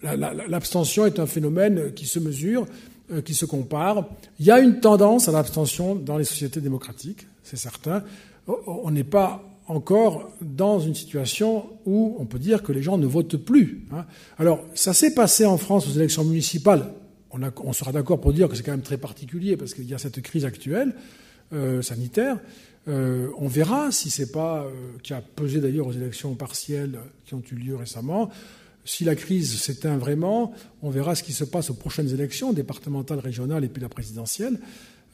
Euh, 0.06 0.10
la- 0.10 0.16
la- 0.16 0.34
la- 0.34 0.48
L'abstention 0.48 1.06
est 1.06 1.20
un 1.20 1.26
phénomène 1.26 1.94
qui 1.94 2.06
se 2.06 2.20
mesure, 2.20 2.66
euh, 3.12 3.22
qui 3.22 3.34
se 3.34 3.46
compare. 3.46 4.08
Il 4.40 4.46
y 4.46 4.52
a 4.52 4.60
une 4.60 4.80
tendance 4.80 5.28
à 5.28 5.32
l'abstention 5.32 5.96
dans 5.96 6.18
les 6.18 6.24
sociétés 6.26 6.62
démocratiques, 6.62 7.28
c'est 7.44 7.58
certain. 7.58 8.04
On 8.68 8.92
n'est 8.92 9.04
pas 9.04 9.44
encore 9.68 10.30
dans 10.42 10.80
une 10.80 10.94
situation 10.94 11.66
où 11.88 12.16
on 12.20 12.26
peut 12.26 12.38
dire 12.38 12.62
que 12.62 12.72
les 12.72 12.84
gens 12.84 12.98
ne 13.00 13.08
votent 13.08 13.38
plus. 13.38 13.86
hein. 13.92 14.06
Alors, 14.38 14.64
ça 14.76 14.94
s'est 14.94 15.16
passé 15.16 15.46
en 15.46 15.58
France 15.58 15.88
aux 15.88 15.92
élections 15.94 16.24
municipales. 16.24 16.94
On, 17.32 17.74
sera 17.74 17.92
d'accord 17.92 18.22
pour 18.22 18.32
dire 18.32 18.48
que 18.48 18.56
c'est 18.56 18.64
quand 18.64 18.72
même 18.72 18.82
très 18.82 18.98
particulier 18.98 19.58
parce 19.58 19.74
qu'il 19.74 19.90
y 19.90 19.94
a 19.94 19.98
cette 19.98 20.22
crise 20.22 20.46
actuelle 20.46 20.94
euh, 21.54 21.82
sanitaire. 21.82 22.38
Euh, 22.88 23.28
on 23.40 23.48
verra 23.48 23.92
si 23.92 24.10
c'est 24.10 24.32
pas 24.32 24.64
euh, 24.64 24.70
qui 25.04 25.14
a 25.14 25.22
pesé 25.22 25.60
d'ailleurs 25.60 25.88
aux 25.88 25.92
élections 25.92 26.34
partielles 26.36 26.98
qui 27.26 27.34
ont 27.34 27.42
eu 27.52 27.56
lieu 27.56 27.76
récemment. 27.76 28.30
Si 28.86 29.04
la 29.04 29.16
crise 29.16 29.60
s'éteint 29.60 29.98
vraiment, 29.98 30.54
on 30.84 30.92
verra 30.92 31.16
ce 31.16 31.24
qui 31.24 31.34
se 31.34 31.44
passe 31.44 31.72
aux 31.72 31.74
prochaines 31.74 32.14
élections 32.14 32.54
départementales, 32.54 33.20
régionales 33.20 33.64
et 33.64 33.68
puis 33.68 33.82
la 33.82 33.90
présidentielle. 33.90 34.60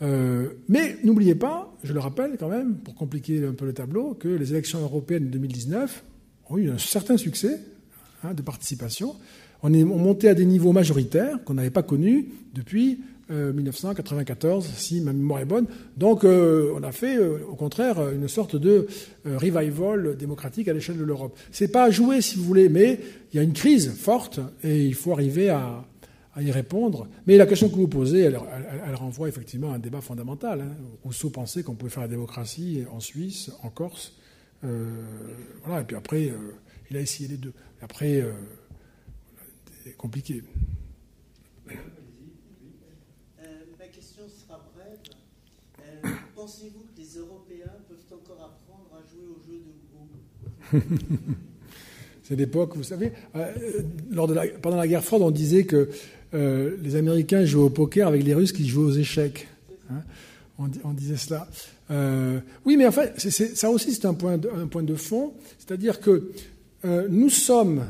Euh, 0.01 0.49
mais 0.67 0.97
n'oubliez 1.03 1.35
pas, 1.35 1.73
je 1.83 1.93
le 1.93 1.99
rappelle 1.99 2.35
quand 2.37 2.49
même, 2.49 2.75
pour 2.75 2.95
compliquer 2.95 3.45
un 3.45 3.53
peu 3.53 3.65
le 3.65 3.73
tableau, 3.73 4.13
que 4.13 4.27
les 4.27 4.51
élections 4.51 4.81
européennes 4.81 5.27
de 5.27 5.31
2019 5.31 6.03
ont 6.49 6.57
eu 6.57 6.69
un 6.69 6.77
certain 6.77 7.17
succès 7.17 7.61
hein, 8.23 8.33
de 8.33 8.41
participation. 8.41 9.15
On 9.63 9.73
est 9.73 9.83
monté 9.83 10.27
à 10.27 10.33
des 10.33 10.45
niveaux 10.45 10.73
majoritaires 10.73 11.43
qu'on 11.43 11.53
n'avait 11.53 11.69
pas 11.69 11.83
connus 11.83 12.29
depuis 12.53 12.99
euh, 13.31 13.53
1994, 13.53 14.65
si 14.75 15.01
ma 15.01 15.13
mémoire 15.13 15.39
est 15.39 15.45
bonne. 15.45 15.65
Donc 15.97 16.23
euh, 16.23 16.73
on 16.75 16.83
a 16.83 16.91
fait, 16.91 17.17
euh, 17.17 17.39
au 17.49 17.55
contraire, 17.55 18.09
une 18.09 18.27
sorte 18.27 18.55
de 18.55 18.87
euh, 19.25 19.37
revival 19.37 20.15
démocratique 20.17 20.67
à 20.67 20.73
l'échelle 20.73 20.97
de 20.97 21.03
l'Europe. 21.03 21.37
C'est 21.51 21.69
pas 21.69 21.85
à 21.85 21.89
jouer, 21.91 22.21
si 22.21 22.37
vous 22.37 22.43
voulez, 22.43 22.69
mais 22.69 22.99
il 23.31 23.37
y 23.37 23.39
a 23.39 23.43
une 23.43 23.53
crise 23.53 23.93
forte 23.93 24.39
et 24.63 24.85
il 24.85 24.95
faut 24.95 25.11
arriver 25.13 25.49
à, 25.49 25.85
y 26.39 26.51
répondre. 26.51 27.07
Mais 27.27 27.37
la 27.37 27.45
question 27.45 27.69
que 27.69 27.75
vous 27.75 27.87
posez, 27.87 28.21
elle, 28.21 28.37
renvoie 28.95 29.27
effectivement 29.27 29.73
à 29.73 29.75
un 29.75 29.79
débat 29.79 30.01
fondamental. 30.01 30.61
Hein. 30.61 30.75
Rousseau 31.03 31.29
pensait 31.29 31.61
qu'on 31.61 31.75
pouvait 31.75 31.91
faire 31.91 32.03
la 32.03 32.07
démocratie 32.07 32.83
en 32.91 32.99
Suisse, 32.99 33.51
en 33.63 33.69
Corse. 33.69 34.13
Euh, 34.63 34.89
voilà, 35.63 35.81
et 35.81 35.83
puis 35.83 35.95
après, 35.95 36.29
euh, 36.29 36.55
il 36.89 36.97
a 36.97 37.01
essayé 37.01 37.27
les 37.27 37.37
deux. 37.37 37.53
Après, 37.81 38.21
euh, 38.21 38.31
c'est 39.83 39.95
compliqué. 39.97 40.43
Euh, 44.21 44.27
sera 44.27 44.59
brève. 44.73 44.99
Euh, 45.79 46.09
Pensez-vous 46.35 46.85
que 46.93 47.01
les 47.01 47.19
Européens 47.19 47.73
peuvent 47.87 48.19
encore 48.19 48.43
apprendre 48.43 48.89
à 48.93 49.01
jouer 49.09 49.27
au 49.27 49.39
jeu 49.47 49.59
de 49.59 50.79
Go 50.79 51.33
C'est 52.23 52.35
l'époque, 52.35 52.75
vous 52.75 52.83
savez, 52.83 53.11
de 53.33 54.33
la, 54.33 54.47
pendant 54.61 54.77
la 54.77 54.87
guerre 54.87 55.03
froide, 55.03 55.21
on 55.23 55.31
disait 55.31 55.65
que 55.65 55.89
les 56.33 56.95
Américains 56.95 57.43
jouaient 57.43 57.63
au 57.63 57.69
poker 57.69 58.07
avec 58.07 58.23
les 58.23 58.33
Russes 58.33 58.53
qui 58.53 58.65
jouaient 58.67 58.85
aux 58.85 58.95
échecs. 58.95 59.47
Hein. 59.89 60.03
on, 60.57 60.93
disait 60.93 61.17
cela. 61.17 61.49
oui, 62.63 62.77
mais 62.77 62.87
en 62.87 62.91
fait, 62.91 63.19
ça 63.19 63.69
aussi, 63.69 63.93
c'est 63.93 64.05
un 64.05 64.13
point, 64.13 64.37
de, 64.37 64.49
un 64.49 64.67
point 64.67 64.83
de 64.83 64.95
fond. 64.95 65.33
C'est-à-dire 65.59 65.99
que 65.99 66.31
nous 67.09 67.29
sommes, 67.29 67.85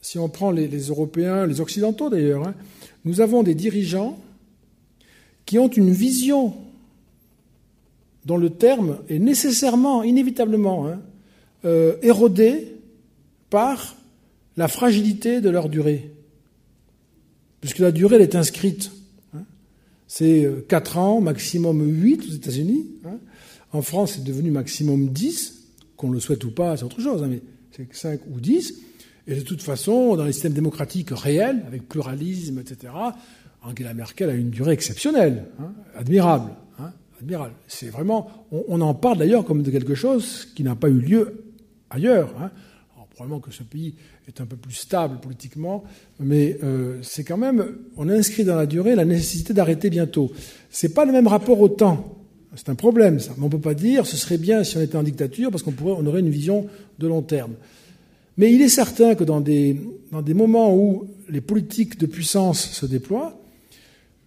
si 0.00 0.18
on 0.18 0.28
prend 0.28 0.52
les, 0.52 0.68
Européens, 0.68 1.46
les 1.46 1.60
Occidentaux 1.60 2.08
d'ailleurs, 2.08 2.46
hein, 2.46 2.54
nous 3.04 3.20
avons 3.20 3.42
des 3.42 3.56
dirigeants 3.56 4.16
qui 5.46 5.58
ont 5.58 5.68
une 5.68 5.92
vision 5.92 6.54
dont 8.26 8.36
le 8.36 8.50
terme 8.50 8.98
est 9.08 9.20
nécessairement, 9.20 10.02
inévitablement, 10.02 10.88
hein, 10.88 11.00
euh, 11.64 11.96
érodé 12.02 12.74
par 13.48 13.96
la 14.56 14.68
fragilité 14.68 15.40
de 15.40 15.48
leur 15.48 15.68
durée. 15.68 16.10
Puisque 17.60 17.78
la 17.78 17.92
durée, 17.92 18.16
elle 18.16 18.22
est 18.22 18.34
inscrite. 18.34 18.90
Hein. 19.34 19.44
C'est 20.08 20.48
4 20.68 20.96
euh, 20.96 21.00
ans, 21.00 21.20
maximum 21.20 21.82
8 21.86 22.24
aux 22.28 22.34
États-Unis. 22.34 22.86
Hein. 23.04 23.18
En 23.72 23.82
France, 23.82 24.14
c'est 24.16 24.24
devenu 24.24 24.50
maximum 24.50 25.08
10. 25.08 25.54
Qu'on 25.96 26.10
le 26.10 26.20
souhaite 26.20 26.44
ou 26.44 26.50
pas, 26.50 26.76
c'est 26.76 26.84
autre 26.84 27.00
chose, 27.00 27.24
mais 27.28 27.40
c'est 27.70 27.86
5 27.94 28.20
ou 28.34 28.40
10. 28.40 28.74
Et 29.28 29.36
de 29.36 29.40
toute 29.40 29.62
façon, 29.62 30.16
dans 30.16 30.24
les 30.24 30.32
systèmes 30.32 30.52
démocratiques 30.52 31.10
réels, 31.10 31.62
avec 31.66 31.88
pluralisme, 31.88 32.58
etc., 32.58 32.92
Angela 33.66 33.94
Merkel 33.94 34.30
a 34.30 34.34
une 34.34 34.50
durée 34.50 34.72
exceptionnelle, 34.72 35.44
hein, 35.58 35.72
admirable. 35.96 36.52
Hein, 36.78 36.92
admirable. 37.20 37.52
C'est 37.66 37.88
vraiment, 37.88 38.46
on, 38.52 38.80
en 38.80 38.94
parle 38.94 39.18
d'ailleurs 39.18 39.44
comme 39.44 39.62
de 39.62 39.70
quelque 39.70 39.94
chose 39.94 40.48
qui 40.54 40.62
n'a 40.62 40.76
pas 40.76 40.88
eu 40.88 41.00
lieu 41.00 41.44
ailleurs. 41.90 42.32
Hein. 42.40 42.50
Probablement 43.14 43.40
que 43.40 43.50
ce 43.50 43.62
pays 43.62 43.94
est 44.28 44.42
un 44.42 44.44
peu 44.44 44.56
plus 44.56 44.74
stable 44.74 45.20
politiquement, 45.20 45.84
mais 46.20 46.58
euh, 46.62 46.98
c'est 47.00 47.24
quand 47.24 47.38
même, 47.38 47.64
on 47.96 48.10
inscrit 48.10 48.44
dans 48.44 48.56
la 48.56 48.66
durée 48.66 48.94
la 48.94 49.06
nécessité 49.06 49.54
d'arrêter 49.54 49.88
bientôt. 49.88 50.30
C'est 50.68 50.92
pas 50.92 51.06
le 51.06 51.12
même 51.12 51.26
rapport 51.26 51.58
au 51.58 51.70
temps. 51.70 52.18
C'est 52.56 52.68
un 52.68 52.74
problème, 52.74 53.18
ça. 53.18 53.32
Mais 53.38 53.44
on 53.44 53.46
ne 53.46 53.52
peut 53.52 53.58
pas 53.58 53.72
dire 53.72 54.06
ce 54.06 54.18
serait 54.18 54.36
bien 54.36 54.64
si 54.64 54.76
on 54.76 54.82
était 54.82 54.98
en 54.98 55.02
dictature 55.02 55.50
parce 55.50 55.62
qu'on 55.62 55.72
on 55.82 56.04
aurait 56.04 56.20
une 56.20 56.28
vision 56.28 56.66
de 56.98 57.06
long 57.06 57.22
terme. 57.22 57.54
Mais 58.36 58.52
il 58.52 58.60
est 58.60 58.68
certain 58.68 59.14
que 59.14 59.24
dans 59.24 59.40
des, 59.40 59.80
dans 60.12 60.20
des 60.20 60.34
moments 60.34 60.76
où 60.76 61.06
les 61.30 61.40
politiques 61.40 61.98
de 61.98 62.04
puissance 62.04 62.70
se 62.70 62.84
déploient, 62.84 63.40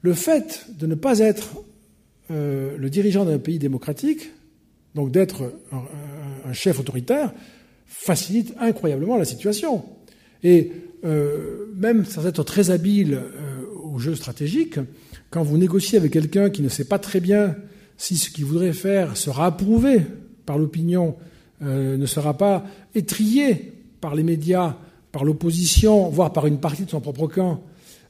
le 0.01 0.13
fait 0.13 0.65
de 0.77 0.87
ne 0.87 0.95
pas 0.95 1.19
être 1.19 1.63
euh, 2.31 2.77
le 2.77 2.89
dirigeant 2.89 3.25
d'un 3.25 3.39
pays 3.39 3.59
démocratique, 3.59 4.31
donc 4.95 5.11
d'être 5.11 5.51
un, 5.71 6.53
chef 6.53 6.79
autoritaire, 6.79 7.33
facilite 7.85 8.53
incroyablement 8.59 9.17
la 9.17 9.25
situation. 9.25 9.83
Et 10.43 10.71
euh, 11.05 11.65
même 11.75 12.05
sans 12.05 12.27
être 12.27 12.43
très 12.43 12.69
habile 12.71 13.15
euh, 13.15 13.65
au 13.83 13.99
jeu 13.99 14.15
stratégique, 14.15 14.79
quand 15.31 15.43
vous 15.43 15.57
négociez 15.57 15.97
avec 15.97 16.13
quelqu'un 16.13 16.49
qui 16.49 16.61
ne 16.61 16.69
sait 16.69 16.85
pas 16.85 16.99
très 16.99 17.19
bien 17.19 17.55
si 17.97 18.15
ce 18.15 18.29
qu'il 18.29 18.45
voudrait 18.45 18.73
faire 18.73 19.17
sera 19.17 19.47
approuvé 19.47 20.01
par 20.45 20.57
l'opinion, 20.57 21.15
ne 21.61 22.05
sera 22.05 22.37
pas 22.37 22.65
étrié 22.95 23.73
par 23.99 24.15
les 24.15 24.23
médias, 24.23 24.77
par 25.11 25.25
l'opposition, 25.25 26.07
voire 26.07 26.31
par 26.31 26.47
une 26.47 26.59
partie 26.59 26.85
de 26.85 26.89
son 26.89 27.01
propre 27.01 27.27
camp, 27.27 27.61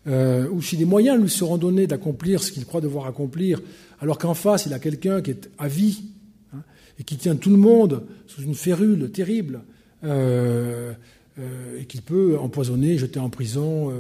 euh, 0.08 0.48
ou 0.50 0.62
si 0.62 0.78
des 0.78 0.86
moyens 0.86 1.22
lui 1.22 1.30
seront 1.30 1.58
donnés 1.58 1.86
d'accomplir 1.86 2.42
ce 2.42 2.52
qu'il 2.52 2.66
croit 2.66 2.82
devoir 2.82 3.06
accomplir, 3.06 3.62
alors 4.00 4.18
qu'en 4.18 4.34
face, 4.34 4.66
il 4.66 4.74
a 4.74 4.80
quelqu'un 4.80 5.22
qui 5.22 5.32
est 5.32 5.50
à 5.58 5.68
vie 5.68 6.04
hein, 6.54 6.62
et 7.00 7.04
qui 7.04 7.18
tient 7.18 7.36
tout 7.36 7.50
le 7.50 7.58
monde 7.58 8.06
sous 8.26 8.42
une 8.42 8.56
férule 8.56 9.12
terrible, 9.12 9.62
euh, 10.06 10.94
euh, 11.38 11.80
et 11.80 11.86
qu'il 11.86 12.02
peut 12.02 12.38
empoisonner, 12.38 12.98
jeter 12.98 13.20
en 13.20 13.30
prison, 13.30 13.94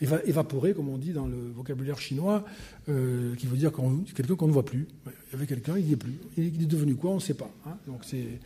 évaporer, 0.00 0.72
comme 0.72 0.88
on 0.88 0.98
dit 0.98 1.12
dans 1.12 1.26
le 1.26 1.36
vocabulaire 1.54 1.98
chinois, 1.98 2.44
qui 2.86 3.46
veut 3.46 3.56
dire 3.56 3.72
quelqu'un 4.14 4.34
qu'on 4.34 4.46
ne 4.46 4.52
voit 4.52 4.64
plus. 4.64 4.88
Il 5.06 5.32
y 5.32 5.36
avait 5.36 5.46
quelqu'un, 5.46 5.78
il 5.78 5.86
n'y 5.86 5.92
est 5.92 5.96
plus. 5.96 6.18
Il 6.36 6.62
est 6.62 6.66
devenu 6.66 6.94
quoi 6.94 7.10
On 7.10 7.16
ne 7.16 7.20
sait 7.20 7.34
pas. 7.34 7.50
Hein. 7.66 7.76
Donc 7.86 8.00
c'est 8.04 8.40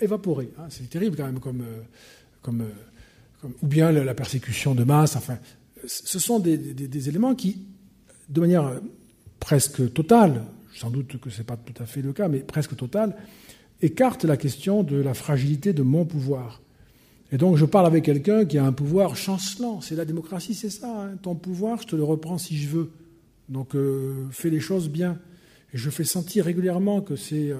évaporé. 0.00 0.50
Hein. 0.58 0.66
C'est 0.70 0.88
terrible 0.88 1.16
quand 1.16 1.26
même 1.26 1.40
comme, 1.40 1.62
comme, 2.42 2.64
ou 3.62 3.66
bien 3.66 3.92
la 3.92 4.14
persécution 4.14 4.74
de 4.74 4.84
masse. 4.84 5.16
Enfin, 5.16 5.38
ce 5.86 6.18
sont 6.18 6.38
des, 6.38 7.08
éléments 7.08 7.34
qui, 7.34 7.66
de 8.28 8.40
manière 8.40 8.80
presque 9.40 9.92
totale, 9.92 10.44
sans 10.74 10.90
doute 10.90 11.18
que 11.20 11.30
ce 11.30 11.38
n'est 11.38 11.44
pas 11.44 11.56
tout 11.56 11.82
à 11.82 11.86
fait 11.86 12.02
le 12.02 12.12
cas, 12.12 12.28
mais 12.28 12.40
presque 12.40 12.76
totale, 12.76 13.16
écartent 13.82 14.24
la 14.24 14.36
question 14.36 14.82
de 14.82 14.96
la 14.96 15.14
fragilité 15.14 15.72
de 15.72 15.82
mon 15.82 16.04
pouvoir. 16.04 16.60
Et 17.32 17.36
donc 17.36 17.56
je 17.56 17.64
parle 17.64 17.86
avec 17.86 18.04
quelqu'un 18.04 18.44
qui 18.44 18.58
a 18.58 18.64
un 18.64 18.72
pouvoir 18.72 19.16
chancelant. 19.16 19.80
C'est 19.80 19.96
la 19.96 20.04
démocratie, 20.04 20.54
c'est 20.54 20.70
ça. 20.70 21.04
Hein. 21.04 21.16
Ton 21.20 21.34
pouvoir, 21.34 21.82
je 21.82 21.88
te 21.88 21.96
le 21.96 22.04
reprends 22.04 22.38
si 22.38 22.56
je 22.56 22.68
veux. 22.68 22.90
Donc 23.48 23.74
euh, 23.74 24.26
fais 24.30 24.50
les 24.50 24.60
choses 24.60 24.88
bien. 24.88 25.18
Et 25.72 25.78
je 25.78 25.90
fais 25.90 26.04
sentir 26.04 26.44
régulièrement 26.44 27.00
que 27.00 27.16
c'est 27.16 27.50
euh, 27.50 27.58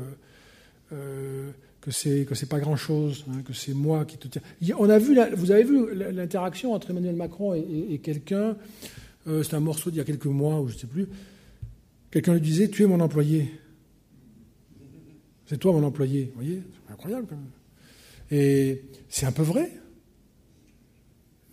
euh, 0.92 1.50
que 1.84 1.90
c'est 1.90 2.24
que 2.24 2.34
c'est 2.34 2.48
pas 2.48 2.60
grand 2.60 2.76
chose, 2.76 3.26
hein, 3.28 3.42
que 3.46 3.52
c'est 3.52 3.74
moi 3.74 4.06
qui 4.06 4.16
te 4.16 4.26
tiens. 4.26 4.40
On 4.78 4.88
a 4.88 4.98
vu, 4.98 5.18
vous 5.36 5.50
avez 5.50 5.64
vu 5.64 5.94
l'interaction 5.94 6.72
entre 6.72 6.92
Emmanuel 6.92 7.14
Macron 7.14 7.52
et, 7.52 8.00
quelqu'un. 8.02 8.56
Euh, 9.26 9.42
c'est 9.42 9.54
un 9.54 9.60
morceau 9.60 9.90
d'il 9.90 9.98
y 9.98 10.00
a 10.00 10.04
quelques 10.04 10.24
mois 10.24 10.62
ou 10.62 10.68
je 10.68 10.78
sais 10.78 10.86
plus. 10.86 11.06
Quelqu'un 12.10 12.32
lui 12.32 12.40
disait 12.40 12.68
"Tu 12.68 12.84
es 12.84 12.86
mon 12.86 13.00
employé. 13.00 13.50
C'est 15.44 15.58
toi 15.58 15.72
mon 15.72 15.82
employé." 15.82 16.32
Vous 16.34 16.40
voyez, 16.40 16.62
c'est 16.86 16.92
incroyable 16.92 17.26
quand 17.28 17.36
même. 17.36 17.50
Et 18.30 18.80
c'est 19.10 19.26
un 19.26 19.32
peu 19.32 19.42
vrai, 19.42 19.70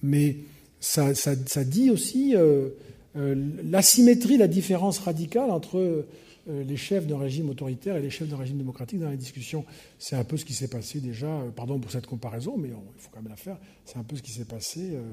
mais 0.02 0.38
ça, 0.80 1.14
ça, 1.14 1.36
dit 1.66 1.92
aussi 1.92 2.38
euh, 2.38 2.70
euh, 3.18 3.36
l'asymétrie, 3.70 4.38
la 4.38 4.48
différence 4.48 5.00
radicale 5.00 5.52
entre 5.52 6.06
les 6.52 6.78
chefs 6.78 7.08
d'un 7.08 7.18
régime 7.18 7.50
autoritaire 7.50 7.96
et 7.96 8.02
les 8.02 8.10
chefs 8.10 8.28
d'un 8.28 8.38
régime 8.38 8.58
démocratique 8.58 9.00
dans 9.00 9.10
la 9.10 9.16
discussion. 9.16 9.66
C'est 10.00 10.16
un 10.16 10.24
peu 10.24 10.38
ce 10.38 10.46
qui 10.46 10.54
s'est 10.54 10.68
passé 10.68 11.00
déjà, 11.00 11.28
euh, 11.28 11.52
pardon 11.52 11.80
pour 11.80 11.92
cette 11.92 12.08
comparaison, 12.08 12.58
mais 12.58 12.70
il 12.70 12.74
faut 12.98 13.10
quand 13.12 13.22
même 13.22 13.30
la 13.30 13.38
faire, 13.38 13.58
c'est 13.86 13.98
un 13.98 14.04
peu 14.04 14.16
ce 14.16 14.22
qui 14.22 14.32
s'est 14.32 14.46
passé 14.46 14.92
euh, 14.94 15.04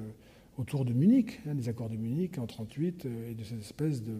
autour 0.58 0.84
de 0.84 0.92
Munich, 0.92 1.40
hein, 1.46 1.54
des 1.54 1.68
accords 1.68 1.90
de 1.90 1.96
Munich 1.96 2.38
en 2.38 2.46
1938, 2.46 3.06
et 3.30 3.34
de 3.34 3.44
cette 3.44 3.60
espèce 3.60 4.02
de, 4.02 4.18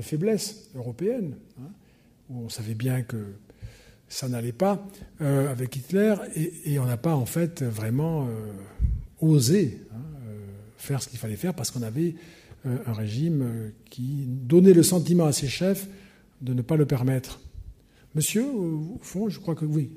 faiblesse 0.00 0.70
européenne, 0.74 1.36
hein, 1.58 1.70
où 2.28 2.40
on 2.44 2.48
savait 2.48 2.74
bien 2.74 3.02
que 3.02 3.34
ça 4.08 4.28
n'allait 4.28 4.52
pas 4.52 4.86
avec 5.18 5.74
Hitler, 5.74 6.14
et, 6.36 6.78
on 6.78 6.84
n'a 6.84 6.98
pas 6.98 7.16
en 7.16 7.26
fait 7.26 7.62
vraiment 7.62 8.28
osé 9.20 9.80
hein, 9.92 9.96
faire 10.76 11.02
ce 11.02 11.08
qu'il 11.08 11.18
fallait 11.18 11.36
faire 11.36 11.54
parce 11.54 11.72
qu'on 11.72 11.82
avait 11.82 12.14
un 12.64 12.92
régime 12.92 13.72
qui 13.90 14.26
donnait 14.28 14.74
le 14.74 14.84
sentiment 14.84 15.24
à 15.24 15.32
ses 15.32 15.48
chefs 15.48 15.88
de 16.40 16.54
ne 16.54 16.62
pas 16.62 16.76
le 16.76 16.86
permettre. 16.86 17.40
Monsieur, 18.14 18.46
au 18.48 18.98
fond, 19.02 19.28
je 19.28 19.38
crois 19.40 19.54
que 19.54 19.64
oui. 19.64 19.90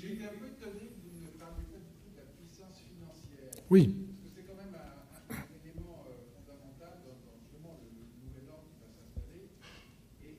J'ai 0.00 0.14
été 0.14 0.24
un 0.24 0.34
peu 0.34 0.50
étonné 0.50 0.90
que 0.90 0.98
vous 1.06 1.22
ne 1.22 1.30
parliez 1.38 1.62
pas 1.70 1.78
du 1.78 1.94
tout 1.94 2.10
de 2.10 2.18
la 2.18 2.26
puissance 2.34 2.74
financière. 2.82 3.54
Oui. 3.70 3.86
Parce 3.86 4.18
que 4.18 4.30
c'est 4.34 4.46
quand 4.50 4.58
même 4.58 4.74
un, 4.74 5.46
élément 5.62 6.06
euh, 6.10 6.26
fondamental 6.32 7.02
dans, 7.06 7.18
justement 7.38 7.78
le, 7.82 7.86
nouvel 8.18 8.46
ordre 8.50 8.66
qui 8.66 8.82
va 8.82 8.90
s'installer. 8.90 9.46
Et, 10.26 10.34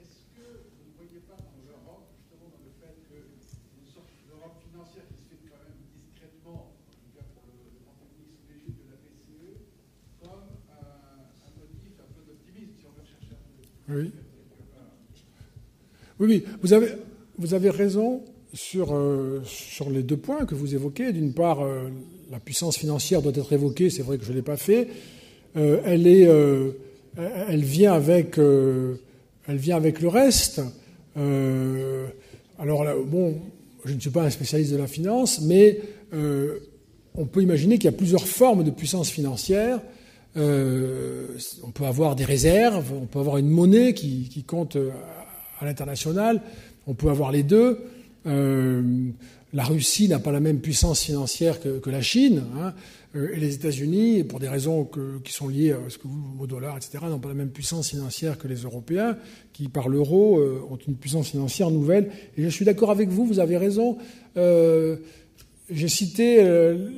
est-ce 0.00 0.28
que 0.36 0.44
vous 0.68 0.84
ne 0.84 0.94
voyez 1.00 1.24
pas 1.24 1.40
dans 1.40 1.56
l'Europe, 1.64 2.12
justement 2.12 2.52
dans 2.52 2.64
le 2.66 2.72
fait 2.76 2.92
qu'une 3.08 3.88
sorte 3.88 4.12
d'Europe 4.28 4.60
financière 4.68 5.08
qui 5.08 5.16
se 5.16 5.32
fait 5.32 5.48
quand 5.48 5.60
même 5.64 5.80
discrètement, 5.96 6.76
en 6.76 6.92
tout 6.92 7.12
cas 7.16 7.24
pour 7.36 7.48
le, 7.48 7.56
le 7.72 7.80
grand 7.84 7.96
public 8.00 8.36
sous 8.36 8.48
l'égide 8.52 8.76
de 8.84 8.86
la 8.92 9.00
BCE, 9.00 9.64
comme 10.20 10.60
un 10.68 11.50
motif 11.56 11.94
un 12.00 12.08
peu 12.12 12.20
d'optimisme, 12.26 12.76
si 12.76 12.84
on 12.84 12.92
veut 12.92 13.06
oui. 13.88 14.10
Oui, 16.20 16.44
Vous 16.62 16.72
avez, 16.72 16.88
vous 17.38 17.54
avez 17.54 17.70
raison 17.70 18.22
sur, 18.54 18.94
euh, 18.94 19.40
sur 19.44 19.90
les 19.90 20.02
deux 20.02 20.16
points 20.16 20.44
que 20.44 20.54
vous 20.54 20.74
évoquez. 20.74 21.12
D'une 21.12 21.32
part, 21.32 21.62
euh, 21.62 21.88
la 22.30 22.38
puissance 22.38 22.76
financière 22.76 23.22
doit 23.22 23.32
être 23.34 23.52
évoquée. 23.52 23.90
C'est 23.90 24.02
vrai 24.02 24.18
que 24.18 24.24
je 24.24 24.30
ne 24.30 24.36
l'ai 24.36 24.42
pas 24.42 24.56
fait. 24.56 24.88
Euh, 25.56 25.80
elle, 25.84 26.06
est, 26.06 26.28
elle, 27.48 27.64
vient 27.64 27.92
avec, 27.92 28.38
elle 28.38 29.56
vient 29.56 29.76
avec 29.76 30.00
le 30.00 30.08
reste. 30.08 30.62
alors, 31.16 32.84
bon, 33.06 33.38
je 33.84 33.94
ne 33.94 34.00
suis 34.00 34.10
pas 34.10 34.22
un 34.22 34.30
spécialiste 34.30 34.72
de 34.72 34.78
la 34.78 34.86
finance, 34.86 35.40
mais 35.42 35.80
on 37.14 37.26
peut 37.26 37.42
imaginer 37.42 37.76
qu'il 37.76 37.86
y 37.86 37.94
a 37.94 37.96
plusieurs 37.96 38.26
formes 38.26 38.64
de 38.64 38.70
puissance 38.70 39.10
financière 39.10 39.80
euh, 40.36 41.26
on 41.62 41.70
peut 41.70 41.84
avoir 41.84 42.16
des 42.16 42.24
réserves, 42.24 42.92
on 42.94 43.06
peut 43.06 43.18
avoir 43.18 43.36
une 43.36 43.50
monnaie 43.50 43.92
qui, 43.92 44.44
compte 44.46 44.76
euh, 44.76 44.90
à 45.60 45.64
l'international, 45.64 46.40
on 46.86 46.94
peut 46.94 47.10
avoir 47.10 47.32
les 47.32 47.42
deux. 47.42 47.80
Euh, 48.26 48.82
la 49.52 49.64
Russie 49.64 50.08
n'a 50.08 50.18
pas 50.18 50.32
la 50.32 50.40
même 50.40 50.60
puissance 50.60 51.02
financière 51.02 51.60
que, 51.60 51.90
la 51.90 52.00
Chine, 52.00 52.44
hein, 52.56 52.72
et 53.14 53.38
les 53.38 53.54
États-Unis, 53.54 54.24
pour 54.24 54.40
des 54.40 54.48
raisons 54.48 54.88
qui 55.22 55.34
sont 55.34 55.48
liées 55.48 55.72
à 55.72 55.90
ce 55.90 55.98
que 55.98 56.08
vous, 56.08 56.42
au 56.42 56.46
dollar, 56.46 56.78
etc., 56.78 57.04
n'ont 57.10 57.18
pas 57.18 57.28
la 57.28 57.34
même 57.34 57.50
puissance 57.50 57.90
financière 57.90 58.38
que 58.38 58.48
les 58.48 58.62
Européens, 58.62 59.18
qui 59.52 59.68
par 59.68 59.90
l'euro 59.90 60.40
ont 60.70 60.78
une 60.88 60.94
puissance 60.94 61.28
financière 61.28 61.70
nouvelle. 61.70 62.10
Et 62.38 62.42
je 62.42 62.48
suis 62.48 62.64
d'accord 62.64 62.90
avec 62.90 63.10
vous, 63.10 63.26
vous 63.26 63.40
avez 63.40 63.58
raison. 63.58 63.98
j'ai 64.34 65.88
cité 65.88 66.42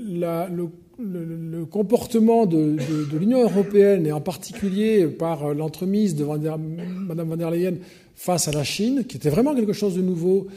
la, 0.07 0.49
le, 0.49 0.69
le, 0.99 1.65
comportement 1.65 2.47
de, 2.47 2.77
l'Union 3.17 3.43
européenne, 3.43 4.07
et 4.07 4.13
en 4.13 4.21
particulier 4.21 5.07
par 5.07 5.55
l'entremise 5.55 6.15
de 6.15 6.25
Mme 6.25 7.29
van 7.29 7.37
der 7.37 7.51
Leyen 7.51 7.75
face 8.15 8.49
à 8.49 8.53
la 8.53 8.65
Chine, 8.65 9.05
qui 9.05 9.17
était 9.17 9.31
vraiment 9.31 9.55
quelque 9.55 9.73
chose 9.73 9.95
de 9.97 10.03
nouveau. 10.03 10.49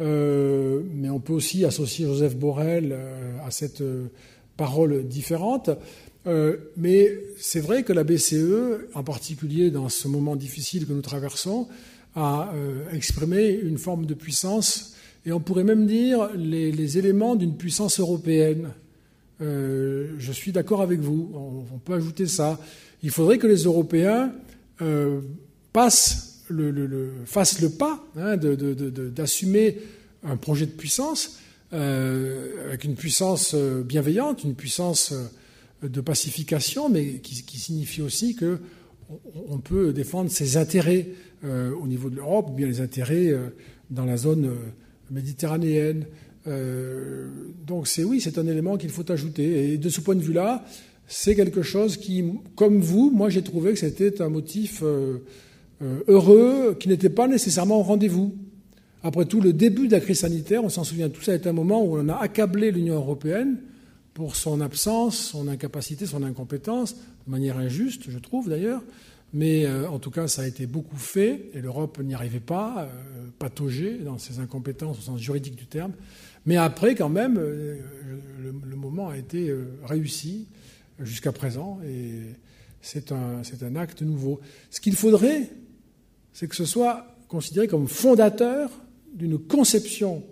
Euh, 0.00 0.80
mais 0.92 1.08
on 1.08 1.20
peut 1.20 1.32
aussi 1.32 1.64
associer 1.64 2.06
Joseph 2.06 2.36
Borrell 2.36 2.90
euh, 2.92 3.36
à 3.46 3.52
cette 3.52 3.80
euh, 3.80 4.06
parole 4.56 5.06
différente. 5.06 5.70
Mais 6.78 7.10
c'est 7.36 7.60
vrai 7.60 7.82
que 7.82 7.92
la 7.92 8.02
BCE, 8.02 8.88
en 8.94 9.04
particulier 9.04 9.70
dans 9.70 9.90
ce 9.90 10.08
moment 10.08 10.36
difficile 10.36 10.86
que 10.86 10.94
nous 10.94 11.02
traversons, 11.02 11.68
a 12.16 12.50
exprimé 12.94 13.50
une 13.50 13.76
forme 13.76 14.06
de 14.06 14.14
puissance, 14.14 14.94
et 15.26 15.32
on 15.32 15.40
pourrait 15.40 15.64
même 15.64 15.86
dire 15.86 16.30
les 16.34 16.96
éléments 16.96 17.36
d'une 17.36 17.58
puissance 17.58 18.00
européenne. 18.00 18.70
Je 19.40 20.32
suis 20.32 20.52
d'accord 20.52 20.80
avec 20.82 21.00
vous, 21.00 21.30
on, 21.34 21.78
peut 21.78 21.94
ajouter 21.94 22.26
ça. 22.26 22.58
Il 23.02 23.10
faudrait 23.10 23.38
que 23.38 23.46
les 23.46 23.64
Européens 23.64 24.32
passent 25.72 26.44
le, 26.48 26.70
le, 26.70 27.12
pas 27.78 28.04
hein, 28.16 28.36
d'assumer 28.36 29.78
un 30.22 30.36
projet 30.36 30.66
de 30.66 30.72
puissance 30.72 31.38
euh, 31.72 32.68
avec 32.68 32.84
une 32.84 32.94
puissance 32.94 33.52
euh, 33.54 33.82
bienveillante, 33.82 34.44
une 34.44 34.54
puissance 34.54 35.12
euh, 35.12 35.88
de 35.88 36.00
pacification, 36.00 36.88
mais 36.88 37.18
qui, 37.18 37.42
qui 37.42 37.58
signifie 37.58 38.00
aussi 38.00 38.36
que 38.36 38.58
on 39.48 39.58
peut 39.58 39.92
défendre 39.92 40.30
ses 40.30 40.56
intérêts 40.56 41.08
euh, 41.44 41.74
au 41.74 41.86
niveau 41.86 42.10
de 42.10 42.16
l'Europe, 42.16 42.48
ou 42.50 42.54
bien 42.54 42.66
les 42.66 42.80
intérêts 42.80 43.28
euh, 43.28 43.48
dans 43.90 44.04
la 44.04 44.16
zone 44.16 44.50
euh, 46.46 47.28
donc 47.66 47.88
c'est 47.88 48.04
oui, 48.04 48.20
c'est 48.20 48.38
un 48.38 48.46
élément 48.46 48.76
qu'il 48.76 48.90
faut 48.90 49.10
ajouter. 49.10 49.72
Et 49.72 49.78
de 49.78 49.88
ce 49.88 50.00
point 50.00 50.14
de 50.14 50.20
vue-là, 50.20 50.64
c'est 51.06 51.34
quelque 51.34 51.62
chose 51.62 51.96
qui, 51.96 52.24
comme 52.56 52.80
vous, 52.80 53.10
moi 53.10 53.30
j'ai 53.30 53.42
trouvé 53.42 53.72
que 53.72 53.78
c'était 53.78 54.22
un 54.22 54.28
motif 54.28 54.82
euh, 54.82 55.18
heureux 55.80 56.76
qui 56.78 56.88
n'était 56.88 57.10
pas 57.10 57.28
nécessairement 57.28 57.78
au 57.78 57.82
rendez-vous. 57.82 58.34
Après 59.02 59.26
tout, 59.26 59.40
le 59.40 59.52
début 59.52 59.86
de 59.86 59.92
la 59.92 60.00
crise 60.00 60.20
sanitaire, 60.20 60.64
on 60.64 60.70
s'en 60.70 60.84
souvient, 60.84 61.10
tout 61.10 61.20
ça 61.20 61.34
est 61.34 61.46
un 61.46 61.52
moment 61.52 61.84
où 61.84 61.98
on 61.98 62.08
a 62.08 62.14
accablé 62.14 62.70
l'Union 62.70 62.94
européenne 62.94 63.58
pour 64.14 64.36
son 64.36 64.60
absence, 64.60 65.18
son 65.18 65.48
incapacité, 65.48 66.06
son 66.06 66.22
incompétence, 66.22 66.94
de 66.94 67.30
manière 67.30 67.58
injuste, 67.58 68.04
je 68.08 68.18
trouve 68.18 68.48
d'ailleurs. 68.48 68.82
Mais 69.34 69.66
euh, 69.66 69.88
en 69.88 69.98
tout 69.98 70.12
cas, 70.12 70.28
ça 70.28 70.42
a 70.42 70.46
été 70.46 70.66
beaucoup 70.66 70.96
fait 70.96 71.50
et 71.52 71.60
l'Europe 71.60 71.98
n'y 72.02 72.14
arrivait 72.14 72.38
pas, 72.38 72.88
euh, 72.88 73.98
dans 74.04 74.16
ses 74.16 74.38
incompétences 74.38 74.98
au 74.98 75.02
sens 75.02 75.20
juridique 75.20 75.56
du 75.56 75.66
terme. 75.66 75.92
Mais 76.46 76.56
après, 76.56 76.94
quand 76.94 77.08
même, 77.08 77.38
euh, 77.38 77.78
le, 78.42 78.76
moment 78.76 79.08
a 79.08 79.16
été 79.16 79.48
euh, 79.48 79.78
réussi 79.84 80.46
jusqu'à 81.00 81.32
présent 81.32 81.78
et 81.86 82.20
c'est 82.82 83.12
un, 83.12 83.40
un 83.62 83.76
acte 83.76 84.02
nouveau. 84.02 84.40
Ce 84.70 84.80
qu'il 84.80 84.94
faudrait, 84.94 85.50
c'est 86.32 86.48
que 86.48 86.56
ce 86.56 86.66
soit 86.66 87.06
considéré 87.28 87.66
comme 87.66 87.88
fondateur 87.88 88.70
d'une 89.14 89.38
conception 89.38 90.22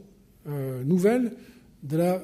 euh, 0.49 0.85
nouvelle 0.85 1.33
de 1.83 1.97
la 1.97 2.23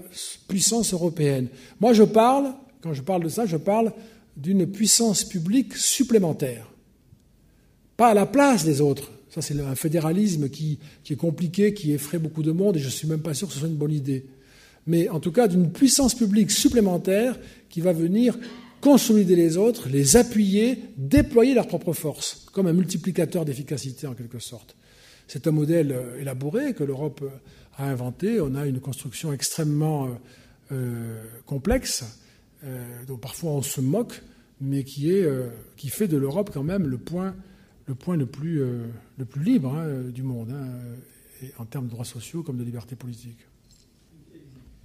puissance 0.49 0.93
européenne. 0.93 1.49
Moi, 1.81 1.93
je 1.95 2.03
parle, 2.03 2.53
quand 2.83 2.93
je 2.93 3.03
parle 3.03 3.25
de 3.25 3.29
ça, 3.29 3.47
je 3.47 3.57
parle 3.57 3.93
d'une 4.37 4.71
puissance 4.71 5.25
publique 5.25 5.77
supplémentaire, 5.77 6.71
pas 7.97 8.09
à 8.09 8.15
la 8.15 8.27
place 8.27 8.65
des 8.65 8.81
autres. 8.81 9.11
C'est 9.41 9.61
un 9.61 9.75
fédéralisme 9.75 10.49
qui, 10.49 10.79
est 11.09 11.17
compliqué, 11.17 11.75
qui 11.75 11.93
effraie 11.93 12.19
beaucoup 12.19 12.43
de 12.43 12.53
monde, 12.53 12.77
et 12.77 12.81
je 12.81 12.87
ne 12.87 12.91
suis 12.91 13.09
même 13.09 13.23
pas 13.23 13.35
sûr 13.35 13.49
que 13.49 13.55
ce 13.55 13.61
soit 13.61 13.69
une 13.69 13.77
bonne 13.77 13.93
idée. 13.93 14.27
Mais 14.87 15.09
en 15.09 15.21
tout 15.21 15.33
cas, 15.33 15.49
d'une 15.49 15.71
puissance 15.71 16.15
publique 16.15 16.51
supplémentaire 16.51 17.39
qui 17.69 17.81
va 17.81 17.93
venir 17.93 18.39
consolider 18.81 19.37
les 19.37 19.57
autres, 19.57 19.89
les 19.89 20.17
appuyer, 20.17 20.85
déployer 20.97 21.55
leur 21.55 21.67
propre 21.67 21.93
force, 21.93 22.47
comme 22.53 22.67
un 22.67 22.73
multiplicateur 22.73 23.45
d'efficacité 23.45 24.07
en 24.07 24.15
quelque 24.15 24.39
sorte. 24.39 24.77
C'est 25.27 25.47
un 25.47 25.51
modèle 25.51 25.93
euh, 25.93 26.21
élaboré 26.21 26.73
que 26.73 26.85
l'Europe 26.85 27.21
euh, 27.23 27.29
a 27.77 27.91
inventé. 27.91 28.41
On 28.41 28.55
a 28.55 28.67
une 28.67 28.81
construction 28.81 29.33
extrêmement 29.33 30.09
euh, 30.73 31.23
complexe, 31.47 32.05
dont 33.07 33.19
parfois 33.19 33.53
on 33.53 33.63
se 33.63 33.81
moque, 33.81 34.21
mais 34.61 34.83
qui 34.83 35.23
fait 35.91 36.09
de 36.09 36.17
l'Europe 36.17 36.51
quand 36.53 36.65
même 36.65 36.89
le 36.89 36.99
point 36.99 37.37
le, 37.89 37.95
point 37.95 38.17
le, 38.17 38.27
plus, 38.27 38.63
plus 39.29 39.43
libre 39.43 39.75
hein, 39.75 40.03
du 40.11 40.23
monde, 40.23 40.51
hein, 40.51 40.69
et 41.43 41.53
en 41.59 41.65
termes 41.65 41.87
de 41.87 41.91
droits 41.91 42.05
sociaux 42.05 42.43
comme 42.43 42.59
de 42.59 42.65
libertés 42.65 42.97
politiques. 42.97 43.47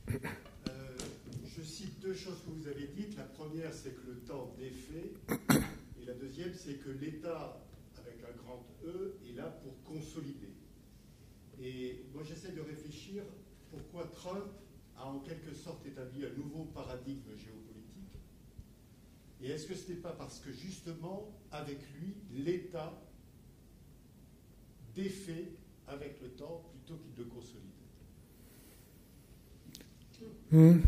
je 0.08 1.62
cite 1.64 2.00
deux 2.02 2.14
choses 2.14 2.40
que 2.46 2.52
vous 2.52 2.68
avez 2.68 2.88
dites. 2.96 3.18
La 3.18 3.24
première, 3.24 3.74
c'est 3.74 3.92
que 3.92 4.08
le 4.08 4.16
temps 4.20 4.56
défait. 4.58 5.12
Et 6.02 6.06
la 6.06 6.14
deuxième, 6.14 6.54
c'est 6.56 6.76
que 6.76 6.90
l'État, 6.90 7.62
avec 7.98 8.18
un 8.24 8.38
grand 8.42 8.66
E, 8.86 9.18
est 9.28 9.36
là 9.36 9.48
pour 9.64 9.84
consolider. 9.84 10.54
Et 11.62 12.06
moi, 12.14 12.24
j'essaie 12.24 12.52
de 12.52 12.62
réfléchir 12.62 13.24
pourquoi 13.70 14.06
Trump 14.16 14.46
a 14.98 15.06
en 15.06 15.20
quelque 15.20 15.54
sorte 15.54 15.86
établi 15.86 16.26
un 16.26 16.38
nouveau 16.38 16.66
paradigme 16.66 17.36
géopolitique. 17.38 17.74
Et 19.42 19.50
est-ce 19.50 19.68
que 19.68 19.76
ce 19.76 19.90
n'est 19.90 19.98
pas 19.98 20.14
parce 20.14 20.40
que 20.40 20.52
justement, 20.54 21.30
avec 21.54 21.80
lui, 21.94 22.16
l'État 22.44 22.92
défait 24.96 25.52
avec 25.88 26.20
le 26.22 26.30
temps 26.30 26.64
plutôt 26.72 27.02
qu'il 27.02 27.14
de 27.14 27.30
consolider 27.30 27.60
mmh. 30.52 30.82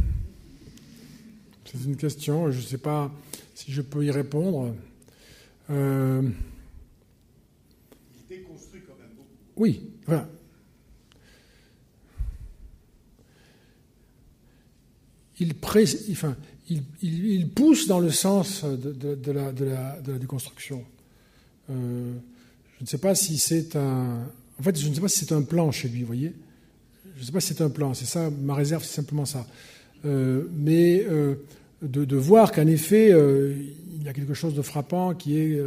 C'est 1.66 1.84
une 1.84 1.98
question, 1.98 2.52
je 2.52 2.58
ne 2.58 2.64
sais 2.64 2.78
pas 2.78 3.12
si 3.54 3.72
je 3.72 3.82
peux 3.82 4.06
y 4.06 4.12
répondre. 4.12 4.76
Euh... 5.70 6.30
Il 8.16 8.28
déconstruit 8.28 8.82
quand 8.88 8.96
même 8.98 9.10
beaucoup. 9.16 9.28
Oui, 9.58 9.92
voilà. 10.06 10.30
Il, 15.40 15.54
pré... 15.54 15.84
enfin, 16.12 16.38
il, 16.70 17.50
pousse 17.50 17.88
dans 17.88 18.00
le 18.00 18.10
sens 18.10 18.64
de, 18.64 19.32
la, 19.32 19.52
déconstruction. 20.20 20.84
Euh, 21.70 22.14
je 22.78 22.84
ne 22.84 22.88
sais 22.88 22.98
pas 22.98 23.16
si 23.16 23.38
c'est 23.38 23.76
un. 23.76 24.28
En 24.60 24.64
fait, 24.64 24.80
je 24.80 24.88
ne 24.88 24.94
sais 24.94 25.02
pas 25.02 25.08
si 25.08 25.20
c'est 25.20 25.34
un 25.34 25.42
plan 25.42 25.72
chez 25.72 25.88
lui, 25.90 26.02
vous 26.02 26.08
voyez. 26.08 26.34
Je 27.16 27.22
ne 27.22 27.26
sais 27.26 27.32
pas 27.32 27.40
si 27.40 27.54
c'est 27.54 27.62
un 27.62 27.70
plan, 27.70 27.94
c'est 27.94 28.06
ça, 28.06 28.30
ma 28.30 28.56
réserve, 28.56 28.84
c'est 28.84 28.96
simplement 28.96 29.26
ça. 29.26 29.46
Euh, 30.06 30.44
mais 30.54 31.04
euh, 31.08 31.36
de, 31.82 32.16
voir 32.16 32.52
qu'en 32.52 32.68
effet, 32.68 33.10
il 33.10 34.04
y 34.04 34.10
a 34.10 34.14
quelque 34.14 34.34
chose 34.34 34.54
de 34.54 34.62
frappant 34.62 35.14
qui 35.14 35.38
est 35.38 35.62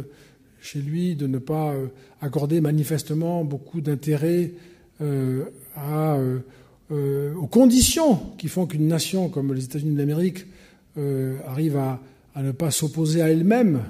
chez 0.61 0.79
lui 0.79 1.15
de 1.15 1.27
ne 1.27 1.37
pas 1.37 1.73
accorder 2.21 2.61
manifestement 2.61 3.43
beaucoup 3.43 3.81
d'intérêt 3.81 4.51
aux 5.01 5.47
conditions 7.47 8.15
qui 8.37 8.47
font 8.47 8.65
qu'une 8.67 8.87
nation 8.87 9.29
comme 9.29 9.53
les 9.53 9.63
États-Unis 9.65 9.95
d'Amérique 9.95 10.45
arrive 11.47 11.77
à, 11.77 11.99
ne 12.35 12.51
pas 12.51 12.71
s'opposer 12.71 13.21
à 13.21 13.29
elle-même, 13.29 13.83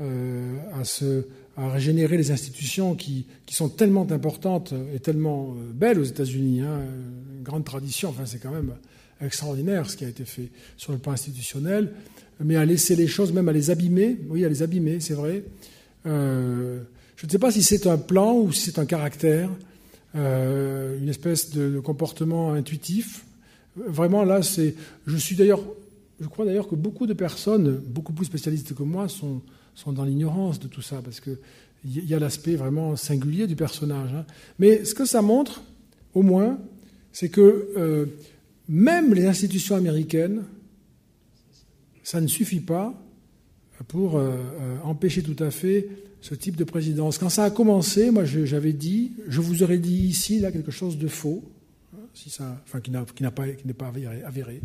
à, 0.00 0.84
se, 0.84 1.24
à 1.56 1.68
régénérer 1.70 2.16
les 2.16 2.30
institutions 2.30 2.94
qui, 2.94 3.26
qui, 3.46 3.54
sont 3.54 3.68
tellement 3.68 4.06
importantes 4.10 4.74
et 4.94 5.00
tellement 5.00 5.54
belles 5.72 5.98
aux 5.98 6.04
États-Unis. 6.04 6.62
Hein, 6.62 6.80
une 7.36 7.42
grande 7.42 7.64
tradition, 7.64 8.08
enfin 8.10 8.26
c'est 8.26 8.38
quand 8.38 8.52
même 8.52 8.72
extraordinaire 9.20 9.88
ce 9.88 9.96
qui 9.96 10.04
a 10.04 10.08
été 10.08 10.24
fait 10.24 10.48
sur 10.76 10.92
le 10.92 10.98
plan 10.98 11.12
institutionnel, 11.12 11.92
mais 12.40 12.56
à 12.56 12.64
laisser 12.64 12.96
les 12.96 13.06
choses, 13.06 13.32
même 13.32 13.48
à 13.48 13.52
les 13.52 13.70
abîmer, 13.70 14.18
oui, 14.28 14.44
à 14.44 14.48
les 14.48 14.62
abîmer, 14.62 15.00
c'est 15.00 15.14
vrai. 15.14 15.44
Euh, 16.06 16.80
je 17.16 17.26
ne 17.26 17.30
sais 17.30 17.38
pas 17.38 17.50
si 17.50 17.62
c'est 17.62 17.86
un 17.86 17.98
plan 17.98 18.34
ou 18.34 18.52
si 18.52 18.70
c'est 18.70 18.78
un 18.78 18.86
caractère, 18.86 19.50
euh, 20.16 20.98
une 20.98 21.08
espèce 21.08 21.50
de, 21.50 21.70
de, 21.70 21.80
comportement 21.80 22.52
intuitif. 22.52 23.24
Vraiment, 23.76 24.24
là, 24.24 24.42
c'est. 24.42 24.74
Je 25.06 25.16
suis 25.16 25.36
d'ailleurs. 25.36 25.62
Je 26.20 26.26
crois 26.28 26.44
d'ailleurs 26.44 26.68
que 26.68 26.74
beaucoup 26.74 27.06
de 27.06 27.14
personnes, 27.14 27.76
beaucoup 27.86 28.12
plus 28.12 28.26
spécialistes 28.26 28.74
que 28.74 28.82
moi, 28.82 29.08
sont, 29.08 29.42
dans 29.86 30.04
l'ignorance 30.04 30.60
de 30.60 30.68
tout 30.68 30.82
ça, 30.82 31.02
parce 31.02 31.20
qu'il 31.20 31.38
y 31.84 32.14
a 32.14 32.18
l'aspect 32.18 32.56
vraiment 32.56 32.96
singulier 32.96 33.46
du 33.46 33.56
personnage. 33.56 34.12
Hein. 34.14 34.24
Mais 34.58 34.84
ce 34.84 34.94
que 34.94 35.04
ça 35.04 35.22
montre, 35.22 35.62
au 36.14 36.22
moins, 36.22 36.58
c'est 37.12 37.28
que. 37.28 37.68
Euh, 37.76 38.06
même 38.68 39.14
les 39.14 39.26
institutions 39.26 39.76
américaines, 39.76 40.44
ça 42.02 42.20
ne 42.20 42.26
suffit 42.26 42.60
pas 42.60 42.94
pour 43.88 44.16
euh, 44.16 44.36
empêcher 44.82 45.22
tout 45.22 45.42
à 45.42 45.50
fait 45.50 45.88
ce 46.20 46.34
type 46.34 46.56
de 46.56 46.64
présidence. 46.64 47.18
Quand 47.18 47.28
ça 47.28 47.44
a 47.44 47.50
commencé, 47.50 48.10
moi 48.10 48.24
j'avais 48.24 48.72
dit, 48.72 49.12
je 49.28 49.40
vous 49.40 49.62
aurais 49.62 49.78
dit 49.78 50.06
ici 50.06 50.40
là 50.40 50.52
quelque 50.52 50.70
chose 50.70 50.96
de 50.96 51.08
faux, 51.08 51.44
hein, 51.94 52.00
si 52.14 52.30
ça, 52.30 52.62
enfin 52.64 52.80
qui 52.80 52.90
n'est 52.90 53.30
pas, 53.30 53.44
pas 53.76 53.88
avéré, 53.88 54.22
avéré, 54.22 54.62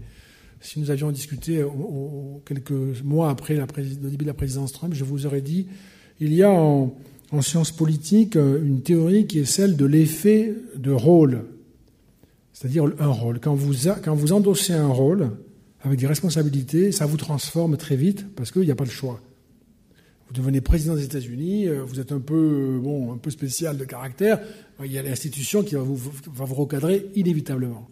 Si 0.62 0.80
nous 0.80 0.92
avions 0.92 1.12
discuté 1.12 1.64
au, 1.64 2.42
quelques 2.46 3.02
mois 3.04 3.30
après 3.30 3.56
le 3.56 3.66
début 4.10 4.26
de 4.26 4.30
la 4.30 4.34
présidence 4.34 4.72
Trump, 4.74 4.94
je 4.94 5.04
vous 5.04 5.26
aurais 5.26 5.42
dit, 5.42 5.68
il 6.20 6.34
y 6.34 6.44
a 6.44 6.52
en, 6.52 6.94
en 7.32 7.42
sciences 7.42 7.72
politiques 7.72 8.36
une 8.36 8.82
théorie 8.82 9.28
qui 9.28 9.40
est 9.40 9.46
celle 9.46 9.76
de 9.76 9.86
l'effet 9.86 10.54
de 10.76 10.92
rôle 10.92 11.46
C'est-à-dire 12.54 12.86
un 13.00 13.08
rôle. 13.08 13.40
Quand 13.40 13.56
vous, 13.56 14.34
endossez 14.34 14.74
un 14.74 14.88
rôle 14.88 15.32
avec 15.82 16.00
des 16.00 16.08
responsabilités, 16.08 16.92
ça 16.92 17.06
vous 17.06 17.18
transforme 17.18 17.78
très 17.78 17.96
vite 17.96 18.26
parce 18.36 18.52
qu'il 18.52 18.64
n'y 18.64 18.72
a 18.72 18.76
pas 18.76 18.86
le 18.86 18.90
choix. 18.90 19.22
Vous 20.28 20.34
devenez 20.34 20.62
président 20.62 20.96
des 20.96 21.06
États-Unis, 21.06 21.68
euh, 21.68 21.84
vous 21.84 22.00
êtes 22.00 22.12
un 22.12 22.20
peu, 22.20 22.36
euh, 22.76 22.80
bon, 22.80 23.14
un 23.14 23.18
peu 23.18 23.32
spécial 23.32 23.78
de 23.78 23.86
caractère, 23.86 24.40
il 24.84 24.92
y 24.92 25.00
a 25.00 25.02
l'institution 25.02 25.64
qui 25.64 25.74
va 25.74 25.82
vous, 25.82 25.96
va 25.96 26.46
recadrer 26.46 27.08
inévitablement. 27.16 27.90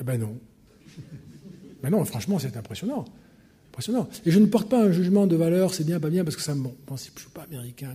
Eh 0.00 0.04
ben 0.04 0.20
non. 0.20 0.38
Ben 1.84 1.90
non, 1.90 2.02
franchement, 2.06 2.38
c'est 2.38 2.56
impressionnant. 2.56 3.04
impressionnant. 3.68 4.08
Et 4.24 4.30
je 4.30 4.38
ne 4.38 4.46
porte 4.46 4.70
pas 4.70 4.82
un 4.82 4.90
jugement 4.90 5.26
de 5.26 5.36
valeur, 5.36 5.74
c'est 5.74 5.84
bien, 5.84 6.00
pas 6.00 6.08
bien, 6.08 6.24
parce 6.24 6.34
que 6.34 6.40
ça, 6.40 6.54
bon, 6.54 6.74
je 6.88 6.92
ne 6.92 6.96
suis 6.96 7.12
pas 7.34 7.42
américain, 7.42 7.94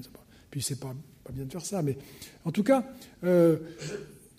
puis 0.52 0.62
c'est 0.62 0.80
pas, 0.80 0.94
pas 1.24 1.32
bien 1.32 1.46
de 1.46 1.52
faire 1.52 1.66
ça, 1.66 1.82
mais 1.82 1.98
en 2.46 2.52
tout 2.52 2.62
cas, 2.62 2.86
euh, 3.24 3.58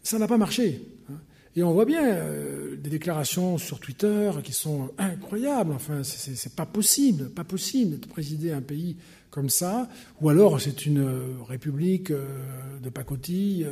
ça 0.05 0.20
n'a 0.20 0.28
pas 0.28 0.39
marché. 0.39 0.82
Hein. 1.11 1.15
Et 1.57 1.65
on 1.65 1.73
voit 1.73 1.85
bien 1.85 2.05
euh, 2.05 2.77
des 2.77 2.91
déclarations 2.91 3.59
sur 3.59 3.81
Twitter 3.81 4.31
qui 4.45 4.53
sont 4.53 4.91
incroyables. 4.99 5.73
Enfin, 5.73 6.03
c'est 6.05 6.55
pas 6.55 6.66
possible, 6.66 7.28
pas 7.31 7.43
possible 7.43 7.99
de 7.99 8.07
présider 8.07 8.53
un 8.53 8.62
pays 8.62 8.97
comme 9.31 9.51
ça. 9.51 9.89
Ou 10.20 10.28
alors 10.28 10.61
c'est 10.61 10.87
une 10.87 11.05
euh, 11.05 11.43
république 11.49 12.12
de 12.12 12.89
pacotille 12.89 13.66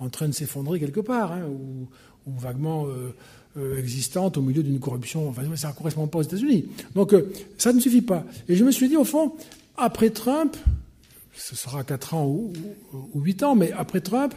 en 0.00 0.10
train 0.10 0.28
de 0.28 0.34
s'effondrer 0.34 0.78
quelque 0.80 1.00
part, 1.00 1.32
hein, 1.32 1.46
ou, 1.46 1.88
vaguement 2.26 2.86
existante 3.78 4.36
au 4.36 4.42
milieu 4.42 4.62
d'une 4.62 4.80
corruption. 4.80 5.34
Ça 5.56 5.68
ne 5.68 5.74
correspond 5.74 6.06
pas 6.06 6.18
aux 6.18 6.22
États-Unis. 6.22 6.66
Donc 6.94 7.14
ça 7.56 7.72
ne 7.72 7.80
suffit 7.80 8.02
pas. 8.02 8.24
Et 8.48 8.56
je 8.56 8.64
me 8.64 8.70
suis 8.70 8.88
dit, 8.88 8.96
au 8.96 9.04
fond, 9.04 9.32
après 9.76 10.10
Trump, 10.10 10.56
ce 11.34 11.56
sera 11.56 11.84
4 11.84 12.14
ans 12.14 12.26
ou, 12.26 12.52
ou 13.14 13.20
8 13.20 13.42
ans, 13.44 13.54
mais 13.54 13.72
après 13.72 14.00
Trump, 14.00 14.34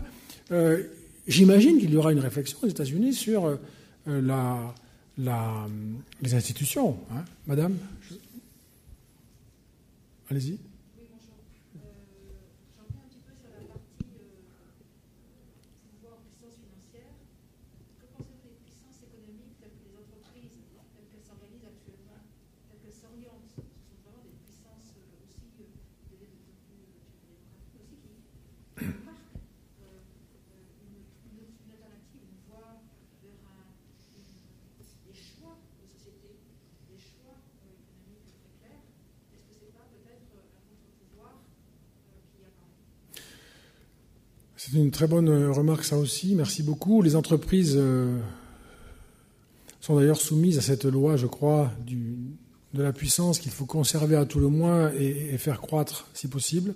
euh, 0.51 0.83
j'imagine 1.27 1.79
qu'il 1.79 1.91
y 1.91 1.97
aura 1.97 2.11
une 2.11 2.19
réflexion 2.19 2.59
aux 2.61 2.67
États-Unis 2.67 3.13
sur 3.13 3.45
euh, 3.45 3.57
la, 4.07 4.73
la, 5.17 5.67
les 6.21 6.33
institutions. 6.33 6.97
Hein. 7.11 7.23
Madame 7.47 7.75
Allez-y. 10.29 10.57
C'est 44.63 44.77
une 44.77 44.91
très 44.91 45.07
bonne 45.07 45.27
remarque, 45.49 45.83
ça 45.83 45.97
aussi. 45.97 46.35
Merci 46.35 46.61
beaucoup. 46.61 47.01
Les 47.01 47.15
entreprises 47.15 47.73
euh, 47.75 48.19
sont 49.79 49.95
d'ailleurs 49.95 50.21
soumises 50.21 50.59
à 50.59 50.61
cette 50.61 50.85
loi, 50.85 51.17
je 51.17 51.25
crois, 51.25 51.71
de 51.87 52.83
la 52.83 52.93
puissance 52.93 53.39
qu'il 53.39 53.51
faut 53.51 53.65
conserver 53.65 54.15
à 54.15 54.25
tout 54.25 54.39
le 54.39 54.49
moins 54.49 54.91
et, 54.93 55.35
faire 55.39 55.61
croître 55.61 56.07
si 56.13 56.27
possible 56.27 56.75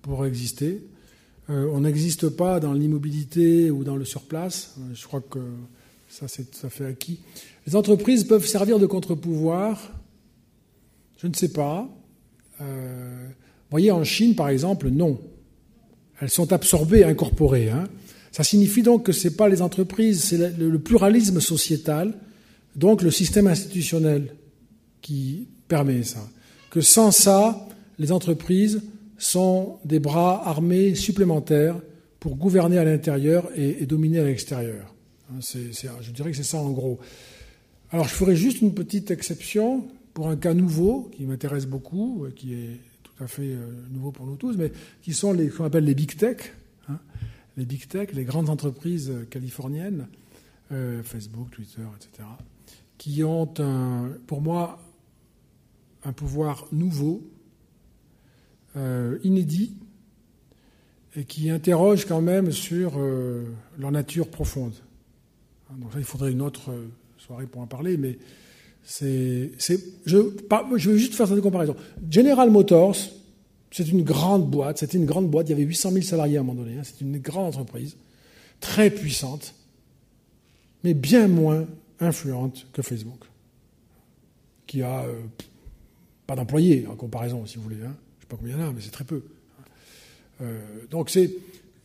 pour 0.00 0.24
exister. 0.26 0.80
Euh, 1.50 1.68
on 1.72 1.80
n'existe 1.80 2.28
pas 2.28 2.60
dans 2.60 2.72
l'immobilité 2.72 3.72
ou 3.72 3.82
dans 3.82 3.96
le 3.96 4.04
surplace. 4.04 4.76
Je 4.94 5.04
crois 5.04 5.20
que 5.20 5.40
ça, 6.08 6.26
ça 6.28 6.70
fait 6.70 6.86
acquis. 6.86 7.18
Les 7.66 7.74
entreprises 7.74 8.22
peuvent 8.22 8.46
servir 8.46 8.78
de 8.78 8.86
contre-pouvoir. 8.86 9.92
Je 11.16 11.26
ne 11.26 11.34
sais 11.34 11.52
pas. 11.52 11.88
Euh, 12.60 13.26
vous 13.26 13.72
voyez, 13.72 13.90
en 13.90 14.04
Chine, 14.04 14.36
par 14.36 14.50
exemple, 14.50 14.88
non. 14.88 15.18
Elles 16.20 16.30
sont 16.30 16.52
absorbées, 16.52 17.04
incorporées. 17.04 17.70
Hein. 17.70 17.84
Ça 18.32 18.44
signifie 18.44 18.82
donc 18.82 19.06
que 19.06 19.12
ce 19.12 19.28
n'est 19.28 19.34
pas 19.34 19.48
les 19.48 19.62
entreprises, 19.62 20.24
c'est 20.24 20.56
le, 20.56 20.78
pluralisme 20.78 21.40
sociétal, 21.40 22.14
donc 22.76 23.02
le 23.02 23.10
système 23.10 23.46
institutionnel 23.46 24.34
qui 25.00 25.48
permet 25.68 26.02
ça. 26.02 26.28
Que 26.70 26.80
sans 26.80 27.10
ça, 27.10 27.68
les 27.98 28.12
entreprises 28.12 28.82
sont 29.16 29.78
des 29.84 29.98
bras 29.98 30.46
armés 30.46 30.94
supplémentaires 30.94 31.80
pour 32.20 32.36
gouverner 32.36 32.78
à 32.78 32.84
l'intérieur 32.84 33.48
et, 33.56 33.86
dominer 33.86 34.20
à 34.20 34.24
l'extérieur. 34.24 34.94
Hein, 35.30 35.38
je 35.40 36.10
dirais 36.10 36.30
que 36.30 36.36
c'est 36.36 36.42
ça 36.42 36.58
en 36.58 36.70
gros. 36.70 36.98
Alors 37.90 38.06
je 38.06 38.14
ferai 38.14 38.36
juste 38.36 38.60
une 38.60 38.74
petite 38.74 39.10
exception 39.10 39.88
pour 40.14 40.28
un 40.28 40.36
cas 40.36 40.52
nouveau 40.52 41.10
qui 41.16 41.24
m'intéresse 41.24 41.66
beaucoup, 41.66 42.26
qui 42.36 42.54
est 42.54 42.80
tout 43.18 43.24
à 43.24 43.26
fait 43.26 43.52
euh, 43.54 43.66
nouveau 43.90 44.12
pour 44.12 44.26
nous 44.26 44.36
tous, 44.36 44.56
mais 44.56 44.70
qui 45.02 45.12
sont 45.12 45.32
les, 45.32 45.48
qu'on 45.48 45.64
appelle 45.64 45.84
les 45.84 45.94
big 45.94 46.16
tech, 46.16 46.54
hein. 46.88 46.98
les 47.56 47.64
big 47.64 47.88
tech, 47.88 48.12
les 48.12 48.24
grandes 48.24 48.48
entreprises 48.48 49.12
californiennes, 49.30 50.06
euh, 50.70 51.02
Facebook, 51.02 51.50
Twitter, 51.50 51.82
etc., 51.96 52.28
qui 52.96 53.24
ont, 53.24 53.52
un, 53.58 54.10
pour 54.26 54.40
moi, 54.40 54.80
un 56.04 56.12
pouvoir 56.12 56.66
nouveau, 56.70 57.28
euh, 58.76 59.18
inédit, 59.24 59.74
et 61.16 61.24
qui 61.24 61.50
interroge 61.50 62.04
quand 62.04 62.20
même 62.20 62.52
sur 62.52 62.98
leur 63.78 63.90
nature 63.90 64.28
profonde. 64.30 64.74
Hein, 65.70 65.74
donc 65.78 65.92
ça, 65.92 65.98
il 65.98 66.04
faudrait 66.04 66.30
une 66.30 66.42
autre 66.42 66.72
soirée 67.16 67.46
pour 67.46 67.62
en 67.62 67.66
parler, 67.66 67.96
mais 67.96 68.18
je, 68.88 69.48
je 70.06 70.90
vais 70.90 70.98
juste 70.98 71.14
faire 71.14 71.28
cette 71.28 71.40
comparaison. 71.40 71.76
General 72.10 72.50
Motors, 72.50 72.96
c'est 73.70 73.88
une 73.88 74.02
grande 74.02 74.50
boîte. 74.50 74.78
C'était 74.78 74.96
une 74.96 75.04
grande 75.04 75.28
boîte. 75.28 75.48
Il 75.48 75.50
y 75.50 75.54
avait 75.54 75.64
800 75.64 75.90
000 75.92 76.04
salariés 76.04 76.38
à 76.38 76.40
un 76.40 76.44
moment 76.44 76.62
donné. 76.62 76.78
Hein. 76.78 76.82
C'est 76.84 77.00
une 77.02 77.18
grande 77.18 77.46
entreprise, 77.46 77.96
très 78.60 78.90
puissante, 78.90 79.54
mais 80.84 80.94
bien 80.94 81.28
moins 81.28 81.66
influente 82.00 82.66
que 82.72 82.80
Facebook, 82.80 83.24
qui 84.66 84.82
a 84.82 85.04
euh, 85.04 85.20
pas 86.26 86.34
d'employés 86.34 86.86
en 86.90 86.94
comparaison, 86.94 87.44
si 87.46 87.56
vous 87.56 87.64
voulez. 87.64 87.76
Hein. 87.76 87.94
Je 88.18 88.18
ne 88.18 88.20
sais 88.20 88.26
pas 88.28 88.36
combien 88.36 88.56
il 88.56 88.60
y 88.60 88.62
en 88.62 88.68
a, 88.68 88.72
mais 88.72 88.80
c'est 88.80 88.90
très 88.90 89.04
peu. 89.04 89.22
Euh, 90.40 90.60
donc 90.90 91.10
c'est 91.10 91.30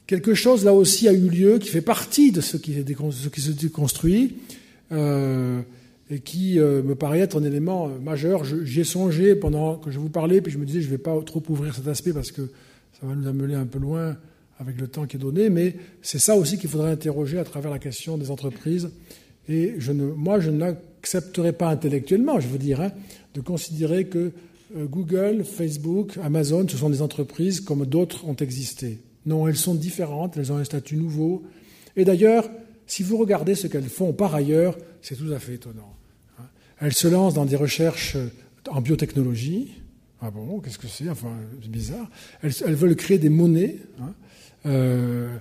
quelque 0.06 0.36
chose 0.36 0.64
là 0.64 0.74
aussi 0.74 1.08
a 1.08 1.14
eu 1.14 1.28
lieu 1.28 1.58
qui 1.58 1.70
fait 1.70 1.82
partie 1.82 2.32
de 2.32 2.40
ce 2.40 2.56
qui, 2.58 2.74
ce 2.74 3.30
qui 3.30 3.42
se 3.42 3.52
déconstruit. 3.52 4.38
Euh, 4.92 5.62
et 6.10 6.20
qui 6.20 6.60
euh, 6.60 6.84
me 6.84 6.96
paraît 6.96 7.20
être 7.20 7.40
un 7.40 7.44
élément 7.44 7.88
euh, 7.88 8.00
majeur. 8.00 8.44
J'y 8.44 8.82
ai 8.82 8.84
songé 8.84 9.36
pendant 9.36 9.78
que 9.78 9.92
je 9.92 10.00
vous 10.00 10.10
parlais, 10.10 10.42
puis 10.42 10.52
je 10.52 10.58
me 10.58 10.66
disais 10.66 10.82
je 10.82 10.88
ne 10.88 10.92
vais 10.92 10.98
pas 10.98 11.20
trop 11.26 11.42
ouvrir 11.50 11.74
cet 11.74 11.88
aspect 11.88 12.14
parce 12.14 12.32
que 12.32 12.50
ça 13.00 13.08
va 13.08 13.16
nous 13.16 13.28
amener 13.28 13.56
un 13.56 13.66
peu 13.66 13.80
loin 13.80 14.18
avec 14.60 14.80
le 14.80 14.88
temps 14.88 15.06
qui 15.06 15.18
est 15.18 15.20
donné, 15.20 15.50
mais 15.50 15.76
c'est 16.02 16.20
ça 16.20 16.36
aussi 16.36 16.58
qu'il 16.58 16.70
faudrait 16.70 16.92
interroger 16.92 17.40
à 17.40 17.44
travers 17.44 17.72
la 17.72 17.80
question 17.80 18.18
des 18.18 18.32
entreprises. 18.32 18.90
Et 19.50 19.76
je 19.78 19.92
ne, 19.92 20.06
moi, 20.06 20.40
je 20.40 20.52
n'accepterai 20.52 21.54
pas 21.54 21.70
intellectuellement, 21.70 22.40
je 22.40 22.48
veux 22.48 22.58
dire, 22.58 22.82
hein, 22.82 22.92
de 23.34 23.42
considérer 23.42 24.06
que 24.06 24.32
euh, 24.78 24.86
Google, 24.86 25.44
Facebook, 25.44 26.18
Amazon, 26.24 26.66
ce 26.68 26.78
sont 26.78 26.90
des 26.90 27.02
entreprises 27.02 27.62
comme 27.62 27.86
d'autres 27.86 28.26
ont 28.28 28.36
existé. 28.36 29.00
Non, 29.26 29.48
elles 29.48 29.58
sont 29.58 29.76
différentes, 29.76 30.38
elles 30.38 30.52
ont 30.52 30.58
un 30.58 30.64
statut 30.64 30.96
nouveau. 30.96 31.44
Et 31.96 32.06
d'ailleurs, 32.06 32.50
si 32.88 33.04
vous 33.04 33.18
regardez 33.18 33.56
ce 33.56 33.68
qu'elles 33.68 33.84
font 33.84 34.14
par 34.14 34.36
ailleurs, 34.36 34.78
c'est 35.04 35.16
tout 35.16 35.32
à 35.32 35.38
fait 35.38 35.56
étonnant. 35.56 35.96
Hein. 36.40 36.46
Elles 36.80 36.94
se 36.94 37.08
lancent 37.08 37.36
dans 37.36 37.46
des 37.46 37.58
recherches 37.58 38.16
euh, 38.16 38.30
en 38.70 38.82
biotechnologie. 38.82 39.76
Ah 40.22 40.32
bon, 40.32 40.62
qu'est-ce 40.62 40.80
que 40.80 40.88
c'est? 40.88 41.10
Enfin, 41.10 41.36
c'est 41.62 41.70
bizarre. 41.70 42.10
Elles, 42.42 42.76
veulent 42.76 42.96
créer 42.96 43.20
des 43.20 43.30
monnaies. 43.30 43.78
Hein. 44.02 44.14
Euh, 44.66 45.38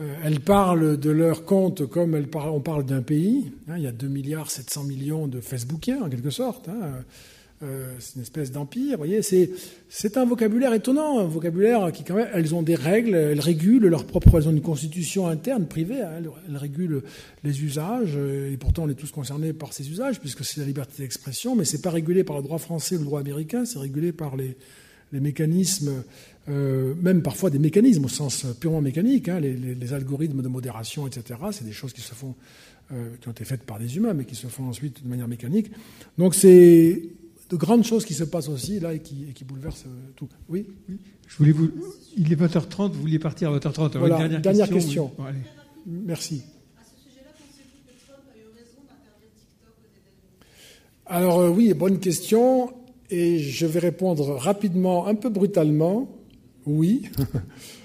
euh, 0.00 0.16
elles 0.24 0.40
parlent 0.40 0.98
de 0.98 1.10
leur 1.10 1.44
compte 1.44 1.86
comme 1.86 2.18
on 2.34 2.60
parle 2.60 2.86
d'un 2.86 3.02
pays. 3.02 3.52
Hein. 3.68 3.74
Il 3.76 3.82
y 3.82 3.86
a 3.86 3.92
2 3.92 4.08
milliards 4.08 4.50
700 4.50 4.84
millions 4.84 5.28
de 5.28 5.42
Facebookiens, 5.42 6.02
en 6.02 6.08
quelque 6.08 6.30
sorte. 6.30 6.70
Euh, 7.62 7.94
c'est 8.00 8.16
une 8.16 8.22
espèce 8.22 8.50
d'empire. 8.50 8.98
Voyez, 8.98 9.22
c'est, 9.22 10.16
un 10.16 10.24
vocabulaire 10.24 10.74
étonnant, 10.74 11.20
un 11.20 11.26
vocabulaire 11.26 11.92
qui, 11.92 12.02
quand 12.02 12.14
même, 12.14 12.28
elles 12.34 12.54
ont 12.54 12.62
des 12.62 12.74
règles, 12.74 13.14
elles 13.14 13.40
régulent 13.40 13.86
leur 13.86 14.04
propre, 14.04 14.38
elles 14.38 14.48
ont 14.48 14.52
une 14.52 14.62
constitution 14.62 15.28
interne, 15.28 15.66
privée, 15.66 16.02
hein, 16.02 16.22
elles, 16.48 16.56
régulent 16.56 17.02
les 17.44 17.62
usages, 17.62 18.16
et 18.16 18.56
pourtant 18.56 18.84
on 18.84 18.88
est 18.88 18.94
tous 18.94 19.12
concernés 19.12 19.52
par 19.52 19.72
ces 19.72 19.88
usages, 19.88 20.18
puisque 20.18 20.44
c'est 20.44 20.60
la 20.60 20.66
liberté 20.66 21.02
d'expression, 21.02 21.54
mais 21.54 21.64
c'est 21.64 21.82
pas 21.82 21.90
régulé 21.90 22.24
par 22.24 22.36
le 22.36 22.42
droit 22.42 22.58
français 22.58 22.96
ou 22.96 23.00
le 23.00 23.04
droit 23.04 23.20
américain, 23.20 23.64
c'est 23.64 23.78
régulé 23.78 24.10
par 24.12 24.36
les, 24.36 24.56
les 25.12 25.20
mécanismes, 25.20 26.02
euh, 26.48 26.94
même 27.00 27.22
parfois 27.22 27.50
des 27.50 27.58
mécanismes 27.58 28.06
au 28.06 28.08
sens 28.08 28.46
purement 28.58 28.80
mécanique, 28.80 29.28
hein, 29.28 29.40
les, 29.40 29.92
algorithmes 29.92 30.42
de 30.42 30.48
modération, 30.48 31.06
etc. 31.06 31.38
C'est 31.52 31.64
des 31.64 31.72
choses 31.72 31.92
qui 31.92 32.00
se 32.00 32.14
font, 32.14 32.34
euh, 32.92 33.10
qui 33.20 33.28
ont 33.28 33.32
été 33.32 33.44
faites 33.44 33.62
par 33.62 33.78
des 33.78 33.96
humains, 33.96 34.14
mais 34.14 34.24
qui 34.24 34.34
se 34.34 34.46
font 34.46 34.64
ensuite 34.64 35.04
de 35.04 35.08
manière 35.08 35.28
mécanique. 35.28 35.70
Donc 36.18 36.34
c'est 36.34 37.02
de 37.52 37.56
grandes 37.56 37.84
choses 37.84 38.04
qui 38.04 38.14
se 38.14 38.24
passent 38.24 38.48
aussi 38.48 38.80
là 38.80 38.94
et 38.94 39.00
qui, 39.00 39.44
bouleversent 39.44 39.84
euh, 39.86 40.10
tout. 40.16 40.28
Oui, 40.48 40.66
Je 41.28 41.36
voulais 41.36 41.52
vous. 41.52 41.70
Il 42.16 42.32
est 42.32 42.36
20h30, 42.36 42.92
vous 42.92 43.00
vouliez 43.00 43.18
partir 43.18 43.52
à 43.52 43.58
20h30. 43.58 43.98
Voilà, 43.98 44.28
dernière, 44.28 44.68
question. 44.68 45.12
Merci. 45.86 46.42
À 46.78 46.84
ce 46.84 47.02
sujet-là, 47.02 47.30
pensez-vous 47.38 47.82
que 47.86 48.06
Trump 48.06 48.22
a 48.32 48.38
eu 48.38 48.48
raison 48.56 48.80
d'interdire 48.88 49.30
TikTok 49.38 49.74
aux 49.78 49.86
États-Unis? 49.86 50.46
Alors 51.06 51.40
euh, 51.40 51.50
oui, 51.50 51.72
bonne 51.74 51.98
question. 52.00 52.72
Et 53.10 53.38
je 53.38 53.66
vais 53.66 53.80
répondre 53.80 54.36
rapidement, 54.36 55.06
un 55.06 55.14
peu 55.14 55.28
brutalement, 55.28 56.08
oui, 56.64 57.10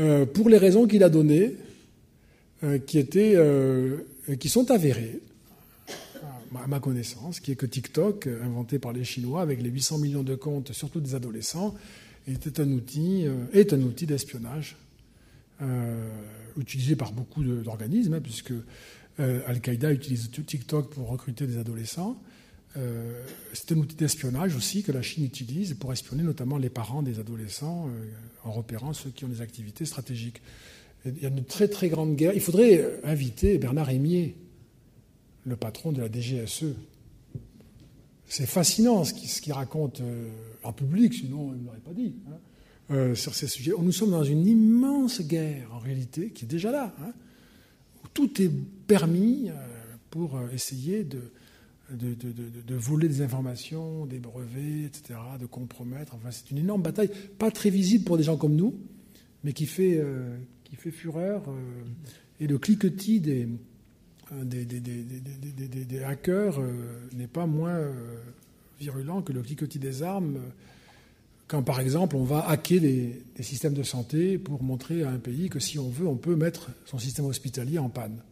Euh, 0.00 0.24
pour 0.24 0.48
les 0.48 0.56
raisons 0.56 0.86
qu'il 0.86 1.02
a 1.02 1.08
données, 1.08 1.56
euh, 2.64 2.78
qui, 2.78 2.98
étaient, 2.98 3.34
euh, 3.36 3.98
qui 4.38 4.48
sont 4.48 4.70
avérées, 4.70 5.20
à 6.56 6.66
ma 6.66 6.80
connaissance, 6.80 7.40
qui 7.40 7.52
est 7.52 7.56
que 7.56 7.66
TikTok, 7.66 8.26
euh, 8.26 8.42
inventé 8.42 8.78
par 8.78 8.92
les 8.92 9.04
Chinois 9.04 9.42
avec 9.42 9.62
les 9.62 9.70
800 9.70 9.98
millions 9.98 10.22
de 10.22 10.34
comptes, 10.34 10.72
surtout 10.72 11.00
des 11.00 11.14
adolescents, 11.14 11.74
euh, 12.28 12.34
est 13.52 13.72
un 13.72 13.80
outil 13.82 14.06
d'espionnage 14.06 14.76
euh, 15.62 16.08
utilisé 16.58 16.96
par 16.96 17.12
beaucoup 17.12 17.42
d'organismes, 17.44 18.14
hein, 18.14 18.20
puisque 18.20 18.52
Al-Qaïda 19.18 19.92
utilise 19.92 20.30
TikTok 20.30 20.94
pour 20.94 21.08
recruter 21.08 21.46
des 21.46 21.58
adolescents. 21.58 22.18
C'est 23.52 23.72
un 23.72 23.76
outil 23.76 23.94
d'espionnage 23.94 24.56
aussi 24.56 24.82
que 24.82 24.92
la 24.92 25.02
Chine 25.02 25.24
utilise 25.24 25.74
pour 25.74 25.92
espionner 25.92 26.22
notamment 26.22 26.56
les 26.56 26.70
parents 26.70 27.02
des 27.02 27.18
adolescents 27.18 27.90
en 28.44 28.50
repérant 28.50 28.94
ceux 28.94 29.10
qui 29.10 29.26
ont 29.26 29.28
des 29.28 29.42
activités 29.42 29.84
stratégiques. 29.84 30.40
Il 31.04 31.20
y 31.20 31.26
a 31.26 31.28
une 31.28 31.44
très 31.44 31.68
très 31.68 31.90
grande 31.90 32.16
guerre. 32.16 32.32
Il 32.34 32.40
faudrait 32.40 32.98
inviter 33.04 33.58
Bernard 33.58 33.90
Émier, 33.90 34.36
le 35.44 35.56
patron 35.56 35.92
de 35.92 36.00
la 36.00 36.10
DGSE. 36.10 36.74
C'est 38.26 38.46
fascinant 38.46 39.04
ce 39.04 39.40
qu'il 39.40 39.52
raconte 39.52 40.00
euh, 40.00 40.28
en 40.62 40.72
public, 40.72 41.14
sinon 41.14 41.52
il 41.52 41.62
ne 41.62 41.66
l'aurait 41.66 41.78
pas 41.78 41.92
dit, 41.92 42.14
hein, 42.28 42.36
euh, 42.92 43.14
sur 43.14 43.34
ces 43.34 43.48
sujets. 43.48 43.72
Nous 43.76 43.92
sommes 43.92 44.12
dans 44.12 44.22
une 44.22 44.46
immense 44.46 45.20
guerre, 45.22 45.68
en 45.74 45.78
réalité, 45.78 46.30
qui 46.30 46.44
est 46.44 46.48
déjà 46.48 46.70
là, 46.70 46.94
hein, 47.02 47.12
tout 48.14 48.40
est 48.40 48.50
permis 48.86 49.48
euh, 49.48 49.52
pour 50.10 50.38
essayer 50.52 51.04
de, 51.04 51.20
voler 52.68 53.08
des 53.08 53.22
informations, 53.22 54.06
des 54.06 54.20
brevets, 54.20 54.86
etc., 54.86 55.18
de 55.40 55.46
compromettre. 55.46 56.14
Enfin, 56.14 56.30
c'est 56.30 56.52
une 56.52 56.58
énorme 56.58 56.82
bataille, 56.82 57.10
pas 57.36 57.50
très 57.50 57.70
visible 57.70 58.04
pour 58.04 58.16
des 58.16 58.22
gens 58.22 58.36
comme 58.36 58.54
nous, 58.54 58.74
mais 59.42 59.52
qui 59.52 59.66
fait, 59.66 60.00
qui 60.64 60.76
fait 60.76 60.92
fureur. 60.92 61.42
et 62.38 62.46
le 62.46 62.58
cliquetis 62.58 63.20
des, 63.20 63.48
des, 64.32 66.02
hackers 66.04 66.58
euh, 66.58 67.08
n'est 67.12 67.26
pas 67.26 67.46
moins 67.46 67.74
euh, 67.74 67.92
virulent 68.78 69.22
que 69.22 69.32
le 69.32 69.42
cliquetis 69.42 69.78
des 69.78 70.02
armes. 70.02 70.36
euh, 70.36 70.50
Quand, 71.48 71.62
par 71.62 71.80
exemple, 71.80 72.16
on 72.16 72.24
va 72.24 72.48
hacker 72.48 72.80
des, 72.80 73.22
systèmes 73.40 73.74
de 73.74 73.82
santé 73.82 74.38
pour 74.38 74.62
montrer 74.62 75.02
à 75.02 75.10
un 75.10 75.18
pays 75.18 75.48
que 75.48 75.58
si 75.58 75.78
on 75.78 75.88
veut, 75.88 76.06
on 76.06 76.16
peut 76.16 76.36
mettre 76.36 76.70
son 76.84 76.98
système 76.98 77.26
hospitalier 77.26 77.78
en 77.78 77.88
panne. 77.88 78.22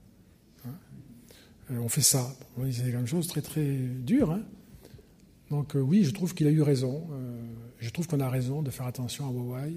Hein 0.67 0.75
on 1.71 1.89
fait 1.89 2.03
ça. 2.03 2.33
C'est 2.71 2.91
quelque 2.91 3.07
chose 3.07 3.27
de 3.27 3.31
très 3.31 3.43
très 3.43 3.77
dur. 3.77 4.31
hein. 4.31 4.43
Donc 5.51 5.73
oui, 5.75 6.05
je 6.05 6.11
trouve 6.11 6.35
qu'il 6.35 6.47
a 6.47 6.51
eu 6.51 6.63
raison. 6.63 7.09
Je 7.81 7.91
trouve 7.91 8.07
qu'on 8.07 8.21
a 8.21 8.29
raison 8.29 8.63
de 8.63 8.71
faire 8.71 8.87
attention 8.87 9.27
à 9.27 9.33
Huawei. 9.33 9.77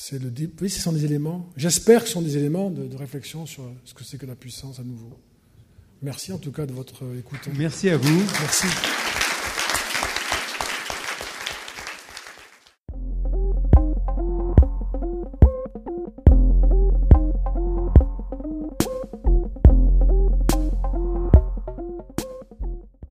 C'est 0.00 0.22
le 0.22 0.32
oui, 0.60 0.70
ce 0.70 0.80
sont 0.80 0.92
des 0.92 1.04
éléments. 1.04 1.50
J'espère 1.56 2.02
que 2.02 2.06
ce 2.06 2.12
sont 2.12 2.22
des 2.22 2.36
éléments 2.36 2.70
de, 2.70 2.86
de 2.86 2.96
réflexion 2.96 3.46
sur 3.46 3.64
ce 3.84 3.94
que 3.94 4.04
c'est 4.04 4.16
que 4.16 4.26
la 4.26 4.36
puissance 4.36 4.78
à 4.78 4.84
nouveau. 4.84 5.10
Merci 6.02 6.32
en 6.32 6.38
tout 6.38 6.52
cas 6.52 6.66
de 6.66 6.72
votre 6.72 7.02
écoute. 7.18 7.40
Merci 7.58 7.90
à 7.90 7.96
vous. 7.96 8.18
Merci. 8.40 8.66